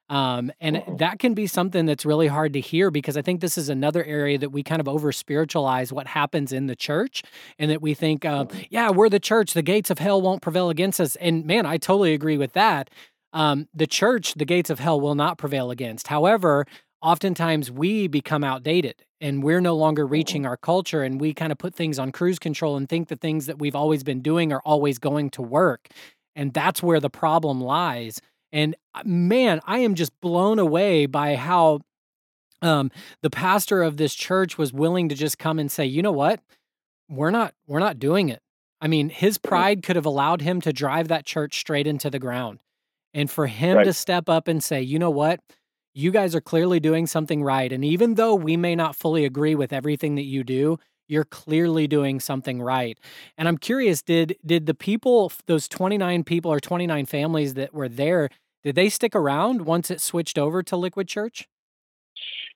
Um, 0.10 0.52
and 0.62 0.84
that 1.00 1.20
can 1.20 1.34
be 1.34 1.48
something 1.48 1.86
that's 1.86 2.06
really 2.06 2.28
hard 2.28 2.54
to 2.54 2.62
hear 2.62 2.92
because 2.92 3.18
I 3.18 3.22
think 3.22 3.42
this 3.42 3.58
is 3.58 3.68
another 3.68 4.04
area 4.04 4.38
that 4.38 4.52
we 4.52 4.64
kind 4.64 4.80
of 4.80 4.88
over 4.88 5.12
spiritualize 5.12 5.92
what 5.92 6.08
happens 6.08 6.54
in 6.54 6.68
the 6.68 6.76
church 6.76 7.24
and 7.60 7.70
that 7.72 7.82
we 7.82 7.94
think, 7.94 8.24
um, 8.24 8.48
yeah, 8.70 8.90
we're 8.90 9.10
the 9.10 9.20
church, 9.20 9.54
the 9.54 9.62
gates 9.62 9.90
of 9.90 10.00
hell 10.00 10.22
won't 10.22 10.42
prevail 10.42 10.70
against 10.70 11.02
us. 11.02 11.18
And 11.18 11.46
man, 11.46 11.66
I 11.66 11.78
totally 11.78 12.14
agree 12.14 12.38
with 12.38 12.54
that. 12.54 12.90
Um, 13.34 13.68
the 13.74 13.88
church, 13.88 14.36
the 14.36 14.46
gates 14.46 14.70
of 14.70 14.80
hell 14.80 15.02
will 15.02 15.16
not 15.16 15.38
prevail 15.38 15.72
against. 15.72 16.08
However, 16.08 16.66
oftentimes 17.02 17.70
we 17.70 18.08
become 18.08 18.44
outdated 18.44 18.96
and 19.20 19.44
we're 19.44 19.62
no 19.62 19.76
longer 19.76 20.08
reaching 20.08 20.46
our 20.46 20.58
culture 20.58 21.04
and 21.04 21.20
we 21.20 21.34
kind 21.34 21.52
of 21.52 21.58
put 21.58 21.76
things 21.76 22.00
on 22.00 22.14
cruise 22.14 22.40
control 22.40 22.78
and 22.78 22.88
think 22.88 23.10
the 23.10 23.16
things 23.18 23.46
that 23.48 23.60
we've 23.60 23.76
always 23.76 24.04
been 24.04 24.22
doing 24.22 24.54
are 24.54 24.62
always 24.64 25.00
going 25.00 25.30
to 25.32 25.42
work. 25.42 25.90
And 26.36 26.54
that's 26.54 26.82
where 26.82 27.00
the 27.00 27.10
problem 27.10 27.60
lies 27.60 28.22
and 28.58 28.76
uh, 28.96 29.04
man, 29.06 29.62
I 29.68 29.80
am 29.80 29.94
just 29.94 30.20
blown 30.20 30.58
away 30.58 31.06
by 31.06 31.36
how 31.36 31.82
um, 32.64 32.90
the 33.22 33.30
pastor 33.30 33.84
of 33.84 33.98
this 33.98 34.16
church 34.16 34.58
was 34.58 34.74
willing 34.74 35.10
to 35.10 35.16
just 35.16 35.38
come 35.38 35.60
and 35.60 35.72
say, 35.72 35.86
you 35.86 36.02
know 36.02 36.12
what, 36.12 36.42
we're 37.08 37.30
not 37.30 37.54
we're 37.68 37.80
not 37.80 38.00
doing 38.00 38.30
it. 38.30 38.42
I 38.82 38.88
mean, 38.88 39.10
his 39.10 39.38
pride 39.38 39.84
could 39.84 39.96
have 39.96 40.08
allowed 40.08 40.42
him 40.42 40.60
to 40.62 40.74
drive 40.74 41.08
that 41.08 41.24
church 41.24 41.60
straight 41.60 41.86
into 41.86 42.10
the 42.10 42.18
ground, 42.18 42.64
and 43.14 43.30
for 43.30 43.46
him 43.46 43.78
right. 43.78 43.84
to 43.84 43.94
step 43.94 44.28
up 44.28 44.48
and 44.48 44.64
say, 44.64 44.82
you 44.82 44.98
know 44.98 45.12
what, 45.12 45.40
you 45.94 46.10
guys 46.10 46.34
are 46.34 46.42
clearly 46.42 46.80
doing 46.80 47.06
something 47.06 47.44
right, 47.44 47.72
and 47.72 47.86
even 47.86 48.16
though 48.16 48.34
we 48.34 48.58
may 48.58 48.76
not 48.76 48.96
fully 48.96 49.24
agree 49.24 49.54
with 49.54 49.72
everything 49.72 50.16
that 50.16 50.26
you 50.26 50.44
do, 50.44 50.80
you're 51.08 51.26
clearly 51.26 51.88
doing 51.88 52.20
something 52.20 52.60
right. 52.60 53.00
And 53.38 53.48
I'm 53.48 53.60
curious, 53.60 54.02
did 54.02 54.36
did 54.44 54.66
the 54.66 54.74
people, 54.74 55.32
those 55.46 55.68
29 55.68 56.24
people 56.24 56.52
or 56.52 56.60
29 56.60 57.06
families 57.06 57.54
that 57.54 57.72
were 57.72 57.90
there, 57.90 58.30
did 58.68 58.76
they 58.76 58.90
stick 58.90 59.16
around 59.16 59.62
once 59.62 59.90
it 59.90 60.02
switched 60.02 60.38
over 60.38 60.62
to 60.62 60.76
Liquid 60.76 61.08
Church? 61.08 61.48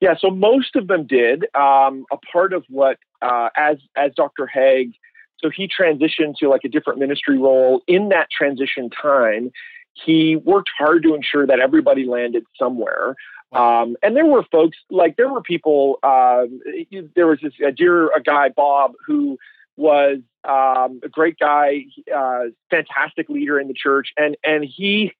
Yeah, 0.01 0.15
so 0.19 0.29
most 0.29 0.75
of 0.75 0.87
them 0.87 1.07
did. 1.07 1.45
Um, 1.55 2.05
a 2.11 2.17
part 2.33 2.51
of 2.51 2.65
what, 2.67 2.97
uh, 3.21 3.47
as 3.55 3.77
as 3.95 4.11
Dr. 4.17 4.45
Haig, 4.45 4.91
so 5.37 5.49
he 5.49 5.69
transitioned 5.69 6.35
to 6.39 6.49
like 6.49 6.65
a 6.65 6.67
different 6.67 6.99
ministry 6.99 7.37
role. 7.37 7.81
In 7.87 8.09
that 8.09 8.27
transition 8.29 8.89
time, 8.89 9.51
he 9.93 10.35
worked 10.35 10.69
hard 10.77 11.03
to 11.03 11.15
ensure 11.15 11.47
that 11.47 11.61
everybody 11.61 12.03
landed 12.03 12.43
somewhere. 12.59 13.15
Um, 13.53 13.95
and 14.03 14.13
there 14.13 14.25
were 14.25 14.43
folks 14.51 14.77
like 14.89 15.15
there 15.15 15.29
were 15.29 15.41
people. 15.41 15.97
Uh, 16.03 16.43
there 17.15 17.27
was 17.27 17.39
this 17.41 17.53
a 17.65 17.71
dear 17.71 18.13
a 18.13 18.21
guy 18.21 18.49
Bob 18.49 18.95
who 19.07 19.37
was 19.77 20.19
um, 20.43 20.99
a 21.03 21.09
great 21.09 21.37
guy, 21.39 21.85
uh, 22.15 22.45
fantastic 22.69 23.29
leader 23.29 23.59
in 23.59 23.67
the 23.67 23.73
church, 23.73 24.09
and 24.17 24.35
and 24.43 24.63
he 24.63 25.13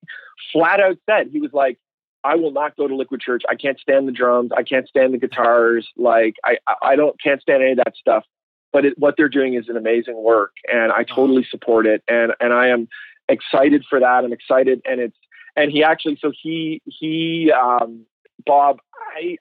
flat 0.52 0.80
out 0.80 0.98
said 1.10 1.28
he 1.32 1.40
was 1.40 1.52
like, 1.54 1.78
I 2.24 2.36
will 2.36 2.52
not 2.52 2.76
go 2.76 2.88
to 2.88 2.96
Liquid 2.96 3.22
Church. 3.22 3.44
I 3.50 3.56
can't 3.56 3.80
stand 3.80 4.08
the 4.08 4.12
drums. 4.12 4.52
I 4.56 4.64
can't 4.64 4.88
stand 4.88 5.14
the 5.14 5.18
guitars. 5.18 5.88
Like 5.98 6.36
I 6.44 6.58
I 6.82 6.96
don't 6.96 7.20
can't 7.22 7.42
stand 7.42 7.64
any 7.64 7.72
of 7.72 7.78
that 7.78 7.96
stuff. 7.96 8.26
But 8.74 8.86
it, 8.86 8.98
what 8.98 9.16
they're 9.18 9.30
doing 9.30 9.56
is 9.56 9.68
an 9.68 9.76
amazing 9.76 10.16
work, 10.16 10.54
and 10.72 10.92
I 10.94 11.04
totally 11.04 11.46
support 11.50 11.86
it. 11.86 12.04
And 12.08 12.34
and 12.40 12.54
I 12.54 12.68
am 12.68 12.88
excited 13.28 13.86
for 13.90 14.00
that. 14.00 14.24
I'm 14.24 14.34
excited, 14.34 14.82
and 14.86 15.02
it's 15.02 15.18
and 15.56 15.72
he 15.72 15.84
actually 15.84 16.18
so 16.22 16.32
he 16.42 16.82
he 16.86 17.52
um, 17.52 18.06
Bob, 18.46 18.80
I 19.16 19.38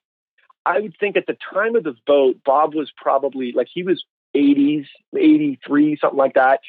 I 0.66 0.80
would 0.80 0.94
think 0.98 1.16
at 1.16 1.26
the 1.26 1.36
time 1.52 1.76
of 1.76 1.84
the 1.84 1.94
vote, 2.06 2.36
Bob 2.44 2.74
was 2.74 2.90
probably 2.96 3.52
like 3.52 3.68
he 3.72 3.82
was 3.82 4.04
80s, 4.34 4.86
83, 5.16 5.98
something 6.00 6.18
like 6.18 6.34
that. 6.34 6.60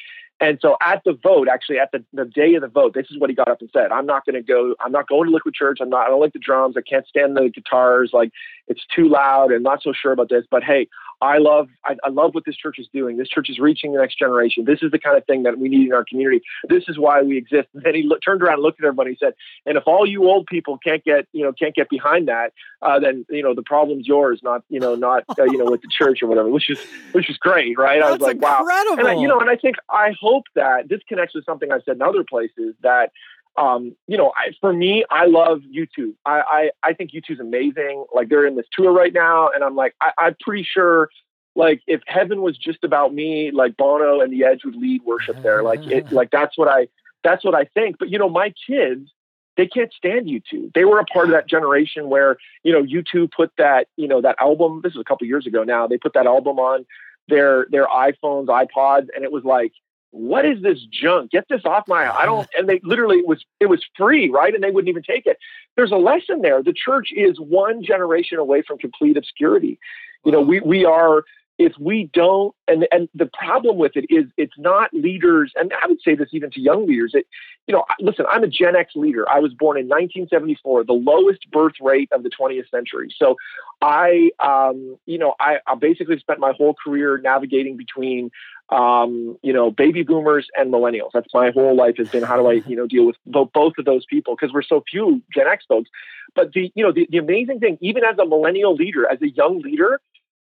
And 0.42 0.58
so 0.60 0.76
at 0.80 1.02
the 1.04 1.12
vote, 1.12 1.46
actually 1.46 1.78
at 1.78 1.92
the, 1.92 2.04
the 2.12 2.24
day 2.24 2.54
of 2.54 2.62
the 2.62 2.68
vote, 2.68 2.94
this 2.94 3.06
is 3.10 3.20
what 3.20 3.30
he 3.30 3.36
got 3.36 3.46
up 3.46 3.60
and 3.60 3.70
said. 3.72 3.92
I'm 3.92 4.06
not 4.06 4.26
going 4.26 4.34
to 4.34 4.42
go, 4.42 4.74
I'm 4.80 4.90
not 4.90 5.08
going 5.08 5.28
to 5.28 5.32
Liquid 5.32 5.54
Church. 5.54 5.78
I'm 5.80 5.88
not, 5.88 6.06
I 6.06 6.08
don't 6.08 6.20
like 6.20 6.32
the 6.32 6.40
drums. 6.40 6.76
I 6.76 6.80
can't 6.80 7.06
stand 7.06 7.36
the 7.36 7.48
guitars. 7.48 8.10
Like 8.12 8.32
it's 8.66 8.84
too 8.92 9.08
loud 9.08 9.52
and 9.52 9.62
not 9.62 9.84
so 9.84 9.92
sure 9.92 10.10
about 10.10 10.30
this. 10.30 10.44
But 10.50 10.64
hey, 10.64 10.88
I 11.22 11.38
love 11.38 11.68
I, 11.84 11.96
I, 12.02 12.08
love 12.08 12.34
what 12.34 12.44
this 12.44 12.56
church 12.56 12.80
is 12.80 12.88
doing. 12.92 13.16
This 13.16 13.28
church 13.28 13.48
is 13.48 13.60
reaching 13.60 13.92
the 13.92 14.00
next 14.00 14.18
generation. 14.18 14.64
This 14.64 14.80
is 14.82 14.90
the 14.90 14.98
kind 14.98 15.16
of 15.16 15.24
thing 15.24 15.44
that 15.44 15.56
we 15.56 15.68
need 15.68 15.86
in 15.86 15.92
our 15.92 16.04
community. 16.04 16.42
This 16.68 16.82
is 16.88 16.98
why 16.98 17.22
we 17.22 17.38
exist. 17.38 17.68
And 17.74 17.82
then 17.84 17.94
he 17.94 18.02
look, 18.02 18.20
turned 18.22 18.42
around 18.42 18.54
and 18.54 18.62
looked 18.62 18.80
at 18.80 18.86
everybody 18.86 19.10
and 19.10 19.18
said, 19.18 19.34
"And 19.64 19.78
if 19.78 19.84
all 19.86 20.04
you 20.04 20.24
old 20.24 20.46
people 20.46 20.78
can't 20.78 21.02
get 21.04 21.28
you 21.32 21.44
know 21.44 21.52
can't 21.52 21.76
get 21.76 21.88
behind 21.88 22.26
that, 22.26 22.52
uh, 22.82 22.98
then 22.98 23.24
you 23.30 23.42
know 23.42 23.54
the 23.54 23.62
problem's 23.62 24.06
yours, 24.08 24.40
not 24.42 24.64
you 24.68 24.80
know 24.80 24.96
not 24.96 25.22
uh, 25.38 25.44
you 25.44 25.58
know 25.58 25.70
with 25.70 25.82
the 25.82 25.88
church 25.96 26.22
or 26.22 26.26
whatever." 26.26 26.50
Which 26.50 26.68
is 26.68 26.80
which 27.12 27.30
is 27.30 27.36
great, 27.36 27.78
right? 27.78 28.00
That's 28.00 28.08
I 28.08 28.12
was 28.12 28.20
like, 28.20 28.34
incredible. 28.36 28.66
wow, 28.66 28.96
and 28.98 29.08
I, 29.08 29.14
you 29.14 29.28
know, 29.28 29.38
and 29.38 29.48
I 29.48 29.56
think 29.56 29.76
I 29.88 30.14
hope 30.20 30.44
that 30.56 30.88
this 30.88 31.00
connects 31.08 31.36
with 31.36 31.44
something 31.44 31.70
I've 31.70 31.82
said 31.84 31.96
in 31.96 32.02
other 32.02 32.24
places 32.24 32.74
that 32.82 33.12
um, 33.56 33.94
you 34.06 34.16
know, 34.16 34.32
I, 34.36 34.52
for 34.60 34.72
me, 34.72 35.04
I 35.10 35.26
love 35.26 35.60
U2. 35.60 36.14
I, 36.24 36.40
I, 36.40 36.70
I 36.82 36.92
think 36.94 37.12
U2's 37.12 37.40
amazing. 37.40 38.04
Like 38.14 38.28
they're 38.28 38.46
in 38.46 38.56
this 38.56 38.66
tour 38.72 38.92
right 38.92 39.12
now, 39.12 39.50
and 39.54 39.62
I'm 39.62 39.76
like, 39.76 39.94
I, 40.00 40.12
I'm 40.18 40.36
pretty 40.40 40.64
sure, 40.64 41.10
like 41.54 41.82
if 41.86 42.00
heaven 42.06 42.40
was 42.40 42.56
just 42.56 42.82
about 42.82 43.12
me, 43.12 43.50
like 43.50 43.76
Bono 43.76 44.20
and 44.20 44.32
the 44.32 44.44
Edge 44.44 44.64
would 44.64 44.76
lead 44.76 45.02
worship 45.02 45.42
there. 45.42 45.62
Like 45.72 45.86
it, 45.86 46.10
like 46.12 46.30
that's 46.30 46.56
what 46.56 46.68
I, 46.68 46.88
that's 47.22 47.44
what 47.44 47.54
I 47.54 47.64
think. 47.64 47.98
But 47.98 48.08
you 48.08 48.18
know, 48.18 48.28
my 48.28 48.54
kids, 48.66 49.10
they 49.58 49.66
can't 49.66 49.92
stand 49.92 50.26
U2. 50.26 50.72
They 50.72 50.86
were 50.86 50.98
a 50.98 51.04
part 51.04 51.26
of 51.26 51.32
that 51.32 51.46
generation 51.46 52.08
where 52.08 52.38
you 52.62 52.72
know 52.72 52.82
U2 52.82 53.30
put 53.30 53.52
that, 53.58 53.88
you 53.96 54.08
know, 54.08 54.22
that 54.22 54.36
album. 54.40 54.80
This 54.82 54.94
was 54.94 55.02
a 55.02 55.04
couple 55.04 55.26
years 55.26 55.46
ago 55.46 55.62
now. 55.62 55.86
They 55.86 55.98
put 55.98 56.14
that 56.14 56.26
album 56.26 56.58
on 56.58 56.86
their 57.28 57.66
their 57.70 57.86
iPhones, 57.86 58.46
iPods, 58.46 59.08
and 59.14 59.24
it 59.24 59.30
was 59.30 59.44
like 59.44 59.72
what 60.12 60.44
is 60.44 60.62
this 60.62 60.78
junk? 60.90 61.30
Get 61.30 61.46
this 61.48 61.62
off 61.64 61.84
my 61.88 62.08
I 62.08 62.26
don't 62.26 62.48
and 62.56 62.68
they 62.68 62.80
literally 62.84 63.18
it 63.18 63.26
was 63.26 63.44
it 63.60 63.66
was 63.66 63.82
free, 63.96 64.30
right? 64.30 64.54
And 64.54 64.62
they 64.62 64.70
wouldn't 64.70 64.90
even 64.90 65.02
take 65.02 65.26
it. 65.26 65.38
There's 65.76 65.90
a 65.90 65.96
lesson 65.96 66.42
there. 66.42 66.62
The 66.62 66.74
church 66.74 67.08
is 67.16 67.40
one 67.40 67.82
generation 67.82 68.38
away 68.38 68.62
from 68.62 68.78
complete 68.78 69.16
obscurity. 69.16 69.78
You 70.24 70.32
know, 70.32 70.42
we 70.42 70.60
we 70.60 70.84
are 70.84 71.24
if 71.58 71.72
we 71.78 72.10
don't 72.12 72.54
and 72.66 72.86
and 72.90 73.08
the 73.14 73.26
problem 73.26 73.76
with 73.76 73.92
it 73.94 74.06
is 74.08 74.24
it's 74.36 74.56
not 74.58 74.92
leaders 74.94 75.52
and 75.56 75.72
i 75.82 75.86
would 75.86 76.00
say 76.02 76.14
this 76.14 76.28
even 76.32 76.50
to 76.50 76.60
young 76.60 76.86
leaders 76.86 77.12
it 77.14 77.26
you 77.66 77.74
know 77.74 77.84
listen 78.00 78.24
i'm 78.30 78.42
a 78.42 78.48
gen 78.48 78.74
x 78.74 78.92
leader. 78.94 79.28
I 79.28 79.38
was 79.38 79.52
born 79.54 79.76
in 79.76 79.86
1974 79.86 80.84
the 80.84 80.92
lowest 80.92 81.50
birth 81.50 81.74
rate 81.80 82.10
of 82.12 82.22
the 82.22 82.30
20th 82.30 82.70
century. 82.70 83.14
So 83.16 83.36
i 83.80 84.30
um, 84.40 84.96
you 85.06 85.18
know 85.18 85.34
I, 85.40 85.58
I 85.66 85.74
basically 85.74 86.18
spent 86.18 86.40
my 86.40 86.52
whole 86.52 86.74
career 86.74 87.18
navigating 87.18 87.76
between 87.76 88.30
um, 88.70 89.38
you 89.42 89.52
know 89.52 89.70
baby 89.70 90.02
boomers 90.02 90.48
and 90.56 90.72
millennials. 90.72 91.10
That's 91.12 91.32
my 91.34 91.50
whole 91.50 91.76
life 91.76 91.96
has 91.98 92.08
been 92.08 92.22
how 92.22 92.36
do 92.36 92.46
i 92.46 92.52
you 92.66 92.76
know 92.76 92.86
deal 92.86 93.06
with 93.06 93.16
both, 93.26 93.52
both 93.52 93.74
of 93.78 93.84
those 93.84 94.04
people 94.06 94.34
because 94.34 94.52
we're 94.52 94.62
so 94.62 94.82
few 94.90 95.22
gen 95.34 95.46
x 95.46 95.64
folks. 95.68 95.90
But 96.34 96.52
the 96.52 96.72
you 96.74 96.82
know 96.82 96.92
the, 96.92 97.06
the 97.10 97.18
amazing 97.18 97.60
thing 97.60 97.78
even 97.80 98.04
as 98.04 98.18
a 98.18 98.24
millennial 98.24 98.74
leader 98.74 99.10
as 99.10 99.20
a 99.20 99.28
young 99.28 99.60
leader 99.60 100.00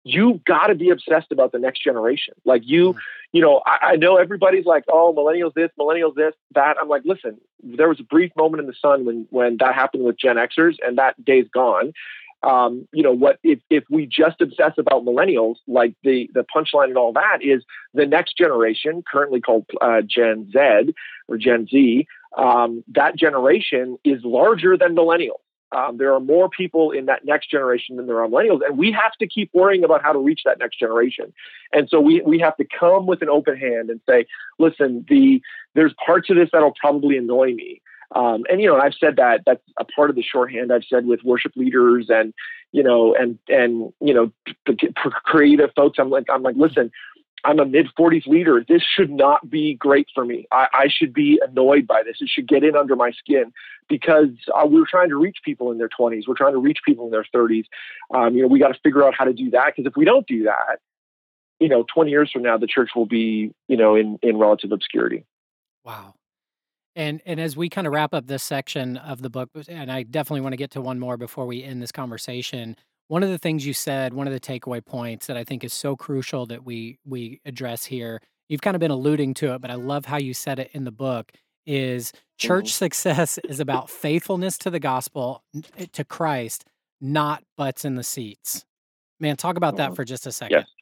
you 0.06 0.40
got 0.46 0.68
to 0.68 0.76
be 0.76 0.90
obsessed 0.90 1.32
about 1.32 1.50
the 1.50 1.58
next 1.58 1.82
generation. 1.82 2.34
Like 2.44 2.62
you, 2.64 2.90
mm-hmm. 2.90 2.98
you 3.32 3.42
know, 3.42 3.60
I, 3.66 3.78
I, 3.82 3.96
know 3.96 4.18
everybody's 4.18 4.64
like, 4.64 4.84
oh, 4.88 5.12
millennials 5.12 5.52
this, 5.54 5.70
millennials 5.78 6.14
this, 6.14 6.32
that. 6.54 6.76
I'm 6.80 6.88
like, 6.88 7.02
listen, 7.04 7.38
there 7.60 7.88
was 7.88 7.98
a 7.98 8.04
brief 8.04 8.30
moment 8.36 8.60
in 8.60 8.68
the 8.68 8.74
sun 8.80 9.04
when 9.04 9.26
when 9.30 9.56
that 9.58 9.74
happened 9.74 10.04
with 10.04 10.16
Gen 10.16 10.36
Xers, 10.36 10.76
and 10.86 10.96
that 10.98 11.22
day's 11.24 11.48
gone. 11.52 11.92
Um, 12.44 12.86
you 12.92 13.02
know 13.02 13.10
what? 13.12 13.40
If 13.42 13.58
if 13.68 13.82
we 13.90 14.06
just 14.06 14.40
obsess 14.40 14.74
about 14.78 15.04
millennials, 15.04 15.56
like 15.66 15.94
the 16.04 16.30
the 16.34 16.44
punchline 16.54 16.84
and 16.84 16.96
all 16.96 17.12
that 17.14 17.38
is 17.42 17.64
the 17.92 18.06
next 18.06 18.36
generation, 18.38 19.02
currently 19.10 19.40
called 19.40 19.66
uh, 19.80 20.02
Gen 20.02 20.52
Z 20.52 20.94
or 21.26 21.36
Gen 21.36 21.66
Z. 21.66 22.06
Um, 22.38 22.84
that 22.88 23.16
generation 23.16 23.98
is 24.04 24.22
larger 24.22 24.76
than 24.76 24.94
millennials. 24.94 25.40
Um, 25.72 25.96
there 25.96 26.14
are 26.14 26.20
more 26.20 26.48
people 26.48 26.92
in 26.92 27.06
that 27.06 27.24
next 27.24 27.50
generation 27.50 27.96
than 27.96 28.06
there 28.06 28.22
are 28.22 28.28
millennials, 28.28 28.60
and 28.66 28.78
we 28.78 28.92
have 28.92 29.12
to 29.18 29.26
keep 29.26 29.50
worrying 29.52 29.84
about 29.84 30.02
how 30.02 30.12
to 30.12 30.18
reach 30.18 30.42
that 30.44 30.58
next 30.58 30.78
generation. 30.78 31.32
And 31.72 31.88
so 31.88 32.00
we 32.00 32.20
we 32.22 32.38
have 32.38 32.56
to 32.58 32.64
come 32.64 33.06
with 33.06 33.20
an 33.20 33.28
open 33.28 33.56
hand 33.56 33.90
and 33.90 34.00
say, 34.08 34.26
listen, 34.58 35.04
the 35.08 35.42
there's 35.74 35.92
parts 36.04 36.30
of 36.30 36.36
this 36.36 36.48
that'll 36.52 36.74
probably 36.80 37.16
annoy 37.16 37.54
me. 37.54 37.82
Um, 38.14 38.44
and 38.48 38.60
you 38.60 38.68
know, 38.68 38.76
I've 38.76 38.94
said 38.94 39.16
that 39.16 39.40
that's 39.44 39.62
a 39.78 39.84
part 39.84 40.10
of 40.10 40.16
the 40.16 40.22
shorthand 40.22 40.72
I've 40.72 40.84
said 40.88 41.06
with 41.06 41.24
worship 41.24 41.52
leaders 41.56 42.06
and 42.08 42.32
you 42.72 42.82
know 42.82 43.14
and 43.14 43.38
and 43.48 43.92
you 44.00 44.14
know 44.14 44.32
creative 45.24 45.70
folks. 45.74 45.98
I'm 45.98 46.10
like 46.10 46.26
I'm 46.32 46.42
like, 46.42 46.56
listen, 46.56 46.92
I'm 47.44 47.60
a 47.60 47.64
mid 47.64 47.86
40s 47.98 48.26
leader. 48.26 48.64
This 48.66 48.82
should 48.82 49.10
not 49.10 49.48
be 49.48 49.74
great 49.74 50.08
for 50.14 50.24
me. 50.24 50.46
I, 50.52 50.66
I, 50.72 50.88
should 50.88 51.12
be 51.12 51.40
annoyed 51.46 51.86
by 51.86 52.02
this. 52.02 52.16
It 52.20 52.28
should 52.28 52.48
get 52.48 52.64
in 52.64 52.76
under 52.76 52.96
my 52.96 53.12
skin 53.12 53.52
because 53.88 54.30
uh, 54.54 54.66
we're 54.66 54.86
trying 54.86 55.10
to 55.10 55.16
reach 55.16 55.38
people 55.44 55.70
in 55.70 55.78
their 55.78 55.88
20s. 55.88 56.22
We're 56.26 56.34
trying 56.34 56.54
to 56.54 56.58
reach 56.58 56.78
people 56.84 57.04
in 57.04 57.10
their 57.12 57.26
30s. 57.34 57.64
Um, 58.14 58.34
you 58.34 58.42
know, 58.42 58.48
we 58.48 58.58
got 58.58 58.68
to 58.68 58.80
figure 58.82 59.04
out 59.04 59.14
how 59.16 59.24
to 59.24 59.32
do 59.32 59.50
that 59.50 59.74
because 59.76 59.88
if 59.88 59.96
we 59.96 60.04
don't 60.04 60.26
do 60.26 60.44
that, 60.44 60.80
you 61.60 61.68
know, 61.68 61.84
20 61.94 62.10
years 62.10 62.30
from 62.32 62.42
now, 62.42 62.58
the 62.58 62.66
church 62.66 62.90
will 62.96 63.06
be, 63.06 63.52
you 63.68 63.76
know, 63.76 63.94
in, 63.94 64.18
in 64.22 64.38
relative 64.38 64.72
obscurity. 64.72 65.24
Wow. 65.84 66.14
And 66.96 67.20
and 67.26 67.38
as 67.38 67.56
we 67.56 67.68
kind 67.68 67.86
of 67.86 67.92
wrap 67.92 68.14
up 68.14 68.26
this 68.26 68.42
section 68.42 68.96
of 68.96 69.20
the 69.20 69.28
book, 69.28 69.50
and 69.68 69.92
I 69.92 70.02
definitely 70.02 70.40
want 70.40 70.54
to 70.54 70.56
get 70.56 70.70
to 70.72 70.80
one 70.80 70.98
more 70.98 71.18
before 71.18 71.44
we 71.44 71.62
end 71.62 71.82
this 71.82 71.92
conversation 71.92 72.76
one 73.08 73.22
of 73.22 73.30
the 73.30 73.38
things 73.38 73.66
you 73.66 73.72
said, 73.72 74.14
one 74.14 74.26
of 74.26 74.32
the 74.32 74.40
takeaway 74.40 74.84
points 74.84 75.26
that 75.26 75.36
I 75.36 75.44
think 75.44 75.64
is 75.64 75.72
so 75.72 75.96
crucial 75.96 76.46
that 76.46 76.64
we 76.64 76.98
we 77.04 77.40
address 77.44 77.84
here, 77.84 78.20
you've 78.48 78.62
kind 78.62 78.74
of 78.74 78.80
been 78.80 78.90
alluding 78.90 79.34
to 79.34 79.54
it, 79.54 79.60
but 79.60 79.70
I 79.70 79.74
love 79.74 80.06
how 80.06 80.18
you 80.18 80.34
said 80.34 80.58
it 80.58 80.70
in 80.72 80.84
the 80.84 80.92
book 80.92 81.32
is 81.66 82.12
church 82.38 82.66
mm-hmm. 82.66 82.84
success 82.84 83.38
is 83.48 83.60
about 83.60 83.90
faithfulness 83.90 84.56
to 84.58 84.70
the 84.70 84.78
gospel, 84.78 85.42
eh, 85.76 85.86
to 85.92 86.04
Christ, 86.04 86.64
not 87.00 87.42
butts 87.56 87.84
in 87.84 87.96
the 87.96 88.04
seats. 88.04 88.64
Man, 89.18 89.36
talk 89.36 89.56
about 89.56 89.76
that 89.76 89.88
mm-hmm. 89.88 89.94
for 89.94 90.04
just 90.04 90.26
a 90.26 90.32
second. 90.32 90.58
Yes. 90.58 90.75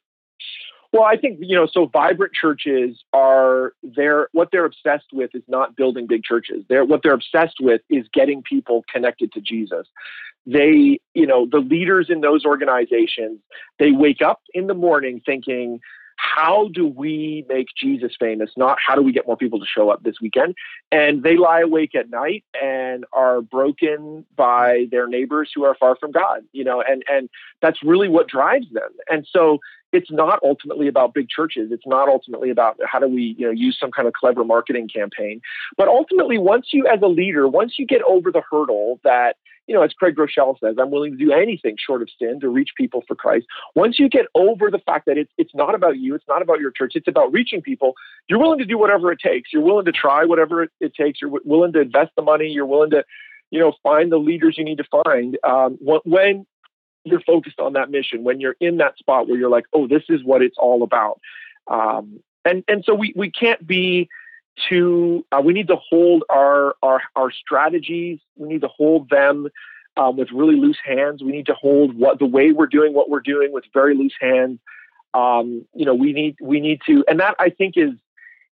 Well, 0.95 1.03
I 1.03 1.17
think 1.17 1.41
you 1.41 1.57
know, 1.57 1.67
so 1.67 1.87
vibrant 1.87 2.35
churches 2.35 3.03
are 3.13 3.73
they're 3.83 4.29
what 4.31 4.51
they're 4.53 4.65
obsessed 4.65 5.09
with 5.13 5.35
is 5.35 5.43
not 5.49 5.75
building 5.75 6.07
big 6.07 6.23
churches. 6.23 6.65
They're 6.69 6.85
what 6.85 7.03
they're 7.03 7.15
obsessed 7.15 7.57
with 7.61 7.81
is 7.91 8.07
getting 8.15 8.45
people 8.45 8.85
connected 8.93 9.33
to 9.33 9.41
Jesus. 9.41 9.89
They, 10.47 11.01
you 11.15 11.27
know, 11.27 11.49
the 11.51 11.59
leaders 11.59 12.11
in 12.11 12.21
those 12.21 12.45
organizations, 12.45 13.41
they 13.81 13.91
wake 13.91 14.23
up 14.23 14.43
in 14.53 14.69
the 14.69 14.75
morning 14.75 15.21
thinking, 15.27 15.81
how 16.17 16.69
do 16.73 16.87
we 16.87 17.45
make 17.49 17.69
Jesus 17.77 18.13
famous? 18.19 18.51
Not 18.57 18.79
how 18.85 18.95
do 18.95 19.03
we 19.03 19.13
get 19.13 19.27
more 19.27 19.37
people 19.37 19.59
to 19.59 19.67
show 19.67 19.91
up 19.91 20.03
this 20.03 20.21
weekend? 20.21 20.55
And 20.91 21.23
they 21.23 21.37
lie 21.37 21.61
awake 21.61 21.95
at 21.95 22.11
night 22.11 22.45
and 22.61 23.05
are 23.13 23.41
broken 23.41 24.25
by 24.37 24.87
their 24.91 25.07
neighbors 25.07 25.51
who 25.55 25.65
are 25.65 25.75
far 25.75 25.97
from 25.97 26.13
God, 26.13 26.43
you 26.53 26.65
know, 26.65 26.83
and, 26.87 27.05
and 27.09 27.29
that's 27.63 27.83
really 27.83 28.09
what 28.09 28.29
drives 28.29 28.67
them. 28.73 28.91
And 29.09 29.27
so 29.31 29.59
it's 29.93 30.11
not 30.11 30.41
ultimately 30.43 30.89
about 30.89 31.15
big 31.15 31.29
churches. 31.29 31.71
It's 31.71 31.87
not 31.87 32.09
ultimately 32.09 32.51
about 32.51 32.77
how 32.85 32.99
do 32.99 33.07
we, 33.07 33.37
you 33.39 33.47
know, 33.47 33.53
use 33.53 33.79
some 33.79 33.93
kind 33.93 34.09
of 34.09 34.15
clever 34.15 34.45
marketing 34.45 34.89
campaign. 34.89 35.41
But 35.77 35.87
ultimately, 35.87 36.37
once 36.37 36.69
you, 36.73 36.87
as 36.87 37.01
a 37.01 37.07
leader, 37.07 37.47
once 37.47 37.75
you 37.79 37.87
get 37.87 38.03
over 38.03 38.33
the 38.33 38.43
hurdle 38.51 38.99
that, 39.05 39.37
you 39.67 39.75
know, 39.75 39.83
as 39.83 39.93
Craig 39.93 40.15
Groeschel 40.15 40.59
says, 40.61 40.77
I'm 40.79 40.91
willing 40.91 41.17
to 41.17 41.25
do 41.25 41.33
anything 41.33 41.77
short 41.79 42.03
of 42.03 42.09
sin 42.19 42.39
to 42.41 42.49
reach 42.49 42.71
people 42.77 43.03
for 43.09 43.15
Christ. 43.15 43.47
Once 43.75 43.99
you 43.99 44.09
get 44.09 44.27
over 44.35 44.71
the 44.71 44.79
fact 44.79 45.07
that 45.07 45.17
it's 45.17 45.33
it's 45.39 45.55
not 45.55 45.75
about 45.75 45.99
you, 45.99 46.15
it's 46.15 46.29
not 46.29 46.43
about 46.43 46.61
your 46.61 46.71
church, 46.71 46.93
it's 46.95 47.09
about 47.09 47.33
reaching 47.33 47.63
people. 47.63 47.95
You're 48.29 48.39
willing 48.39 48.59
to 48.59 48.67
do 48.67 48.77
whatever 48.77 49.11
it 49.11 49.21
takes. 49.21 49.53
You're 49.53 49.63
willing 49.63 49.87
to 49.87 49.93
try 49.93 50.25
whatever 50.25 50.63
it, 50.63 50.71
it 50.81 50.95
takes. 50.95 51.21
You're 51.21 51.31
w- 51.31 51.45
willing 51.45 51.73
to 51.73 51.81
invest 51.81 52.13
the 52.17 52.23
money. 52.23 52.49
You're 52.49 52.67
willing 52.67 52.91
to, 52.91 53.05
you 53.51 53.59
know, 53.59 53.73
find 53.83 54.13
the 54.13 54.19
leaders 54.19 54.57
you 54.59 54.65
need 54.65 54.79
to 54.79 55.03
find. 55.05 55.39
Um, 55.45 55.79
when 55.81 56.47
you're 57.05 57.21
focused 57.21 57.61
on 57.61 57.75
that 57.75 57.91
mission, 57.91 58.25
when 58.25 58.41
you're 58.41 58.57
in 58.61 58.79
that 58.79 58.99
spot 58.99 59.29
where 59.29 59.39
you're 59.39 59.51
like, 59.51 59.67
oh, 59.73 59.87
this 59.87 60.03
is 60.09 60.25
what 60.25 60.43
it's 60.43 60.57
all 60.59 60.83
about. 60.83 61.21
Um, 61.71 62.21
and 62.45 62.63
and 62.69 62.85
so 62.85 62.95
we 62.95 63.15
we 63.17 63.31
can't 63.31 63.67
be 63.67 64.09
too. 64.69 65.25
Uh, 65.33 65.41
we 65.45 65.53
need 65.53 65.69
to 65.69 65.77
hold 65.77 66.25
our 66.31 66.75
our 66.83 67.01
our 67.17 67.31
strategies. 67.31 68.21
We 68.37 68.49
need 68.49 68.63
to 68.63 68.69
hold 68.69 69.11
them 69.11 69.49
um, 69.97 70.17
with 70.17 70.29
really 70.33 70.57
loose 70.57 70.79
hands. 70.85 71.23
We 71.23 71.33
need 71.33 71.47
to 71.47 71.55
hold 71.55 71.97
what 71.97 72.19
the 72.19 72.27
way 72.27 72.53
we're 72.53 72.67
doing 72.67 72.93
what 72.95 73.11
we're 73.11 73.21
doing 73.21 73.53
with 73.53 73.65
very 73.73 73.95
loose 73.97 74.15
hands. 74.21 74.59
Um, 75.13 75.65
you 75.75 75.87
know, 75.87 75.95
we 75.95 76.13
need 76.13 76.37
we 76.41 76.61
need 76.61 76.81
to, 76.87 77.05
and 77.09 77.21
that 77.21 77.37
I 77.39 77.51
think 77.51 77.75
is 77.77 77.93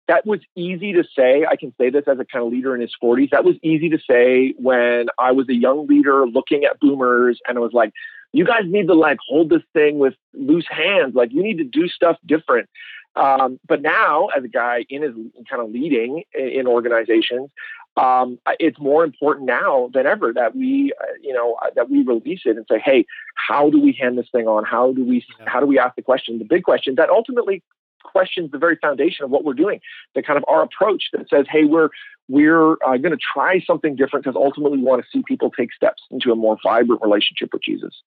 that 0.08 0.26
was 0.26 0.40
easy 0.56 0.94
to 0.94 1.04
say. 1.16 1.44
I 1.48 1.56
can 1.56 1.72
say 1.78 1.90
this 1.90 2.04
as 2.06 2.18
a 2.18 2.24
kind 2.24 2.44
of 2.44 2.50
leader 2.50 2.74
in 2.74 2.80
his 2.80 2.94
40s. 3.02 3.30
That 3.30 3.44
was 3.44 3.56
easy 3.62 3.90
to 3.90 3.98
say 4.10 4.54
when 4.56 5.06
I 5.18 5.32
was 5.32 5.48
a 5.50 5.54
young 5.54 5.86
leader 5.86 6.26
looking 6.26 6.64
at 6.64 6.80
boomers 6.80 7.38
and 7.46 7.58
I 7.58 7.60
was 7.60 7.74
like, 7.74 7.92
you 8.32 8.44
guys 8.44 8.62
need 8.64 8.88
to 8.88 8.94
like 8.94 9.18
hold 9.28 9.50
this 9.50 9.62
thing 9.74 9.98
with 9.98 10.14
loose 10.34 10.66
hands. 10.68 11.14
Like 11.14 11.32
you 11.32 11.42
need 11.42 11.58
to 11.58 11.64
do 11.64 11.88
stuff 11.88 12.16
different. 12.26 12.68
Um, 13.16 13.58
but 13.66 13.82
now, 13.82 14.26
as 14.28 14.44
a 14.44 14.48
guy 14.48 14.84
in 14.88 15.02
his 15.02 15.12
kind 15.50 15.62
of 15.62 15.70
leading 15.70 16.22
in 16.34 16.66
organizations, 16.66 17.50
um, 17.96 18.38
it's 18.60 18.78
more 18.78 19.02
important 19.02 19.46
now 19.46 19.90
than 19.92 20.06
ever 20.06 20.32
that 20.32 20.54
we, 20.54 20.92
uh, 21.00 21.06
you 21.20 21.32
know, 21.32 21.54
uh, 21.62 21.70
that 21.74 21.90
we 21.90 22.02
release 22.02 22.42
it 22.44 22.56
and 22.56 22.64
say, 22.70 22.78
"Hey, 22.78 23.06
how 23.34 23.70
do 23.70 23.80
we 23.80 23.92
hand 23.92 24.16
this 24.16 24.28
thing 24.30 24.46
on? 24.46 24.64
How 24.64 24.92
do 24.92 25.04
we, 25.04 25.24
yeah. 25.40 25.46
how 25.48 25.58
do 25.58 25.66
we 25.66 25.78
ask 25.78 25.96
the 25.96 26.02
question, 26.02 26.38
the 26.38 26.44
big 26.44 26.62
question 26.62 26.94
that 26.96 27.10
ultimately 27.10 27.62
questions 28.04 28.50
the 28.50 28.58
very 28.58 28.76
foundation 28.76 29.24
of 29.24 29.30
what 29.30 29.44
we're 29.44 29.54
doing, 29.54 29.80
the 30.14 30.22
kind 30.22 30.36
of 30.36 30.44
our 30.48 30.62
approach 30.62 31.04
that 31.12 31.28
says, 31.28 31.46
hey, 31.50 31.64
we're 31.64 31.88
we're 32.28 32.72
uh, 32.84 32.96
going 32.98 33.10
to 33.10 33.16
try 33.16 33.60
something 33.66 33.96
different 33.96 34.24
because 34.24 34.36
ultimately 34.36 34.78
we 34.78 34.84
want 34.84 35.02
to 35.02 35.08
see 35.10 35.22
people 35.26 35.50
take 35.50 35.72
steps 35.72 36.02
into 36.10 36.30
a 36.30 36.36
more 36.36 36.58
vibrant 36.62 37.00
relationship 37.00 37.48
with 37.52 37.62
Jesus. 37.62 38.02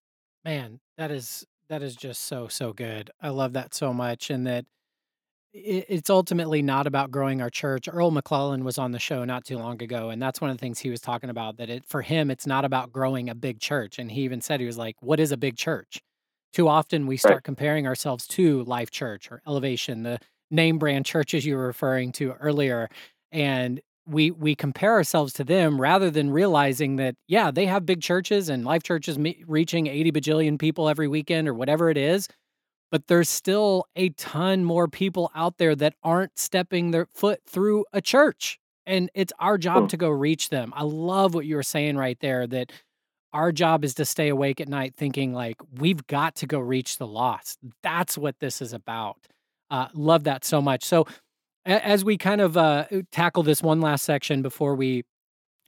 Man, 0.45 0.79
that 0.97 1.11
is 1.11 1.45
that 1.69 1.81
is 1.81 1.95
just 1.95 2.23
so 2.23 2.47
so 2.47 2.71
good. 2.71 3.11
I 3.21 3.29
love 3.29 3.53
that 3.53 3.73
so 3.73 3.93
much, 3.93 4.29
and 4.29 4.45
that 4.47 4.65
it's 5.53 6.09
ultimately 6.09 6.61
not 6.61 6.87
about 6.87 7.11
growing 7.11 7.41
our 7.41 7.49
church. 7.49 7.89
Earl 7.91 8.11
McClellan 8.11 8.63
was 8.63 8.77
on 8.77 8.91
the 8.91 8.99
show 8.99 9.25
not 9.25 9.43
too 9.43 9.57
long 9.57 9.81
ago, 9.83 10.09
and 10.09 10.21
that's 10.21 10.39
one 10.39 10.49
of 10.49 10.57
the 10.57 10.61
things 10.61 10.79
he 10.79 10.89
was 10.89 11.01
talking 11.01 11.29
about. 11.29 11.57
That 11.57 11.69
it 11.69 11.85
for 11.85 12.01
him, 12.01 12.31
it's 12.31 12.47
not 12.47 12.63
about 12.63 12.91
growing 12.91 13.29
a 13.29 13.35
big 13.35 13.59
church, 13.59 13.99
and 13.99 14.11
he 14.11 14.21
even 14.21 14.41
said 14.41 14.59
he 14.59 14.65
was 14.65 14.77
like, 14.77 14.95
"What 15.01 15.19
is 15.19 15.31
a 15.31 15.37
big 15.37 15.57
church?" 15.57 16.01
Too 16.53 16.67
often 16.67 17.07
we 17.07 17.17
start 17.17 17.35
right. 17.35 17.43
comparing 17.43 17.87
ourselves 17.87 18.27
to 18.29 18.63
Life 18.63 18.91
Church 18.91 19.31
or 19.31 19.41
Elevation, 19.47 20.03
the 20.03 20.19
name 20.49 20.79
brand 20.79 21.05
churches 21.05 21.45
you 21.45 21.55
were 21.55 21.67
referring 21.67 22.11
to 22.13 22.33
earlier, 22.33 22.89
and 23.31 23.81
we 24.05 24.31
we 24.31 24.55
compare 24.55 24.93
ourselves 24.93 25.33
to 25.33 25.43
them 25.43 25.79
rather 25.79 26.09
than 26.09 26.31
realizing 26.31 26.95
that 26.95 27.15
yeah 27.27 27.51
they 27.51 27.65
have 27.65 27.85
big 27.85 28.01
churches 28.01 28.49
and 28.49 28.65
life 28.65 28.83
churches 28.83 29.17
me- 29.17 29.43
reaching 29.47 29.87
80 29.87 30.11
bajillion 30.11 30.59
people 30.59 30.89
every 30.89 31.07
weekend 31.07 31.47
or 31.47 31.53
whatever 31.53 31.89
it 31.89 31.97
is 31.97 32.27
but 32.91 33.07
there's 33.07 33.29
still 33.29 33.87
a 33.95 34.09
ton 34.09 34.63
more 34.63 34.87
people 34.87 35.31
out 35.33 35.57
there 35.57 35.75
that 35.75 35.95
aren't 36.03 36.37
stepping 36.37 36.91
their 36.91 37.07
foot 37.07 37.41
through 37.47 37.85
a 37.93 38.01
church 38.01 38.59
and 38.85 39.09
it's 39.13 39.33
our 39.39 39.57
job 39.57 39.89
to 39.89 39.97
go 39.97 40.09
reach 40.09 40.49
them. 40.49 40.73
I 40.75 40.83
love 40.83 41.33
what 41.33 41.45
you 41.45 41.55
were 41.55 41.63
saying 41.63 41.97
right 41.97 42.19
there 42.19 42.47
that 42.47 42.71
our 43.31 43.51
job 43.51 43.85
is 43.85 43.93
to 43.95 44.05
stay 44.05 44.27
awake 44.27 44.59
at 44.59 44.67
night 44.67 44.95
thinking 44.95 45.33
like 45.33 45.57
we've 45.79 46.05
got 46.07 46.35
to 46.35 46.47
go 46.47 46.59
reach 46.59 46.97
the 46.97 47.07
lost. 47.07 47.59
That's 47.83 48.17
what 48.17 48.39
this 48.39 48.61
is 48.61 48.73
about. 48.73 49.17
Uh, 49.69 49.87
love 49.93 50.25
that 50.25 50.43
so 50.43 50.61
much. 50.61 50.83
So 50.83 51.07
as 51.65 52.03
we 52.03 52.17
kind 52.17 52.41
of 52.41 52.57
uh, 52.57 52.85
tackle 53.11 53.43
this 53.43 53.63
one 53.63 53.81
last 53.81 54.03
section 54.03 54.41
before 54.41 54.75
we 54.75 55.03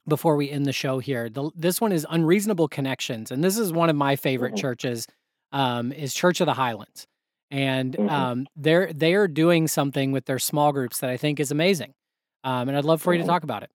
before 0.06 0.36
we 0.36 0.50
end 0.50 0.66
the 0.66 0.72
show 0.72 0.98
here 0.98 1.30
the, 1.30 1.50
this 1.56 1.80
one 1.80 1.90
is 1.90 2.06
unreasonable 2.10 2.68
connections 2.68 3.30
and 3.30 3.42
this 3.42 3.56
is 3.56 3.72
one 3.72 3.88
of 3.88 3.96
my 3.96 4.16
favorite 4.16 4.50
mm-hmm. 4.50 4.60
churches 4.60 5.06
um, 5.52 5.92
is 5.92 6.12
church 6.12 6.42
of 6.42 6.46
the 6.46 6.52
highlands 6.52 7.06
and 7.50 7.94
mm-hmm. 7.94 8.08
um, 8.08 8.46
they're 8.56 8.92
they 8.92 9.14
are 9.14 9.28
doing 9.28 9.68
something 9.68 10.12
with 10.12 10.26
their 10.26 10.38
small 10.38 10.72
groups 10.72 10.98
that 10.98 11.10
i 11.10 11.16
think 11.16 11.40
is 11.40 11.50
amazing 11.50 11.94
um, 12.44 12.68
and 12.68 12.76
i'd 12.76 12.84
love 12.84 13.02
for 13.02 13.12
you 13.12 13.18
to 13.18 13.22
mm-hmm. 13.22 13.30
talk 13.30 13.42
about 13.42 13.62
it 13.62 13.70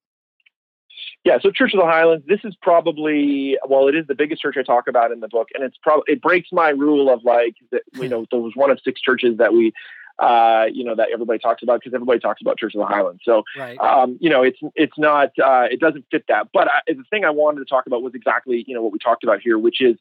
yeah, 1.25 1.37
so 1.41 1.51
Church 1.51 1.73
of 1.73 1.81
the 1.81 1.85
Highlands. 1.85 2.25
This 2.27 2.39
is 2.45 2.55
probably 2.61 3.57
well, 3.67 3.87
it 3.87 3.95
is 3.95 4.07
the 4.07 4.15
biggest 4.15 4.41
church 4.41 4.55
I 4.57 4.63
talk 4.63 4.87
about 4.87 5.11
in 5.11 5.19
the 5.19 5.27
book, 5.27 5.49
and 5.53 5.63
it's 5.63 5.77
probably 5.81 6.13
it 6.13 6.21
breaks 6.21 6.49
my 6.51 6.69
rule 6.69 7.11
of 7.13 7.23
like 7.25 7.55
that, 7.71 7.81
you 7.93 8.07
know 8.09 8.25
those 8.31 8.53
one 8.55 8.71
of 8.71 8.79
six 8.83 9.01
churches 9.01 9.37
that 9.37 9.53
we 9.53 9.73
uh, 10.19 10.65
you 10.71 10.83
know, 10.83 10.95
that 10.95 11.07
everybody 11.13 11.39
talks 11.39 11.63
about 11.63 11.79
because 11.79 11.93
everybody 11.93 12.19
talks 12.19 12.41
about 12.41 12.57
Church 12.57 12.75
of 12.75 12.79
the 12.79 12.85
Highlands. 12.85 13.21
So, 13.23 13.43
right. 13.57 13.77
um, 13.79 14.17
you 14.19 14.29
know, 14.29 14.43
it's 14.43 14.59
it's 14.75 14.97
not 14.97 15.29
uh, 15.43 15.67
it 15.71 15.79
doesn't 15.79 16.05
fit 16.11 16.25
that. 16.27 16.49
But 16.53 16.67
I, 16.67 16.81
the 16.87 17.03
thing 17.09 17.23
I 17.23 17.29
wanted 17.29 17.59
to 17.59 17.65
talk 17.65 17.87
about 17.87 18.03
was 18.03 18.13
exactly 18.13 18.65
you 18.67 18.75
know 18.75 18.81
what 18.81 18.91
we 18.91 18.99
talked 18.99 19.23
about 19.23 19.39
here, 19.41 19.57
which 19.57 19.81
is 19.81 19.95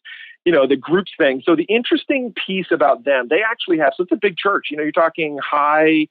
you 0.44 0.52
know 0.52 0.66
the 0.66 0.76
groups 0.76 1.12
thing. 1.16 1.42
So 1.44 1.54
the 1.54 1.64
interesting 1.64 2.34
piece 2.46 2.66
about 2.70 3.04
them, 3.04 3.28
they 3.28 3.42
actually 3.48 3.78
have 3.78 3.92
so 3.96 4.02
it's 4.02 4.12
a 4.12 4.16
big 4.16 4.36
church. 4.36 4.68
You 4.70 4.76
know, 4.76 4.82
you're 4.82 4.92
talking 4.92 5.38
high. 5.38 6.08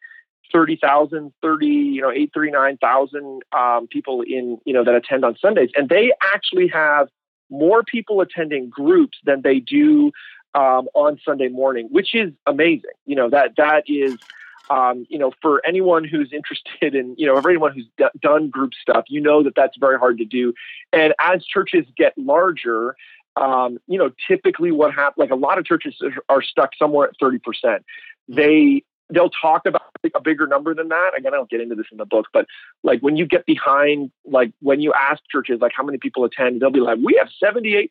30,000, 0.53 1.34
30, 1.41 1.66
you 1.66 2.01
know, 2.01 2.10
839,000 2.10 3.41
um, 3.51 3.86
people 3.88 4.22
in, 4.22 4.58
you 4.64 4.72
know, 4.72 4.82
that 4.82 4.95
attend 4.95 5.26
on 5.26 5.36
Sundays. 5.41 5.70
And 5.76 5.89
they 5.89 6.14
actually 6.34 6.70
have 6.70 7.10
more 7.49 7.84
people 7.84 8.22
attending 8.22 8.70
groups 8.70 9.18
than 9.26 9.41
they 9.41 9.60
do 9.60 10.14
um, 10.54 10.88
on 10.93 11.20
Sunday 11.24 11.48
morning, 11.48 11.88
which 11.91 12.16
is 12.16 12.32
amazing. 12.45 12.91
You 13.06 13.16
know 13.16 13.30
that 13.30 13.56
that 13.58 13.84
is. 13.88 14.18
Um, 14.70 15.06
you 15.08 15.18
know, 15.18 15.32
for 15.41 15.66
anyone 15.66 16.04
who's 16.04 16.34
interested 16.34 16.93
in, 16.93 17.16
you 17.18 17.26
know, 17.26 17.38
everyone 17.38 17.72
who's 17.72 17.88
d- 17.98 18.04
done 18.22 18.50
group 18.50 18.74
stuff, 18.74 19.06
you 19.08 19.22
know 19.22 19.41
that 19.43 19.56
that's 19.56 19.78
very 19.78 19.98
hard 19.98 20.18
to 20.18 20.26
do. 20.26 20.54
And 20.91 21.14
as 21.22 21.45
churches 21.45 21.86
get 21.95 22.12
larger, 22.18 22.98
um, 23.38 23.80
you 23.88 23.98
know, 23.98 24.12
typically 24.28 24.72
what 24.72 24.93
happens, 24.93 25.18
like 25.18 25.30
a 25.30 25.36
lot 25.36 25.58
of 25.58 25.66
churches 25.66 25.95
are 26.30 26.41
stuck 26.41 26.72
somewhere 26.78 27.08
at 27.08 27.14
30%. 27.22 27.80
They, 28.28 28.84
they'll 29.10 29.30
talk 29.30 29.66
about 29.66 29.84
a 30.16 30.22
bigger 30.22 30.48
number 30.48 30.74
than 30.74 30.89
that. 30.89 31.12
Again, 31.18 31.34
I 31.34 31.38
don't 31.38 31.50
get 31.50 31.62
into 31.62 31.76
this 31.76 31.86
in 31.91 31.98
the 31.98 32.06
book, 32.06 32.26
but 32.34 32.48
like 32.84 33.00
when 33.02 33.16
you 33.16 33.26
get 33.26 33.45
behind, 33.45 34.12
like 34.26 34.52
when 34.62 34.82
you 34.82 34.93
ask 34.93 35.22
churches, 35.32 35.60
like 35.62 35.72
how 35.76 35.84
many 35.84 35.98
people 35.98 36.24
attend, 36.24 36.62
they'll 36.62 36.72
be 36.72 36.80
like, 36.80 36.98
we 37.04 37.20
have 37.20 37.30
78% 37.41 37.89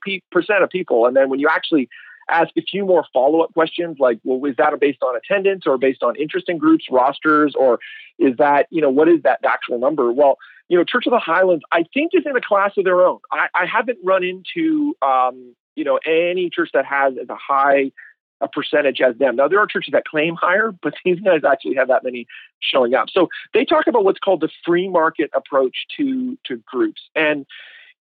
of 0.63 0.71
people. 0.71 1.07
And 1.07 1.17
then 1.17 1.31
when 1.31 1.39
you 1.39 1.49
actually 1.49 1.89
ask 2.31 2.51
a 2.57 2.63
few 2.63 2.85
more 2.85 3.05
follow 3.13 3.41
up 3.41 3.53
questions 3.53 3.97
like, 3.99 4.19
well, 4.25 4.45
is 4.49 4.57
that 4.57 4.79
based 4.81 5.03
on 5.03 5.17
attendance 5.17 5.65
or 5.67 5.79
based 5.79 6.03
on 6.03 6.17
interest 6.17 6.49
in 6.49 6.59
groups, 6.59 6.87
rosters, 6.91 7.55
or 7.59 7.79
is 8.19 8.37
that, 8.39 8.67
you 8.71 8.81
know, 8.81 8.91
what 8.91 9.09
is 9.09 9.23
that 9.23 9.41
actual 9.45 9.79
number? 9.79 10.13
Well, 10.13 10.39
you 10.69 10.77
know, 10.77 10.85
Church 10.85 11.07
of 11.07 11.13
the 11.13 11.19
Highlands, 11.19 11.65
I 11.71 11.85
think, 11.95 12.11
is 12.15 12.25
in 12.27 12.37
a 12.37 12.41
class 12.41 12.73
of 12.77 12.85
their 12.85 13.07
own. 13.07 13.21
I, 13.31 13.47
I 13.55 13.67
haven't 13.67 13.99
run 14.05 14.25
into, 14.25 14.95
um, 15.01 15.55
you 15.77 15.85
know, 15.85 16.01
any 16.05 16.51
church 16.51 16.71
that 16.75 16.85
has 16.85 17.15
as 17.21 17.29
a 17.29 17.37
high 17.37 17.93
a 18.41 18.49
percentage 18.49 19.01
as 19.01 19.17
them. 19.17 19.37
Now 19.37 19.49
there 19.49 19.59
are 19.61 19.67
churches 19.67 19.93
that 19.93 20.05
claim 20.05 20.35
higher, 20.35 20.73
but 20.83 20.95
these 21.05 21.21
guys 21.21 21.41
actually 21.49 21.77
have 21.77 21.89
that 21.89 22.05
many 22.05 22.27
showing 22.61 22.95
up. 22.95 23.09
So 23.11 23.29
they 23.55 23.65
talk 23.65 23.87
about 23.87 24.05
what's 24.05 24.19
called 24.19 24.41
the 24.41 24.51
free 24.65 24.89
market 24.89 25.31
approach 25.35 25.87
to 25.97 26.39
to 26.47 26.57
groups. 26.67 27.03
And 27.15 27.47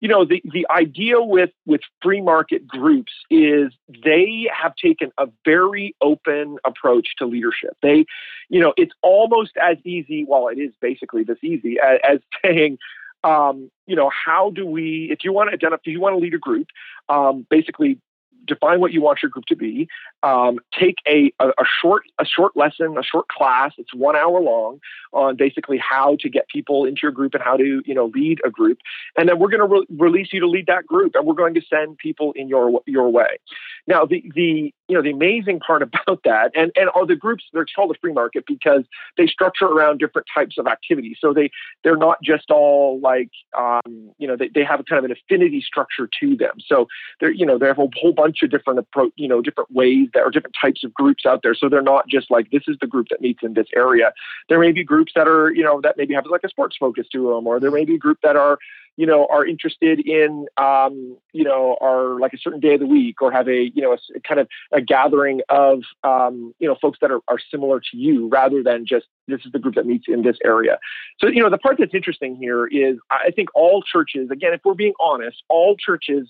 you 0.03 0.09
know 0.09 0.25
the, 0.25 0.43
the 0.53 0.67
idea 0.69 1.23
with 1.23 1.51
with 1.65 1.81
free 2.03 2.21
market 2.21 2.67
groups 2.67 3.13
is 3.31 3.73
they 4.05 4.51
have 4.53 4.75
taken 4.75 5.13
a 5.17 5.29
very 5.45 5.95
open 6.03 6.59
approach 6.65 7.11
to 7.19 7.25
leadership. 7.25 7.77
They 7.83 8.05
you 8.49 8.61
know 8.61 8.75
it's 8.77 8.93
almost 9.01 9.53
as 9.57 9.79
easy 9.85 10.27
well 10.29 10.49
it 10.49 10.59
is 10.59 10.73
basically 10.81 11.23
this 11.23 11.39
easy 11.43 11.79
as, 11.79 12.01
as 12.07 12.19
saying 12.45 12.79
um, 13.23 13.71
you 13.87 13.95
know 13.95 14.11
how 14.11 14.51
do 14.51 14.67
we 14.67 15.09
if 15.11 15.21
you 15.23 15.33
want 15.33 15.51
to 15.51 15.55
identify 15.55 15.81
if 15.87 15.93
you 15.93 16.01
want 16.01 16.15
to 16.15 16.19
lead 16.19 16.35
a 16.35 16.39
group 16.39 16.67
um, 17.09 17.47
basically 17.49 17.99
define 18.47 18.81
what 18.81 18.93
you 18.93 19.03
want 19.03 19.23
your 19.23 19.31
group 19.31 19.47
to 19.47 19.57
be. 19.57 19.89
Um, 20.23 20.59
take 20.79 20.97
a, 21.07 21.33
a, 21.39 21.49
a, 21.49 21.65
short 21.81 22.05
a 22.19 22.25
short 22.25 22.57
lesson, 22.57 22.97
a 22.99 23.03
short 23.03 23.29
class. 23.29 23.73
It's 23.79 23.95
one 23.95 24.17
hour 24.17 24.41
long 24.41 24.81
on 25.13 25.37
basically 25.37 25.79
how 25.79 26.17
to 26.21 26.29
get 26.29 26.49
people 26.49 26.85
into 26.85 27.01
your 27.03 27.13
group 27.13 27.35
and 27.35 27.43
how 27.43 27.57
to 27.57 27.83
you 27.85 27.95
know 27.95 28.07
lead 28.15 28.41
a 28.45 28.51
group. 28.51 28.79
And 29.17 29.29
then 29.29 29.39
we're 29.39 29.51
going 29.51 29.69
to 29.69 29.77
re- 29.77 29.87
release 29.99 30.29
you 30.33 30.41
to 30.41 30.49
lead 30.49 30.67
that 30.67 30.87
group, 30.87 31.15
and 31.15 31.27
we're 31.27 31.35
going 31.35 31.55
to 31.55 31.63
send 31.63 31.99
people 31.99 32.33
in 32.33 32.49
your 32.49 32.81
your 32.87 33.09
way. 33.11 33.39
Now 33.87 34.05
the 34.05 34.25
the 34.35 34.75
you 34.93 34.99
know 34.99 35.03
the 35.03 35.11
amazing 35.11 35.59
part 35.59 35.83
about 36.07 36.23
that, 36.25 36.53
and 36.55 36.71
and 36.77 36.91
all 36.91 37.07
the 37.07 37.17
groups 37.17 37.45
they're 37.53 37.65
called 37.75 37.91
a 37.97 37.99
free 37.99 38.13
market 38.13 38.45
because 38.47 38.85
they 39.17 39.27
structure 39.27 39.65
around 39.65 39.99
different 39.99 40.27
types 40.33 40.59
of 40.59 40.67
activities. 40.67 41.17
So 41.19 41.33
they 41.33 41.51
they're 41.83 41.97
not 41.97 42.23
just 42.23 42.51
all 42.51 43.01
like 43.01 43.31
um, 43.59 44.11
you 44.19 44.29
know 44.29 44.37
they, 44.37 44.49
they 44.49 44.65
have 44.65 44.81
a 44.81 44.85
kind 44.85 44.99
of 44.99 45.07
an 45.07 45.13
affinity 45.13 45.63
structure 45.63 46.09
to 46.21 46.37
them. 46.37 46.57
So 46.67 46.89
they're 47.21 47.33
you 47.33 47.47
know 47.47 47.57
they 47.57 47.67
have 47.69 47.79
a 47.79 47.89
whole 47.97 48.13
bunch 48.13 48.43
of 48.43 48.51
different 48.51 48.81
approach 48.81 49.13
you 49.17 49.29
know 49.29 49.41
different 49.41 49.71
ways 49.71 50.09
that 50.13 50.21
are 50.21 50.31
different 50.31 50.57
types 50.61 50.85
of 50.85 50.93
groups 50.93 51.25
out 51.25 51.43
there. 51.43 51.55
So 51.55 51.71
they're 51.71 51.81
not 51.81 52.07
just 52.07 52.31
like 52.31 52.51
this 52.51 52.65
is 52.69 52.77
the 52.83 52.87
group 52.87 53.09
that 53.09 53.23
meets 53.23 53.43
in 53.43 53.55
this 53.55 53.69
area. 53.75 54.13
There 54.51 54.61
may 54.61 54.73
be 54.73 54.85
groups 54.85 55.13
that 55.17 55.27
are 55.27 55.51
you 55.53 55.63
know 55.63 55.81
that 55.81 55.97
maybe 55.97 56.13
have 56.13 56.27
like 56.27 56.45
a 56.45 56.51
sports 56.51 56.77
focus 56.79 57.07
to 57.13 57.31
them, 57.31 57.47
or 57.47 57.61
there 57.61 57.71
may 57.71 57.87
be 57.87 57.95
a 57.95 57.99
group 57.99 58.19
that 58.23 58.37
are 58.37 58.59
you 58.97 59.07
know, 59.07 59.27
are 59.31 59.47
interested 59.47 60.01
in, 60.01 60.47
um, 60.59 61.17
you 61.33 61.45
know, 61.45 61.77
are 61.81 62.21
like 62.21 62.33
a 62.35 62.39
certain 62.39 62.61
day 62.61 62.75
of 62.75 62.81
the 62.81 62.87
week 62.87 63.23
or 63.23 63.33
have 63.33 63.49
a, 63.49 63.71
you 63.75 63.81
know, 63.81 63.93
a, 63.93 63.99
a 64.17 64.21
kind 64.21 64.39
of 64.39 64.49
a 64.73 64.81
gathering 64.81 65.41
of, 65.49 65.81
um, 66.05 66.55
you 66.59 66.69
know, 66.69 66.77
folks 66.81 66.99
that 67.01 67.11
are, 67.11 67.21
are 67.29 67.39
similar 67.51 67.81
to 67.81 67.97
you 67.97 68.29
rather 68.29 68.63
than 68.63 68.85
just 68.87 69.07
this 69.29 69.41
is 69.47 69.53
the 69.53 69.59
group 69.59 69.75
that 69.77 69.87
meets 69.87 70.05
in 70.09 70.23
this 70.23 70.37
area. 70.45 70.79
So, 71.19 71.27
you 71.27 71.43
know, 71.43 71.49
the 71.49 71.59
part 71.59 71.77
that's 71.79 71.95
interesting 71.95 72.37
here 72.37 72.67
is 72.67 72.99
I 73.11 73.31
think 73.31 73.49
all 73.55 73.83
churches, 73.83 74.31
again, 74.31 74.53
if 74.53 74.61
we're 74.65 74.75
being 74.75 74.95
honest, 75.01 75.43
all 75.49 75.77
churches 75.77 76.29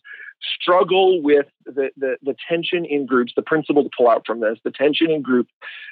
struggle 0.60 1.20
with 1.22 1.46
the, 1.66 1.90
the, 1.96 2.16
the 2.22 2.36
tension 2.48 2.84
in 2.84 3.06
groups, 3.06 3.32
the 3.34 3.42
principle 3.42 3.82
to 3.82 3.90
pull 3.96 4.08
out 4.08 4.24
from 4.26 4.40
this, 4.40 4.58
the 4.64 4.70
tension 4.70 5.10
in 5.10 5.22
group 5.22 5.48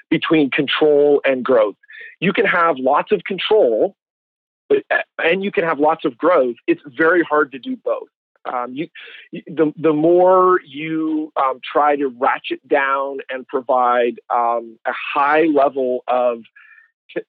between 0.08 0.50
control 0.50 1.20
and 1.24 1.44
growth. 1.44 1.76
You 2.20 2.32
can 2.32 2.46
have 2.46 2.76
lots 2.78 3.12
of 3.12 3.24
control 3.24 3.96
and 5.18 5.42
you 5.42 5.50
can 5.50 5.64
have 5.64 5.78
lots 5.78 6.04
of 6.04 6.16
growth. 6.16 6.56
It's 6.66 6.82
very 6.86 7.22
hard 7.22 7.52
to 7.52 7.58
do 7.58 7.76
both. 7.76 8.08
Um, 8.46 8.72
you, 8.72 8.88
the 9.32 9.72
the 9.76 9.92
more 9.92 10.60
you 10.66 11.32
um, 11.36 11.60
try 11.62 11.96
to 11.96 12.08
ratchet 12.08 12.66
down 12.66 13.18
and 13.28 13.46
provide 13.46 14.18
um, 14.34 14.78
a 14.86 14.92
high 14.92 15.42
level 15.42 16.04
of 16.08 16.38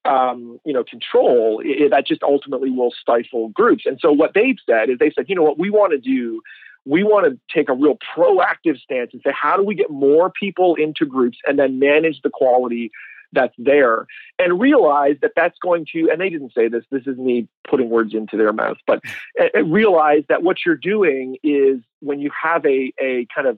um, 0.05 0.59
you 0.65 0.73
know 0.73 0.83
control, 0.83 1.61
it, 1.63 1.89
that 1.89 2.07
just 2.07 2.23
ultimately 2.23 2.71
will 2.71 2.91
stifle 2.91 3.49
groups. 3.49 3.83
And 3.85 3.99
so 4.01 4.11
what 4.11 4.33
they've 4.33 4.57
said 4.65 4.89
is 4.89 4.99
they 4.99 5.11
said, 5.11 5.25
you 5.27 5.35
know 5.35 5.43
what 5.43 5.59
we 5.59 5.69
want 5.69 5.91
to 5.91 5.97
do. 5.97 6.41
We 6.83 7.03
want 7.03 7.27
to 7.27 7.39
take 7.53 7.69
a 7.69 7.73
real 7.73 7.97
proactive 8.17 8.79
stance 8.79 9.11
and 9.13 9.21
say, 9.23 9.31
how 9.39 9.55
do 9.55 9.63
we 9.63 9.75
get 9.75 9.91
more 9.91 10.31
people 10.31 10.73
into 10.75 11.05
groups 11.05 11.37
and 11.45 11.59
then 11.59 11.77
manage 11.77 12.21
the 12.23 12.31
quality 12.31 12.89
that's 13.33 13.55
there 13.57 14.07
and 14.39 14.59
realize 14.59 15.15
that 15.21 15.31
that's 15.35 15.57
going 15.59 15.85
to, 15.93 16.09
and 16.11 16.19
they 16.19 16.29
didn't 16.29 16.53
say 16.53 16.67
this, 16.67 16.83
this 16.91 17.05
is 17.07 17.17
me 17.17 17.47
putting 17.69 17.89
words 17.89 18.13
into 18.13 18.37
their 18.37 18.53
mouth, 18.53 18.77
but 18.85 19.01
realize 19.63 20.23
that 20.29 20.43
what 20.43 20.57
you're 20.65 20.75
doing 20.75 21.37
is 21.43 21.79
when 21.99 22.19
you 22.19 22.31
have 22.39 22.65
a, 22.65 22.93
a 22.99 23.27
kind 23.33 23.47
of 23.47 23.57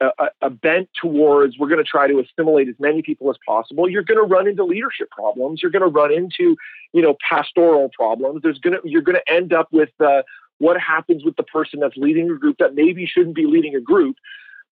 a, 0.00 0.30
a, 0.42 0.50
bent 0.50 0.88
towards 0.98 1.58
we're 1.58 1.68
going 1.68 1.82
to 1.82 1.84
try 1.84 2.06
to 2.08 2.20
assimilate 2.20 2.68
as 2.68 2.74
many 2.78 3.02
people 3.02 3.28
as 3.30 3.36
possible 3.46 3.88
you're 3.88 4.02
going 4.02 4.18
to 4.18 4.26
run 4.26 4.48
into 4.48 4.64
leadership 4.64 5.10
problems 5.10 5.60
you're 5.62 5.70
going 5.70 5.82
to 5.82 5.88
run 5.88 6.10
into 6.10 6.56
you 6.92 7.02
know 7.02 7.16
pastoral 7.28 7.90
problems 7.90 8.40
there's 8.42 8.58
going 8.58 8.74
to 8.74 8.88
you're 8.88 9.02
going 9.02 9.16
to 9.16 9.32
end 9.32 9.52
up 9.52 9.68
with 9.72 9.90
uh, 10.00 10.22
what 10.58 10.80
happens 10.80 11.24
with 11.24 11.36
the 11.36 11.42
person 11.42 11.80
that's 11.80 11.96
leading 11.96 12.30
a 12.30 12.34
group 12.34 12.56
that 12.58 12.74
maybe 12.74 13.06
shouldn't 13.06 13.34
be 13.34 13.46
leading 13.46 13.74
a 13.74 13.80
group 13.80 14.16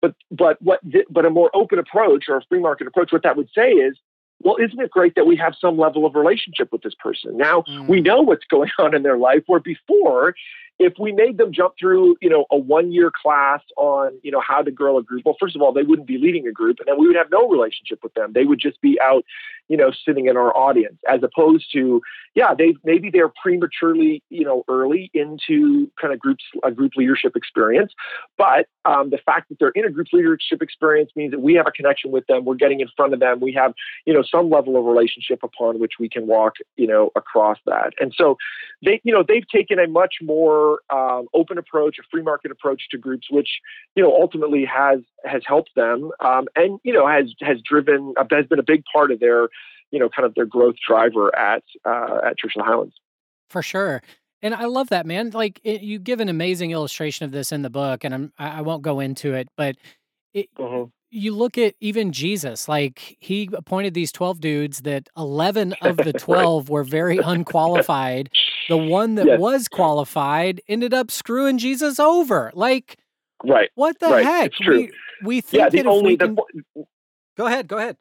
but 0.00 0.14
but 0.30 0.60
what 0.62 0.80
but 1.10 1.26
a 1.26 1.30
more 1.30 1.50
open 1.54 1.78
approach 1.78 2.24
or 2.28 2.36
a 2.36 2.42
free 2.48 2.60
market 2.60 2.86
approach 2.86 3.12
what 3.12 3.22
that 3.22 3.36
would 3.36 3.48
say 3.54 3.70
is 3.70 3.98
well, 4.40 4.56
isn't 4.56 4.78
it 4.78 4.90
great 4.90 5.14
that 5.16 5.26
we 5.26 5.36
have 5.36 5.54
some 5.60 5.76
level 5.76 6.06
of 6.06 6.14
relationship 6.14 6.70
with 6.72 6.82
this 6.82 6.94
person? 6.94 7.36
Now 7.36 7.62
mm. 7.62 7.88
we 7.88 8.00
know 8.00 8.22
what's 8.22 8.44
going 8.44 8.70
on 8.78 8.94
in 8.94 9.02
their 9.02 9.18
life, 9.18 9.42
where 9.46 9.60
before 9.60 10.34
if 10.78 10.94
we 10.98 11.12
made 11.12 11.38
them 11.38 11.52
jump 11.52 11.74
through, 11.78 12.16
you 12.20 12.30
know, 12.30 12.46
a 12.50 12.56
one 12.56 12.92
year 12.92 13.10
class 13.10 13.60
on, 13.76 14.12
you 14.22 14.30
know, 14.30 14.40
how 14.40 14.62
to 14.62 14.70
grow 14.70 14.96
a 14.98 15.02
group, 15.02 15.22
well, 15.24 15.36
first 15.40 15.56
of 15.56 15.62
all, 15.62 15.72
they 15.72 15.82
wouldn't 15.82 16.06
be 16.06 16.18
leading 16.18 16.46
a 16.46 16.52
group 16.52 16.78
and 16.78 16.86
then 16.86 16.98
we 16.98 17.06
would 17.06 17.16
have 17.16 17.30
no 17.32 17.48
relationship 17.48 17.98
with 18.02 18.14
them. 18.14 18.32
They 18.32 18.44
would 18.44 18.60
just 18.60 18.80
be 18.80 18.98
out, 19.02 19.24
you 19.68 19.76
know, 19.76 19.90
sitting 20.04 20.26
in 20.26 20.36
our 20.36 20.56
audience 20.56 20.98
as 21.08 21.20
opposed 21.22 21.66
to, 21.72 22.00
yeah, 22.34 22.54
they 22.56 22.76
maybe 22.84 23.10
they're 23.10 23.32
prematurely, 23.42 24.22
you 24.30 24.44
know, 24.44 24.64
early 24.68 25.10
into 25.14 25.90
kind 26.00 26.14
of 26.14 26.20
groups, 26.20 26.44
a 26.62 26.70
group 26.70 26.92
leadership 26.96 27.34
experience. 27.34 27.92
But 28.36 28.66
um, 28.84 29.10
the 29.10 29.18
fact 29.18 29.48
that 29.48 29.58
they're 29.58 29.70
in 29.70 29.84
a 29.84 29.90
group 29.90 30.08
leadership 30.12 30.62
experience 30.62 31.10
means 31.16 31.32
that 31.32 31.40
we 31.40 31.54
have 31.54 31.66
a 31.66 31.72
connection 31.72 32.12
with 32.12 32.26
them. 32.28 32.44
We're 32.44 32.54
getting 32.54 32.80
in 32.80 32.88
front 32.96 33.14
of 33.14 33.20
them. 33.20 33.40
We 33.40 33.52
have, 33.54 33.74
you 34.06 34.14
know, 34.14 34.22
some 34.22 34.48
level 34.48 34.76
of 34.76 34.84
relationship 34.84 35.40
upon 35.42 35.80
which 35.80 35.94
we 35.98 36.08
can 36.08 36.26
walk, 36.26 36.54
you 36.76 36.86
know, 36.86 37.10
across 37.16 37.58
that. 37.66 37.94
And 37.98 38.14
so 38.16 38.36
they, 38.84 39.00
you 39.02 39.12
know, 39.12 39.24
they've 39.26 39.48
taken 39.48 39.78
a 39.78 39.88
much 39.88 40.16
more 40.22 40.67
um, 40.90 41.26
open 41.34 41.58
approach, 41.58 41.96
a 41.98 42.02
free 42.10 42.22
market 42.22 42.50
approach 42.50 42.82
to 42.90 42.98
groups, 42.98 43.28
which, 43.30 43.48
you 43.94 44.02
know, 44.02 44.12
ultimately 44.12 44.64
has 44.64 45.00
has 45.24 45.42
helped 45.46 45.70
them, 45.74 46.10
um, 46.20 46.46
and 46.56 46.78
you 46.84 46.92
know, 46.92 47.06
has 47.06 47.32
has 47.40 47.58
driven 47.60 48.14
has 48.30 48.46
been 48.46 48.58
a 48.58 48.64
big 48.64 48.82
part 48.92 49.10
of 49.10 49.20
their, 49.20 49.48
you 49.90 49.98
know, 49.98 50.08
kind 50.08 50.26
of 50.26 50.34
their 50.34 50.46
growth 50.46 50.76
driver 50.86 51.34
at 51.36 51.62
uh, 51.84 52.20
at 52.26 52.38
Church 52.38 52.52
of 52.56 52.60
the 52.60 52.64
Highlands. 52.64 52.94
For 53.50 53.62
sure. 53.62 54.02
And 54.40 54.54
I 54.54 54.66
love 54.66 54.90
that, 54.90 55.04
man. 55.04 55.30
Like 55.30 55.60
it, 55.64 55.82
you 55.82 55.98
give 55.98 56.20
an 56.20 56.28
amazing 56.28 56.70
illustration 56.70 57.24
of 57.24 57.32
this 57.32 57.50
in 57.50 57.62
the 57.62 57.70
book, 57.70 58.04
and 58.04 58.14
I'm 58.14 58.32
I 58.38 58.62
won't 58.62 58.82
go 58.82 59.00
into 59.00 59.34
it, 59.34 59.48
but 59.56 59.76
it, 60.32 60.48
mm-hmm 60.58 60.90
you 61.10 61.34
look 61.34 61.56
at 61.58 61.74
even 61.80 62.12
Jesus, 62.12 62.68
like 62.68 63.16
he 63.18 63.48
appointed 63.52 63.94
these 63.94 64.12
12 64.12 64.40
dudes 64.40 64.80
that 64.82 65.08
11 65.16 65.72
of 65.82 65.96
the 65.96 66.12
12 66.12 66.64
right. 66.64 66.72
were 66.72 66.84
very 66.84 67.18
unqualified. 67.18 68.30
The 68.68 68.76
one 68.76 69.14
that 69.14 69.26
yes. 69.26 69.40
was 69.40 69.68
qualified 69.68 70.60
ended 70.68 70.92
up 70.92 71.10
screwing 71.10 71.58
Jesus 71.58 71.98
over. 71.98 72.50
Like, 72.54 72.98
right. 73.44 73.70
What 73.74 73.98
the 73.98 74.08
right. 74.08 74.24
heck? 74.24 74.52
We, 74.66 74.90
we 75.22 75.40
think 75.40 75.60
yeah, 75.60 75.68
the 75.70 75.78
that 75.78 75.86
only, 75.86 76.16
can... 76.16 76.34
the, 76.34 76.84
Go 77.36 77.46
ahead. 77.46 77.68
Go 77.68 77.78
ahead. 77.78 77.96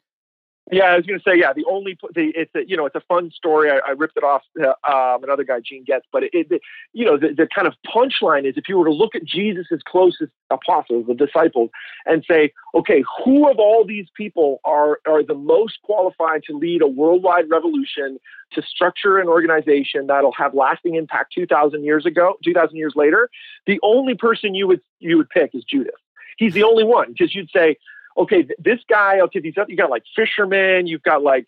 Yeah, 0.69 0.83
I 0.83 0.97
was 0.97 1.05
going 1.05 1.17
to 1.17 1.23
say, 1.23 1.39
yeah, 1.39 1.53
the 1.53 1.63
only 1.63 1.97
the 2.13 2.33
it's 2.35 2.53
a, 2.53 2.67
you 2.67 2.75
know 2.75 2.85
it's 2.85 2.95
a 2.95 3.01
fun 3.07 3.31
story. 3.31 3.71
I, 3.71 3.77
I 3.87 3.91
ripped 3.91 4.17
it 4.17 4.23
off 4.23 4.41
uh, 4.61 4.73
um, 4.85 5.23
another 5.23 5.45
guy, 5.45 5.61
Gene 5.63 5.85
Getz, 5.85 6.05
but 6.11 6.23
it, 6.23 6.31
it 6.33 6.61
you 6.91 7.05
know 7.05 7.17
the, 7.17 7.29
the 7.29 7.47
kind 7.47 7.67
of 7.67 7.73
punchline 7.87 8.45
is 8.45 8.55
if 8.57 8.67
you 8.67 8.77
were 8.77 8.83
to 8.83 8.91
look 8.91 9.15
at 9.15 9.23
Jesus' 9.23 9.65
closest 9.87 10.31
apostles, 10.51 11.05
the 11.07 11.13
disciples, 11.13 11.69
and 12.05 12.25
say, 12.29 12.51
okay, 12.75 13.01
who 13.23 13.49
of 13.49 13.59
all 13.59 13.85
these 13.85 14.07
people 14.13 14.59
are 14.65 14.99
are 15.07 15.23
the 15.23 15.35
most 15.35 15.79
qualified 15.83 16.43
to 16.49 16.57
lead 16.57 16.81
a 16.81 16.87
worldwide 16.87 17.49
revolution 17.49 18.19
to 18.51 18.61
structure 18.61 19.19
an 19.19 19.29
organization 19.29 20.07
that'll 20.07 20.33
have 20.33 20.53
lasting 20.53 20.95
impact 20.95 21.33
two 21.33 21.45
thousand 21.45 21.85
years 21.85 22.05
ago, 22.05 22.33
two 22.43 22.53
thousand 22.53 22.75
years 22.75 22.93
later? 22.93 23.29
The 23.67 23.79
only 23.83 24.15
person 24.15 24.53
you 24.53 24.67
would 24.67 24.81
you 24.99 25.15
would 25.15 25.29
pick 25.29 25.51
is 25.55 25.63
Judas. 25.63 25.95
He's 26.37 26.53
the 26.53 26.63
only 26.63 26.83
one 26.83 27.13
because 27.13 27.33
you'd 27.33 27.49
say, 27.51 27.77
okay, 28.17 28.47
this 28.57 28.79
guy, 28.89 29.19
okay, 29.21 29.39
these 29.39 29.53
you 29.67 29.77
got 29.77 29.89
like 29.89 30.03
fishermen, 30.15 30.87
you've 30.87 31.03
got 31.03 31.21
like 31.23 31.45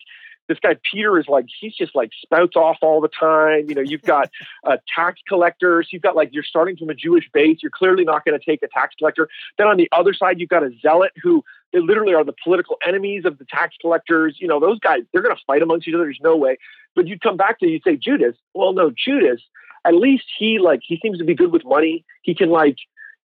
this 0.50 0.58
guy 0.60 0.76
Peter 0.92 1.16
is 1.18 1.26
like 1.28 1.46
he's 1.60 1.74
just 1.76 1.94
like 1.94 2.10
spouts 2.20 2.56
off 2.56 2.78
all 2.82 3.00
the 3.00 3.08
time. 3.08 3.68
You 3.68 3.76
know, 3.76 3.82
you've 3.82 4.02
got 4.02 4.30
uh, 4.64 4.78
tax 4.94 5.20
collectors. 5.28 5.88
You've 5.92 6.02
got 6.02 6.16
like 6.16 6.30
you're 6.32 6.42
starting 6.42 6.76
from 6.76 6.90
a 6.90 6.94
Jewish 6.94 7.30
base. 7.32 7.58
You're 7.62 7.70
clearly 7.70 8.04
not 8.04 8.24
going 8.24 8.38
to 8.38 8.44
take 8.44 8.62
a 8.62 8.68
tax 8.68 8.96
collector. 8.98 9.28
Then 9.58 9.68
on 9.68 9.76
the 9.76 9.88
other 9.92 10.12
side, 10.12 10.40
you've 10.40 10.48
got 10.48 10.64
a 10.64 10.70
zealot 10.82 11.12
who 11.22 11.44
they 11.72 11.78
literally 11.78 12.14
are 12.14 12.24
the 12.24 12.34
political 12.42 12.76
enemies 12.86 13.24
of 13.24 13.38
the 13.38 13.44
tax 13.44 13.76
collectors. 13.80 14.36
You 14.40 14.48
know, 14.48 14.58
those 14.58 14.80
guys 14.80 15.00
they're 15.12 15.22
going 15.22 15.34
to 15.34 15.42
fight 15.46 15.62
amongst 15.62 15.86
each 15.86 15.94
other. 15.94 16.04
There's 16.04 16.18
no 16.20 16.36
way. 16.36 16.58
But 16.96 17.06
you'd 17.06 17.20
come 17.20 17.36
back 17.36 17.60
to 17.60 17.68
you 17.68 17.80
say 17.84 17.96
Judas. 17.96 18.34
Well, 18.52 18.72
no, 18.72 18.90
Judas. 18.90 19.40
At 19.84 19.94
least 19.94 20.24
he 20.36 20.58
like 20.58 20.80
he 20.82 20.98
seems 21.00 21.18
to 21.18 21.24
be 21.24 21.34
good 21.34 21.52
with 21.52 21.64
money. 21.64 22.04
He 22.22 22.34
can 22.34 22.50
like 22.50 22.76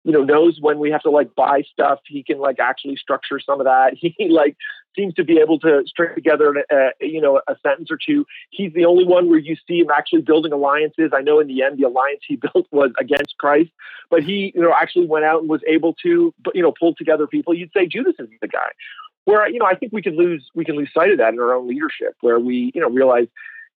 you 0.04 0.12
know 0.12 0.22
knows 0.22 0.58
when 0.60 0.78
we 0.78 0.90
have 0.90 1.02
to 1.02 1.10
like 1.10 1.34
buy 1.34 1.62
stuff. 1.72 2.00
He 2.06 2.22
can 2.22 2.38
like 2.38 2.58
actually 2.58 2.96
structure 2.96 3.40
some 3.40 3.60
of 3.60 3.66
that. 3.66 3.94
He 4.00 4.28
like 4.28 4.56
seems 4.94 5.14
to 5.14 5.24
be 5.24 5.38
able 5.38 5.58
to 5.60 5.82
string 5.86 6.14
together 6.14 6.52
a, 6.70 6.74
uh, 6.74 6.90
you 7.00 7.20
know 7.20 7.40
a 7.48 7.56
sentence 7.62 7.90
or 7.90 7.98
two. 8.04 8.26
He's 8.50 8.72
the 8.72 8.84
only 8.84 9.04
one 9.04 9.28
where 9.28 9.38
you 9.38 9.56
see 9.66 9.78
him 9.78 9.88
actually 9.94 10.22
building 10.22 10.52
alliances. 10.52 11.12
I 11.14 11.22
know 11.22 11.40
in 11.40 11.46
the 11.46 11.62
end 11.62 11.78
the 11.78 11.84
alliance 11.86 12.20
he 12.26 12.36
built 12.54 12.66
was 12.70 12.90
against 12.98 13.36
christ 13.38 13.70
but 14.12 14.22
he 14.22 14.52
you 14.54 14.60
know 14.60 14.72
actually 14.78 15.06
went 15.06 15.24
out 15.24 15.40
and 15.40 15.48
was 15.48 15.62
able 15.66 15.94
to 16.02 16.32
you 16.54 16.62
know 16.62 16.72
pull 16.78 16.94
together 16.94 17.26
people. 17.26 17.54
You'd 17.54 17.72
say 17.72 17.86
judas 17.86 18.14
is 18.20 18.28
the 18.40 18.46
guy. 18.46 18.70
Where 19.24 19.48
you 19.48 19.58
know 19.58 19.66
i 19.66 19.74
think 19.74 19.92
we 19.92 20.02
can 20.02 20.16
lose 20.16 20.48
we 20.54 20.64
can 20.64 20.76
lose 20.76 20.90
sight 20.92 21.10
of 21.10 21.18
that 21.18 21.32
in 21.32 21.40
our 21.40 21.54
own 21.54 21.66
leadership 21.66 22.14
where 22.20 22.38
we 22.38 22.70
you 22.74 22.80
know 22.80 22.90
realize 22.90 23.28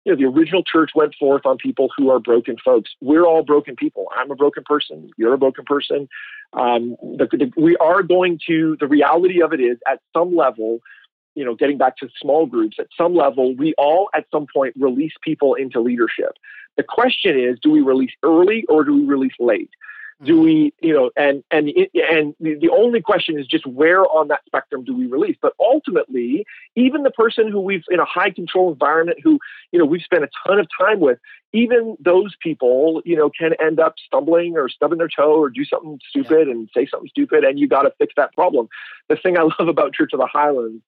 you 0.05 0.11
know, 0.11 0.17
the 0.17 0.25
original 0.25 0.63
church 0.63 0.91
went 0.93 1.15
forth 1.15 1.45
on 1.45 1.57
people 1.57 1.89
who 1.97 2.09
are 2.11 2.19
broken 2.19 2.55
folks. 2.63 2.91
We're 3.01 3.25
all 3.25 3.43
broken 3.43 3.75
people. 3.75 4.05
I'm 4.15 4.29
a 4.29 4.35
broken 4.35 4.63
person. 4.63 5.09
You're 5.17 5.33
a 5.33 5.37
broken 5.37 5.65
person. 5.65 6.07
Um, 6.53 6.95
the, 7.01 7.27
the, 7.31 7.51
we 7.57 7.75
are 7.77 8.03
going 8.03 8.39
to, 8.47 8.77
the 8.79 8.87
reality 8.87 9.41
of 9.41 9.51
it 9.51 9.59
is 9.59 9.77
at 9.91 9.99
some 10.15 10.35
level, 10.35 10.79
you 11.33 11.43
know, 11.43 11.55
getting 11.55 11.79
back 11.79 11.97
to 11.97 12.09
small 12.21 12.45
groups, 12.45 12.77
at 12.79 12.87
some 12.95 13.15
level, 13.15 13.55
we 13.55 13.73
all 13.79 14.09
at 14.13 14.25
some 14.31 14.45
point 14.53 14.75
release 14.77 15.13
people 15.21 15.55
into 15.55 15.81
leadership. 15.81 16.33
The 16.77 16.83
question 16.83 17.39
is, 17.39 17.57
do 17.61 17.71
we 17.71 17.81
release 17.81 18.11
early 18.21 18.63
or 18.69 18.83
do 18.83 18.93
we 18.93 19.05
release 19.05 19.33
late? 19.39 19.71
Do 20.23 20.39
we 20.39 20.73
you 20.81 20.93
know 20.93 21.11
and 21.17 21.43
and 21.51 21.69
and 21.93 22.33
the 22.39 22.69
only 22.71 23.01
question 23.01 23.37
is 23.37 23.45
just 23.45 23.65
where 23.65 24.05
on 24.05 24.29
that 24.29 24.39
spectrum 24.45 24.83
do 24.85 24.95
we 24.95 25.07
release? 25.07 25.35
But 25.41 25.53
ultimately 25.59 26.45
even 26.75 27.03
the 27.03 27.11
person 27.11 27.51
who 27.51 27.59
we've 27.59 27.83
in 27.89 27.99
a 27.99 28.05
high 28.05 28.29
control 28.29 28.71
environment 28.71 29.19
who 29.21 29.39
you 29.71 29.79
know 29.79 29.85
we've 29.85 30.01
spent 30.01 30.23
a 30.23 30.29
ton 30.47 30.57
of 30.57 30.67
time 30.79 31.01
with 31.01 31.19
even 31.51 31.97
those 31.99 32.33
people 32.41 33.01
you 33.03 33.15
know 33.15 33.29
can 33.29 33.51
end 33.61 33.79
up 33.79 33.95
stumbling 34.05 34.55
or 34.55 34.69
stubbing 34.69 34.99
their 34.99 35.09
toe 35.09 35.35
or 35.35 35.49
do 35.49 35.65
something 35.65 35.99
stupid 36.09 36.47
yeah. 36.47 36.53
and 36.53 36.69
say 36.73 36.87
something 36.89 37.09
stupid 37.09 37.43
and 37.43 37.59
you 37.59 37.67
got 37.67 37.81
to 37.81 37.91
fix 37.97 38.13
that 38.15 38.33
problem. 38.33 38.69
The 39.09 39.17
thing 39.17 39.37
i 39.37 39.41
love 39.59 39.67
about 39.67 39.93
church 39.93 40.11
of 40.13 40.19
the 40.19 40.27
highlands 40.31 40.81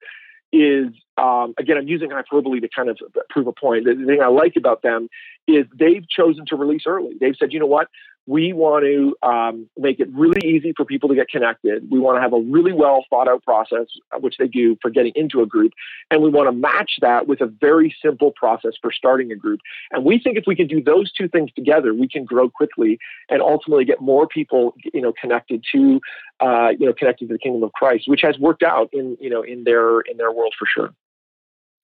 is 0.53 0.88
um, 1.17 1.53
again 1.59 1.75
i'm 1.75 1.89
using 1.89 2.11
hyperbole 2.11 2.61
to 2.61 2.69
kind 2.73 2.88
of 2.88 2.97
prove 3.30 3.47
a 3.47 3.51
point. 3.51 3.84
The 3.84 4.05
thing 4.05 4.21
i 4.21 4.28
like 4.28 4.55
about 4.55 4.84
them 4.84 5.09
is 5.49 5.65
they've 5.78 6.07
chosen 6.07 6.45
to 6.45 6.55
release 6.55 6.84
early. 6.86 7.17
They've 7.19 7.36
said 7.38 7.51
you 7.51 7.59
know 7.59 7.65
what 7.65 7.89
we 8.28 8.51
want 8.51 8.84
to 8.84 9.15
um, 9.28 9.69
make 9.78 10.01
it 10.01 10.09
really 10.13 10.45
easy 10.45 10.73
for 10.75 10.84
people 10.84 11.07
to 11.07 11.15
get 11.15 11.30
connected. 11.30 11.89
We 11.89 11.97
want 11.97 12.17
to 12.17 12.21
have 12.21 12.34
a 12.34 12.39
really 12.39 12.73
well 12.73 13.05
thought 13.09 13.30
out 13.30 13.41
process, 13.43 13.88
uh, 14.13 14.19
which 14.19 14.36
they 14.38 14.47
do 14.47 14.78
for 14.82 14.91
getting 14.91 15.13
into 15.15 15.41
a 15.41 15.45
group. 15.45 15.71
And 16.11 16.21
we 16.21 16.30
want 16.30 16.49
to 16.49 16.51
match 16.51 16.97
that 17.01 17.28
with 17.28 17.39
a 17.39 17.45
very 17.45 17.95
simple 18.03 18.34
process 18.36 18.73
for 18.82 18.91
starting 18.91 19.32
a 19.32 19.36
group. 19.36 19.61
And 19.91 20.03
we 20.03 20.19
think 20.19 20.38
if 20.38 20.43
we 20.45 20.57
can 20.57 20.67
do 20.67 20.84
those 20.84 21.11
two 21.13 21.30
things 21.30 21.51
together, 21.55 21.93
we 21.93 22.09
can 22.09 22.25
grow 22.25 22.49
quickly 22.49 22.99
and 23.30 23.41
ultimately 23.41 23.86
get 23.86 24.01
more 24.01 24.28
people, 24.28 24.75
you 24.93 25.01
know, 25.01 25.13
connected 25.19 25.63
to, 25.73 26.01
uh, 26.41 26.69
you 26.78 26.86
know, 26.86 26.93
connected 26.93 27.30
to 27.30 27.34
the 27.34 27.39
kingdom 27.39 27.63
of 27.63 27.71
Christ, 27.71 28.09
which 28.09 28.21
has 28.23 28.38
worked 28.38 28.61
out 28.61 28.89
in, 28.91 29.17
you 29.21 29.30
know, 29.30 29.41
in 29.41 29.63
their, 29.63 30.01
in 30.01 30.17
their 30.17 30.34
world 30.34 30.53
for 30.59 30.67
sure. 30.67 30.93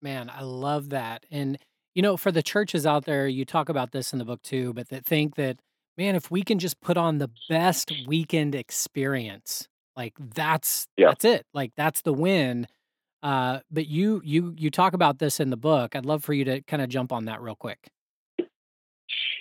Man, 0.02 0.32
I 0.34 0.44
love 0.44 0.90
that. 0.92 1.26
And, 1.30 1.58
you 1.94 2.02
know, 2.02 2.16
for 2.16 2.32
the 2.32 2.42
churches 2.42 2.86
out 2.86 3.04
there, 3.04 3.28
you 3.28 3.44
talk 3.44 3.68
about 3.68 3.92
this 3.92 4.14
in 4.14 4.20
the 4.20 4.26
book 4.26 4.42
too, 4.42 4.72
but 4.74 4.88
that 4.90 5.06
think 5.06 5.36
that 5.36 5.58
man, 5.98 6.16
if 6.16 6.32
we 6.32 6.44
can 6.44 6.60
just 6.60 6.80
put 6.82 6.98
on 6.98 7.18
the 7.18 7.30
best 7.50 7.92
weekend 8.08 8.56
experience, 8.56 9.68
like 9.96 10.14
that's 10.36 10.88
yeah. 10.98 11.10
that's 11.10 11.26
it. 11.26 11.46
Like 11.54 11.72
that's 11.76 12.02
the 12.02 12.14
win. 12.14 12.68
Uh, 13.24 13.60
but 13.70 13.88
you 13.88 14.22
you 14.24 14.56
you 14.58 14.72
talk 14.72 14.94
about 14.94 15.20
this 15.20 15.40
in 15.40 15.50
the 15.50 15.58
book. 15.58 15.96
I'd 15.96 16.06
love 16.06 16.24
for 16.24 16.34
you 16.34 16.46
to 16.46 16.62
kind 16.64 16.82
of 16.82 16.90
jump 16.90 17.12
on 17.12 17.26
that 17.26 17.42
real 17.42 17.56
quick. 17.56 17.90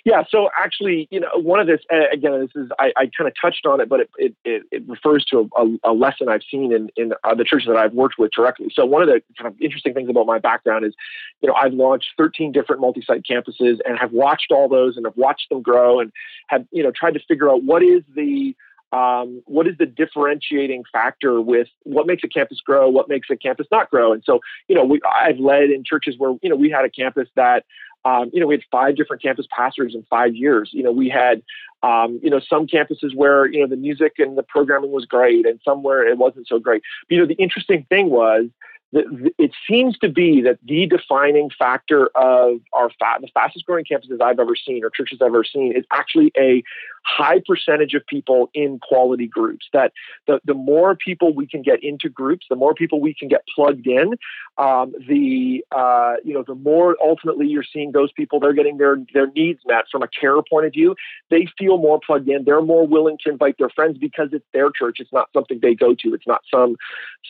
Yeah. 0.03 0.23
So 0.29 0.49
actually, 0.57 1.07
you 1.11 1.19
know, 1.19 1.29
one 1.35 1.59
of 1.59 1.67
this 1.67 1.81
again, 2.11 2.39
this 2.41 2.49
is 2.55 2.71
I, 2.79 2.91
I 2.97 3.09
kind 3.15 3.27
of 3.27 3.33
touched 3.39 3.65
on 3.65 3.81
it, 3.81 3.89
but 3.89 4.01
it 4.17 4.35
it, 4.43 4.63
it, 4.71 4.83
refers 4.87 5.23
to 5.25 5.49
a, 5.55 5.91
a, 5.91 5.93
lesson 5.93 6.27
I've 6.27 6.41
seen 6.49 6.73
in 6.73 6.89
in 6.95 7.09
the 7.09 7.45
churches 7.45 7.67
that 7.67 7.77
I've 7.77 7.93
worked 7.93 8.15
with 8.17 8.31
directly. 8.31 8.71
So 8.73 8.85
one 8.85 9.01
of 9.01 9.07
the 9.07 9.21
kind 9.37 9.53
of 9.53 9.59
interesting 9.61 9.93
things 9.93 10.09
about 10.09 10.25
my 10.25 10.39
background 10.39 10.85
is, 10.85 10.93
you 11.41 11.49
know, 11.49 11.55
I've 11.55 11.73
launched 11.73 12.07
13 12.17 12.51
different 12.51 12.81
multi-site 12.81 13.23
campuses 13.29 13.79
and 13.85 13.99
have 13.99 14.11
watched 14.11 14.51
all 14.51 14.67
those 14.67 14.97
and 14.97 15.05
have 15.05 15.17
watched 15.17 15.49
them 15.49 15.61
grow 15.61 15.99
and 15.99 16.11
have 16.47 16.65
you 16.71 16.81
know 16.81 16.91
tried 16.91 17.13
to 17.13 17.19
figure 17.27 17.49
out 17.49 17.63
what 17.63 17.83
is 17.83 18.01
the 18.15 18.55
um, 18.91 19.41
what 19.45 19.67
is 19.67 19.77
the 19.77 19.85
differentiating 19.85 20.83
factor 20.91 21.39
with 21.39 21.67
what 21.83 22.07
makes 22.07 22.23
a 22.23 22.27
campus 22.27 22.59
grow, 22.59 22.89
what 22.89 23.07
makes 23.07 23.29
a 23.29 23.37
campus 23.37 23.67
not 23.71 23.89
grow. 23.89 24.11
And 24.11 24.21
so, 24.25 24.41
you 24.67 24.75
know, 24.75 24.83
we, 24.83 24.99
I've 25.09 25.39
led 25.39 25.69
in 25.69 25.83
churches 25.85 26.15
where, 26.17 26.35
you 26.41 26.49
know, 26.49 26.57
we 26.57 26.69
had 26.69 26.83
a 26.83 26.89
campus 26.89 27.29
that 27.35 27.63
um, 28.05 28.31
you 28.33 28.39
know, 28.39 28.47
we 28.47 28.55
had 28.55 28.63
five 28.71 28.95
different 28.95 29.21
campus 29.21 29.47
pastors 29.55 29.93
in 29.93 30.03
five 30.09 30.35
years. 30.35 30.69
You 30.73 30.83
know, 30.83 30.91
we 30.91 31.09
had, 31.09 31.43
um, 31.83 32.19
you 32.23 32.29
know, 32.29 32.39
some 32.39 32.67
campuses 32.67 33.15
where, 33.15 33.45
you 33.45 33.61
know, 33.61 33.67
the 33.67 33.75
music 33.75 34.13
and 34.17 34.37
the 34.37 34.43
programming 34.43 34.91
was 34.91 35.05
great 35.05 35.45
and 35.45 35.59
somewhere 35.63 36.07
it 36.07 36.17
wasn't 36.17 36.47
so 36.47 36.59
great. 36.59 36.81
But, 37.07 37.15
you 37.15 37.21
know, 37.21 37.27
the 37.27 37.35
interesting 37.35 37.85
thing 37.89 38.09
was 38.09 38.45
it 38.93 39.51
seems 39.69 39.97
to 39.99 40.09
be 40.09 40.41
that 40.41 40.59
the 40.65 40.85
defining 40.85 41.49
factor 41.57 42.07
of 42.15 42.59
our 42.73 42.89
fa- 42.89 43.19
the 43.21 43.29
fastest 43.33 43.65
growing 43.65 43.85
campuses 43.85 44.21
I've 44.21 44.39
ever 44.39 44.55
seen 44.55 44.83
or 44.83 44.89
churches 44.89 45.19
I've 45.21 45.27
ever 45.27 45.45
seen 45.45 45.73
is 45.75 45.85
actually 45.91 46.33
a 46.37 46.61
high 47.03 47.41
percentage 47.47 47.93
of 47.93 48.05
people 48.05 48.49
in 48.53 48.79
quality 48.79 49.27
groups. 49.27 49.67
That 49.71 49.93
the, 50.27 50.41
the 50.43 50.53
more 50.53 50.95
people 50.95 51.33
we 51.33 51.47
can 51.47 51.61
get 51.61 51.81
into 51.81 52.09
groups, 52.09 52.47
the 52.49 52.57
more 52.57 52.73
people 52.73 52.99
we 52.99 53.13
can 53.13 53.29
get 53.29 53.43
plugged 53.55 53.87
in, 53.87 54.15
um, 54.57 54.93
the 55.07 55.63
uh, 55.71 56.15
you 56.25 56.33
know 56.33 56.43
the 56.45 56.55
more 56.55 56.97
ultimately 57.01 57.47
you're 57.47 57.63
seeing 57.63 57.93
those 57.93 58.11
people 58.11 58.41
they're 58.41 58.53
getting 58.53 58.77
their 58.77 58.97
their 59.13 59.27
needs 59.27 59.61
met 59.65 59.85
from 59.89 60.03
a 60.03 60.07
care 60.09 60.41
point 60.41 60.65
of 60.65 60.73
view. 60.73 60.95
They 61.29 61.47
feel 61.57 61.77
more 61.77 61.99
plugged 62.05 62.27
in. 62.27 62.43
They're 62.43 62.61
more 62.61 62.85
willing 62.85 63.17
to 63.23 63.31
invite 63.31 63.57
their 63.57 63.69
friends 63.69 63.97
because 63.97 64.29
it's 64.33 64.45
their 64.53 64.69
church. 64.69 64.97
It's 64.99 65.13
not 65.13 65.29
something 65.33 65.59
they 65.61 65.75
go 65.75 65.95
to. 65.95 66.13
It's 66.13 66.27
not 66.27 66.41
some 66.53 66.75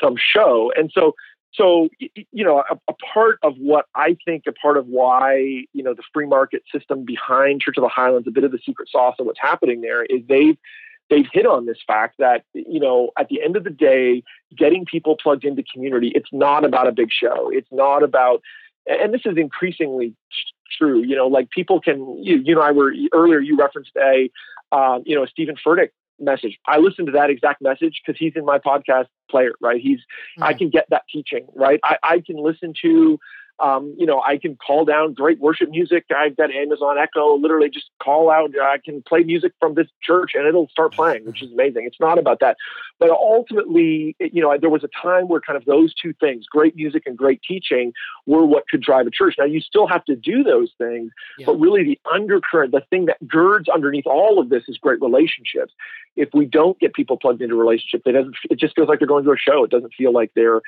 some 0.01 0.16
show. 0.18 0.72
And 0.76 0.91
so 0.91 1.14
so 1.54 1.89
you 2.32 2.43
know 2.43 2.64
a, 2.70 2.76
a, 2.88 2.93
part 3.14 3.38
of 3.43 3.56
what 3.58 3.86
i 3.95 4.16
think 4.26 4.43
a 4.47 4.52
part 4.52 4.78
of 4.78 4.88
why 4.88 5.38
you 5.74 5.84
know 5.84 5.93
the 5.93 6.04
free 6.14 6.26
market 6.26 6.64
system 6.72 7.04
behind 7.04 7.62
church 7.62 7.78
of 7.78 7.84
the 7.84 7.89
highlands 7.89 8.28
a 8.28 8.32
bit 8.32 8.43
of 8.43 8.52
the 8.52 8.60
secret 8.66 8.89
sauce 8.89 9.16
of 9.20 9.26
what's 9.26 9.39
happening 9.39 9.82
there 9.82 10.04
is 10.04 10.22
they've 10.28 10.58
they've 11.10 11.28
hit 11.32 11.45
on 11.45 11.66
this 11.66 11.78
fact 11.86 12.16
that 12.20 12.43
you 12.54 12.80
know 12.80 13.12
at 13.18 13.28
the 13.30 13.41
end 13.43 13.56
of 13.56 13.64
the 13.64 13.70
day 13.70 14.24
getting 14.58 14.86
people 14.86 15.18
plugged 15.22 15.43
into 15.43 15.64
community 15.72 16.12
it's 16.16 16.30
not 16.32 16.66
about 16.66 16.88
a 16.88 16.91
big 16.91 17.10
show. 17.12 17.49
It's 17.52 17.72
not 17.72 18.02
about 18.02 18.41
and 18.88 19.14
this 19.14 19.22
is 19.26 19.38
increasingly 19.38 20.16
true 20.78 21.04
you 21.04 21.16
know 21.16 21.28
like 21.28 21.49
people 21.49 21.82
can 21.82 22.18
you, 22.24 22.38
you 22.38 22.56
know 22.56 22.62
i 22.62 22.72
were 22.72 22.93
earlier 23.14 23.39
you 23.39 23.58
referenced 23.58 23.91
a 23.97 24.30
um, 24.72 25.04
you 25.06 25.16
know 25.16 25.24
a 25.24 25.28
Steven 25.28 25.56
Furtick 25.56 25.89
message. 26.22 26.57
I 26.67 26.78
listen 26.78 27.05
to 27.07 27.11
that 27.13 27.30
exact 27.30 27.61
message 27.61 28.01
because 28.05 28.19
he's 28.19 28.34
in 28.36 28.45
my 28.45 28.59
podcast 28.59 29.07
player, 29.30 29.51
right? 29.61 29.80
He's 29.82 29.99
mm-hmm. 29.99 30.43
I 30.43 30.53
can 30.53 30.69
get 30.69 30.88
that 30.89 31.03
teaching, 31.11 31.47
right? 31.55 31.80
I, 31.84 31.97
I 32.03 32.19
can 32.26 32.38
listen 32.38 32.74
to 32.82 33.19
um, 33.62 33.95
you 33.97 34.05
know, 34.05 34.22
I 34.26 34.38
can 34.38 34.55
call 34.55 34.86
down 34.86 35.14
great 35.14 35.39
worship 35.39 35.70
music. 35.70 36.05
I've 36.16 36.36
got 36.36 36.51
Amazon 36.51 36.97
Echo, 36.97 37.38
literally 37.38 37.70
just 37.70 37.91
call 38.01 38.32
out, 38.32 38.51
I 38.62 38.78
can 38.84 39.03
play 39.03 39.20
music 39.24 39.53
from 39.59 39.76
this 39.76 39.88
church 40.01 40.32
and 40.34 40.47
it'll 40.47 40.68
start 40.70 40.93
playing, 40.93 41.26
which 41.26 41.43
is 41.43 41.51
amazing. 41.51 41.86
It's 41.86 41.99
not 41.99 42.18
about 42.18 42.39
that. 42.39 42.57
But 42.99 43.12
ultimately, 43.12 44.16
you 44.20 44.41
know, 44.41 44.57
there 44.59 44.70
was 44.70 44.84
a 44.84 44.89
time 45.01 45.28
where 45.28 45.39
kind 45.39 45.57
of 45.57 45.66
those 45.66 45.93
two 45.93 46.14
things, 46.20 46.45
great 46.47 46.76
music 46.76 47.03
and 47.05 47.16
great 47.18 47.41
teaching, 47.47 47.93
were 48.26 48.45
what 48.45 48.68
could 48.68 48.82
drive 48.82 49.05
a 49.05 49.12
church. 49.12 49.36
Now, 49.38 49.45
you 49.45 49.62
still 49.62 49.88
have 49.88 50.03
to 50.05 50.16
do 50.16 50.43
those 50.43 50.72
things, 50.78 51.12
yeah. 51.38 51.45
but 51.45 51.59
really 51.59 51.84
the 51.84 51.99
undercurrent, 52.12 52.72
the 52.72 52.84
thing 52.89 53.05
that 53.05 53.26
girds 53.28 53.70
underneath 53.70 54.07
all 54.07 54.39
of 54.39 54.49
this 54.49 54.64
is 54.68 54.78
great 54.78 55.01
relationships. 55.01 55.74
If 56.16 56.30
we 56.34 56.45
don't 56.45 56.80
get 56.80 56.93
people 56.93 57.18
plugged 57.18 57.41
into 57.41 57.55
relationships, 57.55 58.03
it 58.05 58.14
doesn't, 58.14 58.36
it 58.49 58.59
just 58.59 58.76
feels 58.76 58.89
like 58.89 58.99
they're 58.99 59.07
going 59.07 59.24
to 59.26 59.32
a 59.32 59.38
show. 59.38 59.64
It 59.64 59.72
doesn't 59.72 59.93
feel 59.93 60.12
like 60.12 60.32
they're, 60.36 60.62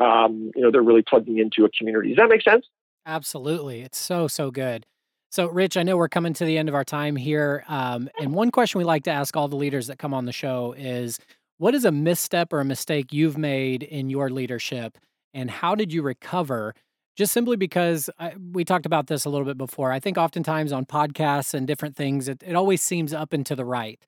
um, 0.00 0.50
you 0.54 0.62
know, 0.62 0.70
they're 0.70 0.82
really 0.82 1.02
plugging 1.02 1.38
into 1.38 1.64
a 1.64 1.70
community. 1.70 2.10
Does 2.10 2.16
that 2.16 2.28
make 2.28 2.42
sense? 2.42 2.66
Absolutely. 3.06 3.82
It's 3.82 3.98
so, 3.98 4.28
so 4.28 4.50
good. 4.50 4.86
So, 5.30 5.46
Rich, 5.46 5.76
I 5.76 5.84
know 5.84 5.96
we're 5.96 6.08
coming 6.08 6.32
to 6.34 6.44
the 6.44 6.58
end 6.58 6.68
of 6.68 6.74
our 6.74 6.84
time 6.84 7.14
here. 7.14 7.64
Um, 7.68 8.08
and 8.20 8.34
one 8.34 8.50
question 8.50 8.78
we 8.78 8.84
like 8.84 9.04
to 9.04 9.12
ask 9.12 9.36
all 9.36 9.46
the 9.46 9.56
leaders 9.56 9.86
that 9.86 9.98
come 9.98 10.12
on 10.12 10.24
the 10.24 10.32
show 10.32 10.74
is 10.76 11.18
what 11.58 11.74
is 11.74 11.84
a 11.84 11.92
misstep 11.92 12.52
or 12.52 12.60
a 12.60 12.64
mistake 12.64 13.12
you've 13.12 13.38
made 13.38 13.82
in 13.82 14.10
your 14.10 14.30
leadership? 14.30 14.98
And 15.32 15.50
how 15.50 15.76
did 15.76 15.92
you 15.92 16.02
recover? 16.02 16.74
Just 17.16 17.32
simply 17.32 17.56
because 17.56 18.10
I, 18.18 18.34
we 18.52 18.64
talked 18.64 18.86
about 18.86 19.06
this 19.06 19.24
a 19.24 19.30
little 19.30 19.46
bit 19.46 19.58
before. 19.58 19.92
I 19.92 20.00
think 20.00 20.18
oftentimes 20.18 20.72
on 20.72 20.84
podcasts 20.84 21.54
and 21.54 21.66
different 21.66 21.94
things, 21.94 22.28
it, 22.28 22.42
it 22.44 22.56
always 22.56 22.82
seems 22.82 23.14
up 23.14 23.32
and 23.32 23.46
to 23.46 23.54
the 23.54 23.64
right. 23.64 24.00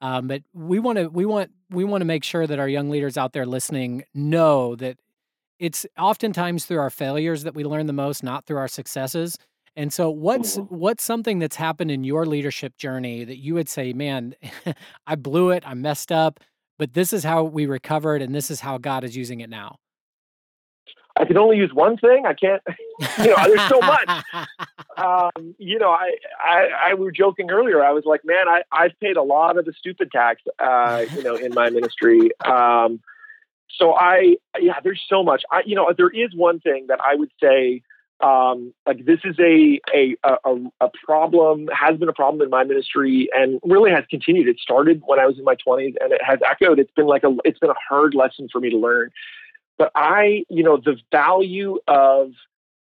Um, 0.00 0.28
but 0.28 0.42
we 0.54 0.78
want 0.78 0.96
to 0.96 1.08
we 1.08 1.26
want 1.26 1.50
we 1.68 1.84
want 1.84 2.00
to 2.00 2.06
make 2.06 2.24
sure 2.24 2.46
that 2.46 2.58
our 2.58 2.68
young 2.68 2.88
leaders 2.88 3.18
out 3.18 3.32
there 3.32 3.44
listening 3.44 4.04
know 4.14 4.76
that 4.76 4.98
it's 5.60 5.86
oftentimes 5.98 6.64
through 6.64 6.78
our 6.78 6.90
failures 6.90 7.44
that 7.44 7.54
we 7.54 7.64
learn 7.64 7.86
the 7.86 7.92
most, 7.92 8.24
not 8.24 8.46
through 8.46 8.56
our 8.56 8.66
successes. 8.66 9.36
And 9.76 9.92
so 9.92 10.10
what's 10.10 10.56
mm-hmm. 10.56 10.74
what's 10.74 11.04
something 11.04 11.38
that's 11.38 11.54
happened 11.54 11.92
in 11.92 12.02
your 12.02 12.26
leadership 12.26 12.76
journey 12.76 13.22
that 13.24 13.36
you 13.36 13.54
would 13.54 13.68
say, 13.68 13.92
man, 13.92 14.34
I 15.06 15.14
blew 15.14 15.50
it, 15.50 15.62
I 15.64 15.74
messed 15.74 16.10
up, 16.10 16.40
but 16.78 16.94
this 16.94 17.12
is 17.12 17.22
how 17.22 17.44
we 17.44 17.66
recovered 17.66 18.22
and 18.22 18.34
this 18.34 18.50
is 18.50 18.60
how 18.60 18.78
God 18.78 19.04
is 19.04 19.16
using 19.16 19.40
it 19.40 19.50
now? 19.50 19.76
I 21.18 21.24
can 21.26 21.36
only 21.36 21.58
use 21.58 21.70
one 21.74 21.98
thing. 21.98 22.24
I 22.24 22.32
can't, 22.32 22.62
you 23.18 23.26
know, 23.26 23.36
there's 23.44 23.68
so 23.68 23.80
much. 23.80 24.24
Um, 24.96 25.54
you 25.56 25.78
know, 25.78 25.88
I, 25.92 26.16
I, 26.38 26.68
I 26.88 26.94
were 26.94 27.10
joking 27.10 27.50
earlier. 27.50 27.82
I 27.82 27.90
was 27.90 28.04
like, 28.04 28.20
man, 28.22 28.48
I, 28.48 28.64
I've 28.70 28.90
paid 29.00 29.16
a 29.16 29.22
lot 29.22 29.56
of 29.56 29.64
the 29.64 29.72
stupid 29.72 30.10
tax, 30.12 30.42
uh, 30.58 31.06
you 31.16 31.22
know, 31.22 31.36
in 31.36 31.54
my 31.54 31.70
ministry. 31.70 32.28
Um, 32.44 33.00
so 33.76 33.94
I, 33.94 34.36
yeah, 34.58 34.74
there's 34.82 35.02
so 35.08 35.22
much. 35.22 35.42
I, 35.50 35.62
you 35.64 35.74
know, 35.74 35.92
there 35.96 36.10
is 36.10 36.34
one 36.34 36.60
thing 36.60 36.86
that 36.88 37.00
I 37.04 37.14
would 37.14 37.30
say, 37.42 37.82
um, 38.20 38.74
like 38.86 39.04
this 39.06 39.20
is 39.24 39.36
a, 39.38 39.80
a, 39.94 40.16
a, 40.24 40.56
a 40.80 40.90
problem, 41.04 41.68
has 41.72 41.96
been 41.96 42.08
a 42.08 42.12
problem 42.12 42.42
in 42.42 42.50
my 42.50 42.64
ministry 42.64 43.28
and 43.34 43.60
really 43.62 43.90
has 43.90 44.04
continued. 44.10 44.48
It 44.48 44.58
started 44.58 45.02
when 45.06 45.18
I 45.18 45.26
was 45.26 45.38
in 45.38 45.44
my 45.44 45.56
20s 45.56 45.94
and 46.00 46.12
it 46.12 46.20
has 46.22 46.38
echoed. 46.44 46.78
It's 46.78 46.92
been 46.92 47.06
like 47.06 47.24
a, 47.24 47.34
it's 47.44 47.58
been 47.58 47.70
a 47.70 47.80
hard 47.88 48.14
lesson 48.14 48.48
for 48.52 48.60
me 48.60 48.70
to 48.70 48.76
learn. 48.76 49.10
But 49.78 49.90
I, 49.94 50.44
you 50.50 50.62
know, 50.62 50.76
the 50.76 50.96
value 51.10 51.78
of 51.88 52.32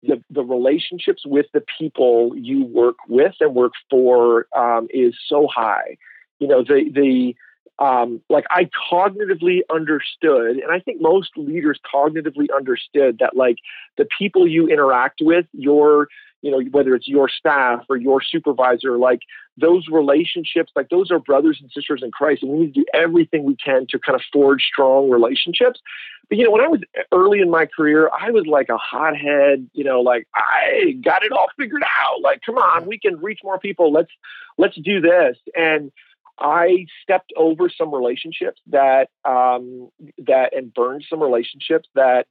the, 0.02 0.22
the 0.28 0.42
relationships 0.42 1.22
with 1.24 1.46
the 1.54 1.64
people 1.78 2.32
you 2.36 2.66
work 2.66 2.96
with 3.08 3.32
and 3.40 3.54
work 3.54 3.72
for 3.88 4.46
um, 4.54 4.88
is 4.90 5.14
so 5.26 5.46
high. 5.46 5.96
You 6.40 6.48
know, 6.48 6.62
the, 6.62 6.90
the, 6.92 7.34
um, 7.78 8.20
like 8.30 8.44
I 8.50 8.68
cognitively 8.90 9.60
understood, 9.72 10.56
and 10.56 10.70
I 10.70 10.78
think 10.78 11.00
most 11.00 11.30
leaders 11.36 11.80
cognitively 11.92 12.46
understood 12.54 13.18
that 13.18 13.36
like 13.36 13.56
the 13.98 14.06
people 14.16 14.46
you 14.46 14.68
interact 14.68 15.20
with, 15.20 15.46
your 15.52 16.08
you 16.40 16.50
know 16.50 16.60
whether 16.70 16.94
it's 16.94 17.08
your 17.08 17.28
staff 17.28 17.84
or 17.88 17.96
your 17.96 18.22
supervisor, 18.22 18.96
like 18.96 19.20
those 19.56 19.88
relationships, 19.90 20.70
like 20.76 20.88
those 20.88 21.10
are 21.10 21.18
brothers 21.18 21.58
and 21.60 21.70
sisters 21.72 22.00
in 22.04 22.12
Christ, 22.12 22.42
and 22.42 22.52
we 22.52 22.60
need 22.60 22.74
to 22.74 22.80
do 22.80 22.86
everything 22.94 23.42
we 23.42 23.56
can 23.56 23.86
to 23.90 23.98
kind 23.98 24.14
of 24.14 24.22
forge 24.32 24.62
strong 24.62 25.10
relationships. 25.10 25.80
But 26.28 26.38
you 26.38 26.44
know, 26.44 26.52
when 26.52 26.62
I 26.62 26.68
was 26.68 26.80
early 27.10 27.40
in 27.40 27.50
my 27.50 27.66
career, 27.66 28.08
I 28.08 28.30
was 28.30 28.46
like 28.46 28.68
a 28.68 28.78
hothead. 28.78 29.68
You 29.72 29.82
know, 29.82 30.00
like 30.00 30.28
I 30.36 30.96
got 31.04 31.24
it 31.24 31.32
all 31.32 31.48
figured 31.58 31.82
out. 31.82 32.22
Like, 32.22 32.40
come 32.46 32.56
on, 32.56 32.86
we 32.86 33.00
can 33.00 33.16
reach 33.20 33.40
more 33.42 33.58
people. 33.58 33.92
Let's 33.92 34.12
let's 34.58 34.76
do 34.76 35.00
this 35.00 35.36
and 35.56 35.90
I 36.38 36.86
stepped 37.02 37.32
over 37.36 37.68
some 37.68 37.94
relationships 37.94 38.60
that 38.68 39.08
um, 39.24 39.90
that 40.26 40.56
and 40.56 40.72
burned 40.72 41.04
some 41.08 41.22
relationships 41.22 41.88
that 41.94 42.26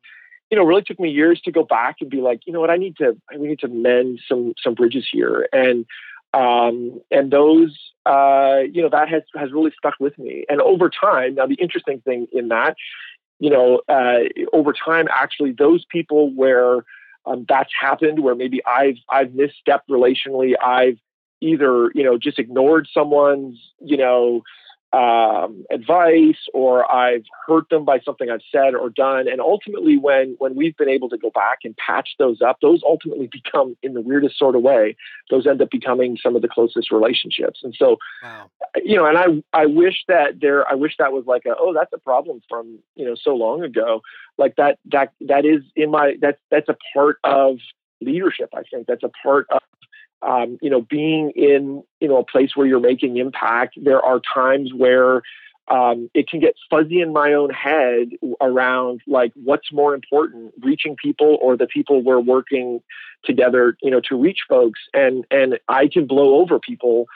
you 0.52 0.58
know 0.58 0.64
really 0.64 0.84
took 0.84 1.00
me 1.00 1.10
years 1.10 1.42
to 1.42 1.52
go 1.52 1.64
back 1.64 1.98
and 2.02 2.10
be 2.10 2.22
like, 2.22 2.42
you 2.46 2.54
know 2.54 2.60
what, 2.60 2.70
I 2.70 2.78
need 2.78 2.98
to 2.98 3.18
we 3.38 3.48
need 3.48 3.60
to 3.60 3.68
mend 3.68 4.20
some 4.28 4.54
some 4.62 4.74
bridges 4.74 5.08
here, 5.12 5.48
and 5.54 5.86
um, 6.34 7.02
and 7.12 7.32
those 7.32 7.78
uh, 8.06 8.60
you 8.72 8.82
know 8.82 8.90
that 8.90 9.10
has 9.10 9.24
has 9.36 9.52
really 9.52 9.72
stuck 9.78 9.96
with 10.00 10.18
me. 10.18 10.46
And 10.50 10.62
over 10.62 10.90
time, 10.90 11.36
now 11.36 11.48
the 11.48 11.56
interesting 11.56 12.02
thing 12.02 12.28
in 12.34 12.50
that, 12.50 12.76
you 13.40 13.50
know, 13.50 13.82
uh, 13.88 14.20
over 14.52 14.74
time, 14.74 15.08
actually, 15.10 15.54
those 15.54 15.86
people 15.86 16.34
where 16.34 16.84
um, 17.26 17.46
that's 17.48 17.72
happened, 17.80 18.20
where 18.20 18.36
maybe 18.36 18.62
I've 18.66 18.98
I've 19.10 19.30
misstepped 19.30 19.88
relationally, 19.90 20.54
I've 20.62 20.98
either 21.44 21.92
you 21.94 22.04
know 22.04 22.18
just 22.18 22.40
ignored 22.40 22.88
someone's 22.94 23.60
you 23.80 23.98
know 23.98 24.44
um, 24.94 25.66
advice 25.72 26.38
or 26.54 26.90
I've 26.92 27.26
hurt 27.48 27.68
them 27.70 27.84
by 27.84 28.00
something 28.00 28.30
I've 28.30 28.44
said 28.52 28.76
or 28.76 28.92
done. 28.92 29.28
And 29.28 29.42
ultimately, 29.42 29.98
when 29.98 30.36
when 30.38 30.56
we've 30.56 30.78
been 30.78 30.88
able 30.88 31.10
to 31.10 31.18
go 31.18 31.32
back 31.32 31.60
and 31.64 31.76
patch 31.78 32.10
those 32.20 32.44
up, 32.44 32.58
those 32.62 32.82
ultimately 32.86 33.28
become, 33.32 33.76
in 33.82 33.96
the 33.96 34.02
weirdest 34.02 34.38
sort 34.38 34.56
of 34.56 34.62
way, 34.62 34.96
those 35.32 35.48
end 35.48 35.64
up 35.64 35.72
becoming 35.72 36.16
some 36.22 36.36
of 36.36 36.44
the 36.44 36.48
closest 36.48 36.92
relationships. 36.92 37.62
And 37.64 37.74
so, 37.76 37.98
wow. 38.22 38.52
you 38.84 38.96
know, 38.96 39.08
and 39.08 39.18
I 39.18 39.60
I 39.60 39.66
wish 39.66 40.04
that 40.08 40.40
there, 40.42 40.70
I 40.70 40.76
wish 40.76 40.94
that 41.00 41.12
was 41.12 41.26
like 41.26 41.46
a 41.48 41.56
oh 41.60 41.74
that's 41.74 41.92
a 41.92 41.98
problem 41.98 42.42
from 42.48 42.78
you 42.96 43.04
know 43.04 43.16
so 43.16 43.36
long 43.36 43.64
ago. 43.64 44.02
Like 44.38 44.58
that 44.58 44.78
that 44.92 45.12
that 45.22 45.44
is 45.44 45.64
in 45.76 45.90
my 45.90 46.18
that's 46.22 46.40
that's 46.52 46.70
a 46.70 46.78
part 46.94 47.18
of 47.24 47.58
leadership. 48.00 48.50
I 48.54 48.62
think 48.70 48.86
that's 48.86 49.04
a 49.04 49.12
part 49.24 49.48
of 49.50 49.60
um, 50.26 50.58
you 50.62 50.70
know, 50.70 50.82
being 50.82 51.32
in 51.32 51.84
you 52.00 52.08
know 52.08 52.18
a 52.18 52.26
place 52.26 52.56
where 52.56 52.68
you're 52.68 52.80
making 52.80 53.18
impact, 53.18 53.76
there 53.82 54.02
are 54.02 54.22
times 54.34 54.72
where 54.74 55.22
um, 55.70 56.10
it 56.14 56.28
can 56.28 56.40
get 56.40 56.56
fuzzy 56.70 57.02
in 57.02 57.14
my 57.14 57.34
own 57.34 57.50
head 57.50 58.10
around 58.42 59.02
like 59.08 59.32
what's 59.36 59.72
more 59.72 59.94
important, 59.94 60.54
reaching 60.62 60.96
people 60.96 61.38
or 61.42 61.56
the 61.56 61.68
people 61.68 62.04
we're 62.04 62.20
working 62.20 62.82
together, 63.24 63.78
you 63.82 63.90
know, 63.90 64.02
to 64.02 64.16
reach 64.16 64.40
folks, 64.48 64.80
and 64.94 65.26
and 65.32 65.60
I 65.68 65.88
can 65.88 66.06
blow 66.06 66.36
over 66.42 66.60
people 66.60 67.08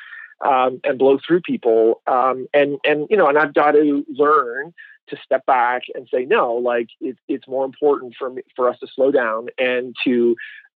um, 0.45 0.80
and 0.84 0.97
blow 0.97 1.20
through 1.26 1.41
people, 1.41 2.01
um, 2.08 2.47
and 2.53 2.78
and 2.84 3.08
you 3.10 3.18
know, 3.18 3.28
and 3.28 3.38
I've 3.38 3.53
got 3.53 3.72
to 3.72 4.05
learn 4.10 4.74
to 5.08 5.18
step 5.24 5.45
back 5.45 5.84
and 5.95 6.08
say 6.14 6.26
no 6.26 6.53
like 6.53 6.89
it, 6.99 7.18
it's 7.28 7.47
more 7.47 7.66
important 7.66 8.14
for 8.18 8.30
me 8.30 8.41
for 8.55 8.70
us 8.70 8.78
to 8.80 8.88
slow 8.93 9.12
down 9.12 9.47
and 9.58 9.95
to 10.03 10.36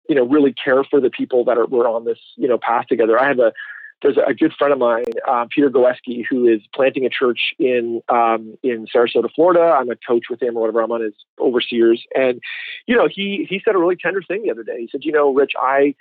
you 0.09 0.15
know 0.15 0.25
really 0.25 0.53
care 0.53 0.83
for 0.83 0.99
the 0.99 1.09
people 1.09 1.45
that 1.45 1.57
are 1.57 1.65
we're 1.67 1.87
on 1.87 2.03
this 2.03 2.19
you 2.35 2.47
know 2.47 2.57
path 2.57 2.87
together. 2.87 3.17
I 3.17 3.27
have 3.27 3.39
a 3.39 3.53
there's 4.01 4.17
a, 4.17 4.33
good 4.33 4.53
friend 4.57 4.71
of 4.71 4.79
mine, 4.79 5.03
uh, 5.27 5.45
Peter 5.49 5.69
Goeski, 5.69 6.23
who 6.29 6.47
is 6.47 6.61
planting 6.73 7.05
a 7.05 7.09
church 7.09 7.53
in 7.59 8.01
um, 8.07 8.57
in 8.63 8.87
Sarasota, 8.93 9.29
Florida. 9.33 9.75
I'm 9.77 9.89
a 9.89 9.95
coach 9.95 10.25
with 10.29 10.41
him 10.41 10.55
or 10.55 10.61
whatever. 10.61 10.81
I'm 10.81 10.91
on 10.91 11.01
his 11.01 11.13
overseers, 11.39 12.03
and 12.15 12.39
you 12.87 12.95
know, 12.95 13.07
he 13.13 13.45
he 13.49 13.61
said 13.63 13.75
a 13.75 13.77
really 13.77 13.97
tender 13.97 14.21
thing 14.21 14.43
the 14.43 14.51
other 14.51 14.63
day. 14.63 14.79
He 14.79 14.89
said, 14.91 15.01
you 15.03 15.11
know, 15.11 15.33
Rich, 15.33 15.51
I, 15.61 15.95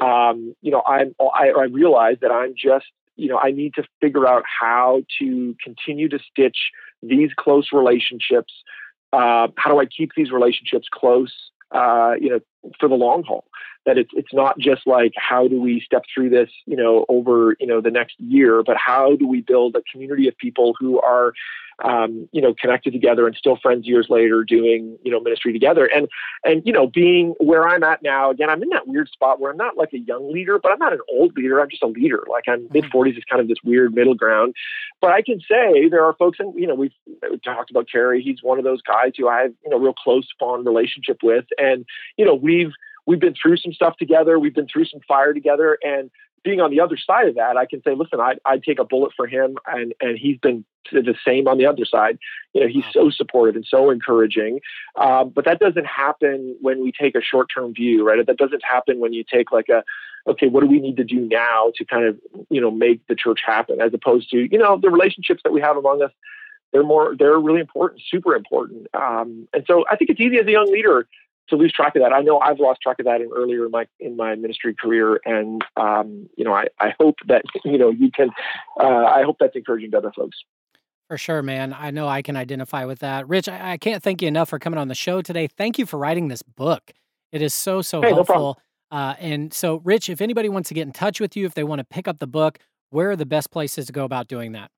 um, 0.00 0.54
you 0.62 0.70
know, 0.70 0.82
I'm 0.86 1.14
I, 1.20 1.50
I 1.50 1.64
realize 1.64 2.16
that 2.22 2.30
I'm 2.30 2.54
just 2.56 2.86
you 3.16 3.28
know, 3.28 3.38
I 3.38 3.50
need 3.50 3.74
to 3.74 3.84
figure 4.00 4.26
out 4.26 4.42
how 4.46 5.02
to 5.20 5.54
continue 5.62 6.08
to 6.08 6.18
stitch 6.30 6.56
these 7.02 7.30
close 7.36 7.68
relationships. 7.72 8.52
Uh, 9.12 9.48
how 9.56 9.70
do 9.70 9.78
I 9.78 9.84
keep 9.84 10.12
these 10.16 10.30
relationships 10.30 10.88
close? 10.90 11.32
Uh, 11.70 12.14
you 12.18 12.30
know, 12.30 12.40
for 12.78 12.88
the 12.88 12.94
long 12.94 13.22
haul. 13.22 13.44
That 13.84 13.98
it's 13.98 14.10
it's 14.14 14.32
not 14.32 14.58
just 14.58 14.86
like 14.86 15.12
how 15.16 15.48
do 15.48 15.60
we 15.60 15.80
step 15.80 16.04
through 16.12 16.30
this, 16.30 16.50
you 16.66 16.76
know, 16.76 17.04
over 17.08 17.56
you 17.58 17.66
know 17.66 17.80
the 17.80 17.90
next 17.90 18.14
year, 18.18 18.62
but 18.62 18.76
how 18.76 19.16
do 19.16 19.26
we 19.26 19.40
build 19.40 19.74
a 19.74 19.82
community 19.90 20.28
of 20.28 20.36
people 20.38 20.74
who 20.78 21.00
are 21.00 21.32
um, 21.84 22.28
you 22.32 22.40
know, 22.40 22.54
connected 22.54 22.92
together 22.92 23.26
and 23.26 23.36
still 23.36 23.56
friends 23.56 23.86
years 23.86 24.06
later 24.08 24.44
doing, 24.44 24.98
you 25.02 25.10
know, 25.10 25.20
ministry 25.20 25.52
together. 25.52 25.86
And, 25.86 26.08
and, 26.44 26.62
you 26.64 26.72
know, 26.72 26.86
being 26.86 27.34
where 27.40 27.66
I'm 27.66 27.82
at 27.82 28.02
now, 28.02 28.30
again, 28.30 28.50
I'm 28.50 28.62
in 28.62 28.68
that 28.70 28.86
weird 28.86 29.08
spot 29.08 29.40
where 29.40 29.50
I'm 29.50 29.56
not 29.56 29.76
like 29.76 29.92
a 29.92 29.98
young 29.98 30.32
leader, 30.32 30.58
but 30.58 30.70
I'm 30.72 30.78
not 30.78 30.92
an 30.92 31.00
old 31.10 31.36
leader. 31.36 31.60
I'm 31.60 31.70
just 31.70 31.82
a 31.82 31.86
leader. 31.86 32.24
Like 32.30 32.44
I'm 32.48 32.62
mm-hmm. 32.64 32.72
mid 32.72 32.84
40s 32.84 33.18
is 33.18 33.24
kind 33.28 33.40
of 33.40 33.48
this 33.48 33.58
weird 33.64 33.94
middle 33.94 34.14
ground. 34.14 34.54
But 35.00 35.12
I 35.12 35.22
can 35.22 35.40
say 35.40 35.88
there 35.88 36.04
are 36.04 36.14
folks, 36.14 36.38
and, 36.38 36.54
you 36.54 36.66
know, 36.66 36.74
we've, 36.74 36.92
talked 37.44 37.70
about 37.70 37.88
Carey. 37.90 38.22
He's 38.22 38.42
one 38.42 38.58
of 38.58 38.64
those 38.64 38.82
guys 38.82 39.12
who 39.18 39.28
I 39.28 39.42
have, 39.42 39.52
you 39.64 39.70
know, 39.70 39.78
real 39.78 39.94
close, 39.94 40.28
fond 40.38 40.64
relationship 40.64 41.18
with. 41.22 41.44
And, 41.58 41.84
you 42.16 42.24
know, 42.24 42.34
we've, 42.52 42.72
we've 43.06 43.20
been 43.20 43.34
through 43.40 43.56
some 43.58 43.72
stuff 43.72 43.96
together. 43.96 44.38
We've 44.38 44.54
been 44.54 44.68
through 44.68 44.86
some 44.86 45.00
fire 45.08 45.32
together. 45.32 45.78
And 45.82 46.10
being 46.44 46.60
on 46.60 46.70
the 46.70 46.80
other 46.80 46.96
side 46.96 47.28
of 47.28 47.34
that, 47.36 47.56
I 47.56 47.66
can 47.66 47.82
say, 47.82 47.94
listen, 47.94 48.20
I'd, 48.20 48.40
I'd 48.44 48.62
take 48.62 48.78
a 48.78 48.84
bullet 48.84 49.12
for 49.16 49.26
him, 49.26 49.56
and 49.66 49.94
and 50.00 50.18
he's 50.18 50.38
been 50.38 50.64
the 50.90 51.14
same 51.24 51.46
on 51.46 51.58
the 51.58 51.66
other 51.66 51.84
side. 51.84 52.18
You 52.52 52.62
know, 52.62 52.66
he's 52.66 52.84
so 52.92 53.10
supportive 53.10 53.56
and 53.56 53.66
so 53.66 53.90
encouraging. 53.90 54.60
Um, 54.96 55.30
but 55.30 55.44
that 55.44 55.60
doesn't 55.60 55.86
happen 55.86 56.56
when 56.60 56.82
we 56.82 56.92
take 56.92 57.14
a 57.14 57.22
short 57.22 57.48
term 57.54 57.72
view, 57.74 58.06
right? 58.06 58.24
That 58.26 58.36
doesn't 58.36 58.64
happen 58.64 58.98
when 58.98 59.12
you 59.12 59.24
take 59.24 59.52
like 59.52 59.68
a, 59.68 59.84
okay, 60.26 60.48
what 60.48 60.60
do 60.62 60.66
we 60.66 60.80
need 60.80 60.96
to 60.96 61.04
do 61.04 61.20
now 61.20 61.72
to 61.76 61.84
kind 61.84 62.06
of 62.06 62.18
you 62.50 62.60
know 62.60 62.70
make 62.70 63.06
the 63.06 63.14
church 63.14 63.40
happen, 63.46 63.80
as 63.80 63.94
opposed 63.94 64.30
to 64.30 64.48
you 64.50 64.58
know 64.58 64.78
the 64.78 64.90
relationships 64.90 65.42
that 65.44 65.52
we 65.52 65.60
have 65.60 65.76
among 65.76 66.02
us. 66.02 66.10
They're 66.72 66.82
more, 66.82 67.14
they're 67.18 67.38
really 67.38 67.60
important, 67.60 68.00
super 68.10 68.34
important. 68.34 68.86
Um, 68.94 69.46
and 69.52 69.62
so 69.66 69.84
I 69.90 69.96
think 69.96 70.08
it's 70.08 70.20
easy 70.20 70.38
as 70.38 70.46
a 70.46 70.52
young 70.52 70.72
leader 70.72 71.06
to 71.52 71.56
lose 71.56 71.72
track 71.72 71.94
of 71.96 72.02
that. 72.02 72.12
I 72.12 72.20
know 72.20 72.38
I've 72.40 72.58
lost 72.58 72.80
track 72.82 72.98
of 72.98 73.06
that 73.06 73.20
in 73.20 73.30
earlier 73.34 73.64
in 73.64 73.70
my 73.70 73.86
in 74.00 74.16
my 74.16 74.34
ministry 74.34 74.74
career, 74.74 75.20
and 75.24 75.64
um, 75.76 76.28
you 76.36 76.44
know 76.44 76.54
I, 76.54 76.66
I 76.80 76.94
hope 76.98 77.16
that 77.28 77.42
you 77.64 77.78
know 77.78 77.90
you 77.90 78.10
can. 78.10 78.30
Uh, 78.78 79.04
I 79.04 79.22
hope 79.22 79.36
that's 79.38 79.56
encouraging 79.56 79.92
to 79.92 79.98
other 79.98 80.12
folks. 80.14 80.38
For 81.08 81.18
sure, 81.18 81.42
man. 81.42 81.74
I 81.78 81.90
know 81.90 82.08
I 82.08 82.22
can 82.22 82.36
identify 82.36 82.86
with 82.86 83.00
that. 83.00 83.28
Rich, 83.28 83.46
I, 83.46 83.72
I, 83.72 83.76
can't 83.76 84.02
thank 84.02 84.22
you 84.22 84.28
enough 84.28 84.48
for 84.48 84.58
coming 84.58 84.78
on 84.78 84.88
the 84.88 84.94
show 84.94 85.20
today. 85.20 85.46
Thank 85.46 85.78
you 85.78 85.84
for 85.84 85.98
writing 85.98 86.28
this 86.28 86.42
book. 86.42 86.90
It 87.32 87.42
is 87.42 87.52
so 87.52 87.82
so 87.82 88.00
hey, 88.00 88.14
helpful. 88.14 88.56
No 88.58 88.62
uh, 88.92 89.14
and 89.18 89.54
so, 89.54 89.80
Rich, 89.84 90.10
if 90.10 90.20
anybody 90.20 90.50
wants 90.50 90.68
to 90.68 90.74
get 90.74 90.82
in 90.82 90.92
touch 90.92 91.18
with 91.18 91.34
you, 91.34 91.46
if 91.46 91.54
they 91.54 91.64
want 91.64 91.78
to 91.78 91.84
pick 91.84 92.06
up 92.06 92.18
the 92.18 92.26
book, 92.26 92.58
where 92.90 93.10
are 93.10 93.16
the 93.16 93.24
best 93.24 93.50
places 93.50 93.86
to 93.86 93.92
go 93.92 94.04
about 94.04 94.28
doing 94.28 94.52
that? 94.52 94.70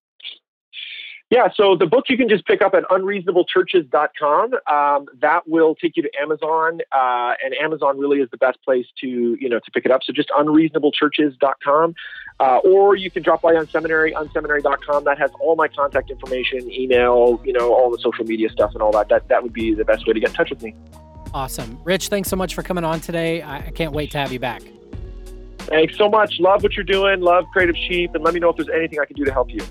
Yeah, 1.35 1.49
so 1.53 1.75
the 1.75 1.87
book 1.87 2.05
you 2.09 2.17
can 2.17 2.29
just 2.29 2.47
pick 2.47 2.63
up 2.63 2.75
at 2.75 2.85
unreasonablechurches.com. 2.85 4.55
Um, 4.71 5.07
that 5.21 5.49
will 5.49 5.75
take 5.75 5.97
you 5.97 6.05
to 6.05 6.11
Amazon, 6.23 6.79
uh, 6.93 7.35
and 7.45 7.53
Amazon 7.61 7.99
really 7.99 8.21
is 8.21 8.31
the 8.31 8.37
best 8.37 8.63
place 8.63 8.87
to 9.01 9.09
you 9.09 9.49
know 9.49 9.59
to 9.59 9.71
pick 9.73 9.85
it 9.85 9.91
up. 9.91 10.03
So 10.05 10.13
just 10.13 10.29
unreasonablechurches.com, 10.29 11.95
uh, 12.39 12.59
or 12.59 12.95
you 12.95 13.11
can 13.11 13.25
drop 13.25 13.43
by 13.43 13.57
on 13.57 13.67
unseminary, 13.67 14.13
unseminary.com. 14.13 15.03
That 15.03 15.19
has 15.19 15.33
all 15.41 15.57
my 15.57 15.67
contact 15.67 16.09
information, 16.09 16.71
email, 16.71 17.43
you 17.45 17.53
know, 17.53 17.75
all 17.75 17.91
the 17.91 17.99
social 17.99 18.25
media 18.25 18.49
stuff 18.49 18.71
and 18.75 18.81
all 18.81 18.93
that. 18.93 19.09
That 19.09 19.27
that 19.27 19.43
would 19.43 19.53
be 19.53 19.75
the 19.75 19.85
best 19.85 20.07
way 20.07 20.13
to 20.13 20.21
get 20.21 20.29
in 20.29 20.37
touch 20.37 20.51
with 20.51 20.63
me. 20.63 20.77
Awesome, 21.33 21.81
Rich. 21.83 22.11
Thanks 22.11 22.29
so 22.29 22.37
much 22.37 22.55
for 22.55 22.63
coming 22.63 22.85
on 22.85 23.01
today. 23.01 23.43
I, 23.43 23.57
I 23.57 23.71
can't 23.73 23.93
wait 23.93 24.13
to 24.13 24.19
have 24.19 24.31
you 24.31 24.39
back. 24.39 24.63
Thanks 25.59 25.99
so 25.99 26.09
much. 26.09 26.39
Love 26.39 26.63
what 26.63 26.77
you're 26.77 26.85
doing. 26.85 27.23
Love 27.23 27.47
Creative 27.53 27.77
Sheep, 27.77 28.15
and 28.15 28.23
let 28.23 28.35
me 28.35 28.39
know 28.39 28.51
if 28.51 28.57
there's 28.57 28.69
anything 28.69 29.01
I 29.01 29.05
can 29.05 29.17
do 29.17 29.25
to 29.25 29.33
help 29.33 29.51
you. 29.51 29.63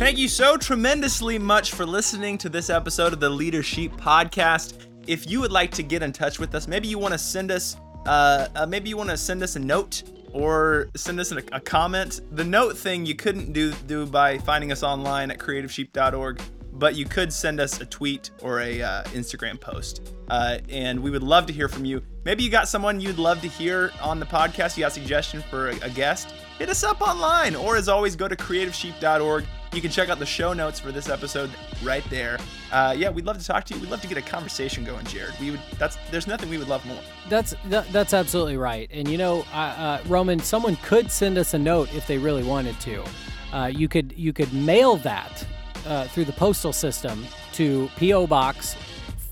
Thank 0.00 0.16
you 0.16 0.28
so 0.28 0.56
tremendously 0.56 1.38
much 1.38 1.72
for 1.72 1.84
listening 1.84 2.38
to 2.38 2.48
this 2.48 2.70
episode 2.70 3.12
of 3.12 3.20
the 3.20 3.28
Leadership 3.28 3.92
Podcast. 3.92 4.86
If 5.06 5.30
you 5.30 5.40
would 5.40 5.52
like 5.52 5.72
to 5.72 5.82
get 5.82 6.02
in 6.02 6.10
touch 6.10 6.38
with 6.38 6.54
us, 6.54 6.66
maybe 6.66 6.88
you 6.88 6.98
want 6.98 7.12
to 7.12 7.18
send 7.18 7.50
us, 7.50 7.76
uh, 8.06 8.48
uh, 8.54 8.64
maybe 8.64 8.88
you 8.88 8.96
want 8.96 9.10
to 9.10 9.16
send 9.18 9.42
us 9.42 9.56
a 9.56 9.58
note 9.58 10.04
or 10.32 10.88
send 10.96 11.20
us 11.20 11.32
a, 11.32 11.42
a, 11.52 11.60
comment. 11.60 12.22
The 12.32 12.42
note 12.42 12.78
thing 12.78 13.04
you 13.04 13.14
couldn't 13.14 13.52
do 13.52 13.74
do 13.86 14.06
by 14.06 14.38
finding 14.38 14.72
us 14.72 14.82
online 14.82 15.30
at 15.30 15.38
creativesheep.org, 15.38 16.40
but 16.72 16.96
you 16.96 17.04
could 17.04 17.30
send 17.30 17.60
us 17.60 17.78
a 17.82 17.84
tweet 17.84 18.30
or 18.40 18.60
a 18.60 18.80
uh, 18.80 19.02
Instagram 19.08 19.60
post, 19.60 20.14
uh, 20.30 20.60
and 20.70 20.98
we 20.98 21.10
would 21.10 21.22
love 21.22 21.44
to 21.44 21.52
hear 21.52 21.68
from 21.68 21.84
you. 21.84 22.02
Maybe 22.24 22.42
you 22.42 22.48
got 22.48 22.68
someone 22.68 23.02
you'd 23.02 23.18
love 23.18 23.42
to 23.42 23.48
hear 23.48 23.92
on 24.00 24.18
the 24.18 24.26
podcast. 24.26 24.78
You 24.78 24.84
got 24.84 24.92
a 24.92 24.94
suggestion 24.94 25.42
for 25.50 25.68
a, 25.68 25.76
a 25.80 25.90
guest? 25.90 26.32
Hit 26.58 26.70
us 26.70 26.84
up 26.84 27.02
online, 27.02 27.54
or 27.54 27.76
as 27.76 27.90
always, 27.90 28.16
go 28.16 28.28
to 28.28 28.36
creativesheep.org 28.36 29.44
you 29.72 29.80
can 29.80 29.90
check 29.90 30.08
out 30.08 30.18
the 30.18 30.26
show 30.26 30.52
notes 30.52 30.80
for 30.80 30.90
this 30.90 31.08
episode 31.08 31.50
right 31.82 32.04
there. 32.10 32.38
Uh, 32.72 32.94
yeah, 32.96 33.10
we'd 33.10 33.24
love 33.24 33.38
to 33.38 33.44
talk 33.44 33.64
to 33.64 33.74
you. 33.74 33.80
We'd 33.80 33.90
love 33.90 34.00
to 34.02 34.08
get 34.08 34.18
a 34.18 34.22
conversation 34.22 34.84
going, 34.84 35.04
Jared. 35.06 35.34
We 35.40 35.52
would. 35.52 35.60
That's 35.78 35.96
there's 36.10 36.26
nothing 36.26 36.48
we 36.48 36.58
would 36.58 36.68
love 36.68 36.84
more. 36.86 37.00
That's 37.28 37.54
that, 37.66 37.90
that's 37.92 38.12
absolutely 38.12 38.56
right. 38.56 38.88
And 38.92 39.08
you 39.08 39.18
know, 39.18 39.44
uh, 39.52 39.56
uh, 39.56 40.00
Roman, 40.06 40.40
someone 40.40 40.76
could 40.76 41.10
send 41.10 41.38
us 41.38 41.54
a 41.54 41.58
note 41.58 41.94
if 41.94 42.06
they 42.06 42.18
really 42.18 42.42
wanted 42.42 42.78
to. 42.80 43.04
Uh, 43.52 43.66
you 43.66 43.88
could 43.88 44.12
you 44.16 44.32
could 44.32 44.52
mail 44.52 44.96
that 44.96 45.46
uh, 45.86 46.06
through 46.08 46.24
the 46.24 46.32
postal 46.32 46.72
system 46.72 47.24
to 47.52 47.88
PO 47.96 48.26
Box 48.26 48.76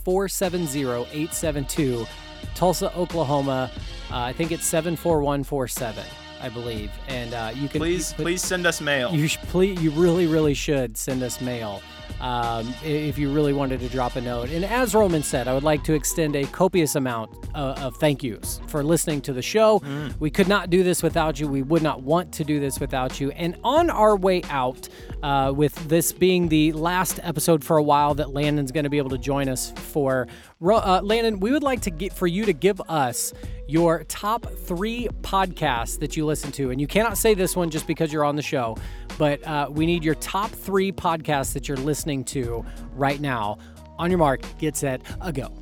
470872, 0.04 2.06
Tulsa, 2.54 2.96
Oklahoma. 2.96 3.70
Uh, 4.10 4.18
I 4.18 4.32
think 4.32 4.52
it's 4.52 4.64
74147. 4.64 6.04
I 6.40 6.48
believe, 6.48 6.90
and 7.08 7.34
uh, 7.34 7.52
you 7.54 7.68
can 7.68 7.80
please 7.80 8.14
you, 8.16 8.24
please 8.24 8.42
send 8.42 8.66
us 8.66 8.80
mail. 8.80 9.12
You 9.12 9.28
sh- 9.28 9.38
please, 9.48 9.80
you 9.80 9.90
really 9.90 10.26
really 10.26 10.54
should 10.54 10.96
send 10.96 11.22
us 11.22 11.40
mail. 11.40 11.82
Um, 12.20 12.74
if 12.82 13.16
you 13.16 13.32
really 13.32 13.52
wanted 13.52 13.78
to 13.78 13.88
drop 13.88 14.16
a 14.16 14.20
note. 14.20 14.50
And 14.50 14.64
as 14.64 14.92
Roman 14.92 15.22
said, 15.22 15.46
I 15.46 15.54
would 15.54 15.62
like 15.62 15.84
to 15.84 15.92
extend 15.92 16.34
a 16.34 16.44
copious 16.46 16.96
amount 16.96 17.30
uh, 17.54 17.74
of 17.78 17.96
thank 17.98 18.24
yous 18.24 18.60
for 18.66 18.82
listening 18.82 19.20
to 19.20 19.32
the 19.32 19.42
show. 19.42 19.78
Mm. 19.78 20.18
We 20.18 20.28
could 20.28 20.48
not 20.48 20.68
do 20.68 20.82
this 20.82 21.00
without 21.00 21.38
you. 21.38 21.46
We 21.46 21.62
would 21.62 21.82
not 21.82 22.02
want 22.02 22.32
to 22.32 22.42
do 22.42 22.58
this 22.58 22.80
without 22.80 23.20
you. 23.20 23.30
And 23.32 23.56
on 23.62 23.88
our 23.88 24.16
way 24.16 24.42
out, 24.50 24.88
uh, 25.22 25.52
with 25.54 25.76
this 25.88 26.10
being 26.10 26.48
the 26.48 26.72
last 26.72 27.20
episode 27.22 27.62
for 27.62 27.76
a 27.76 27.82
while 27.84 28.14
that 28.14 28.30
Landon's 28.30 28.72
going 28.72 28.84
to 28.84 28.90
be 28.90 28.98
able 28.98 29.10
to 29.10 29.18
join 29.18 29.48
us 29.48 29.72
for, 29.76 30.26
uh, 30.60 31.00
Landon, 31.04 31.38
we 31.38 31.52
would 31.52 31.62
like 31.62 31.82
to 31.82 31.90
get 31.90 32.12
for 32.12 32.26
you 32.26 32.44
to 32.46 32.52
give 32.52 32.80
us 32.88 33.32
your 33.68 34.02
top 34.04 34.46
three 34.46 35.08
podcasts 35.20 36.00
that 36.00 36.16
you 36.16 36.24
listen 36.26 36.50
to. 36.52 36.70
And 36.70 36.80
you 36.80 36.86
cannot 36.86 37.18
say 37.18 37.34
this 37.34 37.54
one 37.54 37.70
just 37.70 37.86
because 37.86 38.12
you're 38.12 38.24
on 38.24 38.34
the 38.34 38.42
show, 38.42 38.76
but 39.18 39.46
uh, 39.46 39.68
we 39.70 39.86
need 39.86 40.02
your 40.02 40.16
top 40.16 40.50
three 40.50 40.90
podcasts 40.90 41.52
that 41.52 41.68
you're 41.68 41.76
listening 41.76 42.24
to 42.24 42.64
right 42.94 43.20
now. 43.20 43.58
On 43.98 44.10
your 44.10 44.18
mark, 44.18 44.40
get 44.58 44.76
set, 44.76 45.02
a 45.20 45.32
go. 45.32 45.57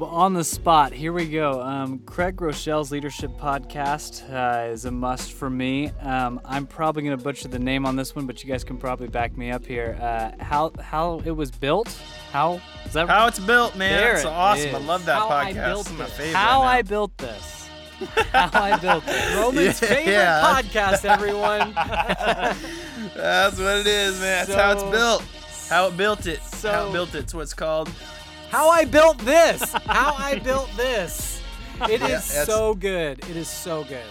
On 0.00 0.34
the 0.34 0.42
spot, 0.42 0.92
here 0.92 1.12
we 1.12 1.28
go. 1.28 1.62
Um, 1.62 2.00
Craig 2.00 2.36
Groeschel's 2.36 2.90
Leadership 2.90 3.30
Podcast 3.38 4.28
uh, 4.32 4.72
is 4.72 4.86
a 4.86 4.90
must 4.90 5.32
for 5.32 5.48
me. 5.48 5.90
Um, 6.00 6.40
I'm 6.44 6.66
probably 6.66 7.02
going 7.04 7.16
to 7.16 7.22
butcher 7.22 7.46
the 7.46 7.60
name 7.60 7.86
on 7.86 7.94
this 7.94 8.14
one, 8.16 8.26
but 8.26 8.42
you 8.42 8.50
guys 8.50 8.64
can 8.64 8.76
probably 8.76 9.06
back 9.06 9.36
me 9.36 9.52
up 9.52 9.64
here. 9.64 9.96
Uh, 10.00 10.42
how 10.42 10.72
how 10.80 11.22
it 11.24 11.30
was 11.30 11.52
built? 11.52 11.96
How 12.32 12.60
is 12.84 12.92
that? 12.94 13.08
How 13.08 13.28
it's 13.28 13.38
built, 13.38 13.76
man. 13.76 14.00
There 14.00 14.14
That's 14.14 14.24
awesome. 14.26 14.68
Is. 14.68 14.74
I 14.74 14.78
love 14.78 15.04
that 15.06 15.18
how 15.18 15.28
podcast. 15.28 15.96
my 15.96 16.06
favorite. 16.06 16.34
How 16.36 16.62
I 16.62 16.82
built 16.82 17.16
this. 17.18 17.68
how 18.32 18.62
I 18.62 18.76
built 18.76 19.04
it. 19.06 19.36
Roman's 19.36 19.80
yeah, 19.80 19.88
favorite 19.88 20.12
yeah. 20.12 20.62
podcast, 20.62 21.04
everyone. 21.04 21.72
That's 23.14 23.58
what 23.58 23.78
it 23.78 23.86
is, 23.86 24.20
man. 24.20 24.46
That's 24.46 24.48
so, 24.48 24.56
how 24.58 24.72
it's 24.72 24.82
built. 24.82 25.24
How 25.68 25.86
it 25.86 25.96
built 25.96 26.26
it. 26.26 26.42
So, 26.42 26.72
how 26.72 26.88
it 26.88 26.92
built 26.92 27.14
it. 27.14 27.18
It's 27.18 27.34
what 27.34 27.42
it's 27.42 27.54
called. 27.54 27.90
How 28.54 28.68
I 28.68 28.84
built 28.84 29.18
this. 29.18 29.72
How 29.72 30.14
I 30.16 30.38
built 30.44 30.70
this. 30.76 31.42
It 31.90 32.00
is 32.02 32.32
yeah, 32.32 32.44
so 32.44 32.72
good. 32.72 33.18
It 33.28 33.36
is 33.36 33.48
so 33.48 33.82
good. 33.82 34.04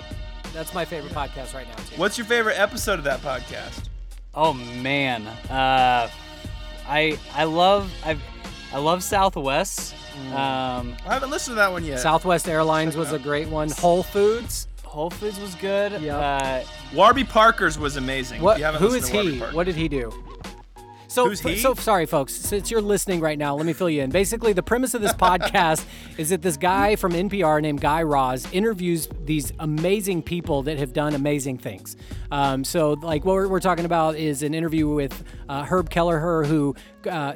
That's 0.51 0.73
my 0.73 0.83
favorite 0.83 1.13
podcast 1.13 1.53
right 1.53 1.65
now, 1.65 1.75
too. 1.75 1.95
What's 1.95 2.17
your 2.17 2.27
favorite 2.27 2.59
episode 2.59 2.99
of 2.99 3.05
that 3.05 3.21
podcast? 3.21 3.87
Oh 4.33 4.51
man, 4.51 5.25
uh, 5.49 6.09
I 6.85 7.17
I 7.33 7.45
love 7.45 7.89
I 8.03 8.17
I 8.73 8.79
love 8.79 9.01
Southwest. 9.01 9.95
Mm. 10.13 10.33
Um, 10.33 10.97
I 11.05 11.13
haven't 11.13 11.29
listened 11.29 11.53
to 11.53 11.59
that 11.59 11.71
one 11.71 11.85
yet. 11.85 12.01
Southwest 12.01 12.49
Airlines 12.49 12.97
was 12.97 13.13
a 13.13 13.19
great 13.19 13.47
one. 13.47 13.69
Whole 13.69 14.03
Foods. 14.03 14.67
Whole 14.83 15.09
Foods 15.09 15.39
was 15.39 15.55
good. 15.55 16.01
Yeah. 16.01 16.17
Uh, 16.17 16.63
Warby 16.93 17.23
Parker's 17.23 17.79
was 17.79 17.95
amazing. 17.95 18.41
What? 18.41 18.59
Who 18.59 18.93
is 18.93 19.07
he? 19.07 19.39
What 19.39 19.67
did 19.67 19.77
he 19.77 19.87
do? 19.87 20.11
So, 21.13 21.29
Who's 21.29 21.41
he? 21.41 21.59
so 21.59 21.75
sorry, 21.75 22.07
folks. 22.07 22.33
Since 22.33 22.71
you're 22.71 22.81
listening 22.81 23.19
right 23.19 23.37
now, 23.37 23.55
let 23.55 23.67
me 23.67 23.73
fill 23.73 23.87
you 23.87 24.01
in. 24.01 24.09
Basically, 24.09 24.51
the 24.51 24.63
premise 24.63 24.95
of 24.95 25.01
this 25.03 25.13
podcast 25.13 25.85
is 26.17 26.29
that 26.29 26.41
this 26.41 26.57
guy 26.57 26.95
from 26.95 27.11
NPR 27.11 27.61
named 27.61 27.81
Guy 27.81 28.01
Raz 28.01 28.47
interviews 28.51 29.07
these 29.23 29.53
amazing 29.59 30.23
people 30.23 30.63
that 30.63 30.79
have 30.79 30.91
done 30.91 31.13
amazing 31.13 31.59
things. 31.59 31.97
Um, 32.31 32.63
so, 32.63 32.93
like 32.93 33.25
what 33.25 33.33
we're, 33.33 33.47
we're 33.47 33.59
talking 33.59 33.85
about 33.85 34.15
is 34.15 34.41
an 34.41 34.55
interview 34.55 34.87
with 34.89 35.23
uh, 35.47 35.63
Herb 35.65 35.91
Kelleher, 35.91 36.45
who 36.45 36.75
uh, 37.07 37.33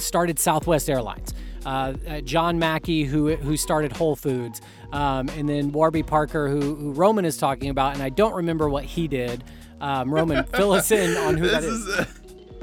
started 0.00 0.40
Southwest 0.40 0.90
Airlines. 0.90 1.32
Uh, 1.64 1.94
uh, 2.08 2.20
John 2.22 2.58
Mackey, 2.58 3.04
who 3.04 3.36
who 3.36 3.56
started 3.56 3.92
Whole 3.92 4.16
Foods, 4.16 4.60
um, 4.92 5.28
and 5.36 5.48
then 5.48 5.70
Warby 5.70 6.02
Parker, 6.02 6.48
who, 6.48 6.74
who 6.74 6.90
Roman 6.90 7.24
is 7.24 7.36
talking 7.36 7.70
about, 7.70 7.94
and 7.94 8.02
I 8.02 8.08
don't 8.08 8.34
remember 8.34 8.68
what 8.68 8.82
he 8.82 9.06
did. 9.06 9.44
Um, 9.80 10.12
Roman, 10.12 10.42
fill 10.54 10.72
us 10.72 10.90
in 10.90 11.16
on 11.16 11.36
who 11.36 11.48
that 11.48 11.62
this 11.62 11.70
is. 11.70 11.86
is. 11.86 12.19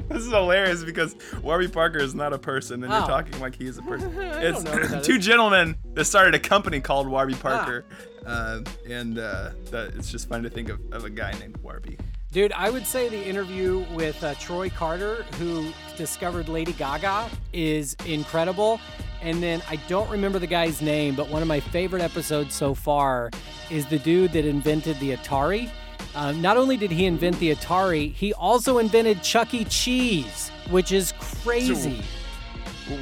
this 0.14 0.24
is 0.24 0.30
hilarious 0.32 0.84
because 0.84 1.16
Warby 1.42 1.68
Parker 1.68 1.98
is 1.98 2.14
not 2.14 2.32
a 2.32 2.38
person, 2.38 2.82
and 2.84 2.92
Oh. 2.92 2.98
you're 2.98 3.06
talking 3.06 3.38
like 3.40 3.54
he 3.56 3.66
is 3.66 3.78
a 3.78 3.82
person. 3.90 4.12
it's 4.18 4.62
know 4.62 4.70
who 4.72 4.88
that 4.88 5.04
two 5.04 5.14
is. 5.16 5.24
gentlemen 5.26 5.76
that 5.94 6.04
started 6.04 6.34
a 6.34 6.38
company 6.38 6.80
called 6.80 7.08
Warby 7.08 7.34
Ah. 7.34 7.42
Parker, 7.42 7.84
uh, 8.26 8.60
and 8.88 9.18
uh, 9.18 9.50
that, 9.70 9.94
it's 9.96 10.10
just 10.10 10.28
fun 10.28 10.42
to 10.42 10.50
think 10.50 10.68
of, 10.68 10.80
of 10.92 11.04
a 11.04 11.10
guy 11.10 11.32
named 11.38 11.56
Warby. 11.58 11.98
Dude, 12.30 12.52
I 12.52 12.68
would 12.68 12.86
say 12.86 13.08
the 13.08 13.26
interview 13.26 13.86
with 13.94 14.22
uh, 14.22 14.34
Troy 14.34 14.68
Carter, 14.68 15.24
who 15.38 15.70
discovered 15.96 16.48
Lady 16.50 16.74
Gaga, 16.74 17.30
is 17.54 17.96
incredible. 18.04 18.80
And 19.22 19.42
then 19.42 19.62
I 19.68 19.76
don't 19.88 20.08
remember 20.10 20.38
the 20.38 20.46
guy's 20.46 20.82
name, 20.82 21.14
but 21.14 21.28
one 21.30 21.40
of 21.42 21.48
my 21.48 21.58
favorite 21.58 22.02
episodes 22.02 22.54
so 22.54 22.74
far 22.74 23.30
is 23.70 23.86
the 23.86 23.98
dude 23.98 24.32
that 24.32 24.44
invented 24.44 25.00
the 25.00 25.16
Atari. 25.16 25.70
Um, 26.14 26.40
not 26.42 26.56
only 26.56 26.76
did 26.76 26.90
he 26.90 27.04
invent 27.06 27.38
the 27.38 27.54
Atari, 27.54 28.12
he 28.12 28.32
also 28.34 28.78
invented 28.78 29.22
Chuck 29.22 29.54
E. 29.54 29.64
Cheese, 29.64 30.50
which 30.70 30.90
is 30.92 31.12
crazy. 31.20 32.02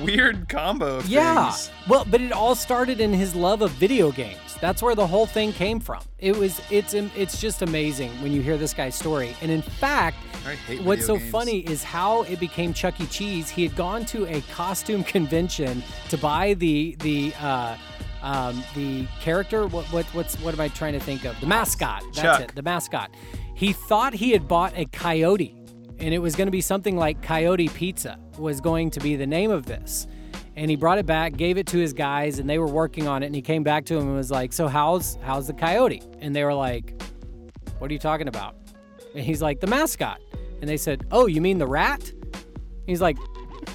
Weird 0.03 0.49
combo 0.49 0.97
of 0.97 1.07
Yeah. 1.09 1.51
things. 1.51 1.71
Well, 1.89 2.05
but 2.11 2.21
it 2.21 2.33
all 2.33 2.55
started 2.57 3.01
in 3.01 3.13
his 3.13 3.35
love 3.37 3.63
of 3.63 3.71
video 3.73 4.11
games. 4.11 4.41
That's 4.61 4.83
where 4.83 4.95
the 4.97 5.07
whole 5.07 5.27
thing 5.27 5.53
came 5.53 5.79
from. 5.81 6.01
It 6.19 6.37
was 6.37 6.61
it's 6.71 6.93
it's 6.95 7.41
just 7.41 7.63
amazing 7.63 8.11
when 8.23 8.33
you 8.33 8.43
hear 8.43 8.57
this 8.57 8.73
guy's 8.75 8.95
story. 8.97 9.37
And 9.43 9.51
in 9.51 9.63
fact, 9.63 10.17
what's 10.83 11.07
so 11.07 11.19
games. 11.19 11.31
funny 11.31 11.59
is 11.61 11.85
how 11.85 12.23
it 12.23 12.41
became 12.41 12.73
Chuck 12.73 13.01
E. 13.01 13.07
Cheese. 13.07 13.49
He 13.49 13.63
had 13.63 13.77
gone 13.77 14.05
to 14.07 14.27
a 14.27 14.41
costume 14.53 15.05
convention 15.17 15.83
to 16.09 16.19
buy 16.19 16.55
the 16.55 16.97
the 17.01 17.33
uh, 17.41 17.77
um, 18.27 18.65
the 18.75 19.07
character. 19.21 19.69
What 19.69 19.87
what 19.93 20.05
what's 20.07 20.35
what 20.41 20.53
am 20.53 20.61
I 20.61 20.69
trying 20.69 20.95
to 20.95 21.01
think 21.01 21.25
of? 21.25 21.39
The 21.41 21.47
mascot. 21.47 22.03
That's 22.07 22.21
Chuck. 22.21 22.41
it. 22.41 22.55
The 22.55 22.63
mascot. 22.63 23.15
He 23.55 23.73
thought 23.73 24.13
he 24.15 24.33
had 24.33 24.49
bought 24.49 24.73
a 24.77 24.85
coyote, 24.87 25.55
and 25.99 26.13
it 26.13 26.19
was 26.19 26.35
going 26.35 26.49
to 26.49 26.53
be 26.53 26.61
something 26.61 26.97
like 26.97 27.23
Coyote 27.23 27.69
Pizza 27.69 28.19
was 28.37 28.61
going 28.61 28.91
to 28.91 29.01
be 29.01 29.17
the 29.17 29.27
name 29.27 29.51
of 29.51 29.65
this. 29.65 30.09
And 30.57 30.71
he 30.71 30.77
brought 30.77 30.99
it 30.99 31.07
back, 31.07 31.37
gave 31.37 31.57
it 31.57 31.67
to 31.69 31.79
his 31.79 31.93
guys, 31.93 32.39
and 32.39 32.51
they 32.51 32.59
were 32.59 32.67
working 32.67 33.07
on 33.07 33.23
it. 33.23 33.27
And 33.27 33.35
he 33.35 33.43
came 33.43 33.63
back 33.63 33.85
to 33.87 33.95
him 33.95 34.09
and 34.09 34.17
was 34.17 34.31
like, 34.31 34.53
"So 34.53 34.67
how's 34.67 35.17
how's 35.23 35.47
the 35.47 35.55
coyote?" 35.55 36.03
And 36.19 36.35
they 36.35 36.43
were 36.43 36.55
like, 36.55 37.01
"What 37.79 37.91
are 37.91 37.95
you 37.95 38.01
talking 38.01 38.27
about?" 38.27 38.57
And 39.15 39.25
he's 39.25 39.41
like, 39.41 39.61
"The 39.61 39.69
mascot." 39.69 40.21
And 40.61 40.69
they 40.69 40.79
said, 40.79 41.07
"Oh, 41.13 41.27
you 41.27 41.41
mean 41.41 41.59
the 41.59 41.67
rat?" 41.67 42.13
He's 42.87 43.01
like, 43.01 43.17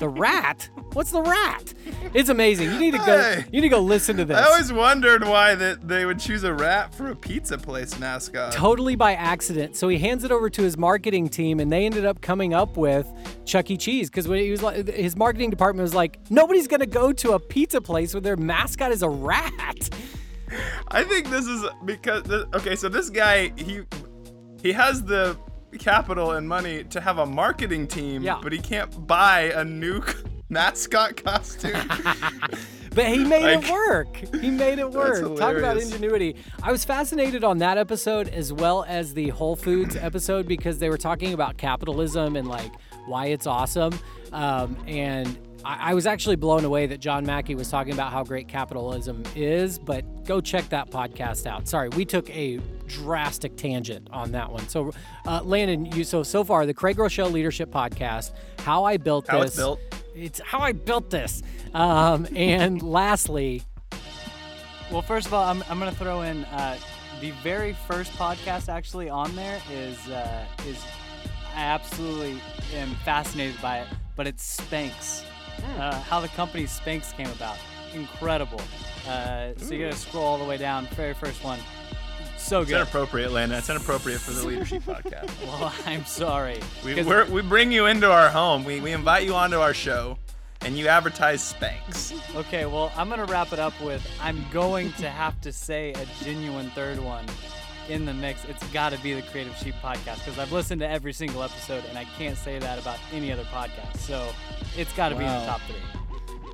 "The 0.01 0.09
rat? 0.09 0.67
What's 0.93 1.11
the 1.11 1.21
rat?" 1.21 1.75
It's 2.15 2.29
amazing. 2.29 2.71
You 2.71 2.79
need 2.79 2.91
to 2.91 2.97
go. 2.97 3.21
Hey. 3.21 3.45
You 3.51 3.61
need 3.61 3.69
to 3.69 3.75
go 3.75 3.79
listen 3.79 4.17
to 4.17 4.25
this. 4.25 4.35
I 4.35 4.43
always 4.43 4.73
wondered 4.73 5.23
why 5.23 5.53
that 5.53 5.87
they 5.87 6.05
would 6.05 6.17
choose 6.17 6.43
a 6.43 6.51
rat 6.51 6.91
for 6.93 7.11
a 7.11 7.15
pizza 7.15 7.55
place 7.55 7.99
mascot. 7.99 8.51
totally 8.51 8.95
by 8.95 9.13
accident. 9.13 9.75
So 9.75 9.87
he 9.89 9.99
hands 9.99 10.23
it 10.23 10.31
over 10.31 10.49
to 10.49 10.61
his 10.63 10.75
marketing 10.75 11.29
team, 11.29 11.59
and 11.59 11.71
they 11.71 11.85
ended 11.85 12.03
up 12.03 12.19
coming 12.19 12.55
up 12.55 12.77
with 12.77 13.07
Chuck 13.45 13.69
E. 13.69 13.77
Cheese 13.77 14.09
because 14.09 14.27
when 14.27 14.39
he 14.39 14.49
was 14.49 14.63
like, 14.63 14.87
his 14.87 15.15
marketing 15.15 15.51
department 15.51 15.83
was 15.83 15.93
like, 15.93 16.19
nobody's 16.31 16.67
gonna 16.67 16.87
go 16.87 17.13
to 17.13 17.33
a 17.33 17.39
pizza 17.39 17.79
place 17.79 18.15
where 18.15 18.21
their 18.21 18.37
mascot 18.37 18.91
is 18.91 19.03
a 19.03 19.09
rat. 19.09 19.89
I 20.87 21.03
think 21.03 21.29
this 21.29 21.45
is 21.45 21.63
because 21.85 22.27
okay, 22.55 22.75
so 22.75 22.89
this 22.89 23.11
guy 23.11 23.53
he 23.55 23.81
he 24.63 24.71
has 24.71 25.03
the 25.03 25.37
capital 25.79 26.31
and 26.31 26.47
money 26.47 26.83
to 26.85 27.01
have 27.01 27.17
a 27.17 27.25
marketing 27.25 27.87
team, 27.87 28.21
Yeah. 28.23 28.39
but 28.41 28.51
he 28.51 28.59
can't 28.59 29.07
buy 29.07 29.51
a 29.55 29.63
new 29.63 30.01
mascot 30.49 31.23
costume. 31.23 31.73
But 32.93 33.05
he 33.05 33.19
made 33.19 33.55
Like- 33.55 33.63
it 33.63 33.71
work. 33.71 34.17
He 34.41 34.49
made 34.49 34.77
it 34.77 34.91
work. 34.91 35.21
Talk 35.37 35.55
about 35.55 35.77
ingenuity. 35.77 36.35
I 36.61 36.73
was 36.73 36.83
fascinated 36.83 37.41
on 37.41 37.59
that 37.59 37.77
episode 37.77 38.27
as 38.27 38.51
well 38.51 38.83
as 38.85 39.13
the 39.13 39.29
Whole 39.29 39.55
Foods 39.55 39.95
episode 39.95 40.45
because 40.45 40.79
they 40.79 40.89
were 40.89 40.97
talking 40.97 41.33
about 41.33 41.55
capitalism 41.55 42.35
and 42.35 42.49
like 42.49 42.69
why 43.05 43.27
it's 43.27 43.47
awesome. 43.47 43.97
Um, 44.33 44.75
and 44.87 45.37
I, 45.65 45.91
I 45.91 45.93
was 45.93 46.05
actually 46.05 46.35
blown 46.35 46.65
away 46.65 46.85
that 46.87 46.99
John 46.99 47.25
Mackey 47.25 47.55
was 47.55 47.69
talking 47.69 47.93
about 47.93 48.11
how 48.11 48.23
great 48.23 48.47
capitalism 48.47 49.23
is. 49.35 49.77
But 49.79 50.25
go 50.25 50.41
check 50.41 50.69
that 50.69 50.89
podcast 50.89 51.45
out. 51.45 51.67
Sorry, 51.67 51.89
we 51.89 52.05
took 52.05 52.29
a 52.29 52.59
drastic 52.87 53.55
tangent 53.57 54.07
on 54.11 54.31
that 54.31 54.51
one. 54.51 54.67
So, 54.69 54.91
uh, 55.25 55.41
Landon, 55.43 55.85
you 55.85 56.03
so 56.03 56.23
so 56.23 56.43
far 56.43 56.65
the 56.65 56.73
Craig 56.73 56.97
Groeschel 56.97 57.31
Leadership 57.31 57.71
Podcast, 57.71 58.31
how 58.59 58.83
I 58.83 58.97
built 58.97 59.27
How 59.27 59.39
this. 59.39 59.49
it's 59.51 59.57
built. 59.57 59.79
It's 60.15 60.39
how 60.41 60.59
I 60.59 60.71
built 60.73 61.09
this. 61.09 61.41
Um, 61.73 62.27
and 62.35 62.81
lastly, 62.99 63.63
Well, 64.91 65.01
first 65.01 65.27
of 65.27 65.33
all, 65.33 65.43
I'm, 65.45 65.63
I'm 65.69 65.79
gonna 65.79 65.91
throw 65.93 66.21
in 66.21 66.43
uh, 66.45 66.77
the 67.21 67.31
very 67.43 67.73
first 67.87 68.11
podcast 68.13 68.67
actually 68.67 69.09
on 69.09 69.33
there 69.35 69.61
is 69.71 69.97
uh, 70.09 70.45
is 70.67 70.83
I 71.55 71.61
absolutely 71.63 72.39
am 72.75 72.95
fascinated 73.05 73.61
by 73.61 73.79
it, 73.79 73.87
but 74.15 74.25
it's 74.27 74.59
Spanx. 74.59 75.23
Uh, 75.77 75.99
how 76.01 76.19
the 76.19 76.27
company 76.29 76.63
Spanx 76.65 77.15
came 77.15 77.29
about, 77.29 77.57
incredible. 77.93 78.61
Uh, 79.07 79.49
so 79.57 79.73
you 79.73 79.83
gotta 79.85 79.95
scroll 79.95 80.23
all 80.23 80.37
the 80.37 80.45
way 80.45 80.57
down. 80.57 80.85
Very 80.95 81.13
first 81.13 81.43
one, 81.43 81.59
so 82.37 82.61
It's 82.61 82.69
good. 82.69 82.77
inappropriate, 82.77 83.31
Landon. 83.31 83.57
It's 83.57 83.69
inappropriate 83.69 84.19
for 84.21 84.31
the 84.31 84.45
leadership 84.47 84.83
podcast. 84.87 85.29
Well, 85.45 85.73
I'm 85.85 86.05
sorry. 86.05 86.59
We 86.85 87.01
we 87.03 87.41
bring 87.41 87.71
you 87.71 87.85
into 87.87 88.11
our 88.11 88.29
home. 88.29 88.63
We, 88.63 88.79
we 88.81 88.91
invite 88.91 89.25
you 89.25 89.33
onto 89.33 89.57
our 89.59 89.73
show, 89.73 90.17
and 90.61 90.77
you 90.77 90.87
advertise 90.87 91.53
Spanx. 91.53 92.13
Okay, 92.35 92.65
well, 92.65 92.91
I'm 92.95 93.09
gonna 93.09 93.25
wrap 93.25 93.53
it 93.53 93.59
up 93.59 93.73
with 93.81 94.05
I'm 94.21 94.43
going 94.51 94.91
to 94.93 95.09
have 95.09 95.39
to 95.41 95.51
say 95.51 95.93
a 95.93 96.23
genuine 96.23 96.69
third 96.71 96.99
one 96.99 97.25
in 97.89 98.05
the 98.05 98.13
mix. 98.13 98.45
It's 98.45 98.65
got 98.67 98.91
to 98.93 98.99
be 98.99 99.13
the 99.15 99.23
Creative 99.23 99.55
Sheep 99.57 99.73
podcast 99.83 100.19
because 100.23 100.37
I've 100.37 100.51
listened 100.51 100.79
to 100.81 100.87
every 100.87 101.11
single 101.11 101.41
episode 101.41 101.83
and 101.89 101.97
I 101.97 102.05
can't 102.17 102.37
say 102.37 102.59
that 102.59 102.77
about 102.79 102.99
any 103.11 103.31
other 103.31 103.43
podcast. 103.45 103.97
So 103.97 104.29
it's 104.77 104.93
got 104.93 105.09
to 105.09 105.15
be 105.15 105.23
in 105.25 105.31
the 105.31 105.45
top 105.45 105.61
three. 105.61 105.75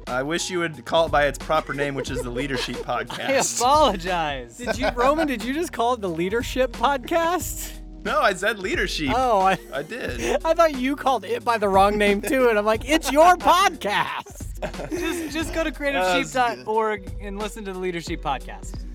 I 0.08 0.24
wish 0.24 0.50
you 0.50 0.60
would 0.60 0.86
call 0.86 1.08
it 1.08 1.12
by 1.12 1.26
its 1.26 1.38
proper 1.38 1.74
name, 1.74 1.94
which 1.94 2.10
is 2.10 2.22
the 2.22 2.30
Leadership 2.30 2.76
Podcast. 2.86 3.62
I 3.62 3.66
apologize. 3.66 4.58
did 4.58 4.78
you, 4.78 4.90
Roman? 4.96 5.28
Did 5.28 5.44
you 5.44 5.54
just 5.54 5.74
call 5.74 5.96
it 5.96 6.02
the 6.02 6.10
Leadership 6.10 6.72
Podcast? 6.72 7.74
no, 8.04 8.22
I 8.22 8.34
said 8.34 8.58
Leadership. 8.60 9.12
Oh, 9.14 9.42
I, 9.42 9.58
I 9.74 9.84
did. 9.84 10.22
I 10.46 10.54
thought 10.54 10.80
you 10.80 10.96
called 10.96 11.26
it 11.26 11.44
by 11.44 11.58
the 11.58 11.68
wrong 11.68 11.98
name 11.98 12.22
too, 12.22 12.48
and 12.48 12.58
I'm 12.58 12.66
like, 12.66 12.88
it's 12.90 13.12
your 13.12 13.36
podcast. 13.36 14.90
just 14.90 15.34
just 15.34 15.54
go 15.54 15.64
to 15.66 15.72
creativesheep.org 15.72 17.08
uh, 17.08 17.12
and 17.22 17.38
listen 17.38 17.66
to 17.66 17.74
the 17.74 17.80
Leadership 17.80 18.22
podcast. 18.22 18.87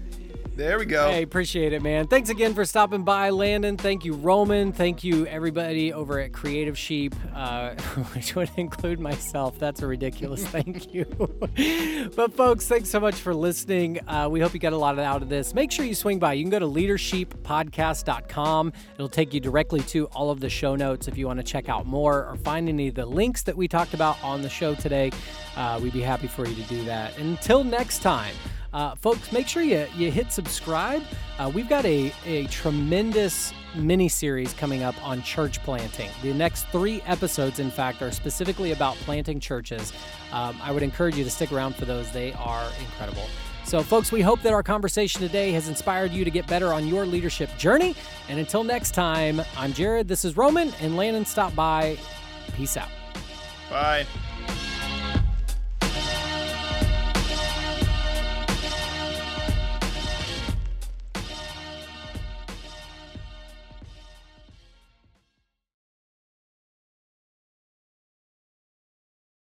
There 0.54 0.78
we 0.78 0.84
go. 0.84 1.10
Hey, 1.10 1.22
appreciate 1.22 1.72
it, 1.72 1.80
man. 1.82 2.08
Thanks 2.08 2.28
again 2.28 2.52
for 2.52 2.66
stopping 2.66 3.04
by, 3.04 3.30
Landon. 3.30 3.78
Thank 3.78 4.04
you, 4.04 4.12
Roman. 4.12 4.70
Thank 4.72 5.02
you, 5.02 5.26
everybody 5.26 5.94
over 5.94 6.20
at 6.20 6.34
Creative 6.34 6.76
Sheep, 6.76 7.14
uh, 7.34 7.74
which 8.14 8.36
would 8.36 8.50
include 8.56 9.00
myself. 9.00 9.58
That's 9.58 9.80
a 9.80 9.86
ridiculous 9.86 10.46
thank 10.52 10.92
you. 10.92 11.06
but, 12.14 12.34
folks, 12.34 12.68
thanks 12.68 12.90
so 12.90 13.00
much 13.00 13.14
for 13.14 13.34
listening. 13.34 14.06
Uh, 14.06 14.28
we 14.30 14.40
hope 14.40 14.52
you 14.52 14.60
got 14.60 14.74
a 14.74 14.78
lot 14.78 14.98
out 14.98 15.22
of 15.22 15.30
this. 15.30 15.54
Make 15.54 15.72
sure 15.72 15.86
you 15.86 15.94
swing 15.94 16.18
by. 16.18 16.34
You 16.34 16.44
can 16.44 16.50
go 16.50 16.58
to 16.58 16.66
leadersheeppodcast.com. 16.66 18.72
It'll 18.94 19.08
take 19.08 19.32
you 19.32 19.40
directly 19.40 19.80
to 19.80 20.04
all 20.08 20.30
of 20.30 20.40
the 20.40 20.50
show 20.50 20.76
notes 20.76 21.08
if 21.08 21.16
you 21.16 21.26
want 21.26 21.38
to 21.38 21.44
check 21.44 21.70
out 21.70 21.86
more 21.86 22.26
or 22.26 22.36
find 22.36 22.68
any 22.68 22.88
of 22.88 22.94
the 22.94 23.06
links 23.06 23.42
that 23.44 23.56
we 23.56 23.68
talked 23.68 23.94
about 23.94 24.22
on 24.22 24.42
the 24.42 24.50
show 24.50 24.74
today. 24.74 25.12
Uh, 25.56 25.80
we'd 25.82 25.94
be 25.94 26.02
happy 26.02 26.26
for 26.26 26.46
you 26.46 26.54
to 26.54 26.62
do 26.68 26.84
that. 26.84 27.16
Until 27.16 27.64
next 27.64 28.02
time. 28.02 28.34
Uh, 28.72 28.94
folks, 28.96 29.32
make 29.32 29.46
sure 29.46 29.62
you, 29.62 29.86
you 29.96 30.10
hit 30.10 30.32
subscribe. 30.32 31.02
Uh, 31.38 31.50
we've 31.52 31.68
got 31.68 31.84
a, 31.84 32.12
a 32.24 32.46
tremendous 32.46 33.52
mini 33.74 34.08
series 34.08 34.52
coming 34.54 34.82
up 34.82 34.94
on 35.06 35.22
church 35.22 35.62
planting. 35.62 36.10
The 36.22 36.32
next 36.32 36.66
three 36.68 37.02
episodes, 37.02 37.58
in 37.58 37.70
fact, 37.70 38.02
are 38.02 38.10
specifically 38.10 38.72
about 38.72 38.96
planting 38.96 39.40
churches. 39.40 39.92
Um, 40.32 40.58
I 40.62 40.72
would 40.72 40.82
encourage 40.82 41.16
you 41.16 41.24
to 41.24 41.30
stick 41.30 41.52
around 41.52 41.74
for 41.74 41.84
those, 41.84 42.10
they 42.12 42.32
are 42.34 42.70
incredible. 42.80 43.26
So, 43.64 43.82
folks, 43.82 44.10
we 44.10 44.20
hope 44.20 44.42
that 44.42 44.52
our 44.52 44.62
conversation 44.62 45.20
today 45.20 45.52
has 45.52 45.68
inspired 45.68 46.10
you 46.10 46.24
to 46.24 46.30
get 46.30 46.46
better 46.46 46.72
on 46.72 46.88
your 46.88 47.06
leadership 47.06 47.56
journey. 47.58 47.94
And 48.28 48.38
until 48.38 48.64
next 48.64 48.92
time, 48.92 49.40
I'm 49.56 49.72
Jared, 49.72 50.08
this 50.08 50.24
is 50.24 50.36
Roman, 50.36 50.72
and 50.80 50.96
Landon 50.96 51.24
Stop 51.24 51.54
by. 51.54 51.96
Peace 52.54 52.76
out. 52.76 52.88
Bye. 53.70 54.06